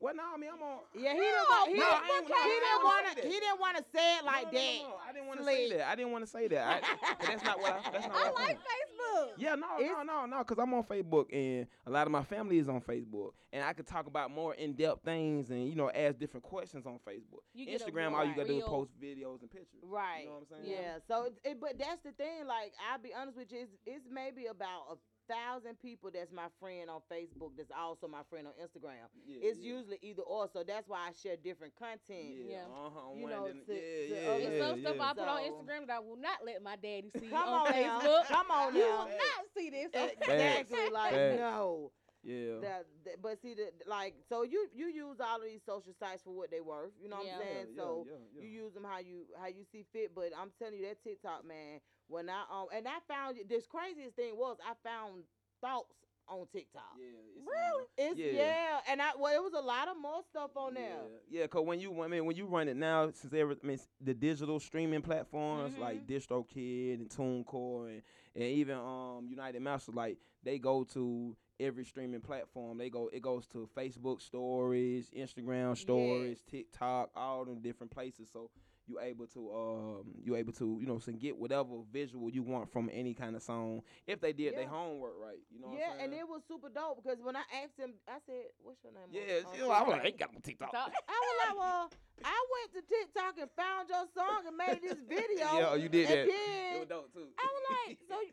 Well, 0.00 0.14
no, 0.14 0.22
I 0.32 0.36
mean 0.38 0.50
I'm 0.54 0.62
on. 0.62 0.78
Yeah, 0.94 1.12
he 1.12 1.18
didn't. 1.18 1.34
wa- 1.50 1.66
He, 1.66 1.74
No, 1.74 1.84
I 1.90 2.06
didn't, 2.06 2.28
no, 2.28 2.36
I 2.36 2.46
didn't 2.46 2.84
wanna 2.84 3.08
say 3.08 3.14
that. 3.14 3.24
He 3.24 3.40
didn't 3.40 3.60
want 3.60 3.76
to 3.78 3.84
say 3.92 4.16
it 4.18 4.24
like 4.24 4.44
no, 4.44 4.50
no, 4.52 4.58
that. 4.58 4.82
no, 4.82 4.94
I 5.08 5.12
didn't 5.12 5.26
want 5.26 5.38
to 5.40 5.44
say 5.44 5.66
Slick. 5.66 5.78
that. 5.78 5.88
I 5.88 5.94
didn't 5.96 6.12
want 6.12 6.24
to 6.24 6.30
say 6.30 6.48
that. 6.48 6.66
I, 6.68 7.14
'cause 7.14 7.28
that's 7.28 7.44
not 7.44 7.60
what 7.60 7.72
I. 7.72 7.90
That's 7.90 8.06
not 8.06 8.16
I 8.16 8.30
what 8.30 8.40
I 8.40 8.44
like 8.44 8.46
think. 8.46 8.58
Facebook. 8.60 9.28
Yeah, 9.38 9.54
no, 9.56 9.66
no, 9.66 9.80
It's- 9.80 10.06
no, 10.06 10.26
no, 10.26 10.38
because 10.38 10.58
I'm 10.62 10.72
on 10.74 10.84
Facebook 10.84 11.26
and 11.32 11.66
a 11.86 11.90
lot 11.90 12.06
of 12.06 12.12
my 12.12 12.22
family 12.22 12.58
is 12.58 12.68
on 12.68 12.80
Facebook, 12.80 13.32
and 13.52 13.64
I 13.64 13.72
could 13.72 13.86
talk 13.88 14.06
about 14.06 14.30
more 14.30 14.54
in-depth 14.54 15.04
things 15.04 15.50
and 15.50 15.68
you 15.68 15.74
know 15.74 15.90
ask 15.90 16.16
different 16.18 16.44
questions 16.44 16.86
on 16.86 17.00
Facebook. 17.06 17.42
You 17.54 17.66
get 17.66 17.82
a 17.82 17.84
Instagram, 17.84 18.10
more 18.12 18.20
all 18.20 18.24
you 18.26 18.34
gotta 18.36 18.46
do 18.48 18.54
is 18.58 18.62
real- 18.62 18.68
post 18.68 19.00
videos 19.00 19.40
and 19.40 19.50
pictures. 19.50 19.82
Right. 19.82 20.20
You 20.22 20.26
know 20.28 20.34
what 20.34 20.58
I'm 20.58 20.64
saying? 20.64 20.76
Yeah. 20.80 20.98
So, 21.08 21.24
it, 21.24 21.34
it, 21.44 21.60
but 21.60 21.76
that's 21.78 22.02
the 22.04 22.12
thing. 22.12 22.46
Like, 22.46 22.72
I'll 22.92 22.98
be 23.00 23.12
honest 23.14 23.36
with 23.36 23.50
you. 23.50 23.62
It's, 23.62 23.72
it's 23.86 24.06
maybe 24.08 24.46
about 24.46 24.82
a 24.92 24.96
thousand 25.28 25.78
people 25.80 26.10
that's 26.12 26.32
my 26.32 26.48
friend 26.60 26.88
on 26.90 27.00
Facebook. 27.12 27.52
That's 27.56 27.70
also 27.76 28.08
my 28.08 28.22
friend 28.30 28.46
on 28.46 28.54
Instagram. 28.56 29.06
Yeah, 29.26 29.38
it's 29.42 29.58
yeah. 29.60 29.74
usually 29.74 29.98
either 30.02 30.22
or. 30.22 30.48
So 30.52 30.64
that's 30.66 30.88
why 30.88 31.08
I 31.08 31.12
share 31.12 31.36
different 31.36 31.74
content. 31.78 32.48
Yeah. 32.48 32.64
Uh-huh. 32.66 33.14
You 33.16 33.28
know, 33.28 33.48
to- 33.48 33.54
yeah, 33.68 33.74
to 33.74 34.22
yeah, 34.22 34.30
other- 34.30 34.40
yeah, 34.40 34.48
There's 34.48 34.68
some 34.68 34.80
stuff 34.80 34.96
yeah. 34.96 35.04
I 35.04 35.12
put 35.14 35.28
on 35.28 35.40
Instagram 35.40 35.86
that 35.86 35.96
I 35.96 36.00
will 36.00 36.16
not 36.16 36.38
let 36.44 36.62
my 36.62 36.76
daddy 36.76 37.10
see 37.18 37.28
Come 37.28 37.48
on, 37.48 37.66
on 37.68 37.72
now. 37.82 38.00
Facebook. 38.00 38.26
Come 38.28 38.50
on 38.50 38.74
You 38.74 38.80
now. 38.82 38.98
will 39.04 39.12
not 39.12 39.40
see 39.56 39.70
this. 39.70 39.88
on 39.94 40.08
Exactly. 40.08 40.90
Like 40.92 41.12
no. 41.14 41.92
Yeah. 42.28 42.60
That, 42.60 42.86
that- 43.04 43.22
but 43.22 43.40
see 43.40 43.54
the 43.54 43.70
like 43.88 44.14
so 44.28 44.42
you 44.42 44.68
you 44.74 44.86
use 44.88 45.16
all 45.20 45.36
of 45.40 45.44
these 45.44 45.62
social 45.64 45.94
sites 45.98 46.22
for 46.22 46.30
what 46.34 46.50
they 46.50 46.60
worth. 46.60 46.92
You 47.02 47.08
know 47.08 47.16
what 47.16 47.26
I'm 47.32 47.40
saying? 47.40 47.66
Yeah, 47.74 47.82
so 47.82 48.06
yeah, 48.06 48.14
yeah. 48.36 48.42
you 48.42 48.48
use 48.64 48.74
them 48.74 48.84
how 48.84 48.98
you 48.98 49.24
how 49.40 49.46
you 49.48 49.64
see 49.72 49.84
fit. 49.92 50.14
But 50.14 50.30
I'm 50.38 50.50
telling 50.58 50.74
you 50.78 50.86
that 50.86 51.02
TikTok 51.02 51.46
man, 51.46 51.80
when 52.08 52.28
I 52.28 52.42
um 52.52 52.66
and 52.74 52.86
I 52.86 52.98
found 53.08 53.38
this 53.48 53.66
craziest 53.66 54.14
thing 54.16 54.36
was 54.36 54.58
I 54.64 54.74
found 54.86 55.22
thoughts 55.60 55.94
on 56.28 56.46
TikTok. 56.52 56.82
Yeah, 56.98 57.06
it's- 57.06 57.46
Really? 57.46 57.84
It's 57.96 58.18
Yeah. 58.20 58.42
yeah. 58.42 58.80
and 58.92 59.00
I 59.00 59.12
well 59.18 59.34
it 59.34 59.42
was 59.42 59.54
a 59.54 59.64
lot 59.66 59.88
of 59.88 59.96
more 59.98 60.22
stuff 60.28 60.50
on 60.56 60.74
there. 60.74 60.82
Yeah, 61.30 61.40
yeah. 61.40 61.46
Cause 61.46 61.64
when 61.64 61.80
you, 61.80 62.02
I 62.02 62.06
mean, 62.08 62.26
when 62.26 62.36
you 62.36 62.44
run 62.46 62.68
it 62.68 62.76
now, 62.76 63.10
since 63.12 63.32
every, 63.32 63.56
I 63.62 63.66
mean, 63.66 63.78
the 64.00 64.12
digital 64.12 64.60
streaming 64.60 65.00
platforms 65.00 65.72
Mm-hmm. 65.72 65.82
like 65.82 66.06
DistroKid 66.06 66.94
and 67.00 67.08
TuneCore 67.08 67.88
and, 67.88 68.02
and 68.34 68.44
even 68.44 68.76
um 68.76 69.26
United 69.30 69.62
Masters, 69.62 69.94
like 69.94 70.18
they 70.42 70.58
go 70.58 70.84
to 70.84 71.34
every 71.60 71.84
streaming 71.84 72.20
platform. 72.20 72.78
They 72.78 72.90
go, 72.90 73.10
it 73.12 73.22
goes 73.22 73.46
to 73.48 73.68
Facebook 73.76 74.20
stories, 74.20 75.10
Instagram 75.16 75.76
stories, 75.76 76.42
TikTok, 76.50 77.10
all 77.16 77.44
them 77.44 77.60
different 77.60 77.92
places. 77.92 78.28
So 78.32 78.50
you 78.88 78.98
able 79.00 79.26
to 79.26 79.52
um 79.52 80.04
you 80.24 80.34
able 80.34 80.52
to 80.52 80.78
you 80.80 80.86
know 80.86 80.98
so 80.98 81.12
get 81.12 81.36
whatever 81.36 81.76
visual 81.92 82.30
you 82.30 82.42
want 82.42 82.72
from 82.72 82.88
any 82.92 83.12
kind 83.12 83.36
of 83.36 83.42
song 83.42 83.82
if 84.06 84.20
they 84.20 84.32
did 84.32 84.56
their 84.56 84.66
homework 84.66 85.12
right. 85.20 85.38
You 85.52 85.60
know 85.60 85.68
what 85.68 85.78
yeah, 85.78 86.02
and 86.02 86.12
it 86.14 86.26
was 86.26 86.40
super 86.48 86.68
dope 86.70 87.02
because 87.02 87.18
when 87.20 87.36
I 87.36 87.44
asked 87.62 87.76
him, 87.76 87.92
I 88.08 88.16
said, 88.24 88.48
"What's 88.62 88.82
your 88.82 88.92
name?" 88.92 89.12
yeah, 89.12 89.44
on 89.44 89.54
she 89.54 89.62
was 89.62 89.70
I 89.70 89.82
was 89.82 89.92
like, 89.92 90.02
TikTok?" 90.02 90.02
they 90.02 90.12
got 90.12 90.30
on 90.34 90.40
TikTok. 90.40 90.70
I 90.72 91.18
was 91.20 91.36
like, 91.44 91.58
well, 91.58 91.84
I 92.24 92.38
went 92.48 92.68
to 92.72 92.82
TikTok 92.88 93.34
and 93.38 93.50
found 93.52 93.88
your 93.92 94.06
song 94.16 94.48
and 94.48 94.56
made 94.56 94.80
this 94.80 94.98
video. 95.08 95.46
Yeah, 95.52 95.74
you 95.76 95.88
did 95.88 96.08
and 96.08 96.14
that. 96.16 96.26
Then 96.32 96.72
It 96.72 96.80
was 96.80 96.88
dope 96.88 97.12
too. 97.12 97.28
I 97.36 97.44
was 97.44 97.64
like, 97.68 97.98
so 98.08 98.16
you 98.24 98.32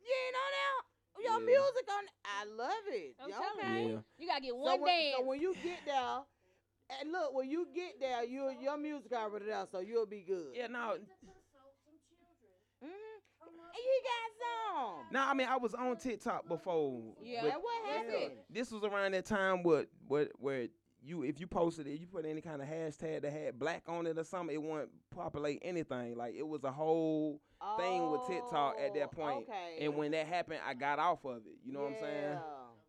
you 0.00 0.14
ain't 0.14 0.34
know 0.38 0.48
now? 0.54 0.89
Your 1.18 1.38
Yeah. 1.40 1.46
music 1.46 1.88
on 1.90 2.04
I 2.24 2.44
love 2.44 2.86
it. 2.88 3.16
I'm 3.22 3.30
telling 3.30 3.46
okay. 3.58 3.82
you. 3.82 3.88
Yeah. 3.90 3.98
You 4.18 4.26
gotta 4.28 4.40
get 4.40 4.50
So 4.50 4.56
one 4.56 4.80
when, 4.80 4.94
dance. 4.94 5.14
so 5.18 5.24
when 5.24 5.40
you 5.40 5.54
get 5.62 5.78
there, 5.84 6.20
and 7.00 7.12
look, 7.12 7.34
when 7.34 7.50
you 7.50 7.66
get 7.74 8.00
there, 8.00 8.24
you 8.24 8.50
your 8.60 8.76
music 8.76 9.12
already 9.12 9.46
there, 9.46 9.66
so 9.70 9.80
you'll 9.80 10.06
be 10.06 10.22
good. 10.22 10.54
Yeah, 10.54 10.68
no, 10.68 10.96
hmm 12.82 12.88
you 13.72 14.02
got 14.04 14.76
some. 14.76 15.06
No, 15.12 15.20
I 15.20 15.34
mean 15.34 15.46
I 15.48 15.56
was 15.56 15.74
on 15.74 15.96
TikTok 15.96 16.48
before. 16.48 17.00
Yeah. 17.22 17.42
but 17.42 17.62
what 17.62 17.86
happened? 17.90 18.32
This 18.48 18.70
was 18.70 18.84
around 18.84 19.12
that 19.12 19.24
time 19.26 19.62
what 19.62 19.88
what 20.06 20.30
where 20.38 20.68
you 21.02 21.22
if 21.22 21.40
you 21.40 21.46
posted 21.46 21.86
it, 21.86 21.98
you 22.00 22.06
put 22.06 22.26
any 22.26 22.40
kind 22.40 22.60
of 22.60 22.68
hashtag 22.68 23.22
that 23.22 23.32
had 23.32 23.58
black 23.58 23.84
on 23.88 24.06
it 24.06 24.18
or 24.18 24.24
something, 24.24 24.54
it 24.54 24.62
wouldn't 24.62 24.90
populate 25.14 25.60
anything. 25.62 26.16
Like 26.16 26.34
it 26.36 26.46
was 26.46 26.64
a 26.64 26.70
whole 26.72 27.40
thing 27.78 28.10
with 28.10 28.26
TikTok 28.26 28.76
at 28.78 28.90
Oh, 28.90 28.98
that 28.98 29.12
point. 29.12 29.48
Okay. 29.48 29.84
And 29.84 29.96
when 29.96 30.12
that 30.12 30.26
happened, 30.26 30.60
I 30.66 30.74
got 30.74 30.98
off 30.98 31.24
of 31.24 31.38
it. 31.38 31.58
You 31.64 31.72
know 31.72 31.80
what 31.80 31.92
I'm 31.92 31.96
saying? 32.00 32.38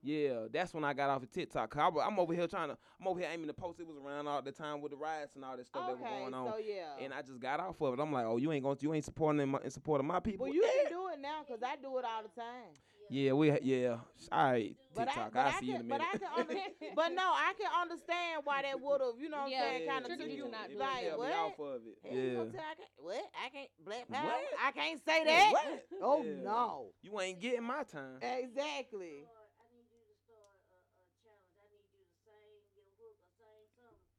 Yeah. 0.03 0.11
Yeah, 0.31 0.33
that's 0.51 0.73
when 0.73 0.83
I 0.83 0.93
got 0.93 1.09
off 1.09 1.23
of 1.23 1.31
TikTok. 1.31 1.69
Cause 1.69 1.93
I, 1.95 2.05
I'm 2.05 2.19
over 2.19 2.33
here 2.33 2.47
trying 2.47 2.69
to, 2.69 2.77
I'm 2.99 3.07
over 3.07 3.19
here 3.19 3.29
aiming 3.31 3.47
to 3.47 3.53
post. 3.53 3.79
It 3.79 3.87
was 3.87 3.97
around 3.97 4.27
all 4.27 4.41
the 4.41 4.51
time 4.51 4.81
with 4.81 4.91
the 4.91 4.97
riots 4.97 5.35
and 5.35 5.45
all 5.45 5.55
that 5.57 5.65
stuff 5.67 5.85
that 5.87 5.97
was 5.99 6.07
going 6.09 6.33
on. 6.33 6.51
so 6.53 6.57
yeah. 6.57 7.03
And 7.03 7.13
I 7.13 7.21
just 7.21 7.39
got 7.39 7.59
off 7.59 7.79
of 7.81 7.93
it. 7.93 8.01
I'm 8.01 8.11
like, 8.11 8.25
oh, 8.25 8.37
you 8.37 8.51
ain't 8.51 8.63
going, 8.63 8.77
to 8.77 8.83
you 8.83 8.93
ain't 8.93 9.05
supporting 9.05 9.47
my, 9.47 9.59
in 9.63 9.69
support 9.69 9.99
of 9.99 10.05
my 10.05 10.19
people. 10.19 10.45
well, 10.45 10.53
you 10.53 10.61
can 10.61 10.91
do 10.91 11.07
it 11.13 11.19
now 11.21 11.41
because 11.45 11.61
I 11.63 11.75
do 11.75 11.97
it 11.99 12.05
all 12.05 12.23
the 12.23 12.33
time. 12.41 12.73
Yeah, 13.09 13.33
we 13.33 13.51
yeah. 13.61 13.97
All 14.31 14.51
right, 14.51 14.73
But 14.95 15.09
I, 15.09 15.11
TikTok. 15.11 15.35
I'll 15.35 15.47
I 15.47 15.59
see 15.59 15.65
you 15.67 15.75
in 15.75 15.81
a 15.81 15.83
can, 15.83 15.87
but 15.89 15.99
minute. 15.99 16.07
I 16.13 16.17
can 16.17 16.31
understand. 16.39 16.95
but 16.95 17.09
no, 17.11 17.27
I 17.27 17.51
can 17.59 17.71
understand 17.81 18.41
why 18.45 18.61
that 18.63 18.79
would 18.79 19.01
have, 19.01 19.19
you 19.19 19.27
know 19.29 19.43
what 19.43 19.51
Yeah, 19.51 19.63
I'm 19.67 19.69
saying, 19.75 19.89
kind 19.89 19.99
of 20.01 20.07
triggered 20.07 20.27
took 20.31 20.37
you 20.37 20.45
you 20.45 20.45
to 20.47 20.55
not 20.55 20.67
do 20.71 20.73
it. 20.75 20.79
like 20.79 21.03
yeah, 21.03 21.15
what? 21.19 21.27
me 21.27 21.35
off 21.35 21.59
of 21.59 21.81
it. 21.83 21.97
Hell, 22.07 22.15
you 22.15 22.23
Yeah. 22.23 22.35
gonna 22.39 22.51
tell 22.55 22.63
I 22.71 22.75
can't, 22.79 22.93
what? 23.03 23.23
I 23.35 23.47
can't 23.51 23.71
Black 23.83 24.05
Power. 24.07 24.31
What? 24.31 24.63
I 24.63 24.71
can't 24.71 24.99
say 25.03 25.19
Yeah, 25.27 25.31
that. 25.35 25.51
what? 25.51 25.67
Oh 26.01 26.23
Yeah. 26.23 26.39
no. 26.41 26.95
You 27.03 27.19
ain't 27.19 27.39
getting 27.43 27.67
my 27.67 27.83
time. 27.83 28.23
Exactly. 28.23 29.27
I 29.27 29.67
need 29.75 29.91
you 29.91 29.99
to 30.07 30.15
start 30.23 30.55
a, 30.71 30.79
a 31.03 31.05
challenge. 31.19 31.51
I 31.59 31.67
need 31.67 31.83
you 31.91 31.99
to 31.99 32.07
sing 32.23 32.63
your 32.79 32.87
hook 32.95 33.19
or 33.19 33.27
sing 33.35 33.59
something. 33.75 33.91
Mm. 33.91 33.99
Hashtag 33.99 33.99
it. 33.99 34.10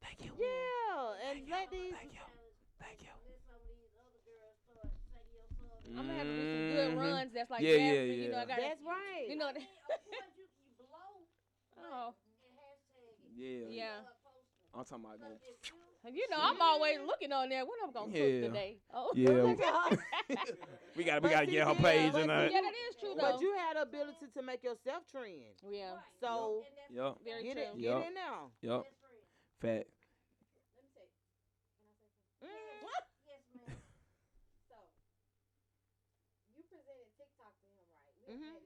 Thank 0.00 0.24
you. 0.24 0.32
Yeah, 0.40 1.28
and 1.28 1.44
let 1.50 1.68
these. 1.70 1.92
Thank 1.92 2.16
you. 2.16 2.24
Thank 2.80 2.98
you. 3.04 3.12
Let 3.28 3.36
some 3.44 3.60
of 3.60 3.68
these 3.76 3.92
other 3.92 4.20
girls 4.24 4.56
start 4.64 4.88
singing 5.12 5.36
your 5.36 5.44
song. 5.60 6.00
I'm 6.00 6.06
gonna 6.08 6.16
have 6.16 6.28
to 6.28 6.36
do 6.40 6.44
some 6.48 6.64
good 6.72 6.90
Mhm. 6.96 7.00
runs. 7.00 7.32
That's 7.36 7.50
like 7.50 7.60
Yeah, 7.60 7.76
yeah, 7.76 7.92
dancing, 7.92 8.20
You 8.24 8.28
know, 8.32 8.38
I 8.38 8.40
yeah. 8.40 8.46
gotta, 8.48 8.62
That's 8.62 8.82
right. 8.82 9.26
You 9.28 9.36
know, 9.36 9.48
Of 9.50 9.56
you, 9.56 9.62
you 9.62 10.72
blow 10.80 11.28
oh, 11.84 12.14
and 12.16 12.56
hashtag 12.56 13.20
it. 13.20 13.32
Yeah. 13.36 13.68
yeah. 13.68 14.00
I'm 14.72 14.84
talking 14.84 15.04
about 15.04 15.20
going. 15.20 15.38
You 16.04 16.26
know, 16.30 16.38
I'm 16.40 16.60
always 16.60 16.98
looking 17.06 17.30
on 17.32 17.48
there. 17.50 17.64
When 17.64 17.76
I'm 17.84 17.92
gonna 17.92 18.10
Yeah. 18.12 18.40
cook 18.40 18.52
today? 18.52 18.78
Oh, 18.94 19.12
Yeah. 19.14 19.30
look 19.30 19.60
at 19.60 19.92
her. 19.92 19.98
We 20.96 21.04
got 21.04 21.22
we 21.22 21.28
But 21.28 21.30
got 21.30 21.40
to 21.40 21.46
get 21.46 21.66
her 21.68 21.74
yeah, 21.74 21.82
page 21.82 22.12
but 22.12 22.20
and 22.22 22.30
see, 22.30 22.34
that. 22.34 22.52
yeah, 22.52 22.60
that 22.62 22.72
is 22.88 22.96
true 23.00 23.14
though. 23.16 23.32
But 23.32 23.40
you 23.42 23.52
had 23.54 23.76
the 23.76 23.82
ability 23.82 24.26
to 24.34 24.42
make 24.42 24.62
yourself 24.64 25.02
trend. 25.10 25.60
yeah, 25.70 25.92
So 26.20 26.64
Yup. 26.92 27.18
very 27.24 27.42
get 27.44 27.52
true. 27.56 27.62
it, 27.62 27.80
get 27.80 27.90
Yup. 27.90 28.06
in 28.08 28.14
now. 28.14 28.50
Yup. 28.62 28.84
Fact. 29.60 29.88
Mm. 38.30 38.60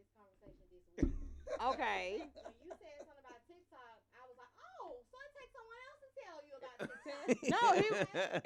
No, 7.55 7.63
he- 7.73 7.89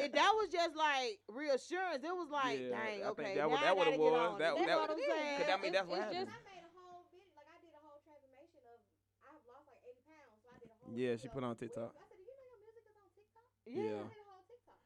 It, 0.05 0.11
that 0.15 0.33
was 0.39 0.49
just 0.53 0.75
like 0.77 1.19
reassurance. 1.29 2.03
It 2.05 2.15
was 2.15 2.31
like, 2.31 2.59
Yeah, 2.63 2.71
dang, 2.79 3.03
I 3.03 3.11
think 3.11 3.19
okay, 3.19 3.35
that 3.35 3.43
now 3.43 3.49
what- 3.51 3.59
I 3.61 3.65
that 3.65 3.77
what 3.77 3.85
gotta 3.91 3.97
it 3.97 3.99
get 3.99 4.13
was. 4.13 4.31
on 4.33 4.39
That- 4.39 4.55
it. 4.55 4.59
That's 4.59 4.67
that- 4.69 4.79
what 4.79 4.91
I'm 4.91 4.99
saying. 4.99 5.39
'Cause 5.39 5.49
I 5.51 5.57
mean, 5.59 5.73
that's 5.73 5.89
what 5.89 5.99
it's 5.99 6.05
happened. 6.15 6.29
just 6.29 6.39
I 6.39 6.41
made 6.47 6.63
a 6.63 6.71
whole 6.79 7.03
video, 7.11 7.27
like 7.39 7.49
I 7.49 7.57
did 7.59 7.73
a 7.75 7.81
whole 7.83 8.01
transformation 8.07 8.63
of, 8.71 8.79
I've 9.27 9.43
lost 9.51 9.67
like 9.67 9.83
80 9.83 10.03
pounds, 10.07 10.39
so 10.43 10.47
I 10.49 10.57
did 10.63 10.71
a 10.71 10.77
whole 10.79 10.95
Yeah, 10.95 11.17
she 11.19 11.27
put 11.29 11.43
on 11.43 11.55
TikTok. 11.59 11.91
I 11.91 12.03
said, 12.07 12.15
do 12.15 12.23
you 12.23 12.33
know 12.33 12.45
your 12.47 12.59
music 12.63 12.85
is 12.87 12.97
on 12.99 13.09
TikTok? 13.15 13.45
yeah. 13.67 13.75
Yeah. 13.75 13.89
I 13.89 14.07
did 14.07 14.15
a 14.15 14.25
whole 14.31 14.45
TikTok 14.47 14.79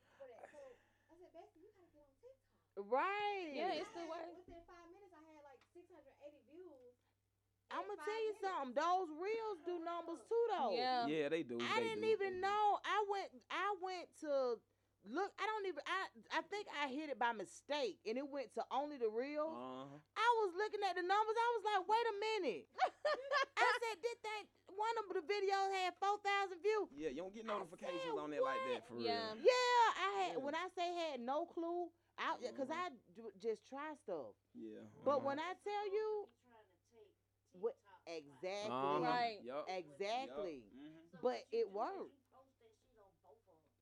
I'm 7.73 7.85
gonna 7.89 8.05
tell 8.05 8.23
you 8.29 8.35
something. 8.41 8.73
Those 8.77 9.09
reels 9.17 9.59
do 9.65 9.75
numbers 9.83 10.21
too, 10.29 10.45
though. 10.53 10.73
Yeah. 10.77 11.07
Yeah, 11.09 11.29
they 11.29 11.43
do. 11.43 11.59
I 11.61 11.81
they 11.81 11.89
didn't 11.93 12.05
do, 12.05 12.13
even 12.15 12.41
know. 12.41 12.79
I 12.85 12.99
went. 13.09 13.29
I 13.51 13.69
went 13.81 14.07
to 14.25 14.61
look. 15.09 15.31
I 15.41 15.45
don't 15.49 15.67
even. 15.67 15.83
I. 15.89 16.01
I 16.37 16.41
think 16.53 16.69
I 16.77 16.89
hit 16.93 17.09
it 17.09 17.19
by 17.19 17.33
mistake, 17.33 17.99
and 18.05 18.17
it 18.21 18.29
went 18.29 18.53
to 18.61 18.63
only 18.71 18.97
the 19.01 19.09
reels. 19.09 19.57
Uh-huh. 19.57 19.97
I 20.17 20.29
was 20.45 20.51
looking 20.57 20.81
at 20.85 20.95
the 20.95 21.05
numbers. 21.05 21.37
I 21.37 21.49
was 21.57 21.65
like, 21.65 21.83
wait 21.89 22.07
a 22.07 22.17
minute. 22.21 22.65
I 23.63 23.69
said, 23.79 23.97
did 24.03 24.19
that 24.25 24.43
one 24.73 24.95
of 25.05 25.07
the 25.13 25.23
videos 25.25 25.69
had 25.83 25.93
four 26.01 26.17
thousand 26.25 26.61
views? 26.65 26.89
Yeah, 26.97 27.11
you 27.13 27.21
don't 27.25 27.35
get 27.35 27.45
notifications 27.47 28.13
said, 28.13 28.19
on 28.21 28.29
there 28.33 28.43
like 28.45 28.61
that 28.73 28.85
for 28.89 28.97
Yeah. 29.01 29.33
real. 29.37 29.49
Yeah, 29.49 29.87
I 29.97 30.09
had. 30.25 30.33
Yeah. 30.37 30.45
When 30.45 30.55
I 30.57 30.67
say 30.77 30.89
had 31.09 31.21
no 31.21 31.47
clue, 31.49 31.89
I 32.19 32.37
because 32.41 32.69
Mhm. 32.69 32.81
I 32.81 32.85
d- 33.17 33.33
just 33.41 33.69
try 33.69 33.93
stuff. 34.03 34.35
Yeah. 34.57 34.85
But 35.05 35.21
uh-huh. 35.23 35.27
when 35.29 35.39
I 35.39 35.53
tell 35.65 35.85
you 35.93 36.27
Be 36.29 36.41
trying 36.49 36.69
to 36.69 36.79
take 36.93 37.13
What- 37.53 37.77
exactly, 38.07 38.71
Uh-huh. 38.71 39.01
Right. 39.01 39.41
Yup. 39.43 39.69
exactly, 39.69 40.65
Yup. 40.73 40.93
Mhm. 40.93 41.11
So 41.13 41.19
but 41.23 41.45
it 41.53 41.71
worked. 41.71 42.15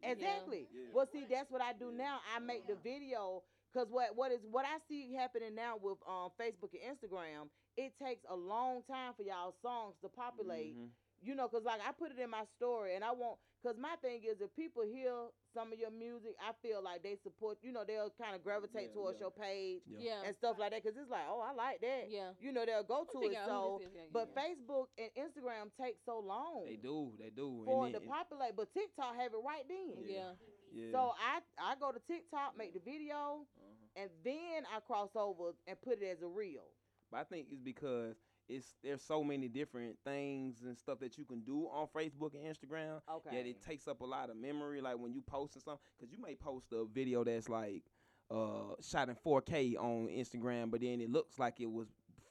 Exactly. 0.03 0.69
Yeah. 0.73 0.89
Well, 0.93 1.07
see, 1.13 1.25
that's 1.29 1.51
what 1.51 1.61
I 1.61 1.73
do 1.73 1.91
Yeah. 1.91 1.99
now. 2.05 2.21
I 2.35 2.39
make 2.39 2.67
the 2.67 2.75
video 2.77 3.43
because 3.73 3.89
what 3.91 4.15
what 4.17 4.33
is 4.33 4.41
what 4.47 4.65
I 4.65 4.79
see 4.89 5.13
happening 5.15 5.55
now 5.55 5.77
with 5.77 5.99
um 6.07 6.31
Facebook 6.39 6.73
and 6.75 6.97
Instagram. 6.97 7.51
It 7.77 7.97
takes 7.99 8.25
a 8.29 8.35
long 8.37 8.83
time 8.85 9.15
for 9.15 9.23
y'all 9.23 9.53
songs 9.63 9.97
to 10.03 10.09
populate. 10.09 10.75
Mhm. 10.77 10.91
You 11.23 11.35
know, 11.35 11.49
cause 11.49 11.65
like 11.65 11.81
I 11.87 11.93
put 11.93 12.11
it 12.13 12.19
in 12.19 12.31
my 12.31 12.45
story, 12.57 12.95
and 12.95 13.05
I 13.05 13.13
want. 13.13 13.39
Cause 13.63 13.77
my 13.77 13.97
thing 14.01 14.25
is, 14.25 14.41
if 14.41 14.49
people 14.57 14.83
hear 14.89 15.13
some 15.53 15.73
of 15.73 15.79
your 15.79 15.91
music, 15.93 16.33
I 16.41 16.53
feel 16.65 16.81
like 16.83 17.03
they 17.03 17.17
support. 17.23 17.59
You 17.61 17.73
know, 17.73 17.85
they'll 17.87 18.09
kind 18.17 18.35
of 18.35 18.43
gravitate 18.43 18.89
Yeah, 18.89 18.97
towards 18.97 19.19
yeah. 19.21 19.25
your 19.29 19.35
page 19.37 19.83
Yeah. 19.87 19.99
Yeah. 20.01 20.27
and 20.27 20.33
stuff 20.37 20.57
like 20.59 20.73
that. 20.73 20.81
Cause 20.83 20.97
it's 20.97 21.11
like, 21.11 21.29
oh, 21.29 21.45
I 21.45 21.53
like 21.53 21.81
that. 21.85 22.09
Yeah. 22.09 22.33
You 22.41 22.53
know, 22.53 22.65
they'll 22.65 22.83
go 22.89 23.05
to 23.13 23.19
it. 23.29 23.37
So, 23.45 23.77
who 23.77 23.85
this 23.85 23.93
is. 23.93 23.97
Yeah, 23.97 24.13
but 24.17 24.27
yeah. 24.33 24.41
Facebook 24.41 24.87
and 24.97 25.11
Instagram 25.13 25.69
take 25.77 25.97
so 26.07 26.21
long 26.25 26.65
They 26.65 26.77
do. 26.81 27.13
They 27.21 27.29
do. 27.29 27.63
for 27.69 27.85
and 27.85 27.95
it 27.95 28.01
then- 28.01 28.09
to 28.09 28.15
populate. 28.15 28.57
But 28.57 28.73
TikTok 28.73 29.13
have 29.21 29.33
it 29.37 29.43
right 29.45 29.69
then. 29.69 30.09
Yeah. 30.09 30.33
yeah. 30.73 30.93
So 30.93 31.13
I 31.21 31.45
I 31.61 31.77
go 31.77 31.93
to 31.93 32.01
TikTok, 32.09 32.57
make 32.57 32.73
the 32.73 32.81
video, 32.81 33.45
Uh-huh. 33.45 34.01
and 34.01 34.09
then 34.25 34.65
I 34.73 34.81
cross 34.81 35.11
over 35.15 35.53
and 35.69 35.77
put 35.83 36.01
it 36.01 36.09
as 36.09 36.23
a 36.23 36.29
reel. 36.29 36.65
But 37.11 37.19
I 37.21 37.25
think 37.25 37.49
it's 37.51 37.61
because 37.61 38.17
it's 38.51 38.75
there's 38.83 39.03
so 39.03 39.23
many 39.25 39.49
different 39.49 39.97
things 40.05 40.63
and 40.65 40.77
stuff 40.77 40.99
that 41.01 41.17
you 41.17 41.25
can 41.25 41.41
do 41.41 41.69
on 41.73 41.87
Facebook 41.97 42.35
and 42.35 42.45
Instagram 42.45 43.01
Okay. 43.17 43.37
that 43.37 43.47
it 43.49 43.63
takes 43.63 43.87
up 43.89 44.01
a 44.01 44.05
lot 44.07 44.31
of 44.31 44.37
memory. 44.37 44.81
Like 44.81 44.99
when 44.99 45.13
you 45.13 45.23
posting 45.23 45.63
something, 45.63 45.81
because 45.99 46.13
you 46.13 46.21
may 46.21 46.35
post 46.35 46.67
a 46.73 46.85
video 46.85 47.25
that's 47.25 47.49
like 47.49 47.85
uh 48.31 48.75
shot 48.81 49.09
in 49.09 49.17
4K 49.17 49.77
on 49.77 50.09
Instagram, 50.09 50.71
but 50.71 50.81
then 50.81 51.01
it 51.01 51.11
looks 51.11 51.39
like 51.39 51.61
it 51.61 51.71
was 51.71 51.89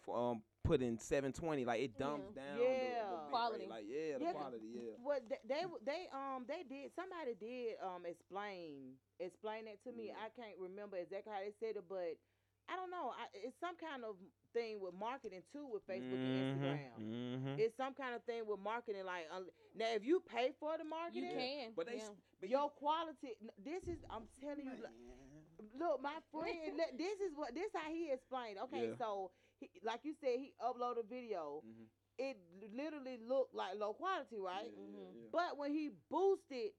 f- 0.08 0.14
um 0.14 0.41
put 0.64 0.82
in 0.82 0.98
720. 1.00 1.66
Like 1.66 1.82
it 1.82 1.98
dumps 1.98 2.32
down 2.36 2.58
the- 2.58 2.64
the, 2.64 2.64
Yeah. 2.64 3.30
Quality. 3.30 3.68
Like 3.70 3.86
yeah, 3.88 4.18
the 4.18 4.24
Yeah, 4.26 4.32
quality. 4.34 4.66
Yeah. 4.74 4.91
What 5.02 5.24
they, 5.30 5.38
they 5.48 5.64
they 5.86 6.08
um 6.14 6.46
they 6.48 6.64
did 6.68 6.91
somebody 6.96 7.36
did 7.40 7.76
um 7.84 8.06
explain 8.06 8.96
explain 9.20 9.66
that 9.66 9.84
to 9.84 9.91
me. 9.96 10.08
Yeah. 10.08 10.24
I 10.26 10.30
can't 10.41 10.58
remember 10.60 10.98
exactly 10.98 11.32
how 11.34 11.40
they 11.40 11.54
said 11.60 11.76
it, 11.78 11.84
but 11.88 12.16
I 12.70 12.76
don't 12.78 12.91
know. 12.94 13.10
I, 13.18 13.26
it's 13.34 13.58
some 13.60 13.76
kind 13.76 14.06
of 14.06 14.16
thing 14.54 14.78
with 14.80 14.94
marketing 14.94 15.41
too 15.52 15.66
with 15.66 15.82
Facebook 15.90 16.22
and 16.22 16.38
Instagram. 16.62 16.94
Mm-hmm. 17.02 17.56
It's 17.60 17.76
some 17.76 17.94
kind 17.94 18.14
of 18.16 18.22
thing 18.24 18.46
with 18.46 18.60
marketing. 18.62 19.04
Like 19.06 19.26
un- 19.34 19.50
now, 19.76 19.90
if 19.98 20.06
you 20.06 20.22
pay 20.22 20.54
for 20.60 20.78
the 20.78 20.86
marketing, 20.86 21.34
You 21.34 21.38
can. 21.38 21.66
But 21.76 21.88
they, 21.88 21.98
yeah. 21.98 22.14
but 22.40 22.50
your 22.50 22.70
quality. 22.70 23.34
This 23.58 23.84
is 23.90 23.98
I'm 24.10 24.30
telling 24.40 24.66
you. 24.66 24.78
like, 24.84 24.94
Look, 25.76 26.00
my 26.02 26.16
friend, 26.32 26.78
look, 26.78 26.91
this 26.98 27.20
is 27.20 27.36
what 27.36 27.54
this 27.54 27.68
how 27.76 27.91
he 27.91 28.12
explained. 28.14 28.58
Okay, 28.70 28.90
Yeah. 28.90 28.98
so 28.98 29.32
he, 29.60 29.68
like 29.84 30.00
you 30.08 30.14
said, 30.22 30.40
he 30.40 30.54
uploaded 30.64 31.04
a 31.04 31.08
video. 31.08 31.62
Mhm. 31.68 31.86
It 32.18 32.38
literally 32.76 33.18
looked 33.20 33.54
like 33.56 33.76
low 33.80 33.94
quality, 33.94 34.38
right? 34.40 34.72
Yeah, 34.72 34.88
yeah, 34.88 35.10
yeah. 35.16 35.28
But 35.32 35.58
when 35.58 35.72
he 35.74 35.91
boosted 36.10 36.72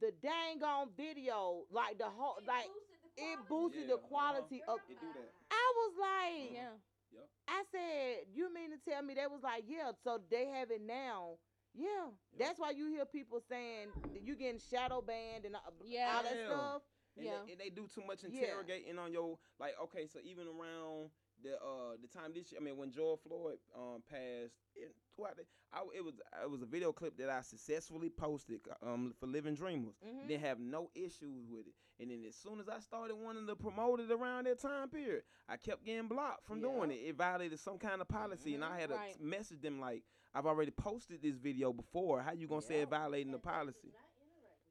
the 0.00 0.10
dang 0.22 0.62
on 0.62 0.90
video, 0.96 1.64
like 1.70 1.98
the 1.98 2.06
whole, 2.10 2.38
like 2.46 2.66
it 3.16 3.38
boosted 3.48 3.82
Yeah, 3.88 3.94
the 3.94 3.98
quality 3.98 4.62
uh-huh. 4.62 4.74
of. 4.74 4.80
It 4.88 5.00
do 5.00 5.06
that. 5.14 5.32
I 5.50 5.72
was 5.76 5.92
like, 6.00 6.52
Yeah. 6.54 6.74
I 7.46 7.62
said, 7.70 8.26
you 8.32 8.52
mean 8.52 8.70
to 8.70 8.78
tell 8.78 9.02
me 9.02 9.14
they 9.14 9.26
was 9.26 9.42
like, 9.42 9.64
yeah, 9.66 9.92
so 10.02 10.18
they 10.30 10.46
have 10.46 10.70
it 10.70 10.80
now. 10.80 11.38
Yeah, 11.74 12.10
that's 12.38 12.58
why 12.58 12.70
you 12.70 12.86
hear 12.88 13.04
people 13.04 13.40
saying 13.48 13.88
that 14.12 14.22
you 14.22 14.36
getting 14.36 14.60
shadow 14.70 15.00
banned 15.02 15.44
and 15.44 15.56
uh, 15.56 15.58
Yeah. 15.84 16.14
all 16.16 16.22
that 16.22 16.36
Yeah. 16.36 16.46
stuff. 16.46 16.82
And, 17.16 17.26
Yeah. 17.26 17.32
they, 17.46 17.52
and 17.52 17.60
they 17.60 17.70
do 17.70 17.86
too 17.92 18.02
much 18.06 18.22
Yeah. 18.22 18.42
interrogating 18.46 18.98
on 18.98 19.12
your 19.12 19.38
like. 19.58 19.74
Okay, 19.82 20.06
so 20.06 20.18
even 20.22 20.46
around 20.46 21.10
the 21.44 21.52
uh 21.54 21.94
the 22.00 22.08
time 22.08 22.32
this 22.34 22.50
year, 22.50 22.60
I 22.60 22.64
mean, 22.64 22.76
when 22.76 22.90
George 22.90 23.20
Floyd 23.20 23.58
um 23.76 24.02
passed, 24.10 24.54
it, 24.74 24.94
throughout 25.14 25.36
the, 25.36 25.44
I, 25.72 25.82
it 25.96 26.04
was 26.04 26.14
it 26.42 26.50
was 26.50 26.62
a 26.62 26.66
video 26.66 26.92
clip 26.92 27.16
that 27.18 27.28
I 27.30 27.42
successfully 27.42 28.08
posted 28.10 28.60
um 28.82 29.14
for 29.20 29.26
Living 29.26 29.54
Dreamers. 29.54 29.94
Mhm. 30.04 30.26
Didn't 30.28 30.44
have 30.44 30.58
no 30.58 30.90
issues 30.94 31.46
with 31.48 31.66
it. 31.68 31.74
And 32.00 32.10
then 32.10 32.24
as 32.28 32.34
soon 32.34 32.58
as 32.58 32.68
I 32.68 32.80
started 32.80 33.14
wanting 33.14 33.46
to 33.46 33.54
promote 33.54 34.00
it 34.00 34.10
around 34.10 34.46
that 34.46 34.58
time 34.60 34.88
period, 34.88 35.22
I 35.48 35.56
kept 35.56 35.84
getting 35.84 36.08
blocked 36.08 36.44
from 36.44 36.60
doing 36.60 36.90
it. 36.90 36.94
It 37.06 37.14
violated 37.14 37.60
some 37.60 37.78
kind 37.78 38.00
of 38.00 38.08
policy, 38.08 38.54
and 38.56 38.64
I 38.64 38.80
had 38.80 38.88
to 38.88 38.96
Right. 38.96 39.20
message 39.20 39.60
them 39.60 39.78
like, 39.78 40.02
"I've 40.34 40.46
already 40.46 40.72
posted 40.72 41.22
this 41.22 41.36
video 41.36 41.72
before. 41.72 42.20
How 42.22 42.32
you 42.32 42.48
gonna 42.48 42.62
say 42.62 42.80
it 42.82 42.88
violating 42.88 43.30
the 43.32 43.38
policy?" 43.38 43.92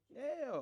Yeah. 0.10 0.62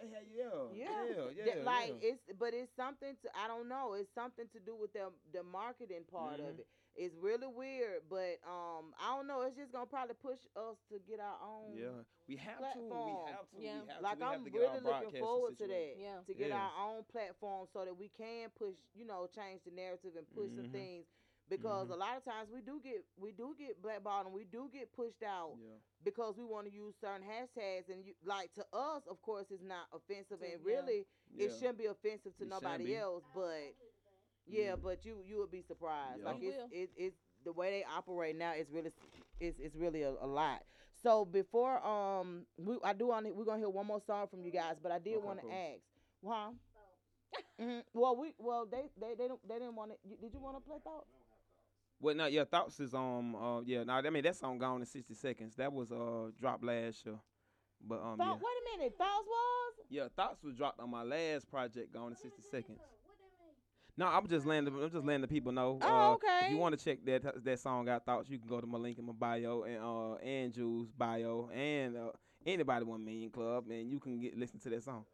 They 0.00 0.08
had 0.08 0.26
yeah. 0.30 0.44
Yeah. 0.72 0.88
Yeah. 1.08 1.24
Yeah. 1.36 1.54
That, 1.54 1.64
like 1.64 1.88
yeah. 2.00 2.08
it's 2.10 2.22
but 2.38 2.54
it's 2.54 2.70
something 2.76 3.16
to 3.22 3.28
I 3.36 3.48
don't 3.48 3.68
know. 3.68 3.94
It's 3.94 4.12
something 4.14 4.46
to 4.52 4.60
do 4.60 4.74
with 4.74 4.92
the 4.92 5.10
the 5.32 5.42
marketing 5.42 6.04
part 6.10 6.40
of 6.40 6.46
Mhm. 6.56 6.60
it. 6.60 6.66
It's 6.94 7.14
really 7.14 7.46
weird, 7.46 8.02
but 8.10 8.38
um 8.46 8.94
I 8.98 9.14
don't 9.16 9.26
know. 9.26 9.42
It's 9.42 9.56
just 9.56 9.72
gonna 9.72 9.86
probably 9.86 10.14
push 10.14 10.40
us 10.56 10.76
to 10.90 10.98
get 10.98 11.20
our 11.20 11.38
own. 11.42 11.76
Yeah, 11.76 12.02
we 12.26 12.36
have 12.36 12.58
to. 12.74 12.80
We 12.80 13.32
have 13.32 13.48
to. 13.50 13.56
Yeah. 13.62 13.80
We 13.82 13.88
have 13.92 14.02
Like 14.02 14.18
to. 14.18 14.24
We 14.24 14.26
I'm 14.26 14.42
have 14.42 14.44
to 14.44 14.58
really 14.58 14.80
looking 14.80 14.82
broadcasting 14.82 15.20
forward 15.20 15.58
to 15.58 15.66
that. 15.68 15.94
Yeah. 15.98 16.20
To 16.26 16.34
get 16.34 16.48
Yeah. 16.48 16.58
our 16.58 16.72
own 16.90 17.04
platform 17.04 17.66
so 17.72 17.84
that 17.84 17.96
we 17.96 18.08
can 18.08 18.50
push, 18.50 18.74
you 18.94 19.04
know, 19.04 19.26
change 19.34 19.62
the 19.64 19.70
narrative 19.70 20.16
and 20.16 20.26
push 20.30 20.50
some 20.54 20.66
Mhm. 20.66 20.72
things. 20.72 21.06
Because 21.48 21.88
Mhm. 21.88 21.92
a 21.92 21.96
lot 21.96 22.16
of 22.16 22.24
times 22.24 22.50
we 22.50 22.60
do 22.60 22.78
get 22.80 23.04
we 23.16 23.32
do 23.32 23.54
get 23.58 23.80
blackballed 23.82 24.26
and 24.26 24.34
we 24.34 24.44
do 24.44 24.68
get 24.72 24.92
pushed 24.92 25.22
out 25.22 25.56
Yeah. 25.58 25.76
because 26.04 26.36
we 26.36 26.44
want 26.44 26.66
to 26.66 26.72
use 26.72 26.94
certain 27.00 27.26
hashtags 27.26 27.88
and 27.88 28.04
you 28.04 28.14
like 28.24 28.52
to 28.54 28.66
us 28.74 29.06
of 29.06 29.20
course 29.22 29.50
it's 29.50 29.62
not 29.62 29.86
offensive 29.92 30.40
To- 30.40 30.44
and 30.44 30.60
yeah. 30.60 30.66
really 30.74 31.06
Yeah. 31.30 31.46
it 31.46 31.52
shouldn't 31.54 31.78
be 31.78 31.86
offensive 31.86 32.36
to 32.36 32.44
It 32.44 32.48
nobody 32.48 32.94
else 32.96 33.24
but 33.34 33.74
yeah 34.46 34.76
but 34.76 35.04
you 35.04 35.22
you 35.24 35.38
would 35.38 35.50
be 35.50 35.62
surprised 35.62 36.20
Yeah. 36.20 36.24
like 36.32 36.40
You 36.42 36.48
it's 36.50 36.58
will. 36.58 36.68
it, 36.72 36.90
it's 36.96 37.16
the 37.44 37.52
way 37.52 37.70
they 37.70 37.84
operate 37.84 38.36
now 38.36 38.52
is 38.52 38.70
really 38.70 38.92
it's, 39.40 39.58
it's 39.58 39.76
really 39.76 40.02
a, 40.02 40.10
a 40.10 40.26
lot 40.26 40.64
so 41.02 41.24
before 41.24 41.84
um 41.86 42.46
we 42.58 42.76
i 42.84 42.92
do 42.92 43.06
want 43.06 43.34
we're 43.34 43.44
gonna 43.44 43.58
hear 43.58 43.70
one 43.70 43.86
more 43.86 44.00
song 44.00 44.26
from 44.28 44.42
you 44.42 44.50
guys 44.50 44.76
but 44.82 44.92
i 44.92 44.98
did 44.98 45.16
Okay, 45.16 45.26
want 45.26 45.38
to 45.40 45.46
cool. 45.46 45.52
ask 45.52 45.82
huh 46.26 46.50
Mhm. 47.60 47.84
well 47.94 48.16
we 48.16 48.34
well 48.38 48.66
they 48.66 48.88
they 49.00 49.14
they, 49.14 49.28
don't, 49.28 49.46
they 49.48 49.58
didn't 49.58 49.76
want 49.76 49.92
to 49.92 50.16
did 50.16 50.32
you 50.32 50.40
want 50.40 50.56
to 50.56 50.60
play 50.60 50.78
thoughts 50.82 51.08
Well, 52.00 52.14
no, 52.14 52.26
yeah, 52.26 52.44
thoughts 52.44 52.78
is 52.78 52.94
um, 52.94 53.34
uh, 53.34 53.60
yeah, 53.62 53.82
no, 53.82 53.94
I 53.94 54.10
mean 54.10 54.22
that 54.22 54.36
song 54.36 54.58
gone 54.58 54.80
in 54.80 54.86
sixty 54.86 55.14
seconds. 55.14 55.56
That 55.56 55.72
was 55.72 55.90
uh 55.90 56.30
dropped 56.38 56.62
last 56.62 57.04
year, 57.04 57.16
but 57.86 58.00
um, 58.00 58.18
Thought, 58.18 58.26
yeah, 58.26 58.32
wait 58.34 58.74
a 58.74 58.78
minute 58.78 58.96
thoughts 58.96 59.26
was 59.26 59.72
yeah, 59.90 60.08
thoughts 60.14 60.42
was 60.42 60.54
dropped 60.54 60.78
on 60.80 60.90
my 60.90 61.02
last 61.02 61.50
project, 61.50 61.92
gone 61.92 62.12
in 62.12 62.16
sixty 62.16 62.42
seconds. 62.50 62.78
No, 63.96 64.06
I'm 64.06 64.28
just 64.28 64.46
letting 64.46 64.66
the, 64.66 64.70
I'm 64.70 64.90
just 64.90 65.04
letting 65.04 65.22
the 65.22 65.26
people 65.28 65.50
know. 65.50 65.76
Oh, 65.82 66.12
uh, 66.12 66.44
If 66.44 66.52
you 66.52 66.56
want 66.58 66.78
to 66.78 66.84
check 66.84 67.04
that 67.04 67.44
that 67.44 67.58
song 67.58 67.88
out, 67.88 68.06
thoughts, 68.06 68.30
you 68.30 68.38
can 68.38 68.48
go 68.48 68.60
to 68.60 68.66
my 68.66 68.78
link 68.78 68.96
in 68.98 69.04
my 69.04 69.12
bio 69.12 69.64
and 69.64 69.82
uh 69.82 70.14
and 70.24 70.52
Jewel's 70.52 70.92
bio 70.92 71.50
and 71.52 71.96
uh, 71.96 72.10
anybody 72.46 72.84
one 72.84 73.04
million 73.04 73.30
club, 73.30 73.64
and 73.70 73.90
you 73.90 73.98
can 73.98 74.20
get 74.20 74.38
listen 74.38 74.60
to 74.60 74.70
that 74.70 74.84
song. 74.84 75.04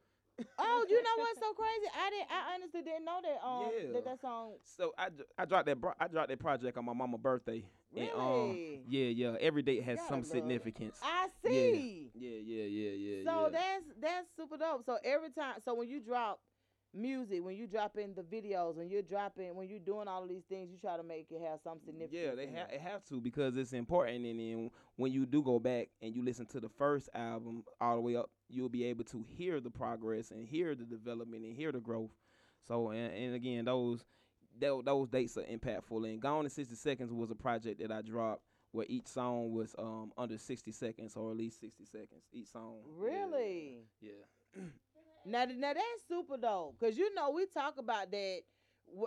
Oh, 0.58 0.86
you 0.88 1.02
know 1.02 1.10
what's 1.18 1.38
so 1.40 1.52
crazy? 1.54 1.90
I 1.96 2.10
didn't. 2.10 2.28
I 2.30 2.54
honestly 2.54 2.82
didn't 2.82 3.04
know 3.04 3.20
that. 3.22 3.46
Um, 3.46 3.72
Yeah. 3.86 3.92
that, 3.94 4.04
that 4.04 4.20
song. 4.20 4.54
So 4.64 4.92
I, 4.98 5.08
I 5.38 5.44
dropped 5.44 5.66
that 5.66 5.78
I 6.00 6.08
dropped 6.08 6.28
that 6.28 6.38
project 6.38 6.76
on 6.76 6.84
my 6.84 6.92
mama's 6.92 7.20
birthday. 7.20 7.64
And, 7.96 8.08
um, 8.10 8.50
Really? 8.50 8.80
yeah, 8.88 9.06
yeah. 9.30 9.36
Every 9.40 9.62
date 9.62 9.84
has 9.84 10.00
some 10.08 10.24
significance. 10.24 10.98
I 11.02 11.28
Yeah. 11.44 11.50
see. 11.50 12.10
Yeah, 12.14 12.30
yeah, 12.42 12.64
yeah, 12.64 12.90
yeah. 12.90 13.24
So 13.24 13.42
yeah. 13.42 13.48
that's 13.52 13.84
that's 14.00 14.26
super 14.36 14.56
dope. 14.56 14.84
So 14.84 14.98
every 15.04 15.30
time, 15.30 15.54
so 15.64 15.74
when 15.74 15.88
you 15.88 16.00
drop 16.00 16.40
music, 16.94 17.44
when 17.44 17.56
you 17.56 17.66
drop 17.66 17.96
in 17.98 18.14
the 18.14 18.22
videos, 18.22 18.76
when 18.76 18.88
you're 18.88 19.02
dropping, 19.02 19.54
when 19.54 19.68
you're 19.68 19.78
doing 19.78 20.06
all 20.08 20.22
of 20.22 20.28
these 20.28 20.44
things, 20.48 20.70
you 20.70 20.78
try 20.78 20.96
to 20.96 21.02
make 21.02 21.26
it 21.30 21.40
have 21.42 21.60
some 21.62 21.78
significance. 21.84 22.12
Yeah, 22.24 22.34
they 22.34 22.44
in 22.44 22.54
ha- 22.54 22.66
it. 22.72 22.80
have 22.80 23.04
to 23.06 23.20
because 23.20 23.56
it's 23.56 23.72
important. 23.72 24.24
And 24.24 24.38
then 24.38 24.70
when 24.96 25.12
you 25.12 25.26
do 25.26 25.42
go 25.42 25.58
back 25.58 25.88
and 26.00 26.14
you 26.14 26.22
listen 26.24 26.46
to 26.46 26.60
the 26.60 26.68
first 26.68 27.08
album 27.14 27.64
all 27.80 27.96
the 27.96 28.00
way 28.00 28.16
up, 28.16 28.30
you'll 28.48 28.68
be 28.68 28.84
able 28.84 29.04
to 29.04 29.24
hear 29.36 29.60
the 29.60 29.70
progress 29.70 30.30
and 30.30 30.46
hear 30.46 30.74
the 30.74 30.84
development 30.84 31.44
and 31.44 31.54
hear 31.54 31.72
the 31.72 31.80
growth. 31.80 32.10
So 32.66 32.90
and, 32.90 33.12
and 33.12 33.34
again, 33.34 33.64
those 33.64 34.04
tho- 34.58 34.82
those 34.82 35.08
dates 35.08 35.36
are 35.36 35.42
impactful. 35.42 36.08
And 36.08 36.20
Gone 36.20 36.44
in 36.44 36.50
60 36.50 36.74
Seconds 36.76 37.12
was 37.12 37.30
a 37.30 37.34
project 37.34 37.80
that 37.80 37.90
I 37.92 38.02
dropped 38.02 38.42
where 38.72 38.86
each 38.88 39.06
song 39.06 39.52
was 39.52 39.74
um 39.78 40.12
under 40.18 40.36
60 40.38 40.72
seconds 40.72 41.14
or 41.16 41.30
at 41.30 41.36
least 41.36 41.60
60 41.60 41.84
seconds 41.84 42.22
each 42.32 42.48
song. 42.48 42.78
Yeah, 42.84 43.04
Really? 43.06 43.78
Yeah. 44.00 44.62
Now, 45.26 45.44
now 45.46 45.72
that's 45.72 45.86
super 46.08 46.36
dope, 46.36 46.78
cause 46.80 46.96
you 46.96 47.14
know 47.14 47.30
we 47.30 47.46
talk 47.46 47.78
about 47.78 48.10
that, 48.10 48.40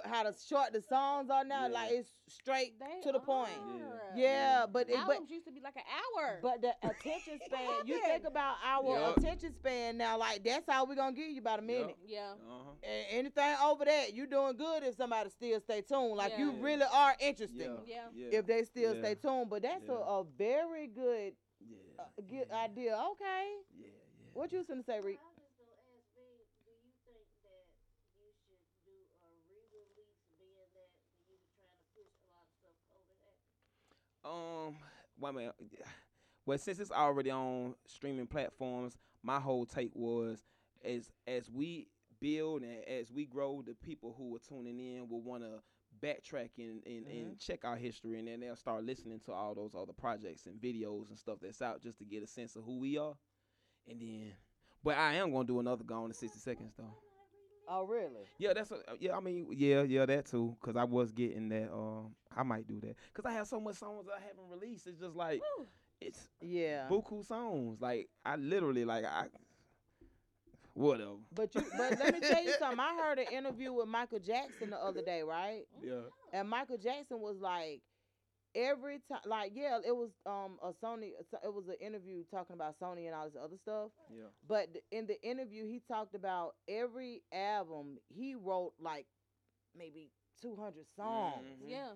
how 0.06 0.24
to 0.24 0.34
short 0.50 0.74
the 0.74 0.82
songs 0.82 1.30
are 1.30 1.44
now. 1.44 1.68
Yeah. 1.68 1.74
Like 1.74 1.92
it's 1.92 2.10
straight 2.28 2.80
They 2.80 3.02
to 3.04 3.12
the 3.12 3.20
point. 3.20 3.52
are. 3.62 4.02
Yeah, 4.16 4.66
but 4.72 4.90
it, 4.90 4.96
but 5.06 5.14
Albums 5.14 5.30
used 5.30 5.46
to 5.46 5.52
be 5.52 5.62
like 5.62 5.76
an 5.76 5.84
hour. 6.18 6.40
But 6.42 6.62
the 6.64 6.74
attention 6.82 7.40
span, 7.46 7.86
you 7.86 8.02
think 8.02 8.24
about 8.26 8.56
our 8.66 9.00
Yup. 9.00 9.18
attention 9.18 9.54
span 9.54 9.98
now, 9.98 10.18
like 10.18 10.44
that's 10.44 10.68
all 10.70 10.88
we're 10.88 10.96
gonna 10.96 11.16
give 11.16 11.30
you 11.30 11.40
about 11.40 11.60
a 11.60 11.62
minute. 11.62 11.96
yeah. 12.06 12.32
Uh-huh. 12.32 12.72
A- 12.84 13.08
anything 13.14 13.56
over 13.64 13.86
that, 13.86 14.14
you 14.16 14.26
doing 14.26 14.58
good 14.58 14.84
if 14.84 14.96
somebody 14.96 15.30
still 15.30 15.60
stay 15.60 15.82
tuned. 15.82 16.16
Like 16.16 16.34
you 16.40 16.52
really 16.54 16.86
are 16.92 17.16
interesting 17.20 17.78
Yeah. 17.86 18.08
Yeah. 18.16 18.40
if 18.40 18.48
they 18.48 18.64
still 18.64 18.96
Yeah. 18.96 19.02
stay 19.02 19.16
tuned. 19.16 19.50
But 19.52 19.62
that's 19.62 19.86
Yeah. 19.86 19.94
a, 19.94 20.22
a 20.22 20.24
very 20.24 20.88
good, 20.88 21.34
yeah. 21.60 21.78
uh, 22.00 22.04
good 22.28 22.50
idea. 22.52 22.98
Okay, 23.12 23.46
yeah, 23.78 23.86
yeah. 23.86 23.92
what 24.34 24.52
you 24.52 24.58
was 24.58 24.68
gonna 24.68 24.82
say, 24.84 25.00
Reek? 25.02 25.20
I 25.22 25.28
was 25.30 25.38
just 25.38 25.54
gonna 25.58 25.78
ask 25.94 26.06
Big, 26.16 26.46
do 26.66 26.72
you 26.74 26.94
think 27.06 27.26
that 27.46 27.66
you 28.18 28.30
should 28.46 28.62
do 28.86 28.94
a 29.26 29.30
re-release, 29.50 30.22
being 30.38 30.70
that 30.78 30.90
you 31.26 31.34
were 31.34 31.46
trying 31.58 31.74
to 31.74 31.82
push 31.94 32.10
a 32.14 32.26
lot 32.34 32.46
of 32.46 32.54
stuff 32.62 32.78
COVID 32.94 33.18
happened? 33.26 33.58
Um, 34.28 34.76
well, 35.20 35.34
man, 35.34 35.52
well, 36.46 36.58
since 36.58 36.80
it's 36.80 36.92
already 36.92 37.32
on 37.32 37.76
streaming 37.88 38.28
platforms, 38.28 38.98
my 39.24 39.40
whole 39.40 39.66
take 39.66 39.92
was 39.94 40.40
as 40.84 41.12
as 41.28 41.50
we 41.50 41.88
build 42.20 42.64
and 42.64 42.84
as 42.88 43.12
we 43.12 43.26
grow, 43.26 43.62
the 43.66 43.74
people 43.74 44.14
who 44.18 44.36
are 44.36 44.40
tuning 44.40 44.80
in 44.80 45.08
will 45.10 45.22
want 45.22 45.44
to 45.44 45.60
backtrack 46.04 46.50
and, 46.58 46.82
and, 46.86 47.08
and 47.08 47.40
check 47.40 47.64
our 47.64 47.76
history, 47.76 48.20
and 48.20 48.28
then 48.28 48.40
they'll 48.40 48.56
start 48.56 48.84
listening 48.84 49.20
to 49.26 49.32
all 49.32 49.56
those 49.56 49.74
other 49.76 49.94
projects 49.94 50.46
and 50.46 50.62
videos 50.62 51.10
and 51.10 51.18
stuff 51.18 51.38
that's 51.42 51.62
out 51.62 51.82
just 51.82 51.98
to 52.00 52.06
get 52.06 52.24
a 52.24 52.28
sense 52.28 52.56
of 52.56 52.64
who 52.64 52.80
we 52.80 52.98
are. 52.98 53.16
And 53.90 54.02
then, 54.02 54.34
but 54.84 54.98
I 54.98 55.16
am 55.16 55.32
gonna 55.32 55.46
do 55.46 55.60
another 55.60 55.84
Gone 55.84 56.10
in 56.10 56.14
60 56.14 56.40
Seconds 56.40 56.74
though. 56.78 57.07
Oh, 57.68 57.86
really? 57.86 58.26
Yeah, 58.38 58.54
that's 58.54 58.72
a, 58.72 58.78
yeah. 59.00 59.16
I 59.18 59.20
mean, 59.20 59.48
yeah, 59.52 59.82
yeah, 59.84 60.06
that 60.06 60.26
too. 60.26 60.56
Cause 60.62 60.76
I 60.78 60.84
was 60.86 61.12
getting 61.12 61.50
that. 61.50 61.70
Um, 61.72 62.16
I 62.36 62.44
might 62.44 62.68
do 62.68 62.80
that. 62.82 62.96
Cause 63.14 63.26
I 63.26 63.32
have 63.34 63.48
so 63.48 63.60
much 63.60 63.76
songs 63.76 64.08
I 64.08 64.20
haven't 64.22 64.50
released. 64.50 64.88
It's 64.88 65.00
just 65.00 65.16
like 65.16 65.42
it's 66.00 66.30
Yeah. 66.42 66.88
buku 66.90 67.26
songs. 67.26 67.82
Like 67.82 68.08
I 68.26 68.36
literally 68.38 68.86
like 68.86 69.06
I. 69.06 69.26
Whatever. 70.74 71.14
But 71.34 71.56
you, 71.56 71.64
but 71.76 71.98
let 71.98 72.14
me 72.14 72.20
tell 72.20 72.44
you 72.44 72.54
something. 72.60 72.80
I 72.80 72.96
heard 73.02 73.18
an 73.18 73.26
interview 73.34 73.74
with 73.74 73.88
Michael 73.88 74.20
Jackson 74.20 74.70
the 74.70 74.78
other 74.78 75.02
day, 75.02 75.24
right? 75.24 75.64
Yeah. 75.84 76.02
And 76.32 76.48
Michael 76.48 76.78
Jackson 76.78 77.20
was 77.20 77.38
like, 77.40 77.82
every 78.58 79.00
time, 79.10 79.22
like, 79.26 79.54
yeah, 79.56 79.80
it 79.86 79.96
was 79.96 80.12
um 80.26 80.58
a 80.64 80.74
Sony, 80.84 81.12
it 81.44 81.54
was 81.54 81.68
an 81.70 81.76
interview 81.80 82.24
talking 82.32 82.56
about 82.56 82.76
Sony 82.82 83.06
and 83.08 83.16
all 83.16 83.26
this 83.30 83.38
other 83.42 83.58
stuff. 83.62 83.92
Yeah. 84.12 84.26
But 84.48 84.74
th- 84.74 84.86
in 84.92 85.08
the 85.08 85.22
interview, 85.24 85.66
he 85.66 85.82
talked 85.88 86.16
about 86.16 86.56
every 86.68 87.24
album 87.34 88.00
he 88.10 88.36
wrote 88.36 88.74
like 88.82 89.08
maybe 89.78 90.12
two 90.42 90.56
hundred 90.56 90.86
songs. 90.96 91.46
Mhm. 91.64 91.70
Yeah. 91.70 91.92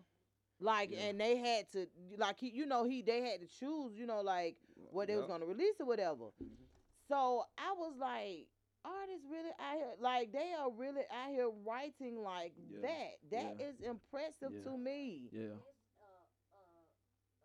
Like, 0.59 0.91
Yeah. 0.91 1.07
and 1.09 1.19
they 1.19 1.37
had 1.37 1.71
to, 1.71 1.87
like, 2.17 2.39
he, 2.39 2.49
you 2.49 2.65
know, 2.67 2.83
he 2.83 3.01
they 3.01 3.21
had 3.21 3.41
to 3.41 3.47
choose, 3.47 3.97
you 3.97 4.05
know, 4.05 4.21
like 4.21 4.57
what 4.91 5.07
they 5.07 5.17
was 5.17 5.25
gonna 5.27 5.45
release 5.45 5.79
or 5.79 5.85
whatever. 5.87 6.31
Mhm. 6.41 6.67
So 7.07 7.45
I 7.57 7.73
was 7.73 7.95
like, 7.97 8.47
artists 8.85 9.25
really 9.29 9.51
out 9.59 9.75
here, 9.77 9.93
like 9.99 10.31
they 10.31 10.53
are 10.53 10.71
really 10.71 11.03
out 11.11 11.29
here 11.31 11.49
writing 11.49 12.21
like 12.23 12.53
Yeah. 12.57 12.81
that. 12.81 13.11
That 13.31 13.59
Yeah. 13.59 13.65
is 13.67 13.79
impressive 13.81 14.53
Yeah. 14.53 14.63
to 14.63 14.77
me. 14.77 15.29
Yeah. 15.31 15.53
It's, 15.53 15.85
uh, 15.99 16.05
uh, 16.53 16.57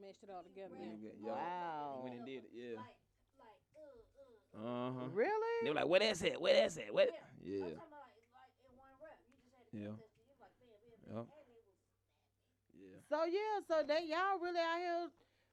Meshed 0.00 0.22
it 0.22 0.30
all 0.30 0.42
together. 0.42 0.74
Yeah. 0.76 0.92
Yeah. 1.00 1.10
Yeah. 1.24 1.32
Wow. 1.32 2.00
When 2.04 2.12
it 2.12 2.24
did 2.26 2.44
it. 2.44 2.50
Yeah. 2.52 2.76
Like, 2.76 3.00
like, 3.40 3.60
uh, 3.72 4.60
uh, 4.60 4.60
uh. 4.60 4.68
Uh 4.68 4.92
huh. 4.92 5.06
Really? 5.14 5.56
They 5.64 5.70
were 5.70 5.76
like, 5.76 5.88
"Where 5.88 6.00
that's 6.00 6.22
at? 6.22 6.40
Where 6.40 6.54
that's 6.54 6.76
at? 6.76 6.92
What?" 6.92 7.08
Yeah. 7.08 7.16
Yeah. 7.42 7.64
I'm 7.64 7.72
talking 7.72 7.88
about 7.88 8.04
like, 8.04 8.20
like 8.36 8.52
in 8.60 8.76
one 8.76 8.92
rap. 9.00 9.16
You 9.24 9.34
just 9.40 9.48
had 9.56 9.64
to 9.64 9.76
Yeah. 9.76 9.94
that 9.96 10.04
and 10.52 11.48
it 11.48 11.64
Yeah. 12.76 12.98
So 13.08 13.24
yeah, 13.24 13.54
so 13.66 13.74
they 13.86 14.04
y'all 14.10 14.38
really 14.38 14.60
out 14.60 14.78
here 14.78 15.08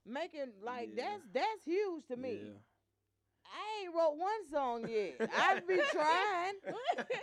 making 0.06 0.52
like 0.62 0.90
Yeah. 0.92 1.04
that's 1.08 1.24
that's 1.32 1.64
huge 1.64 2.06
to 2.08 2.18
me. 2.18 2.52
Yeah. 2.52 2.60
I 3.54 3.86
ain't 3.86 3.94
wrote 3.96 4.18
one 4.18 4.42
song 4.52 4.88
yet. 4.90 5.16
I 5.32 5.60
be 5.62 5.78
trying. 5.92 6.58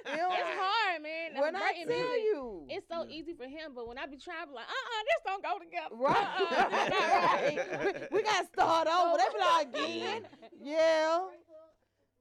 You 0.06 0.16
know, 0.16 0.30
It's 0.32 0.54
hard, 0.58 1.02
man. 1.02 1.34
when 1.34 1.56
I 1.56 1.60
Writing 1.60 1.86
tell 1.86 1.96
music, 1.96 2.24
you, 2.24 2.66
It's 2.70 2.86
so 2.88 3.04
Yeah. 3.04 3.14
easy 3.16 3.34
for 3.34 3.46
him, 3.46 3.72
but 3.74 3.86
when 3.88 3.98
I 3.98 4.06
be 4.06 4.16
trying, 4.18 4.42
I 4.42 4.46
be 4.46 4.52
like, 4.54 4.66
uh 4.66 4.72
uh 4.72 5.02
this 5.08 5.22
don't 5.26 5.42
go 5.42 5.58
together. 5.58 5.94
right, 5.96 6.30
Uh-uh. 6.40 6.70
right. 7.26 8.08
We, 8.10 8.18
we 8.18 8.22
gotta 8.22 8.46
start 8.46 8.86
over. 8.86 9.16
They 9.18 9.28
be 9.34 9.40
like 9.40 9.68
again, 9.74 10.22
yeah. 10.62 11.18
break 11.26 11.46
up 11.50 11.74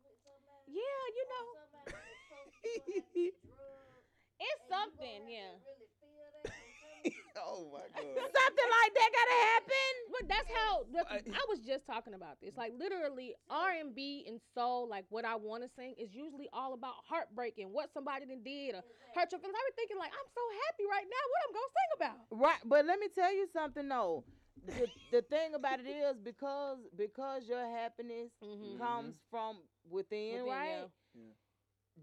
with 0.05 0.17
somebody. 0.25 0.73
Yeah, 0.73 1.03
you 1.17 1.25
know, 1.29 1.45
Somebody 1.53 1.93
was 1.93 2.17
supposed 2.25 2.53
to 2.53 2.69
do 2.73 2.97
like 3.13 3.37
drugs. 3.45 4.05
it's 4.39 4.61
and 4.65 4.73
you 4.73 4.79
gonna 4.79 4.89
something, 4.89 5.21
yeah. 5.29 5.53
Really 5.65 5.89
feel 6.01 6.29
that. 6.43 6.49
I'm 6.49 6.73
telling 6.81 7.13
you. 7.13 7.38
Oh 7.49 7.69
my 7.73 7.79
god. 7.95 8.15
Something 8.15 8.69
like 8.69 8.91
that 8.93 9.09
gotta 9.11 9.39
happen. 9.53 9.91
But 10.13 10.23
that's 10.29 10.49
how 10.53 10.71
the, 10.93 11.01
I- 11.09 11.25
I 11.41 11.43
was 11.49 11.59
just 11.59 11.85
talking 11.85 12.13
about 12.13 12.37
this. 12.41 12.53
Like 12.57 12.73
literally, 12.77 13.33
R 13.49 13.71
and 13.79 13.95
B 13.95 14.25
and 14.27 14.39
soul, 14.53 14.87
like 14.87 15.05
what 15.09 15.25
I 15.25 15.35
want 15.35 15.63
to 15.63 15.69
sing, 15.75 15.95
is 15.97 16.13
usually 16.13 16.49
all 16.53 16.73
about 16.73 16.93
heartbreak 17.07 17.57
and 17.57 17.71
what 17.71 17.89
somebody 17.93 18.25
done 18.25 18.43
did 18.43 18.75
or 18.75 18.83
hurt 19.15 19.31
your 19.31 19.39
feelings. 19.41 19.57
I 19.57 19.65
was 19.65 19.75
thinking 19.75 19.97
like, 19.97 20.11
I'm 20.13 20.29
so 20.29 20.43
happy 20.67 20.85
right 20.89 21.07
now. 21.09 21.23
What 21.31 21.41
I'm 21.45 21.53
gonna 21.57 21.73
sing 21.77 21.91
about? 21.97 22.17
Right, 22.31 22.61
but 22.65 22.85
let 22.85 22.99
me 22.99 23.07
tell 23.13 23.33
you 23.33 23.47
something 23.51 23.87
though. 23.87 24.23
The, 24.65 24.87
the 25.11 25.21
thing 25.23 25.55
about 25.55 25.79
it 25.79 25.87
is 25.87 26.17
because 26.21 26.79
because 26.97 27.47
your 27.47 27.65
happiness 27.65 28.29
Mhm. 28.43 28.77
comes 28.77 29.15
from 29.31 29.57
within, 29.89 30.43
Within, 30.43 30.47
right? 30.51 30.85
yeah. 31.15 31.21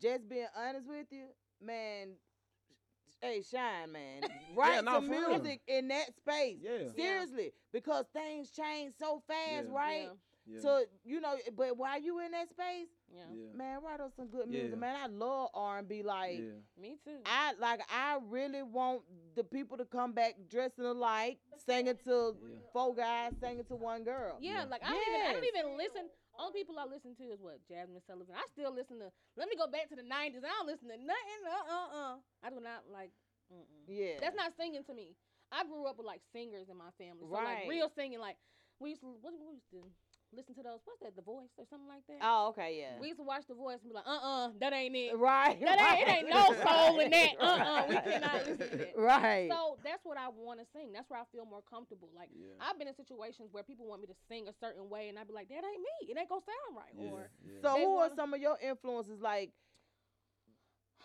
Just 0.01 0.29
being 0.29 0.47
honest 0.57 0.89
with 0.89 1.07
you, 1.11 1.27
man. 1.61 2.17
Hey, 3.21 3.43
shine, 3.43 3.93
man. 3.93 4.23
Write 4.57 4.85
no, 4.85 4.93
some 4.93 5.07
for 5.07 5.13
real. 5.13 5.29
music 5.39 5.61
in 5.67 5.89
that 5.89 6.15
space. 6.17 6.59
Yeah. 6.61 6.89
Seriously, 6.95 7.53
because 7.73 8.05
things 8.13 8.51
change 8.51 8.95
so 8.99 9.23
fast, 9.27 9.67
Yeah. 9.69 9.75
right? 9.77 10.09
Yeah. 10.49 10.61
So 10.61 10.85
you 11.05 11.21
know, 11.21 11.35
but 11.57 11.77
while 11.77 12.01
you 12.01 12.21
in 12.21 12.31
that 12.31 12.49
space, 12.51 12.87
Yeah, 13.13 13.23
yeah. 13.35 13.57
man, 13.57 13.81
write 13.83 14.01
us 14.01 14.13
some 14.17 14.29
good 14.29 14.49
music, 14.49 14.71
Yeah. 14.73 14.77
man. 14.77 14.97
I 14.97 15.07
love 15.09 15.49
R 15.55 15.79
and 15.79 15.89
B. 15.89 16.03
Like, 16.05 16.39
yeah. 16.39 16.81
me 16.81 16.99
too. 17.05 17.19
I 17.27 17.55
like 17.59 17.81
I 17.91 18.19
really 18.29 18.63
want 18.63 19.03
the 19.35 19.43
people 19.43 19.77
to 19.79 19.85
come 19.85 20.13
back 20.13 20.35
dressing 20.49 20.85
alike, 20.85 21.39
singing 21.67 21.97
to 22.05 22.37
Yeah. 22.41 22.59
four 22.73 22.95
guys, 22.95 23.33
singing 23.41 23.65
to 23.65 23.75
one 23.75 24.05
girl. 24.05 24.37
Yeah, 24.41 24.59
Yeah. 24.61 24.65
like 24.67 24.85
I 24.85 24.91
don't 24.91 25.03
even 25.09 25.21
I 25.27 25.33
don't 25.33 25.45
even 25.45 25.77
listen. 25.77 26.09
Only 26.39 26.53
people 26.53 26.77
I 26.79 26.85
listen 26.85 27.15
to 27.17 27.25
is 27.33 27.41
what 27.41 27.61
Jazmine 27.71 28.05
Sullivan. 28.07 28.35
I 28.37 28.45
still 28.53 28.73
listen 28.75 28.99
to. 29.01 29.09
Let 29.37 29.49
me 29.49 29.57
go 29.57 29.67
back 29.67 29.89
to 29.91 29.97
the 29.97 30.05
'90s. 30.07 30.45
I 30.45 30.53
don't 30.61 30.69
listen 30.69 30.89
to 30.89 30.97
nothing. 30.99 31.41
Uh 31.47 31.67
uh 31.67 31.89
uh. 31.93 32.15
I 32.45 32.51
do 32.51 32.61
not 32.61 32.85
like. 32.93 33.11
Mm-mm. 33.53 33.87
Yeah. 33.87 34.19
That's 34.21 34.35
not 34.37 34.53
singing 34.59 34.83
to 34.85 34.95
me. 34.95 35.15
I 35.53 35.63
grew 35.65 35.87
up 35.87 35.97
with 35.99 36.07
like 36.07 36.21
singers 36.35 36.69
in 36.69 36.77
my 36.77 36.91
family, 36.99 37.23
so 37.29 37.35
Right. 37.35 37.63
like 37.63 37.71
real 37.71 37.89
singing. 37.95 38.19
Like 38.19 38.37
we 38.81 38.91
used 38.91 39.03
to 39.03 39.15
what 39.23 39.33
we 39.39 39.55
used 39.55 39.71
to 39.71 39.87
listen 40.35 40.55
to 40.55 40.63
those. 40.63 40.81
What's 40.85 41.01
that? 41.03 41.15
The 41.17 41.23
Voice 41.23 41.51
or 41.57 41.65
something 41.71 41.89
like 41.89 42.03
that. 42.09 42.19
Oh, 42.23 42.49
okay, 42.51 42.79
yeah. 42.81 43.01
We 43.01 43.09
used 43.09 43.19
to 43.21 43.25
watch 43.25 43.45
The 43.49 43.55
Voice 43.55 43.79
and 43.83 43.91
be 43.91 43.95
like, 43.95 44.07
uh, 44.07 44.19
uh 44.23 44.51
that 44.61 44.73
ain't 44.73 44.95
it. 44.97 45.17
right. 45.19 45.59
That 45.61 45.79
ain't, 45.81 46.09
it 46.09 46.13
ain't 46.13 46.29
no 46.29 46.53
soul 46.63 47.01
in 47.01 47.11
that. 47.11 47.33
Uh, 47.41 47.45
uh 47.47 47.85
we 47.89 47.95
Right. 47.95 48.05
cannot 48.05 48.35
listen 48.47 48.59
to 48.71 48.77
that. 48.77 48.93
Right. 48.97 49.49
So 49.51 49.79
that's 49.85 50.05
what 50.05 50.19
I 50.19 50.29
want 50.29 50.61
to 50.61 50.67
sing. 50.75 50.93
That's 50.93 51.09
where 51.11 51.21
I 51.21 51.25
feel 51.33 51.45
more 51.47 51.63
comfortable. 51.69 52.09
Like 52.15 52.29
Yeah. 52.35 52.53
I've 52.61 52.79
been 52.79 52.89
in 52.89 52.95
situations 52.97 53.49
where 53.53 53.63
people 53.63 53.87
want 53.87 54.01
me 54.03 54.09
to 54.09 54.17
sing 54.29 54.49
a 54.49 54.55
certain 54.61 54.89
way, 54.89 55.09
and 55.09 55.19
I'd 55.19 55.29
be 55.29 55.35
like, 55.35 55.49
that 55.49 55.63
ain't 55.65 55.83
me. 55.83 56.11
It 56.11 56.19
ain't 56.19 56.29
gonna 56.29 56.41
sound 56.45 56.77
right. 56.77 56.95
Yeah, 56.97 57.11
Or 57.13 57.31
yeah. 57.45 57.61
So 57.63 57.77
who 57.77 57.93
are 57.97 58.09
wanna- 58.09 58.15
some 58.17 58.35
of 58.35 58.41
your 58.41 58.57
influences? 58.63 59.21
Like, 59.21 59.53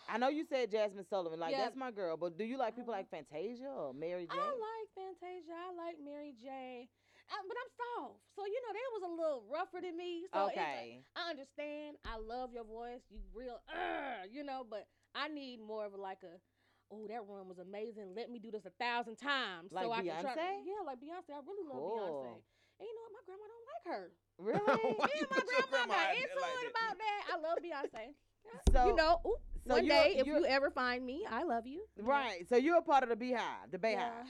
I 0.09 0.17
know 0.17 0.27
you 0.29 0.43
said 0.43 0.71
Jazmine 0.71 1.07
Sullivan. 1.09 1.39
Like 1.39 1.51
Yeah. 1.51 1.63
that's 1.63 1.75
my 1.75 1.91
girl. 1.91 2.17
But 2.17 2.37
do 2.37 2.43
you 2.43 2.57
like 2.57 2.75
people 2.75 2.91
like 2.91 3.09
Fantasia 3.09 3.67
or 3.69 3.93
Mary 3.93 4.25
J? 4.25 4.37
I 4.37 4.45
like 4.49 4.87
Fantasia. 4.95 5.53
I 5.55 5.73
like 5.75 5.95
Mary 6.03 6.33
J. 6.41 6.87
Uh, 7.31 7.43
but 7.47 7.55
I'm 7.55 7.71
soft, 7.79 8.19
so 8.35 8.43
you 8.43 8.59
know 8.59 8.73
that 8.75 8.89
was 8.91 9.03
a 9.07 9.13
little 9.15 9.43
rougher 9.47 9.79
than 9.79 9.95
me. 9.95 10.27
So 10.33 10.51
okay. 10.51 10.99
I 11.15 11.31
understand. 11.31 11.95
I 12.03 12.19
love 12.19 12.51
your 12.51 12.65
voice. 12.67 12.99
You 13.09 13.23
real, 13.33 13.63
uh, 13.71 14.27
you 14.27 14.43
know. 14.43 14.67
But 14.67 14.83
I 15.15 15.29
need 15.31 15.63
more 15.63 15.85
of 15.85 15.93
a, 15.93 15.97
like 15.97 16.19
a. 16.27 16.35
Oh, 16.91 17.07
that 17.07 17.23
run 17.23 17.47
was 17.47 17.57
amazing. 17.57 18.11
Let 18.19 18.27
me 18.29 18.37
do 18.39 18.51
this 18.51 18.67
a 18.67 18.75
thousand 18.75 19.15
times. 19.15 19.71
Like 19.71 19.85
so 19.85 19.91
I 19.95 20.03
can 20.03 20.11
try. 20.19 20.35
Beyonce? 20.35 20.67
Yeah, 20.67 20.83
like 20.85 20.99
Beyonce. 20.99 21.31
I 21.31 21.39
really 21.47 21.63
love 21.63 21.79
Cool. 21.79 21.95
Beyonce. 21.95 22.35
And 22.83 22.87
you 22.89 22.93
know 22.99 23.03
what? 23.07 23.15
My 23.15 23.23
grandma 23.23 23.45
don't 23.47 23.67
like 23.71 23.85
her. 23.95 24.03
Really? 24.37 24.81
Yeah, 24.99 25.19
you 25.21 25.27
my 25.31 25.39
grandma 25.47 25.67
grandma 25.71 25.93
got 25.95 26.15
into 26.19 26.35
like 26.35 26.59
it 26.59 26.71
about 26.75 26.95
that. 26.99 27.21
I 27.31 27.35
love 27.39 27.57
Beyonce. 27.63 28.05
so 28.73 28.87
you 28.87 28.95
know, 28.95 29.21
ooh, 29.25 29.35
so 29.67 29.75
one 29.75 29.87
day 29.87 30.15
if 30.17 30.27
you're- 30.27 30.47
ever 30.47 30.69
find 30.69 31.05
me, 31.05 31.23
I 31.29 31.43
love 31.43 31.65
you. 31.67 31.83
You 31.95 32.03
right. 32.03 32.47
So 32.49 32.57
you're 32.57 32.77
a 32.77 32.81
part 32.81 33.03
of 33.03 33.09
the 33.09 33.15
BeyHive, 33.15 33.71
the 33.71 33.77
BeyHive. 33.77 33.93
Yeah, 33.93 34.11
I 34.23 34.25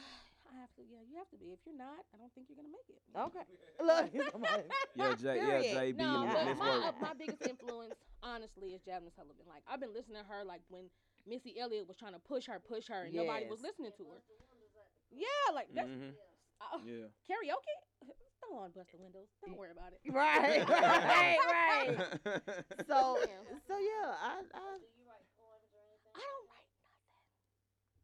have 0.62 0.70
to. 0.78 0.82
Yeah, 0.86 1.02
you 1.10 1.18
have 1.18 1.30
to 1.34 1.38
be. 1.42 1.50
If 1.52 1.60
you're 1.66 1.76
not, 1.78 2.06
I 2.14 2.22
don't 2.22 2.30
think 2.38 2.46
you're 2.48 2.56
gonna 2.62 2.70
make 2.72 2.86
it. 2.88 3.02
Okay. 3.18 3.46
Look. 3.82 4.06
Yeah, 4.96 5.16
J, 5.18 5.26
yeah, 5.42 5.62
Period. 5.62 5.96
JB 5.96 5.98
No, 5.98 6.22
and 6.28 6.32
but 6.32 6.58
my, 6.62 6.70
uh, 6.88 6.92
my 7.02 7.14
biggest 7.18 7.42
influence, 7.50 7.96
honestly, 8.22 8.76
is 8.76 8.82
Jazmine 8.86 9.16
Sullivan. 9.16 9.48
Like 9.50 9.64
I've 9.66 9.80
been 9.82 9.94
listening 9.96 10.22
to 10.22 10.28
her, 10.30 10.44
like 10.46 10.62
when 10.70 10.92
Missy 11.26 11.58
Elliott 11.60 11.88
was 11.88 11.98
trying 11.98 12.14
to 12.14 12.20
push 12.22 12.46
her, 12.48 12.60
push 12.60 12.88
her, 12.92 13.08
and 13.10 13.16
nobody 13.16 13.48
was 13.50 13.62
listening 13.64 13.92
to 13.98 14.04
her. 14.14 14.20
Yeah, 15.12 15.28
like 15.56 15.68
that's 15.74 15.88
Mhm. 15.90 16.14
uh, 16.62 16.80
Yeah. 16.86 17.08
karaoke. 17.28 17.76
Don't 18.42 18.58
on 18.58 18.72
bust 18.76 18.92
the 18.92 18.98
windows. 19.00 19.30
Don't 19.46 19.56
worry 19.56 19.72
about 19.72 19.94
it. 19.94 20.00
right. 20.12 20.68
Right. 20.68 21.40
Right. 21.40 21.96
So 22.88 23.16
Yeah. 23.24 23.40
so 23.68 23.78
yeah, 23.80 24.12
I, 24.12 24.44
I 24.52 24.64
Do 24.76 24.84
you 24.98 25.08
write 25.08 25.24
poems 25.40 25.72
or 25.72 25.84
anything? 25.88 26.12
I 26.16 26.20
don't 26.20 26.48
write 26.52 26.68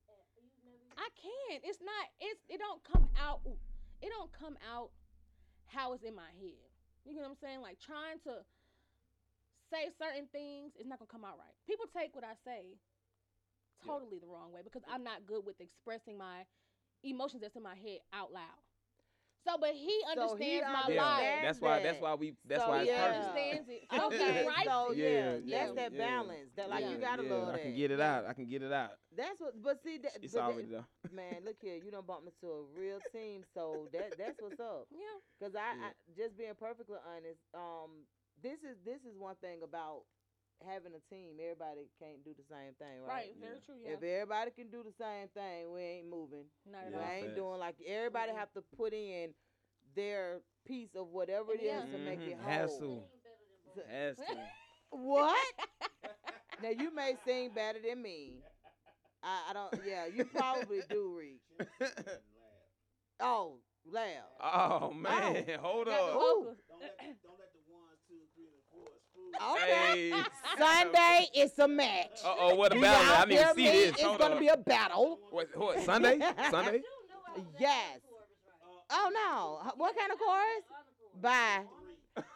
Uh, 0.07 0.23
You've 0.39 0.55
never 0.63 0.86
I 0.97 1.07
can't. 1.13 1.61
It's 1.63 1.79
not. 1.79 2.05
It's. 2.19 2.41
It 2.49 2.59
don't 2.59 2.81
come 2.83 3.07
out. 3.15 3.41
It 4.01 4.09
don't 4.09 4.31
come 4.33 4.57
out 4.65 4.89
how 5.67 5.93
it's 5.93 6.03
in 6.03 6.15
my 6.15 6.29
head. 6.41 6.67
You 7.05 7.15
know 7.15 7.21
what 7.21 7.31
I'm 7.31 7.41
saying? 7.41 7.61
Like 7.61 7.77
trying 7.79 8.19
to 8.25 8.43
say 9.71 9.91
certain 9.99 10.27
things, 10.31 10.73
it's 10.75 10.87
not 10.87 10.99
gonna 10.99 11.11
come 11.11 11.23
out 11.23 11.37
right. 11.37 11.55
People 11.67 11.85
take 11.91 12.15
what 12.15 12.23
I 12.23 12.35
say 12.43 12.79
totally 13.85 14.19
the 14.19 14.27
wrong 14.27 14.51
way 14.51 14.61
because 14.63 14.81
I'm 14.89 15.03
not 15.03 15.25
good 15.27 15.45
with 15.45 15.59
expressing 15.61 16.17
my 16.17 16.43
emotions 17.03 17.41
that's 17.41 17.55
in 17.55 17.63
my 17.63 17.75
head 17.75 17.99
out 18.11 18.33
loud. 18.33 18.66
So, 19.45 19.57
but 19.59 19.73
he 19.73 20.01
So 20.13 20.35
understands 20.35 20.43
he 20.43 20.61
my 20.61 20.85
Yeah, 20.87 21.01
life. 21.03 21.39
that's 21.41 21.59
why. 21.61 21.79
That's 21.79 21.99
why 21.99 22.13
we. 22.15 22.35
That's 22.45 22.63
So, 22.63 22.69
why 22.69 22.81
it's 22.81 22.91
He 22.91 22.95
yeah. 22.95 23.03
understands 23.05 23.69
it. 23.69 23.83
So 23.91 24.07
Okay, 24.07 24.43
right. 24.45 24.45
writes 24.45 24.63
so 24.63 24.91
it. 24.91 24.97
yeah, 24.97 25.35
Yeah, 25.43 25.57
that's 25.59 25.71
yeah, 25.71 25.73
that 25.73 25.91
yeah. 25.91 25.97
balance. 25.97 26.49
That 26.55 26.69
like 26.69 26.83
Yeah. 26.83 26.89
you 26.89 26.97
gotta 26.97 27.23
yeah, 27.23 27.33
love 27.33 27.47
I 27.53 27.57
can 27.57 27.73
get 27.75 27.91
it 27.91 27.99
out. 27.99 28.25
I 28.25 28.33
can 28.33 28.45
get 28.47 28.61
it 28.61 28.71
out. 28.71 28.91
That's 29.15 29.39
what. 29.39 29.61
But 29.61 29.81
see, 29.81 29.97
that, 29.99 30.11
It's 30.21 30.33
but 30.33 30.39
that- 30.39 30.43
already 30.45 30.67
there. 30.67 30.85
man, 31.11 31.43
look 31.45 31.57
here, 31.61 31.75
you 31.75 31.91
don't 31.91 32.05
bump 32.05 32.25
me 32.25 32.31
to 32.41 32.47
a 32.47 32.63
real 32.63 32.99
team, 33.11 33.43
so 33.53 33.87
that 33.93 34.17
that's 34.17 34.39
what's 34.41 34.59
up. 34.59 34.87
Yeah. 34.91 35.19
Cause 35.39 35.55
I, 35.55 35.73
Yeah. 35.75 35.87
I 35.87 35.91
just 36.15 36.37
being 36.37 36.53
perfectly 36.57 36.97
honest, 37.05 37.41
um, 37.53 38.05
this 38.41 38.63
is 38.63 38.77
this 38.83 39.03
is 39.05 39.17
one 39.17 39.35
thing 39.41 39.61
about 39.63 40.03
having 40.65 40.93
a 40.95 41.03
team. 41.13 41.37
Everybody 41.41 41.89
can't 41.99 42.23
do 42.23 42.33
the 42.37 42.43
same 42.49 42.73
thing, 42.79 43.01
right? 43.05 43.09
Right. 43.09 43.35
Yeah. 43.37 43.47
Very 43.47 43.59
true. 43.65 43.75
Yeah. 43.83 43.91
If 43.93 44.03
everybody 44.03 44.51
can 44.51 44.69
do 44.69 44.83
the 44.83 44.93
same 44.97 45.27
thing, 45.33 45.71
we 45.73 45.81
ain't 45.81 46.09
moving. 46.09 46.45
Not 46.65 46.85
at 46.85 46.91
We 46.91 46.97
Yeah. 46.97 47.11
ain't 47.11 47.25
facts. 47.27 47.37
doing 47.37 47.59
like 47.59 47.75
everybody 47.85 48.31
have 48.33 48.51
to 48.53 48.61
put 48.75 48.93
in 48.93 49.33
their 49.95 50.39
piece 50.65 50.95
of 50.95 51.09
whatever 51.09 51.53
it 51.53 51.61
is 51.61 51.67
Yeah. 51.67 51.85
to 51.91 51.97
make 51.99 52.19
Mhm. 52.19 52.31
it 52.31 52.37
Has 52.39 52.69
whole. 52.71 52.79
to. 52.79 52.85
sing 53.07 53.19
better 53.23 53.45
than 53.75 53.83
So- 53.83 53.89
Has 53.89 54.17
to. 54.17 54.49
What? 54.89 55.53
now 56.63 56.69
you 56.69 56.91
may 56.93 57.15
sing 57.25 57.51
better 57.53 57.79
than 57.79 58.01
me. 58.01 58.41
I, 59.21 59.47
I 59.49 59.53
don't. 59.53 59.73
Yeah, 59.85 60.05
you 60.05 60.23
probably 60.25 60.81
do, 60.89 61.13
Reek. 61.17 61.41
Oh, 63.19 63.57
loud. 63.83 64.29
Oh 64.39 64.93
man, 64.93 65.57
hold 65.59 65.87
Got 65.87 65.97
the 65.97 66.03
up. 66.05 66.13
vocals. 66.13 66.57
Don't 66.69 66.81
let, 66.81 66.93
don't 67.23 67.39
let 67.39 67.49
the 67.49 67.63
ones, 67.65 67.97
two, 68.07 68.21
three, 68.37 68.53
and 68.53 68.61
four 68.69 68.85
spoon. 69.09 69.25
Okay. 69.41 70.09
Hey. 70.11 70.23
Sunday 70.57 71.27
it's 71.33 71.57
a 71.59 71.67
match. 71.67 72.19
Uh 72.25 72.33
oh, 72.39 72.55
what 72.55 72.75
a 72.75 72.79
battle! 72.79 73.05
it? 73.05 73.17
I 73.17 73.21
out 73.21 73.27
need 73.27 73.37
to 73.37 73.53
see 73.55 73.65
this. 73.65 73.89
It's 73.91 74.01
Hold 74.01 74.19
gonna 74.19 74.33
up. 74.35 74.39
be 74.39 74.47
a 74.47 74.57
battle. 74.57 75.19
What, 75.31 75.47
what, 75.55 75.79
Sunday? 75.83 76.19
Sunday? 76.51 76.81
Yes. 77.59 77.99
Oh 78.89 79.09
no. 79.13 79.71
What 79.75 79.97
kind 79.97 80.11
of 80.11 80.17
chorus? 80.19 80.63
Bye. 81.21 81.63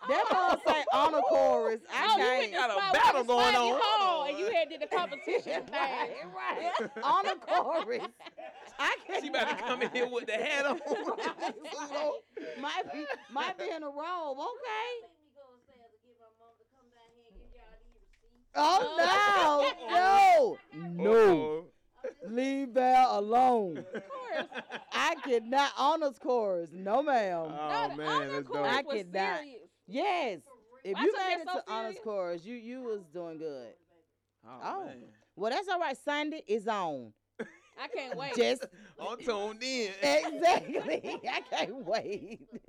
That 0.07 0.25
gonna 0.29 0.59
say 0.67 0.83
on 0.93 1.13
a 1.15 1.21
chorus. 1.23 1.79
I 1.91 2.05
Oh, 2.05 2.17
you 2.17 2.23
can't. 2.23 2.39
went 2.39 2.51
to 2.53 2.57
Got 2.59 2.69
a 2.69 2.93
battle 2.93 3.19
with 3.21 3.27
the 3.27 3.33
going 3.33 3.55
Spivey 3.55 3.71
on. 3.73 3.79
Hall, 3.81 4.23
and 4.29 4.37
you 4.37 4.45
had 4.51 4.69
did 4.69 4.79
the 4.81 4.87
competition 4.87 5.63
thing. 5.65 5.73
right, 5.73 6.11
right. 6.35 6.91
on 7.03 7.25
a 7.25 7.35
chorus. 7.35 8.03
I 8.77 8.95
can't. 9.07 9.23
She 9.23 9.29
better 9.31 9.55
come 9.55 9.81
in 9.81 9.89
here 9.89 10.07
with 10.07 10.27
the 10.27 10.33
hat 10.33 10.65
on. 10.67 10.77
might 12.61 12.93
be 12.93 13.05
might 13.31 13.57
be 13.57 13.69
in 13.73 13.81
a 13.81 13.87
robe. 13.89 14.37
Okay. 14.37 14.91
Make 15.01 15.17
me 15.17 15.33
go 15.33 15.49
upstairs 15.49 15.89
and 15.97 16.01
get 16.05 16.17
my 16.21 16.29
mom 16.37 16.53
to 16.61 16.65
come 16.77 16.85
down 16.93 17.09
here 17.17 17.25
and 17.25 17.37
give 17.41 17.49
y'all 17.49 17.73
these 17.81 17.97
receipts. 18.05 18.37
Oh 18.55 19.75
no, 19.89 20.57
no, 20.97 21.03
no. 21.13 21.65
Leave 22.29 22.73
that 22.73 23.07
alone. 23.09 23.77
Of 23.77 23.85
course. 23.93 24.47
I 24.91 25.15
not 25.45 25.71
honors 25.77 26.17
chorus. 26.19 26.69
No, 26.73 27.01
ma'am. 27.03 27.45
Oh 27.47 27.87
No, 27.89 27.95
man, 27.95 28.07
honor 28.07 28.29
that's 28.29 28.47
chorus 28.47 28.71
I 28.71 28.81
dope. 28.81 28.91
was 28.93 29.03
cannot. 29.03 29.39
Yes. 29.87 30.39
If 30.83 30.97
I 30.97 31.03
you 31.03 31.13
made 31.17 31.33
it 31.41 31.47
so 31.47 31.59
to 31.59 31.71
honors 31.71 31.85
serious. 31.93 32.03
chorus, 32.03 32.45
you 32.45 32.55
you 32.55 32.81
was 32.81 33.01
doing 33.13 33.37
good. 33.37 33.73
Oh, 34.47 34.59
Oh. 34.63 34.85
man. 34.85 35.03
Well, 35.35 35.51
that's 35.51 35.67
all 35.67 35.79
right. 35.79 35.97
Sunday 36.03 36.43
is 36.47 36.67
on. 36.67 37.13
I 37.39 37.87
can't 37.87 38.17
wait. 38.17 38.35
Just 38.35 38.65
I'm 38.99 39.17
tuned 39.19 39.61
in. 39.63 39.91
exactly. 40.01 41.19
I 41.29 41.41
can't 41.49 41.85
wait. 41.85 42.39
You 42.51 42.59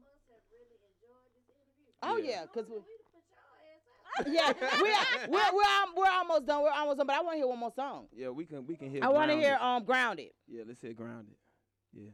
must 0.00 0.26
have 0.28 0.42
really 0.50 0.78
enjoyed 0.86 1.30
this 1.34 1.46
interview. 1.50 2.02
Oh 2.02 2.16
Yeah. 2.16 2.40
yeah, 2.42 2.46
cause 2.54 2.66
we. 2.68 2.76
We 2.76 2.80
done 2.80 3.10
put 3.12 3.24
y'all 3.30 3.58
ass 3.60 3.84
out. 3.90 3.99
Yeah, 4.26 4.52
we're, 4.82 4.94
we're, 5.28 5.52
we're, 5.52 5.94
we're 5.96 6.10
almost 6.10 6.46
done. 6.46 6.62
We're 6.62 6.70
almost 6.70 6.98
done, 6.98 7.06
but 7.06 7.16
I 7.16 7.20
want 7.22 7.32
to 7.34 7.38
hear 7.38 7.46
one 7.48 7.58
more 7.58 7.72
song. 7.74 8.06
Yeah, 8.14 8.28
we 8.30 8.44
can 8.44 8.66
we 8.66 8.76
can 8.76 8.90
hear. 8.90 9.02
I 9.04 9.08
want 9.08 9.30
to 9.30 9.36
hear 9.36 9.56
um 9.60 9.84
grounded. 9.84 10.30
Yeah, 10.46 10.64
let's 10.66 10.80
hear 10.80 10.92
grounded. 10.92 11.34
Yeah. 11.94 12.10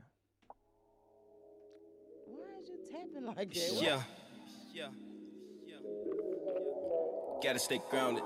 Why 2.26 2.44
is 2.62 2.68
you 2.68 2.78
tapping 2.92 3.26
like 3.26 3.36
that? 3.52 3.72
What- 3.74 3.82
Yeah. 3.82 4.00
Yeah. 4.72 4.88
Yeah. 5.66 5.76
Gotta 7.42 7.58
stay 7.58 7.80
grounded. 7.90 8.22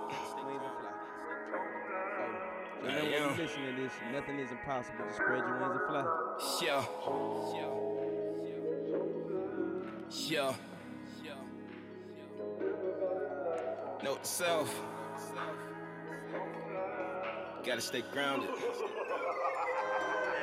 Remember 2.82 3.02
when 3.02 3.12
you 3.12 3.28
listen 3.42 3.62
to 3.66 3.82
this, 3.82 3.92
nothing 4.12 4.38
is 4.38 4.50
impossible. 4.50 5.04
Just 5.04 5.16
spread 5.16 5.38
your 5.38 5.58
wings 5.60 5.76
and 5.76 5.86
fly. 5.88 6.04
Yeah. 6.62 6.84
Yeah. 10.28 10.52
Yeah. 10.52 10.54
Note 14.02 14.22
to 14.22 14.28
self. 14.28 14.80
Gotta 17.64 17.82
stay 17.82 18.02
grounded. 18.12 18.48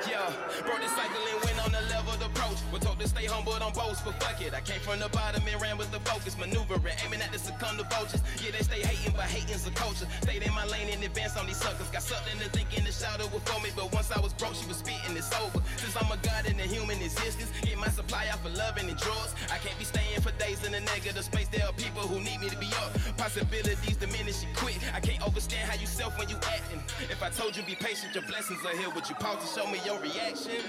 Yeah, 0.05 0.29
the 0.29 0.87
cycle 0.93 1.25
and 1.25 1.41
went 1.43 1.57
on 1.65 1.73
a 1.73 1.81
leveled 1.89 2.21
approach. 2.21 2.61
We're 2.71 2.79
told 2.79 2.99
to 2.99 3.07
stay 3.07 3.25
humble, 3.25 3.57
don't 3.57 3.73
boast, 3.73 4.05
but 4.05 4.13
fuck 4.21 4.39
it. 4.41 4.53
I 4.53 4.61
came 4.61 4.79
from 4.79 4.99
the 4.99 5.09
bottom 5.09 5.41
and 5.41 5.61
ran 5.61 5.77
with 5.77 5.91
the 5.91 5.99
focus, 6.05 6.37
maneuvering, 6.37 6.93
aiming 7.03 7.21
at 7.21 7.31
the 7.33 7.39
succumb 7.39 7.77
to 7.77 7.83
vultures. 7.89 8.21
Yeah, 8.37 8.51
they 8.51 8.61
stay 8.61 8.81
hating, 8.85 9.13
but 9.17 9.25
hating's 9.25 9.65
a 9.65 9.71
culture. 9.71 10.05
Stayed 10.21 10.43
in 10.43 10.53
my 10.53 10.65
lane 10.65 10.93
and 10.93 11.03
advance 11.03 11.35
on 11.35 11.47
these 11.47 11.57
suckers. 11.57 11.89
Got 11.89 12.03
something 12.03 12.37
to 12.39 12.49
think 12.53 12.77
in 12.77 12.85
the 12.85 12.91
shadow 12.91 13.27
before 13.27 13.59
me, 13.61 13.71
but 13.75 13.91
once 13.91 14.11
I 14.11 14.19
was 14.19 14.33
broke, 14.33 14.53
she 14.53 14.67
was 14.67 14.77
spitting, 14.77 15.17
it's 15.17 15.33
over. 15.33 15.61
Since 15.81 15.97
I'm 15.97 16.11
a 16.11 16.19
god 16.21 16.45
in 16.45 16.57
the 16.57 16.67
human 16.69 17.01
existence, 17.01 17.49
get 17.65 17.77
my 17.77 17.89
supply 17.89 18.29
off 18.29 18.45
of 18.45 18.53
loving 18.53 18.87
and 18.87 18.99
drugs. 19.01 19.33
I 19.49 19.57
can't 19.57 19.77
be 19.81 19.85
staying 19.85 20.21
for 20.21 20.31
days 20.37 20.61
in 20.61 20.77
a 20.77 20.81
negative 20.81 21.25
space. 21.25 21.49
There 21.49 21.65
are 21.65 21.73
people 21.73 22.05
who 22.05 22.21
need 22.21 22.39
me 22.39 22.49
to 22.53 22.59
be 22.59 22.69
up. 22.85 22.93
Possibilities 23.17 23.97
diminish 23.97 24.43
and 24.45 24.53
quit. 24.55 24.77
I 24.93 24.99
can't 25.01 25.23
understand 25.25 25.65
how 25.65 25.75
you 25.75 25.87
self 25.87 26.17
when 26.19 26.29
you 26.29 26.37
acting. 26.45 26.83
If 27.09 27.23
I 27.23 27.29
told 27.29 27.57
you 27.57 27.63
be 27.63 27.75
patient, 27.75 28.13
your 28.13 28.23
blessings 28.29 28.61
are 28.63 28.77
here. 28.77 28.89
Would 28.93 29.09
you 29.09 29.15
pause 29.15 29.41
to 29.41 29.47
show 29.49 29.65
me 29.67 29.79
your 29.87 29.99
reaction? 30.01 30.59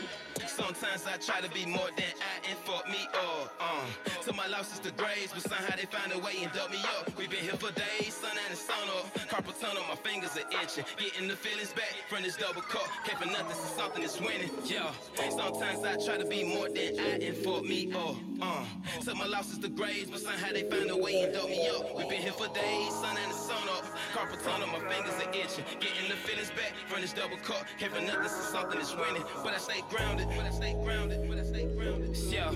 Sometimes 0.46 1.04
I 1.06 1.16
try 1.18 1.40
to 1.40 1.50
be 1.50 1.66
more 1.66 1.90
than 1.96 2.14
I 2.22 2.48
and 2.48 2.58
fuck 2.62 2.86
me 2.88 3.08
up. 3.14 3.50
Uh, 3.58 4.22
to 4.22 4.32
my 4.32 4.46
losses 4.46 4.78
to 4.80 4.92
grades, 4.92 5.32
but 5.34 5.42
somehow 5.42 5.74
they 5.74 5.86
find 5.86 6.12
a 6.12 6.18
way 6.18 6.34
and 6.42 6.52
dug 6.52 6.70
me 6.70 6.78
up. 6.98 7.10
We've 7.18 7.28
been 7.28 7.42
here 7.42 7.58
for 7.58 7.72
days, 7.72 8.14
sun 8.14 8.30
and 8.30 8.52
the 8.54 8.56
sun 8.56 8.86
up. 8.98 9.06
Carpal 9.26 9.58
tunnel, 9.58 9.82
my 9.88 9.96
fingers 9.96 10.36
are 10.36 10.46
itching. 10.62 10.84
Getting 10.96 11.26
the 11.26 11.34
feelings 11.34 11.72
back 11.72 11.90
from 12.08 12.22
this 12.22 12.36
double 12.36 12.62
cup. 12.62 12.86
Came 13.04 13.18
for 13.18 13.26
nothing, 13.26 13.56
so 13.56 13.66
something 13.82 14.02
is 14.04 14.20
winning. 14.20 14.50
Yeah. 14.64 14.92
Sometimes 15.30 15.82
I 15.84 15.96
try 16.04 16.16
to 16.16 16.24
be 16.24 16.44
more 16.44 16.68
than 16.68 17.00
I 17.00 17.18
and 17.18 17.36
for 17.38 17.62
me. 17.62 17.90
Oh, 17.94 18.16
uh. 18.40 18.64
Took 19.02 19.16
my 19.16 19.26
losses 19.26 19.58
to 19.58 19.68
grades, 19.68 20.10
but 20.10 20.20
somehow 20.20 20.52
they 20.52 20.62
find 20.62 20.90
a 20.90 20.96
way 20.96 21.22
and 21.22 21.32
dug 21.32 21.48
me 21.48 21.68
up. 21.68 21.96
We've 21.96 22.08
been 22.08 22.22
here 22.22 22.32
for 22.32 22.48
days, 22.54 22.92
sun 22.94 23.16
and 23.16 23.32
the 23.32 23.36
sun 23.36 23.68
up. 23.74 23.84
Carpal 24.14 24.38
tunnel, 24.44 24.68
my 24.68 24.80
fingers 24.90 25.14
are 25.18 25.30
itching. 25.30 25.64
Getting 25.80 26.08
the 26.08 26.16
feelings 26.22 26.50
back 26.50 26.72
from 26.86 27.00
this 27.00 27.12
double 27.12 27.38
cup. 27.38 27.66
Came 27.78 27.90
for 27.90 28.00
nothing, 28.00 28.28
so 28.28 28.42
something 28.54 28.80
is 28.80 28.94
winning. 28.94 29.07
But 29.42 29.54
I 29.54 29.58
stay 29.58 29.82
grounded. 29.88 30.28
But 30.36 30.46
I 30.46 30.50
stay 30.50 30.74
grounded. 30.74 31.28
But 31.28 31.38
I 31.38 31.42
stay 31.44 31.64
grounded. 31.64 32.16
Yeah. 32.16 32.52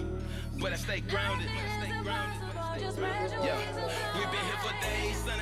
But 0.60 0.72
I 0.72 0.76
stay 0.76 1.00
grounded. 1.00 1.48
But 1.48 1.64
I 1.64 1.86
stay 1.86 2.02
grounded. 2.02 2.42
Yeah, 3.42 3.56
we've 4.14 4.30
been 4.30 4.44
here 4.44 4.60
for 4.62 4.72
days, 4.82 5.16
sun 5.24 5.38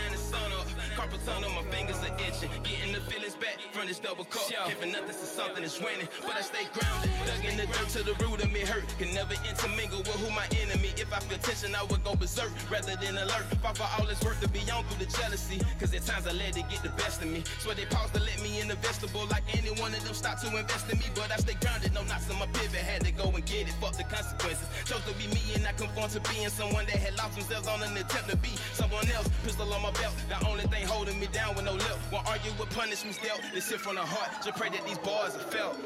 Carpal 0.97 1.25
tunnel, 1.25 1.51
my 1.51 1.63
fingers 1.71 1.99
are 2.03 2.15
itching. 2.19 2.51
Getting 2.63 2.93
the 2.93 3.01
feelings 3.11 3.37
back 3.37 3.59
from 3.73 3.87
this 3.87 3.99
double 3.99 4.25
cup. 4.25 4.47
Giving 4.67 4.93
nothing 4.93 5.15
to 5.15 5.27
something 5.27 5.63
is 5.63 5.79
winning, 5.79 6.09
but 6.23 6.37
I 6.37 6.43
stay 6.43 6.67
grounded. 6.75 7.11
Dug 7.27 7.45
in 7.45 7.57
the 7.57 7.67
dirt 7.67 7.89
to 7.95 8.03
the 8.03 8.15
root 8.25 8.43
of 8.43 8.51
me 8.53 8.61
hurt. 8.61 8.85
Can 8.99 9.15
never 9.15 9.35
intermingle 9.49 9.99
with 9.99 10.19
who 10.21 10.31
my 10.35 10.47
enemy. 10.63 10.91
If 10.97 11.13
I 11.13 11.21
feel 11.21 11.39
tension, 11.39 11.75
I 11.75 11.85
would 11.85 12.03
go 12.05 12.15
berserk 12.15 12.51
rather 12.71 12.97
than 12.97 13.17
alert. 13.17 13.47
Fought 13.63 13.79
for 13.79 13.89
all 13.97 14.09
it's 14.09 14.23
worth 14.25 14.41
to 14.41 14.49
be 14.49 14.61
on 14.71 14.85
through 14.85 15.07
the 15.07 15.11
jealousy. 15.11 15.61
Cause 15.79 15.95
at 15.95 16.05
times 16.05 16.27
I 16.27 16.33
let 16.33 16.57
it 16.57 16.69
get 16.69 16.83
the 16.83 16.95
best 17.01 17.23
of 17.23 17.29
me. 17.29 17.45
So 17.61 17.73
they 17.73 17.87
paused 17.87 18.15
to 18.15 18.21
let 18.21 18.43
me 18.43 18.61
in 18.61 18.69
the 18.69 18.77
vegetable. 18.77 19.27
Like 19.31 19.45
any 19.57 19.71
one 19.81 19.95
of 19.95 20.05
them 20.05 20.15
stop 20.15 20.41
to 20.41 20.49
invest 20.51 20.91
in 20.91 20.99
me. 20.99 21.07
But 21.15 21.31
I 21.31 21.37
stay 21.37 21.55
grounded, 21.61 21.95
no 21.95 22.03
knots 22.05 22.31
on 22.31 22.39
my 22.39 22.47
pivot. 22.53 22.83
Had 22.83 23.05
to 23.05 23.13
go 23.13 23.31
and 23.31 23.45
get 23.47 23.69
it. 23.69 23.75
Fuck 23.81 23.97
the 23.97 24.05
consequences. 24.05 24.67
Chose 24.85 25.05
to 25.07 25.15
be 25.15 25.27
me 25.31 25.41
and 25.55 25.63
not 25.63 25.77
conform 25.77 26.11
to 26.11 26.21
being 26.33 26.49
someone 26.49 26.85
that 26.87 26.99
had 26.99 27.17
lost 27.17 27.37
themselves 27.37 27.69
on 27.69 27.83
an 27.83 27.97
attempt 27.97 28.29
to 28.31 28.37
be 28.37 28.51
someone 28.75 29.09
else. 29.11 29.29
Pistol 29.45 29.73
on 29.73 29.83
my 29.83 29.91
belt, 29.93 30.15
the 30.29 30.37
only 30.49 30.65
thing 30.65 30.80
holding 30.83 31.19
me 31.19 31.27
down 31.33 31.55
with 31.55 31.65
no 31.65 31.73
lip. 31.73 31.99
Won't 32.13 32.27
argue 32.29 32.51
with 32.59 32.71
punishments 32.71 33.19
dealt. 33.23 33.41
This 33.53 33.69
shit 33.69 33.81
from 33.81 33.97
the 33.97 34.03
heart. 34.03 34.31
Just 34.45 34.59
pray 34.59 34.71
that 34.71 34.87
these 34.87 34.99
bars 34.99 35.37
are 35.37 35.41
felt. 35.41 35.77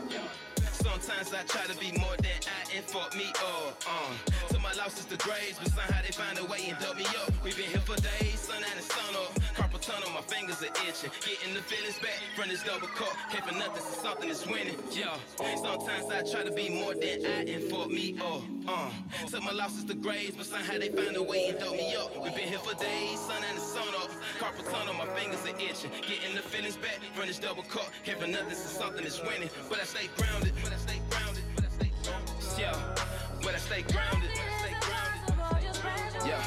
Sometimes 0.75 1.33
I 1.33 1.43
try 1.47 1.65
to 1.67 1.79
be 1.79 1.93
more 1.99 2.17
than 2.19 2.39
I 2.51 2.77
and 2.77 2.85
fuck 2.85 3.15
me 3.17 3.31
up. 3.39 3.83
Uh. 3.87 4.15
To 4.53 4.59
my 4.59 4.73
losses 4.75 5.05
to 5.07 5.17
grades, 5.17 5.59
but 5.59 5.71
somehow 5.71 6.03
they 6.03 6.11
find 6.11 6.39
a 6.39 6.45
way 6.45 6.67
and 6.69 6.79
dug 6.79 6.97
me 6.97 7.05
up. 7.23 7.31
We've 7.45 7.57
been 7.57 7.71
here 7.71 7.81
for 7.87 7.97
days, 7.97 8.41
sun 8.41 8.59
and 8.59 8.79
the 8.79 8.83
sun 8.83 9.15
up. 9.15 9.33
Carpal 9.55 9.81
tunnel, 9.81 10.11
my 10.11 10.23
fingers 10.23 10.63
are 10.63 10.75
itching. 10.89 11.11
Getting 11.23 11.55
the 11.55 11.63
feelings 11.63 11.99
back 12.01 12.19
from 12.35 12.49
this 12.49 12.63
double 12.65 12.89
cup. 12.89 13.15
Came 13.31 13.43
for 13.43 13.55
nothing, 13.55 13.83
so 13.83 14.03
something 14.03 14.29
is 14.29 14.47
winning. 14.47 14.77
Yeah. 14.91 15.17
Sometimes 15.63 16.11
I 16.11 16.23
try 16.27 16.43
to 16.43 16.51
be 16.51 16.69
more 16.71 16.95
than 16.95 17.25
I 17.25 17.47
and 17.47 17.63
fuck 17.71 17.89
me 17.89 18.19
up. 18.19 18.43
Uh. 18.67 18.91
To 19.31 19.41
my 19.41 19.53
losses 19.53 19.85
to 19.85 19.95
grades, 19.95 20.37
but 20.37 20.47
somehow 20.47 20.79
they 20.79 20.89
find 20.91 21.17
a 21.17 21.23
way 21.23 21.49
and 21.49 21.59
dug 21.59 21.73
me 21.73 21.95
up. 21.95 22.11
We've 22.23 22.35
been 22.35 22.49
here 22.49 22.59
for 22.59 22.75
days, 22.75 23.21
sun 23.21 23.43
and 23.49 23.57
the 23.57 23.63
sun 23.63 23.89
up. 24.03 24.11
Carpal 24.41 24.67
tunnel, 24.71 24.95
my 24.95 25.07
fingers 25.15 25.45
are 25.47 25.57
itching. 25.57 25.91
Getting 26.03 26.35
the 26.35 26.43
feelings 26.43 26.77
back 26.77 26.99
from 27.15 27.27
this 27.27 27.39
double 27.39 27.63
cup. 27.63 27.89
Came 28.05 28.19
for 28.19 28.27
nothing, 28.27 28.57
so 28.57 28.69
something 28.69 29.05
is 29.05 29.21
winning. 29.23 29.51
But 29.69 29.81
I 29.81 29.85
stay 29.85 30.09
grounded. 30.17 30.53
Yeah. 32.59 32.73
But 33.43 33.55
I 33.55 33.59
stay 33.59 33.83
grounded. 33.83 34.31
Yeah. 36.25 36.43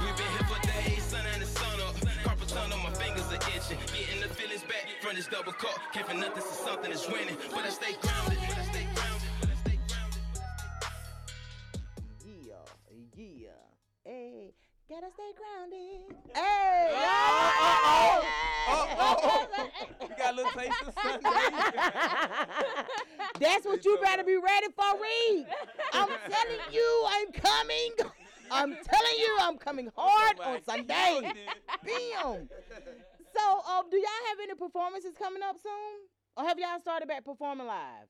We've 0.00 0.16
been 0.16 0.26
here 0.26 0.46
for 0.48 0.60
days, 0.66 1.02
sun 1.02 1.24
and 1.34 1.42
the 1.42 1.46
sun 1.46 1.80
up. 1.82 1.94
My 2.82 2.90
fingers 2.94 3.26
are 3.32 3.36
itching. 3.54 3.78
Getting 3.92 4.22
the 4.22 4.28
feelings 4.28 4.62
back 4.62 4.86
from 5.02 5.16
this 5.16 5.26
double 5.26 5.52
cup. 5.52 5.78
For 5.92 6.14
nothing, 6.14 6.42
so 6.42 6.70
something 6.70 6.90
is 6.90 7.06
winning. 7.08 7.36
But 7.50 7.64
I 7.64 7.70
stay 7.70 7.94
grounded. 8.00 8.67
Gotta 14.88 15.10
stay 15.12 15.32
grounded. 15.36 16.16
Hey, 16.34 16.92
Oh, 16.94 17.00
yeah. 17.00 18.22
oh, 18.68 18.86
oh. 18.98 19.46
You 20.02 20.08
got 20.16 20.32
a 20.32 20.36
little 20.36 20.52
taste 20.52 20.82
of 20.86 20.94
Sunday. 21.02 21.28
That's 23.40 23.64
what 23.66 23.84
you 23.84 23.98
better 24.02 24.24
be 24.24 24.36
ready 24.36 24.66
for, 24.74 24.84
Reed. 25.00 25.46
I'm 25.92 26.08
telling 26.30 26.60
you, 26.72 27.06
I'm 27.08 27.32
coming. 27.32 27.90
I'm 28.50 28.70
telling 28.82 29.18
you, 29.18 29.36
I'm 29.40 29.58
coming 29.58 29.90
hard 29.96 30.40
on 30.40 30.62
Sunday. 30.64 31.32
Bam. 31.84 32.48
So, 33.36 33.44
um, 33.70 33.84
do 33.88 33.96
y'all 33.96 34.24
have 34.30 34.38
any 34.42 34.54
performances 34.54 35.14
coming 35.16 35.42
up 35.44 35.56
soon, 35.62 36.00
or 36.36 36.44
have 36.44 36.58
y'all 36.58 36.80
started 36.80 37.06
back 37.06 37.24
performing 37.24 37.66
live? 37.68 38.08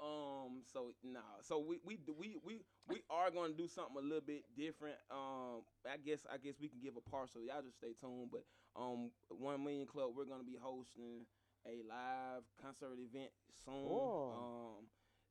Um. 0.00 0.62
So 0.72 0.94
nah. 1.02 1.20
So 1.42 1.58
we 1.58 1.78
we 1.84 1.98
we 2.18 2.36
we 2.44 2.60
we 2.88 3.02
are 3.10 3.30
gonna 3.30 3.54
do 3.54 3.68
something 3.68 3.96
a 3.96 4.00
little 4.00 4.24
bit 4.26 4.44
different. 4.56 4.96
Um. 5.10 5.62
I 5.86 5.96
guess 5.96 6.26
I 6.32 6.38
guess 6.38 6.54
we 6.60 6.68
can 6.68 6.80
give 6.82 6.96
a 6.96 7.10
partial. 7.10 7.42
Y'all 7.42 7.62
just 7.62 7.76
stay 7.78 7.94
tuned. 8.00 8.30
But 8.30 8.44
um, 8.76 9.10
One 9.28 9.62
Million 9.62 9.86
Club, 9.86 10.10
we're 10.16 10.24
gonna 10.26 10.44
be 10.44 10.58
hosting 10.60 11.26
a 11.66 11.82
live 11.88 12.42
concert 12.60 12.98
event 12.98 13.30
soon. 13.64 13.86
Um. 14.34 14.86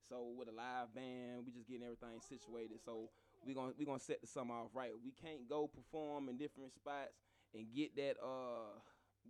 So 0.10 0.34
with 0.38 0.48
a 0.50 0.52
live 0.56 0.94
band, 0.94 1.46
we 1.46 1.52
just 1.52 1.68
getting 1.68 1.84
everything 1.84 2.20
situated. 2.22 2.80
So 2.84 3.10
we 3.46 3.54
gonna 3.54 3.74
we 3.78 3.86
gonna 3.86 4.00
set 4.00 4.22
the 4.22 4.28
summer 4.28 4.56
off 4.56 4.72
right. 4.74 4.92
We 5.04 5.12
can't 5.12 5.48
go 5.48 5.68
perform 5.68 6.30
in 6.30 6.38
different 6.38 6.74
spots 6.74 7.16
and 7.54 7.68
get 7.74 7.96
that 7.96 8.16
uh 8.24 8.80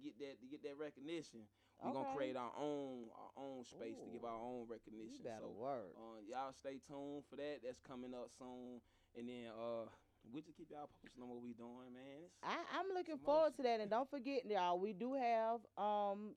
get 0.01 0.17
that 0.19 0.35
get 0.49 0.63
that 0.63 0.77
recognition. 0.79 1.45
We're 1.83 1.89
Okay. 1.91 1.99
gonna 1.99 2.15
create 2.15 2.35
our 2.37 2.53
own 2.57 3.09
our 3.15 3.31
own 3.43 3.65
space 3.65 3.95
to 3.99 4.09
give 4.09 4.23
our 4.23 4.39
own 4.39 4.67
recognition. 4.67 5.25
So 5.39 5.49
work. 5.49 5.91
uh, 5.97 6.19
y'all 6.29 6.53
stay 6.53 6.79
tuned 6.87 7.23
for 7.29 7.35
that. 7.35 7.59
That's 7.63 7.79
coming 7.81 8.13
up 8.13 8.29
soon. 8.39 8.81
And 9.17 9.27
then 9.27 9.51
uh 9.51 9.89
we 10.31 10.41
just 10.41 10.57
keep 10.57 10.71
y'all 10.71 10.87
posted 11.01 11.21
on 11.21 11.29
what 11.29 11.41
we 11.41 11.53
doing, 11.53 11.91
man. 11.93 12.23
It's, 12.23 12.33
I, 12.43 12.55
I'm 12.79 12.87
looking 12.95 13.17
forward 13.17 13.55
to 13.57 13.63
that, 13.63 13.81
and 13.81 13.89
don't 13.89 14.09
forget, 14.09 14.45
y'all, 14.49 14.79
we 14.79 14.93
do 14.93 15.13
have 15.13 15.59
um 15.77 16.35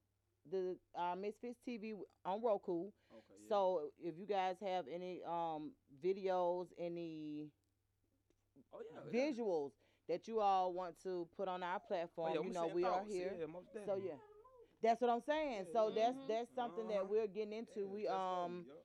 the 0.51 0.77
uh, 0.99 1.15
Misfits 1.17 1.61
TV 1.67 1.95
on 2.25 2.43
Roku. 2.43 2.91
okay, 3.13 3.35
yeah. 3.43 3.49
So 3.49 3.91
if 3.99 4.19
you 4.19 4.27
guys 4.27 4.57
have 4.61 4.87
any 4.93 5.23
um 5.25 5.73
videos, 6.05 6.67
any 6.79 7.51
oh 8.73 8.81
yeah, 8.91 9.01
yeah. 9.05 9.11
visuals 9.33 9.73
that 10.09 10.29
you 10.29 10.41
all 10.41 10.73
want 10.73 11.01
to 11.03 11.29
put 11.37 11.49
on 11.49 11.63
our 11.63 11.77
Oh, 11.77 11.89
platform, 11.89 12.35
yeah, 12.35 12.41
you 12.41 12.53
know 12.53 12.67
we 12.67 12.85
are 12.85 13.03
here. 13.09 13.33
Yeah, 13.39 13.47
So 13.87 13.97
yeah, 13.97 14.13
that's 14.83 15.01
what 15.01 15.11
I'm 15.11 15.21
saying. 15.21 15.67
So 15.73 15.91
that's 15.95 16.17
Mhm. 16.17 16.29
that's 16.29 16.55
something 16.55 16.85
Uh-huh. 16.85 16.93
that 16.95 17.09
we're 17.09 17.27
getting 17.27 17.53
into. 17.53 17.81
Yeah, 17.81 17.87
we 17.87 18.03
just 18.03 18.13
um 18.13 18.67
yup. 18.67 18.85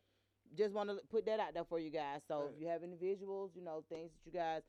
just 0.55 0.73
want 0.73 0.89
to 0.89 0.99
put 1.09 1.25
that 1.25 1.39
out 1.39 1.53
there 1.53 1.65
for 1.65 1.79
you 1.79 1.89
guys. 1.89 2.21
So 2.27 2.41
Right. 2.45 2.53
if 2.55 2.61
you 2.61 2.67
have 2.67 2.83
any 2.83 2.95
visuals, 2.95 3.55
you 3.55 3.61
know 3.61 3.83
things 3.89 4.11
that 4.11 4.25
you 4.25 4.31
guys, 4.31 4.63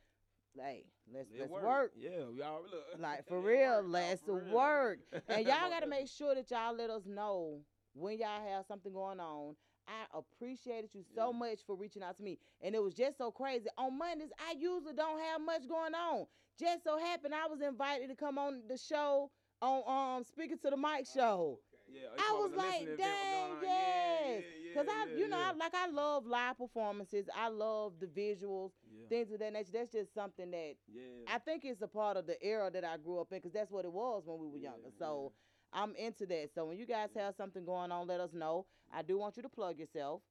hey, 0.57 0.85
let's 1.13 1.31
It 1.31 1.41
let's 1.41 1.51
work. 1.53 1.65
work. 1.65 1.93
Yeah, 1.97 2.27
we 2.33 2.43
already 2.43 2.71
look. 2.75 2.99
Like 2.99 3.25
for 3.29 3.39
It 3.39 3.43
real, 3.43 3.77
work, 3.77 3.87
let's 3.89 4.23
for 4.23 4.35
real. 4.39 4.55
work. 4.55 4.99
And 5.29 5.47
y'all 5.47 5.69
gotta 5.71 5.87
make 5.87 6.09
sure 6.19 6.35
that 6.35 6.51
y'all 6.51 6.75
let 6.75 6.91
us 6.91 7.07
know 7.07 7.63
when 7.95 8.19
y'all 8.19 8.43
have 8.47 8.67
something 8.67 8.93
going 8.93 9.21
on. 9.21 9.57
I 9.89 10.05
appreciated 10.17 10.95
you 10.95 11.03
so 11.15 11.33
Yeah. 11.33 11.39
much 11.39 11.61
for 11.67 11.75
reaching 11.75 12.03
out 12.03 12.17
to 12.19 12.23
me. 12.23 12.39
And 12.61 12.75
it 12.75 12.83
was 12.83 12.95
just 12.95 13.19
so 13.19 13.33
crazy. 13.33 13.69
On 13.77 13.99
Mondays, 13.99 14.31
I 14.39 14.53
usually 14.53 14.95
don't 14.95 15.19
have 15.21 15.41
much 15.41 15.67
going 15.69 15.95
on. 15.95 16.27
Just 16.59 16.85
so 16.85 16.99
happened 16.99 17.35
I 17.35 17.47
was 17.49 17.61
invited 17.61 18.09
to 18.09 18.15
come 18.15 18.39
on 18.39 18.63
the 18.69 18.77
show 18.79 19.31
on 19.63 20.19
um 20.19 20.25
speaking 20.25 20.59
to 20.59 20.71
the 20.71 20.77
mic 20.77 21.07
show. 21.13 21.61
Yeah, 21.89 22.09
I 22.19 22.33
was 22.41 22.53
like, 22.57 22.97
dang, 22.97 23.51
was 23.51 23.59
going 23.59 23.59
on. 23.59 23.63
Yeah, 23.63 24.29
yes. 24.39 24.43
yeah, 24.65 24.75
Cause 24.75 24.87
yeah, 24.87 24.93
I, 24.93 25.07
yeah, 25.11 25.19
you 25.19 25.29
know, 25.29 25.39
I, 25.39 25.53
like 25.53 25.75
I 25.75 25.89
love 25.89 26.27
live 26.27 26.59
performances. 26.59 27.27
I 27.37 27.49
love 27.49 27.95
the 28.01 28.07
visuals, 28.07 28.73
yeah, 28.91 29.07
things 29.09 29.33
of 29.33 29.41
that 29.41 29.53
nature. 29.53 29.71
That's 29.73 29.93
just 29.93 30.15
something 30.15 30.51
that 30.53 30.75
yeah. 30.89 31.03
I 31.35 31.39
think 31.39 31.65
it's 31.65 31.83
a 31.83 31.89
part 31.89 32.17
of 32.17 32.27
the 32.27 32.43
era 32.45 32.71
that 32.73 32.85
I 32.85 32.97
grew 32.99 33.21
up 33.21 33.33
in 33.33 33.39
because 33.39 33.53
that's 33.53 33.71
what 33.71 33.85
it 33.85 33.93
was 33.93 34.25
when 34.27 34.39
we 34.41 34.49
were 34.49 34.59
Yeah, 34.59 34.71
younger. 34.71 34.91
So 34.99 35.33
I'm 35.73 35.95
into 35.97 36.27
that. 36.27 36.51
So 36.55 36.67
when 36.67 36.79
you 36.79 36.87
guys 36.87 37.11
have 37.17 37.35
something 37.37 37.65
going 37.65 37.93
on, 37.93 38.07
let 38.07 38.21
us 38.21 38.33
know. 38.35 38.67
I 38.93 39.03
do 39.03 39.19
want 39.19 39.37
you 39.37 39.43
to 39.43 39.51
plug 39.51 39.79
yourself 39.79 40.23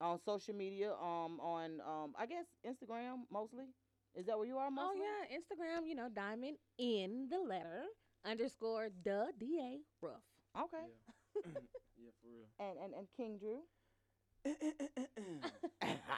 on 0.00 0.18
social 0.24 0.54
media. 0.54 0.92
Um, 0.92 1.40
on 1.40 1.80
um, 1.80 2.14
I 2.18 2.26
guess 2.26 2.46
Instagram 2.66 3.22
mostly. 3.30 3.66
Is 4.14 4.26
that 4.26 4.38
where 4.38 4.46
you 4.46 4.58
are 4.58 4.70
mostly? 4.70 5.00
Oh 5.02 5.26
yeah, 5.30 5.36
Instagram. 5.38 5.86
You 5.88 5.94
know, 5.94 6.08
diamond 6.14 6.56
in 6.78 7.28
the 7.30 7.38
letter 7.38 7.84
underscore 8.26 8.88
the 9.04 9.32
da 9.38 9.80
rough. 10.02 10.24
Okay. 10.58 10.86
yeah, 11.96 12.10
for 12.20 12.28
real. 12.28 12.48
And 12.58 12.78
and 12.78 12.92
and 12.94 13.06
King 13.16 13.38
Drew. 13.38 13.62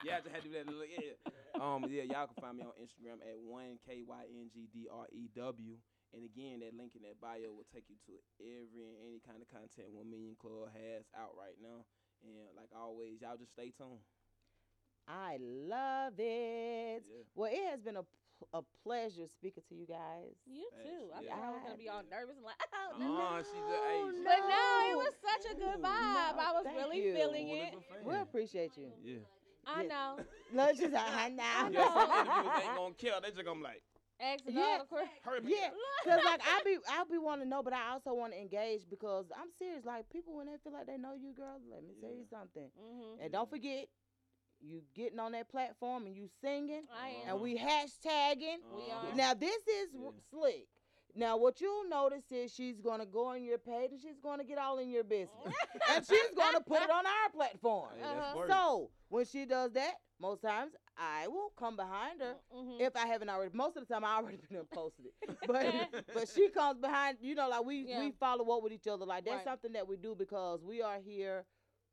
yeah, 0.04 0.20
I 0.20 0.20
just 0.20 0.34
had 0.34 0.42
to 0.44 0.48
do 0.48 0.54
that 0.54 0.66
little 0.68 0.84
yeah. 0.84 1.16
Um, 1.56 1.84
yeah, 1.88 2.04
y'all 2.04 2.28
can 2.28 2.36
find 2.40 2.56
me 2.58 2.64
on 2.64 2.76
Instagram 2.76 3.24
at 3.24 3.40
one 3.40 3.80
k 3.84 4.04
y 4.04 4.24
n 4.28 4.50
g 4.52 4.68
d 4.72 4.88
r 4.90 5.06
e 5.12 5.28
w. 5.34 5.76
And 6.14 6.24
again, 6.24 6.60
that 6.64 6.72
link 6.72 6.96
in 6.96 7.04
that 7.04 7.20
bio 7.20 7.52
will 7.52 7.68
take 7.68 7.84
you 7.92 7.96
to 8.08 8.12
every 8.40 8.88
and 8.88 8.96
any 9.04 9.20
kind 9.20 9.44
of 9.44 9.48
content 9.48 9.92
One 9.92 10.08
Million 10.08 10.36
Club 10.40 10.72
has 10.72 11.04
out 11.12 11.36
right 11.36 11.56
now. 11.60 11.84
And 12.24 12.56
like 12.56 12.72
always, 12.72 13.20
y'all 13.20 13.36
just 13.36 13.52
stay 13.52 13.72
tuned. 13.76 14.00
I 15.08 15.38
love 15.40 16.14
it. 16.18 17.04
Yeah. 17.04 17.24
Well, 17.34 17.50
it 17.52 17.64
has 17.70 17.80
been 17.80 17.96
a 17.96 18.04
pl- 18.04 18.18
a 18.52 18.60
pleasure 18.84 19.26
speaking 19.26 19.62
to 19.68 19.74
you 19.74 19.86
guys. 19.86 20.34
You 20.46 20.68
Thanks, 20.76 20.90
too. 20.90 21.04
I 21.14 21.22
yeah. 21.22 21.34
thought 21.36 21.44
I 21.44 21.50
was 21.50 21.62
gonna 21.66 21.78
be 21.78 21.88
all 21.88 22.02
nervous 22.10 22.36
and 22.36 22.44
like, 22.44 22.60
oh, 22.74 22.98
no. 22.98 23.42
she 23.42 23.58
just- 23.58 23.84
hey, 23.84 24.00
But 24.24 24.40
no, 24.48 24.66
it 24.92 24.96
was 24.96 25.14
such 25.22 25.52
a 25.52 25.54
good 25.54 25.80
No, 25.82 25.88
vibe. 25.88 26.38
I 26.38 26.52
was 26.54 26.66
really 26.74 27.02
you. 27.08 27.14
feeling 27.14 27.48
it. 27.48 27.72
fan. 27.72 28.04
We 28.04 28.14
appreciate 28.16 28.76
you. 28.76 28.90
Yeah. 29.02 29.18
I 29.66 29.82
know. 29.84 30.16
Look, 30.54 30.76
she's 30.76 30.90
like, 30.90 31.02
I 31.12 31.28
know. 31.28 31.42
I 31.44 31.68
Yeah, 31.70 31.84
some 31.92 32.04
know. 32.04 32.20
individuals 32.20 32.62
ain't 32.64 32.76
gonna 32.76 32.94
care. 32.94 33.12
They 33.22 33.28
just 33.30 33.44
gonna 33.44 33.58
be 33.58 33.64
like, 33.64 33.82
Asking 34.20 34.56
Yeah. 34.56 34.78
all 34.82 34.86
the 34.90 35.06
hurry. 35.22 35.40
Yeah, 35.46 35.70
cause 36.04 36.18
like 36.24 36.40
I 36.42 36.60
be 36.64 36.76
I 36.90 37.04
be 37.08 37.18
wanting 37.18 37.44
to 37.44 37.48
know, 37.50 37.62
but 37.62 37.72
I 37.72 37.92
also 37.92 38.14
want 38.14 38.32
to 38.32 38.40
engage 38.40 38.82
because 38.90 39.26
I'm 39.30 39.46
serious. 39.56 39.84
Like 39.84 40.10
people 40.10 40.34
when 40.34 40.46
they 40.46 40.56
feel 40.64 40.72
like 40.72 40.86
they 40.86 40.98
know 40.98 41.14
you, 41.14 41.32
girl, 41.36 41.60
let 41.70 41.84
me 41.84 41.94
tell 42.00 42.10
you 42.10 42.24
something. 42.28 42.66
Mm-hmm. 42.74 43.22
And 43.22 43.30
don't 43.32 43.48
forget, 43.48 43.86
you 44.60 44.82
getting 44.94 45.18
on 45.18 45.32
that 45.32 45.48
platform 45.48 46.06
and 46.06 46.14
you 46.16 46.28
singing, 46.40 46.82
I 46.92 47.08
am. 47.10 47.28
and 47.34 47.40
we 47.40 47.56
hashtagging. 47.56 48.58
We 48.74 48.90
Uh-huh. 48.90 49.08
are. 49.08 49.14
Now 49.14 49.34
this 49.34 49.66
is 49.66 49.88
Yeah. 49.94 50.10
slick. 50.30 50.68
Now 51.14 51.36
what 51.36 51.60
you'll 51.60 51.88
notice 51.88 52.30
is 52.30 52.52
she's 52.52 52.80
gonna 52.80 53.06
go 53.06 53.26
on 53.26 53.42
your 53.42 53.58
page 53.58 53.92
and 53.92 54.00
she's 54.00 54.18
gonna 54.20 54.44
get 54.44 54.58
all 54.58 54.78
in 54.78 54.90
your 54.90 55.04
business, 55.04 55.30
and 55.88 56.06
she's 56.06 56.30
gonna 56.36 56.60
put 56.60 56.82
it 56.82 56.90
on 56.90 57.04
our 57.06 57.30
platform. 57.32 57.90
Hey, 57.98 58.02
Uh-huh. 58.04 58.46
So 58.46 58.90
when 59.08 59.24
she 59.24 59.44
does 59.46 59.72
that, 59.72 59.94
most 60.20 60.42
times 60.42 60.72
I 60.96 61.28
will 61.28 61.50
come 61.56 61.76
behind 61.76 62.20
her 62.20 62.36
Mhm. 62.52 62.80
if 62.80 62.94
I 62.96 63.06
haven't 63.06 63.30
already. 63.30 63.56
Most 63.56 63.76
of 63.76 63.86
the 63.86 63.92
time 63.94 64.04
I 64.04 64.16
already 64.16 64.36
been 64.38 64.58
and 64.58 64.70
posted 64.70 65.06
it, 65.06 65.14
but 65.46 65.90
but 66.14 66.28
she 66.28 66.48
comes 66.50 66.78
behind. 66.80 67.18
You 67.20 67.34
know, 67.36 67.48
like 67.48 67.64
we 67.64 67.82
Yeah. 67.86 68.00
we 68.00 68.10
follow 68.12 68.48
up 68.56 68.62
with 68.62 68.72
each 68.72 68.86
other. 68.86 69.04
Like 69.06 69.24
that's 69.24 69.36
Right. 69.36 69.44
something 69.44 69.72
that 69.72 69.86
we 69.88 69.96
do 69.96 70.14
because 70.14 70.62
we 70.62 70.82
are 70.82 70.98
here 71.00 71.46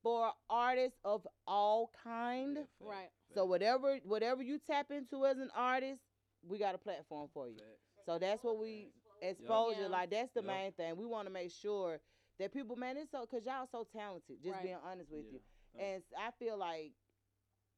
for 0.05 0.31
artists 0.51 0.99
of 1.03 1.27
all 1.47 1.89
kind. 2.03 2.57
Yeah, 2.57 2.61
fact, 2.61 2.69
Right. 2.79 3.09
So 3.33 3.43
whatever 3.45 3.97
whatever 4.05 4.43
you 4.43 4.59
tap 4.59 4.91
into 4.91 5.25
as 5.25 5.37
an 5.39 5.49
artist, 5.55 5.99
we 6.47 6.59
got 6.59 6.75
a 6.75 6.77
platform 6.77 7.27
for 7.33 7.49
you. 7.49 7.55
fact. 7.57 8.05
So 8.05 8.19
that's 8.19 8.43
what 8.43 8.59
we 8.59 8.89
exposure. 9.23 9.81
Yeah. 9.81 9.87
Like 9.87 10.11
that's 10.11 10.31
the 10.33 10.41
Yep. 10.41 10.47
main 10.47 10.71
thing. 10.73 10.95
We 10.95 11.05
want 11.07 11.27
to 11.27 11.33
make 11.33 11.51
sure 11.51 11.99
that 12.37 12.53
people, 12.53 12.75
man, 12.75 12.97
it's 12.97 13.09
so 13.11 13.21
because 13.29 13.45
y'all 13.47 13.65
so 13.71 13.83
talented. 13.83 14.37
Just 14.43 14.53
Right. 14.53 14.63
being 14.63 14.75
honest 14.85 15.09
with 15.09 15.25
Yeah. 15.25 15.31
you, 15.31 15.41
and 15.79 16.03
I 16.15 16.29
feel 16.37 16.55
like 16.57 16.93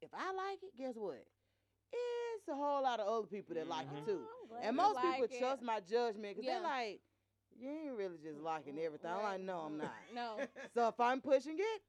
if 0.02 0.14
I 0.14 0.32
like 0.34 0.62
it, 0.64 0.76
guess 0.78 0.96
what? 0.96 1.26
It's 1.94 2.48
a 2.50 2.56
whole 2.56 2.84
lot 2.84 3.00
of 3.00 3.08
other 3.08 3.28
people 3.28 3.56
that 3.56 3.68
like 3.68 3.88
Mhm. 3.88 3.98
it 4.00 4.06
too. 4.06 4.28
I'm 4.42 4.48
glad 4.50 4.64
And 4.66 4.76
most 4.76 4.96
like 4.96 5.22
people 5.22 5.36
it. 5.36 5.40
trust 5.40 5.62
my 5.62 5.80
judgment 5.80 6.36
because 6.36 6.44
Yeah. 6.46 6.56
they're 6.56 6.62
like, 6.64 7.02
you 7.56 7.70
ain't 7.70 7.94
really 7.98 8.18
just 8.18 8.40
liking 8.40 8.78
everything. 8.80 9.10
I'm 9.10 9.24
like, 9.24 9.40
no, 9.42 9.60
I'm 9.62 9.78
not. 9.78 9.96
No. 10.14 10.46
so 10.74 10.88
if 10.90 11.00
I'm 11.00 11.22
pushing 11.22 11.58
it, 11.58 11.82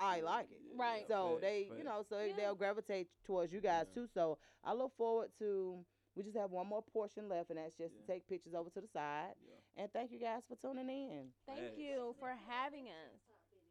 I 0.00 0.20
like 0.20 0.50
it. 0.50 0.60
Right. 0.76 1.04
So 1.08 1.30
Fact, 1.32 1.40
they, 1.42 1.64
fact. 1.64 1.78
you 1.78 1.84
know, 1.84 2.04
so 2.08 2.20
Yeah. 2.20 2.32
they'll 2.36 2.54
gravitate 2.54 3.08
towards 3.24 3.52
you 3.52 3.60
guys 3.60 3.86
Yeah. 3.88 4.02
too. 4.02 4.08
So 4.12 4.38
I 4.64 4.72
look 4.74 4.92
forward 4.96 5.30
to. 5.38 5.84
We 6.16 6.22
just 6.22 6.36
have 6.36 6.52
one 6.52 6.68
more 6.68 6.82
portion 6.82 7.28
left, 7.28 7.50
and 7.50 7.58
that's 7.58 7.76
just 7.76 7.94
Yeah. 7.94 8.00
to 8.00 8.06
take 8.06 8.26
pictures 8.28 8.54
over 8.54 8.70
to 8.70 8.80
the 8.80 8.88
side. 8.88 9.34
Yeah. 9.44 9.82
And 9.82 9.92
thank 9.92 10.12
you 10.12 10.18
guys 10.20 10.42
for 10.48 10.54
tuning 10.56 10.88
in. 10.88 11.32
Thank 11.46 11.60
Facts. 11.60 11.78
you 11.78 12.14
for 12.20 12.30
having 12.48 12.88
us. 12.88 13.20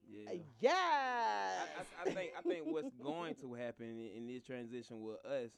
Yeah. 0.10 0.30
Uh, 0.32 0.34
Yeah. 0.60 0.72
I, 0.76 1.66
I, 2.06 2.10
I 2.10 2.14
think 2.14 2.32
I 2.38 2.42
think 2.42 2.66
what's 2.68 2.94
going 2.96 3.36
to 3.36 3.54
happen 3.54 3.86
in, 3.86 4.18
in 4.18 4.28
this 4.28 4.44
transition 4.44 5.02
with 5.02 5.24
us, 5.26 5.52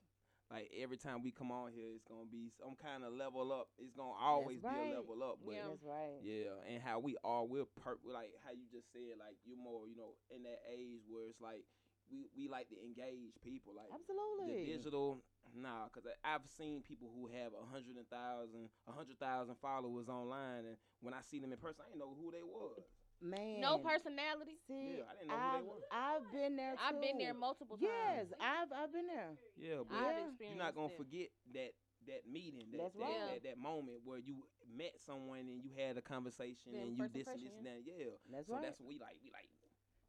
like 0.52 0.70
every 0.78 0.98
time 0.98 1.24
we 1.24 1.32
come 1.32 1.52
on 1.52 1.72
here, 1.72 1.90
it's 1.96 2.06
gonna 2.06 2.30
be 2.30 2.52
some 2.62 2.76
kind 2.76 3.04
of 3.04 3.14
level 3.14 3.52
up. 3.52 3.70
It's 3.78 3.94
gonna 3.94 4.14
always 4.14 4.62
be 4.62 4.68
a 4.68 4.96
level 4.96 5.24
up. 5.24 5.40
But 5.44 5.56
Yeah. 5.56 5.68
That's 5.70 5.84
right. 5.84 6.22
Yeah, 6.22 6.62
and 6.70 6.82
how 6.82 7.00
we 7.00 7.18
are, 7.24 7.46
we're 7.46 7.66
per 7.82 7.98
like 8.06 8.34
how 8.46 8.52
you 8.52 8.66
just 8.72 8.92
said, 8.94 9.18
like 9.20 9.38
you're 9.44 9.58
more, 9.58 9.88
you 9.88 9.96
know, 9.96 10.14
in 10.30 10.44
that 10.44 10.62
age 10.70 11.02
where 11.10 11.26
it's 11.28 11.42
like 11.42 11.66
we 12.12 12.30
we 12.38 12.48
like 12.48 12.70
to 12.70 12.78
engage 12.78 13.34
people, 13.42 13.74
like 13.76 13.90
the 13.90 13.98
Absolutely. 13.98 14.66
digital. 14.78 15.24
Nah, 15.56 15.88
cause 15.90 16.04
I, 16.06 16.36
I've 16.36 16.46
seen 16.58 16.82
people 16.82 17.10
who 17.14 17.28
have 17.28 17.54
a 17.54 17.66
hundred 17.72 17.98
and 17.98 18.10
thousand, 18.10 18.70
a 18.88 18.92
hundred 18.92 19.20
thousand 19.20 19.56
followers 19.62 20.10
online, 20.10 20.66
and 20.66 20.78
when 21.02 21.14
I 21.14 21.22
see 21.22 21.40
them 21.40 21.52
in 21.52 21.58
person, 21.58 21.86
I 21.86 21.90
didn't 21.90 22.00
know 22.02 22.18
who 22.18 22.32
they 22.32 22.42
was. 22.44 22.82
Man. 23.22 23.62
No 23.62 23.78
personality. 23.80 24.58
See, 24.68 25.00
Yeah, 25.00 25.04
I 25.10 25.14
didn't 25.16 25.28
know 25.30 25.36
I've, 25.36 25.62
they 25.62 25.68
were. 25.68 25.82
I've 25.92 26.26
been 26.32 26.56
there 26.56 26.74
too. 26.74 26.82
I've 26.84 27.02
been 27.02 27.18
there 27.18 27.34
multiple 27.34 27.78
Yes, 27.80 27.90
times. 27.92 28.30
Yes, 28.32 28.40
I've 28.42 28.72
I've 28.72 28.94
been 28.94 29.08
there. 29.08 29.32
Yeah, 29.58 29.82
but 29.88 29.96
I've 29.98 30.36
Yeah. 30.40 30.48
you're 30.50 30.58
not 30.58 30.76
gonna 30.76 30.94
it. 30.94 30.98
forget 30.98 31.30
that 31.54 31.72
that 32.08 32.22
meeting, 32.30 32.70
that 32.72 32.78
That's 32.78 32.94
that, 32.94 33.02
right. 33.02 33.42
that, 33.42 33.44
that 33.50 33.58
moment 33.58 33.98
where 34.06 34.20
you 34.20 34.46
met 34.70 34.94
someone 35.06 35.50
and 35.50 35.64
you 35.64 35.72
had 35.76 35.98
a 35.98 36.02
conversation 36.06 36.74
The 36.74 36.80
and 36.86 36.92
you 36.94 37.04
first 37.04 37.14
this 37.16 37.28
and 37.28 37.42
this 37.42 37.54
and 37.58 37.66
that. 37.66 37.82
Yeah, 37.82 38.14
That's 38.30 38.48
so 38.48 38.54
right. 38.54 38.62
that's 38.64 38.78
what 38.80 38.88
we 38.90 39.00
like. 39.00 39.18
We 39.24 39.32
like. 39.34 39.50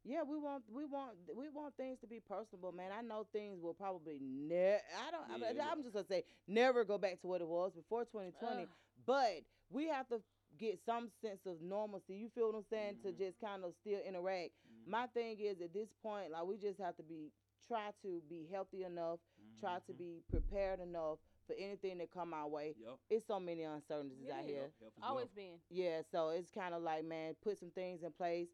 Yeah, 0.04 0.22
we 0.22 0.36
want 0.38 0.62
we 0.70 0.84
want 0.84 1.16
we 1.34 1.48
want 1.48 1.74
things 1.76 1.98
to 2.00 2.06
be 2.06 2.20
personable, 2.20 2.70
man. 2.72 2.90
I 2.96 3.02
know 3.02 3.26
things 3.32 3.60
will 3.60 3.74
probably 3.74 4.18
never. 4.20 4.78
I 5.06 5.10
don't. 5.10 5.42
I- 5.42 5.50
Yeah. 5.50 5.68
I'm 5.70 5.82
just 5.82 5.94
gonna 5.94 6.06
say 6.06 6.24
never 6.46 6.84
go 6.84 6.98
back 6.98 7.20
to 7.22 7.26
what 7.26 7.40
it 7.40 7.48
was 7.48 7.72
before 7.72 8.04
2020. 8.04 8.62
Ugh. 8.62 8.68
But 9.06 9.42
we 9.70 9.88
have 9.88 10.06
to 10.08 10.20
get 10.58 10.78
some 10.84 11.08
sense 11.20 11.40
of 11.46 11.60
normalcy. 11.62 12.14
You 12.16 12.28
feel 12.34 12.46
what 12.52 12.56
I'm 12.58 12.64
saying? 12.70 12.98
To 13.02 13.12
Mhm. 13.12 13.18
just 13.18 13.40
kind 13.40 13.64
of 13.64 13.74
still 13.74 14.00
interact. 14.00 14.52
My 14.86 15.06
thing 15.08 15.38
is 15.40 15.60
at 15.60 15.72
this 15.72 15.92
point, 16.02 16.30
like 16.30 16.44
we 16.44 16.56
just 16.56 16.78
have 16.80 16.96
to 16.96 17.02
be 17.02 17.32
try 17.66 17.90
to 18.02 18.20
be 18.28 18.46
healthy 18.46 18.84
enough, 18.84 19.18
try 19.58 19.78
to 19.86 19.92
Mhm. 19.92 19.98
be 19.98 20.22
prepared 20.30 20.78
enough 20.78 21.18
for 21.46 21.54
anything 21.54 21.98
that 21.98 22.10
come 22.10 22.32
our 22.32 22.46
way. 22.48 22.74
Yup. 22.78 23.00
It's 23.10 23.26
so 23.26 23.40
many 23.40 23.62
uncertainties 23.62 24.28
out 24.28 24.44
here. 24.44 24.62
Yup, 24.64 24.72
help 24.80 24.92
as 24.98 25.02
Always 25.02 25.26
well. 25.26 25.34
been. 25.34 25.60
Yeah, 25.70 26.02
so 26.02 26.28
it's 26.30 26.50
kind 26.50 26.74
of 26.74 26.82
like, 26.82 27.04
man, 27.04 27.34
put 27.36 27.58
some 27.58 27.70
things 27.72 28.02
in 28.04 28.12
place. 28.12 28.48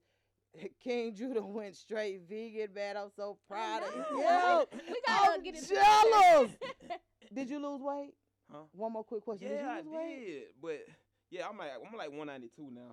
King 0.80 1.14
Judah 1.14 1.42
went 1.42 1.76
straight 1.76 2.22
vegan, 2.22 2.72
man. 2.74 2.96
I'm 2.96 3.10
so 3.10 3.38
proud 3.46 3.82
of 3.82 3.94
you. 3.94 4.20
Yo, 4.22 4.66
We 4.72 5.00
gotta 5.06 5.32
I'm 5.32 5.42
get 5.42 5.54
into 5.56 5.68
jealous. 5.74 6.50
Did 7.32 7.48
you 7.50 7.58
lose 7.58 7.80
weight? 7.82 8.14
Huh? 8.50 8.64
One 8.72 8.92
more 8.92 9.04
quick 9.04 9.22
question. 9.24 9.48
Yeah, 9.50 9.70
I 9.70 9.76
did 9.76 9.86
you 9.86 9.90
lose 9.92 9.98
weight? 9.98 10.24
did, 10.26 10.44
but 10.60 10.86
yeah, 11.32 11.48
I'm 11.48 11.56
like 11.56 11.70
I'm 11.74 11.96
like 11.96 12.10
192 12.10 12.70
now. 12.70 12.92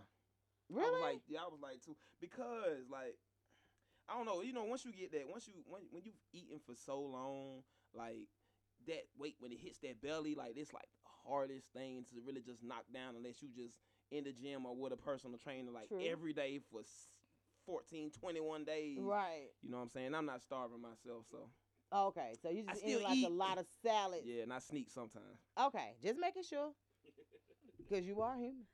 I 0.72 0.80
Really? 0.80 0.92
was 0.92 1.02
like, 1.02 1.22
yeah, 1.28 1.40
I 1.42 1.48
was 1.52 1.60
like 1.62 1.82
two 1.84 1.96
because 2.22 2.88
like 2.90 3.18
I 4.08 4.16
don't 4.16 4.26
know, 4.26 4.42
you 4.42 4.54
know, 4.54 4.64
once 4.64 4.86
you 4.86 4.92
get 4.94 5.12
that, 5.12 5.28
once 5.30 5.48
you 5.48 5.54
when 5.68 5.82
when 5.92 6.04
you've 6.06 6.22
eaten 6.34 6.60
for 6.66 6.74
so 6.76 7.00
long, 7.02 7.64
like 7.94 8.28
that 8.88 9.04
weight 9.18 9.36
when 9.40 9.52
it 9.52 9.60
hits 9.60 9.80
that 9.80 10.02
belly, 10.02 10.36
like 10.36 10.54
it's 10.56 10.74
like 10.74 10.88
the 11.04 11.30
hardest 11.30 11.74
thing 11.74 12.06
to 12.10 12.22
really 12.26 12.42
just 12.42 12.64
knock 12.64 12.86
down 12.94 13.16
unless 13.16 13.42
you 13.42 13.50
just 13.50 13.78
in 14.12 14.24
the 14.24 14.32
gym 14.32 14.66
or 14.66 14.76
with 14.76 14.94
a 14.94 14.98
personal 14.98 15.38
trainer 15.38 15.72
like 15.72 15.90
True. 15.90 16.02
every 16.08 16.34
day 16.34 16.60
for 16.72 16.80
s- 16.80 17.10
14, 17.66 18.10
21 18.12 18.64
days. 18.64 18.98
right. 19.02 19.50
You 19.62 19.70
know 19.72 19.78
what 19.78 19.84
I'm 19.84 19.90
saying? 19.90 20.16
I'm 20.16 20.26
not 20.26 20.42
starving 20.42 20.82
myself, 20.82 21.26
so 21.30 21.50
Okay, 21.94 22.34
so 22.42 22.50
you 22.50 22.64
I 22.68 22.72
just 22.74 22.86
still 22.86 23.00
eat 23.02 23.24
like 23.24 23.32
a 23.32 23.34
lot 23.34 23.58
of 23.58 23.66
salad. 23.84 24.22
yeah, 24.24 24.44
and 24.44 24.54
I 24.54 24.60
sneak 24.60 24.90
sometimes. 24.90 25.40
Okay, 25.60 25.96
just 26.02 26.20
making 26.20 26.44
sure. 26.44 26.72
Because 27.90 28.06
you 28.06 28.22
are 28.22 28.36
human. 28.38 28.66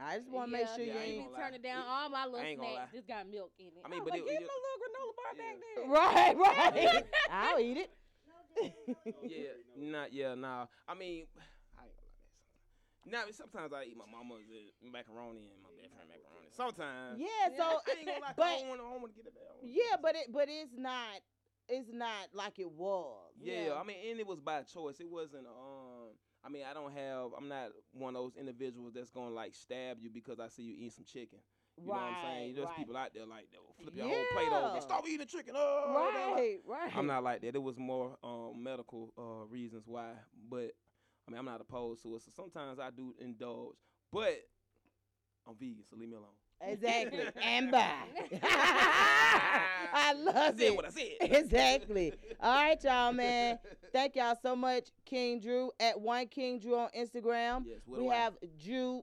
I 0.00 0.16
just 0.18 0.30
want 0.32 0.48
to 0.48 0.52
make 0.52 0.62
Yeah, 0.64 0.74
sure 0.76 0.84
Yeah, 0.84 0.92
you 0.94 0.98
I 0.98 1.02
ain't 1.02 1.12
You 1.12 1.12
ain't. 1.12 1.20
be 1.20 1.24
gonna 1.28 1.36
lie. 1.36 1.42
turning 1.44 1.62
down 1.62 1.82
It- 1.84 1.88
all 1.92 2.08
my 2.08 2.24
little 2.24 2.40
I 2.40 2.54
snacks. 2.56 2.72
lie. 2.72 2.88
This 2.92 3.04
got 3.04 3.28
milk 3.28 3.52
in 3.58 3.66
it. 3.66 3.82
I 3.84 3.88
mean, 3.88 4.00
was 4.00 4.04
but 4.08 4.12
like, 4.16 4.22
it- 4.22 4.32
give 4.32 4.40
it- 4.40 4.40
me 4.40 4.48
a 4.48 4.60
little 4.64 4.80
granola 4.80 5.12
bar 5.20 5.32
Yeah. 5.36 5.42
back 5.44 5.56
there. 5.60 5.84
Right, 5.92 6.34
right. 6.36 7.04
I'll 7.30 7.60
eat 7.60 7.76
it. 7.76 7.90
yeah, 9.22 9.52
not 9.76 10.12
yeah, 10.12 10.34
nah. 10.34 10.66
I 10.88 10.94
mean, 10.94 11.26
I 11.78 11.84
ain't 11.84 11.96
gonna 11.96 12.08
lie 12.08 12.24
that. 13.04 13.10
Now 13.12 13.30
sometimes 13.32 13.72
I 13.72 13.84
eat 13.84 13.96
my 13.96 14.08
mama's 14.10 14.48
uh, 14.48 14.72
macaroni 14.90 15.44
and 15.52 15.60
my 15.60 15.72
best 15.76 15.92
friend 15.92 16.08
macaroni. 16.08 16.48
Sometimes. 16.56 17.20
Yeah, 17.20 17.52
so 17.56 17.64
I 17.84 17.96
ain't 18.00 18.06
gonna 18.08 18.20
lie. 18.20 18.32
'cause 18.32 18.40
but 18.40 18.48
I 18.48 18.56
don't 18.60 18.68
want 18.68 18.80
to. 18.80 18.86
I 18.86 18.90
don't 18.96 19.02
want 19.04 19.12
to 19.12 19.18
get 19.20 19.26
it 19.28 19.34
back. 19.36 19.44
I 19.44 19.52
don't 19.52 19.60
wanna 19.60 19.76
yeah, 19.76 19.94
but 20.00 20.14
it 20.16 20.26
but 20.32 20.48
it's 20.48 20.72
not 20.76 21.20
it's 21.68 21.92
not 21.92 22.32
like 22.32 22.58
it 22.58 22.70
was. 22.72 23.32
Yeah, 23.40 23.76
I 23.76 23.84
mean, 23.84 23.96
and 24.08 24.20
it 24.20 24.26
was 24.26 24.40
by 24.40 24.62
choice. 24.64 25.00
It 25.00 25.08
wasn't. 25.08 25.44
Um, 25.46 25.91
I 26.44 26.48
mean, 26.48 26.62
I 26.68 26.74
don't 26.74 26.92
have. 26.92 27.30
I'm 27.38 27.48
not 27.48 27.70
one 27.92 28.16
of 28.16 28.22
those 28.22 28.36
individuals 28.36 28.92
that's 28.94 29.10
gonna 29.10 29.30
like 29.34 29.54
stab 29.54 29.98
you 30.00 30.10
because 30.10 30.40
I 30.40 30.48
see 30.48 30.62
you 30.62 30.74
eat 30.78 30.92
some 30.92 31.04
chicken. 31.04 31.38
You 31.78 31.86
know 31.86 31.92
what 31.94 32.02
I'm 32.02 32.14
saying? 32.24 32.54
There's 32.54 32.66
right. 32.66 32.76
people 32.76 32.96
out 32.96 33.10
there 33.14 33.24
like 33.26 33.50
that 33.52 33.60
will 33.60 33.74
flip 33.80 33.94
your 33.96 34.06
whole 34.06 34.24
plate 34.34 34.52
over. 34.52 34.74
Yeah. 34.74 34.80
Stop 34.80 35.08
eating 35.08 35.26
chicken. 35.26 35.54
Oh, 35.56 35.92
like- 35.94 36.36
Right, 36.36 36.58
right. 36.66 36.96
I'm 36.96 37.06
not 37.06 37.22
like 37.24 37.40
that. 37.42 37.54
It 37.54 37.62
was 37.62 37.78
more 37.78 38.16
um, 38.22 38.62
medical 38.62 39.12
uh, 39.16 39.46
reasons 39.48 39.84
why, 39.86 40.10
but 40.50 40.72
I 41.26 41.30
mean, 41.30 41.38
I'm 41.38 41.44
not 41.46 41.60
opposed 41.60 42.02
to 42.02 42.14
it. 42.16 42.22
So 42.22 42.30
sometimes 42.34 42.78
I 42.78 42.90
do 42.90 43.14
indulge, 43.20 43.76
but 44.12 44.36
I'm 45.48 45.54
vegan, 45.54 45.84
so 45.88 45.96
leave 45.96 46.08
me 46.10 46.16
alone. 46.16 46.28
Exactly. 46.64 47.20
and 47.42 47.70
bye. 47.70 47.92
I 48.42 50.14
love 50.16 50.36
I 50.36 50.46
said 50.50 50.60
it. 50.60 50.76
what 50.76 50.86
I 50.86 50.90
said. 50.90 51.08
Exactly. 51.20 52.12
All 52.40 52.54
right, 52.54 52.82
y'all, 52.84 53.12
man. 53.12 53.58
Thank 53.92 54.16
y'all 54.16 54.36
so 54.42 54.56
much, 54.56 54.88
King 55.04 55.40
Drew 55.40 55.70
at 55.80 56.00
one 56.00 56.26
King 56.28 56.58
Drew 56.58 56.76
on 56.78 56.88
Instagram. 56.98 57.64
Yes, 57.66 57.80
we 57.86 57.98
a 57.98 58.02
Y. 58.04 58.14
have 58.14 58.34
Drew. 58.62 59.02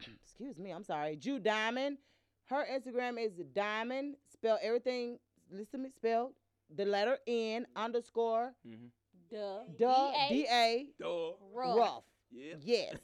Excuse 0.24 0.58
me. 0.58 0.70
I'm 0.70 0.84
sorry, 0.84 1.16
Jewel 1.16 1.38
Diamond. 1.38 1.98
Her 2.46 2.66
Instagram 2.70 3.22
is 3.24 3.32
Diamond. 3.54 4.16
Spell 4.32 4.58
everything. 4.62 5.18
Listen 5.50 5.80
to 5.80 5.84
me. 5.84 5.90
Spelled 5.94 6.32
the 6.74 6.84
letter 6.84 7.18
N 7.26 7.66
underscore 7.76 8.54
Mhm. 8.66 8.88
Duh. 9.30 9.60
duh 9.78 10.10
D-A. 10.10 10.28
D 10.28 10.46
A 10.50 10.86
Duh. 11.00 11.32
Rough. 11.54 11.76
rough. 11.78 12.02
Yeah. 12.30 12.54
Yes. 12.62 12.96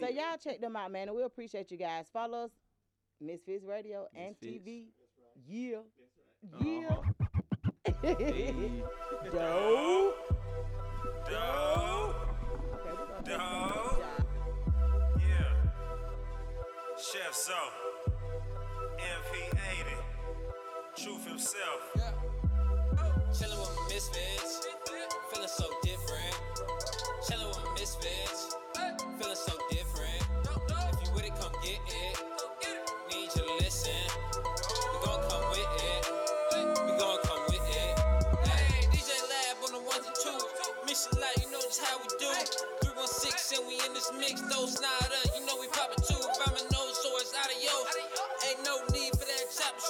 So 0.00 0.08
y'all 0.08 0.36
check 0.42 0.60
them 0.60 0.76
out, 0.76 0.90
man, 0.92 1.08
and 1.08 1.16
we 1.16 1.22
appreciate 1.22 1.70
you 1.70 1.76
guys. 1.76 2.06
Follow 2.12 2.44
us, 2.44 2.50
Misfits 3.22 3.64
Radio 3.64 4.08
and 4.16 4.34
Misfits. 4.40 4.64
TV. 4.64 4.86
Yeah. 5.46 5.76
Uh-huh. 6.54 6.64
Yeah. 6.64 8.02
Hey. 8.02 8.52
Dope. 9.32 10.16
Dope. 11.30 12.16
Okay, 12.74 12.90
we're 12.90 13.06
gonna 13.06 13.22
take 13.24 13.38
Dope. 13.38 14.02
Yeah. 15.18 15.54
Chef 16.98 17.32
So. 17.34 17.52
MP80. 18.98 19.96
Truth 20.96 21.26
himself. 21.26 21.80
Chillin' 23.32 23.58
with 23.58 23.76
my 23.76 23.84
misfits. 23.88 24.66
Feeling 25.32 25.48
so 25.48 25.64
different. 25.82 26.34
Chillin' 27.26 27.48
with 27.48 27.64
my 27.64 27.72
misfits. 27.78 28.56
Feeling 29.18 29.36
so 29.36 29.52
different. 29.70 29.71
Mix. 44.22 44.40
Those 44.42 44.74
snide 44.74 45.31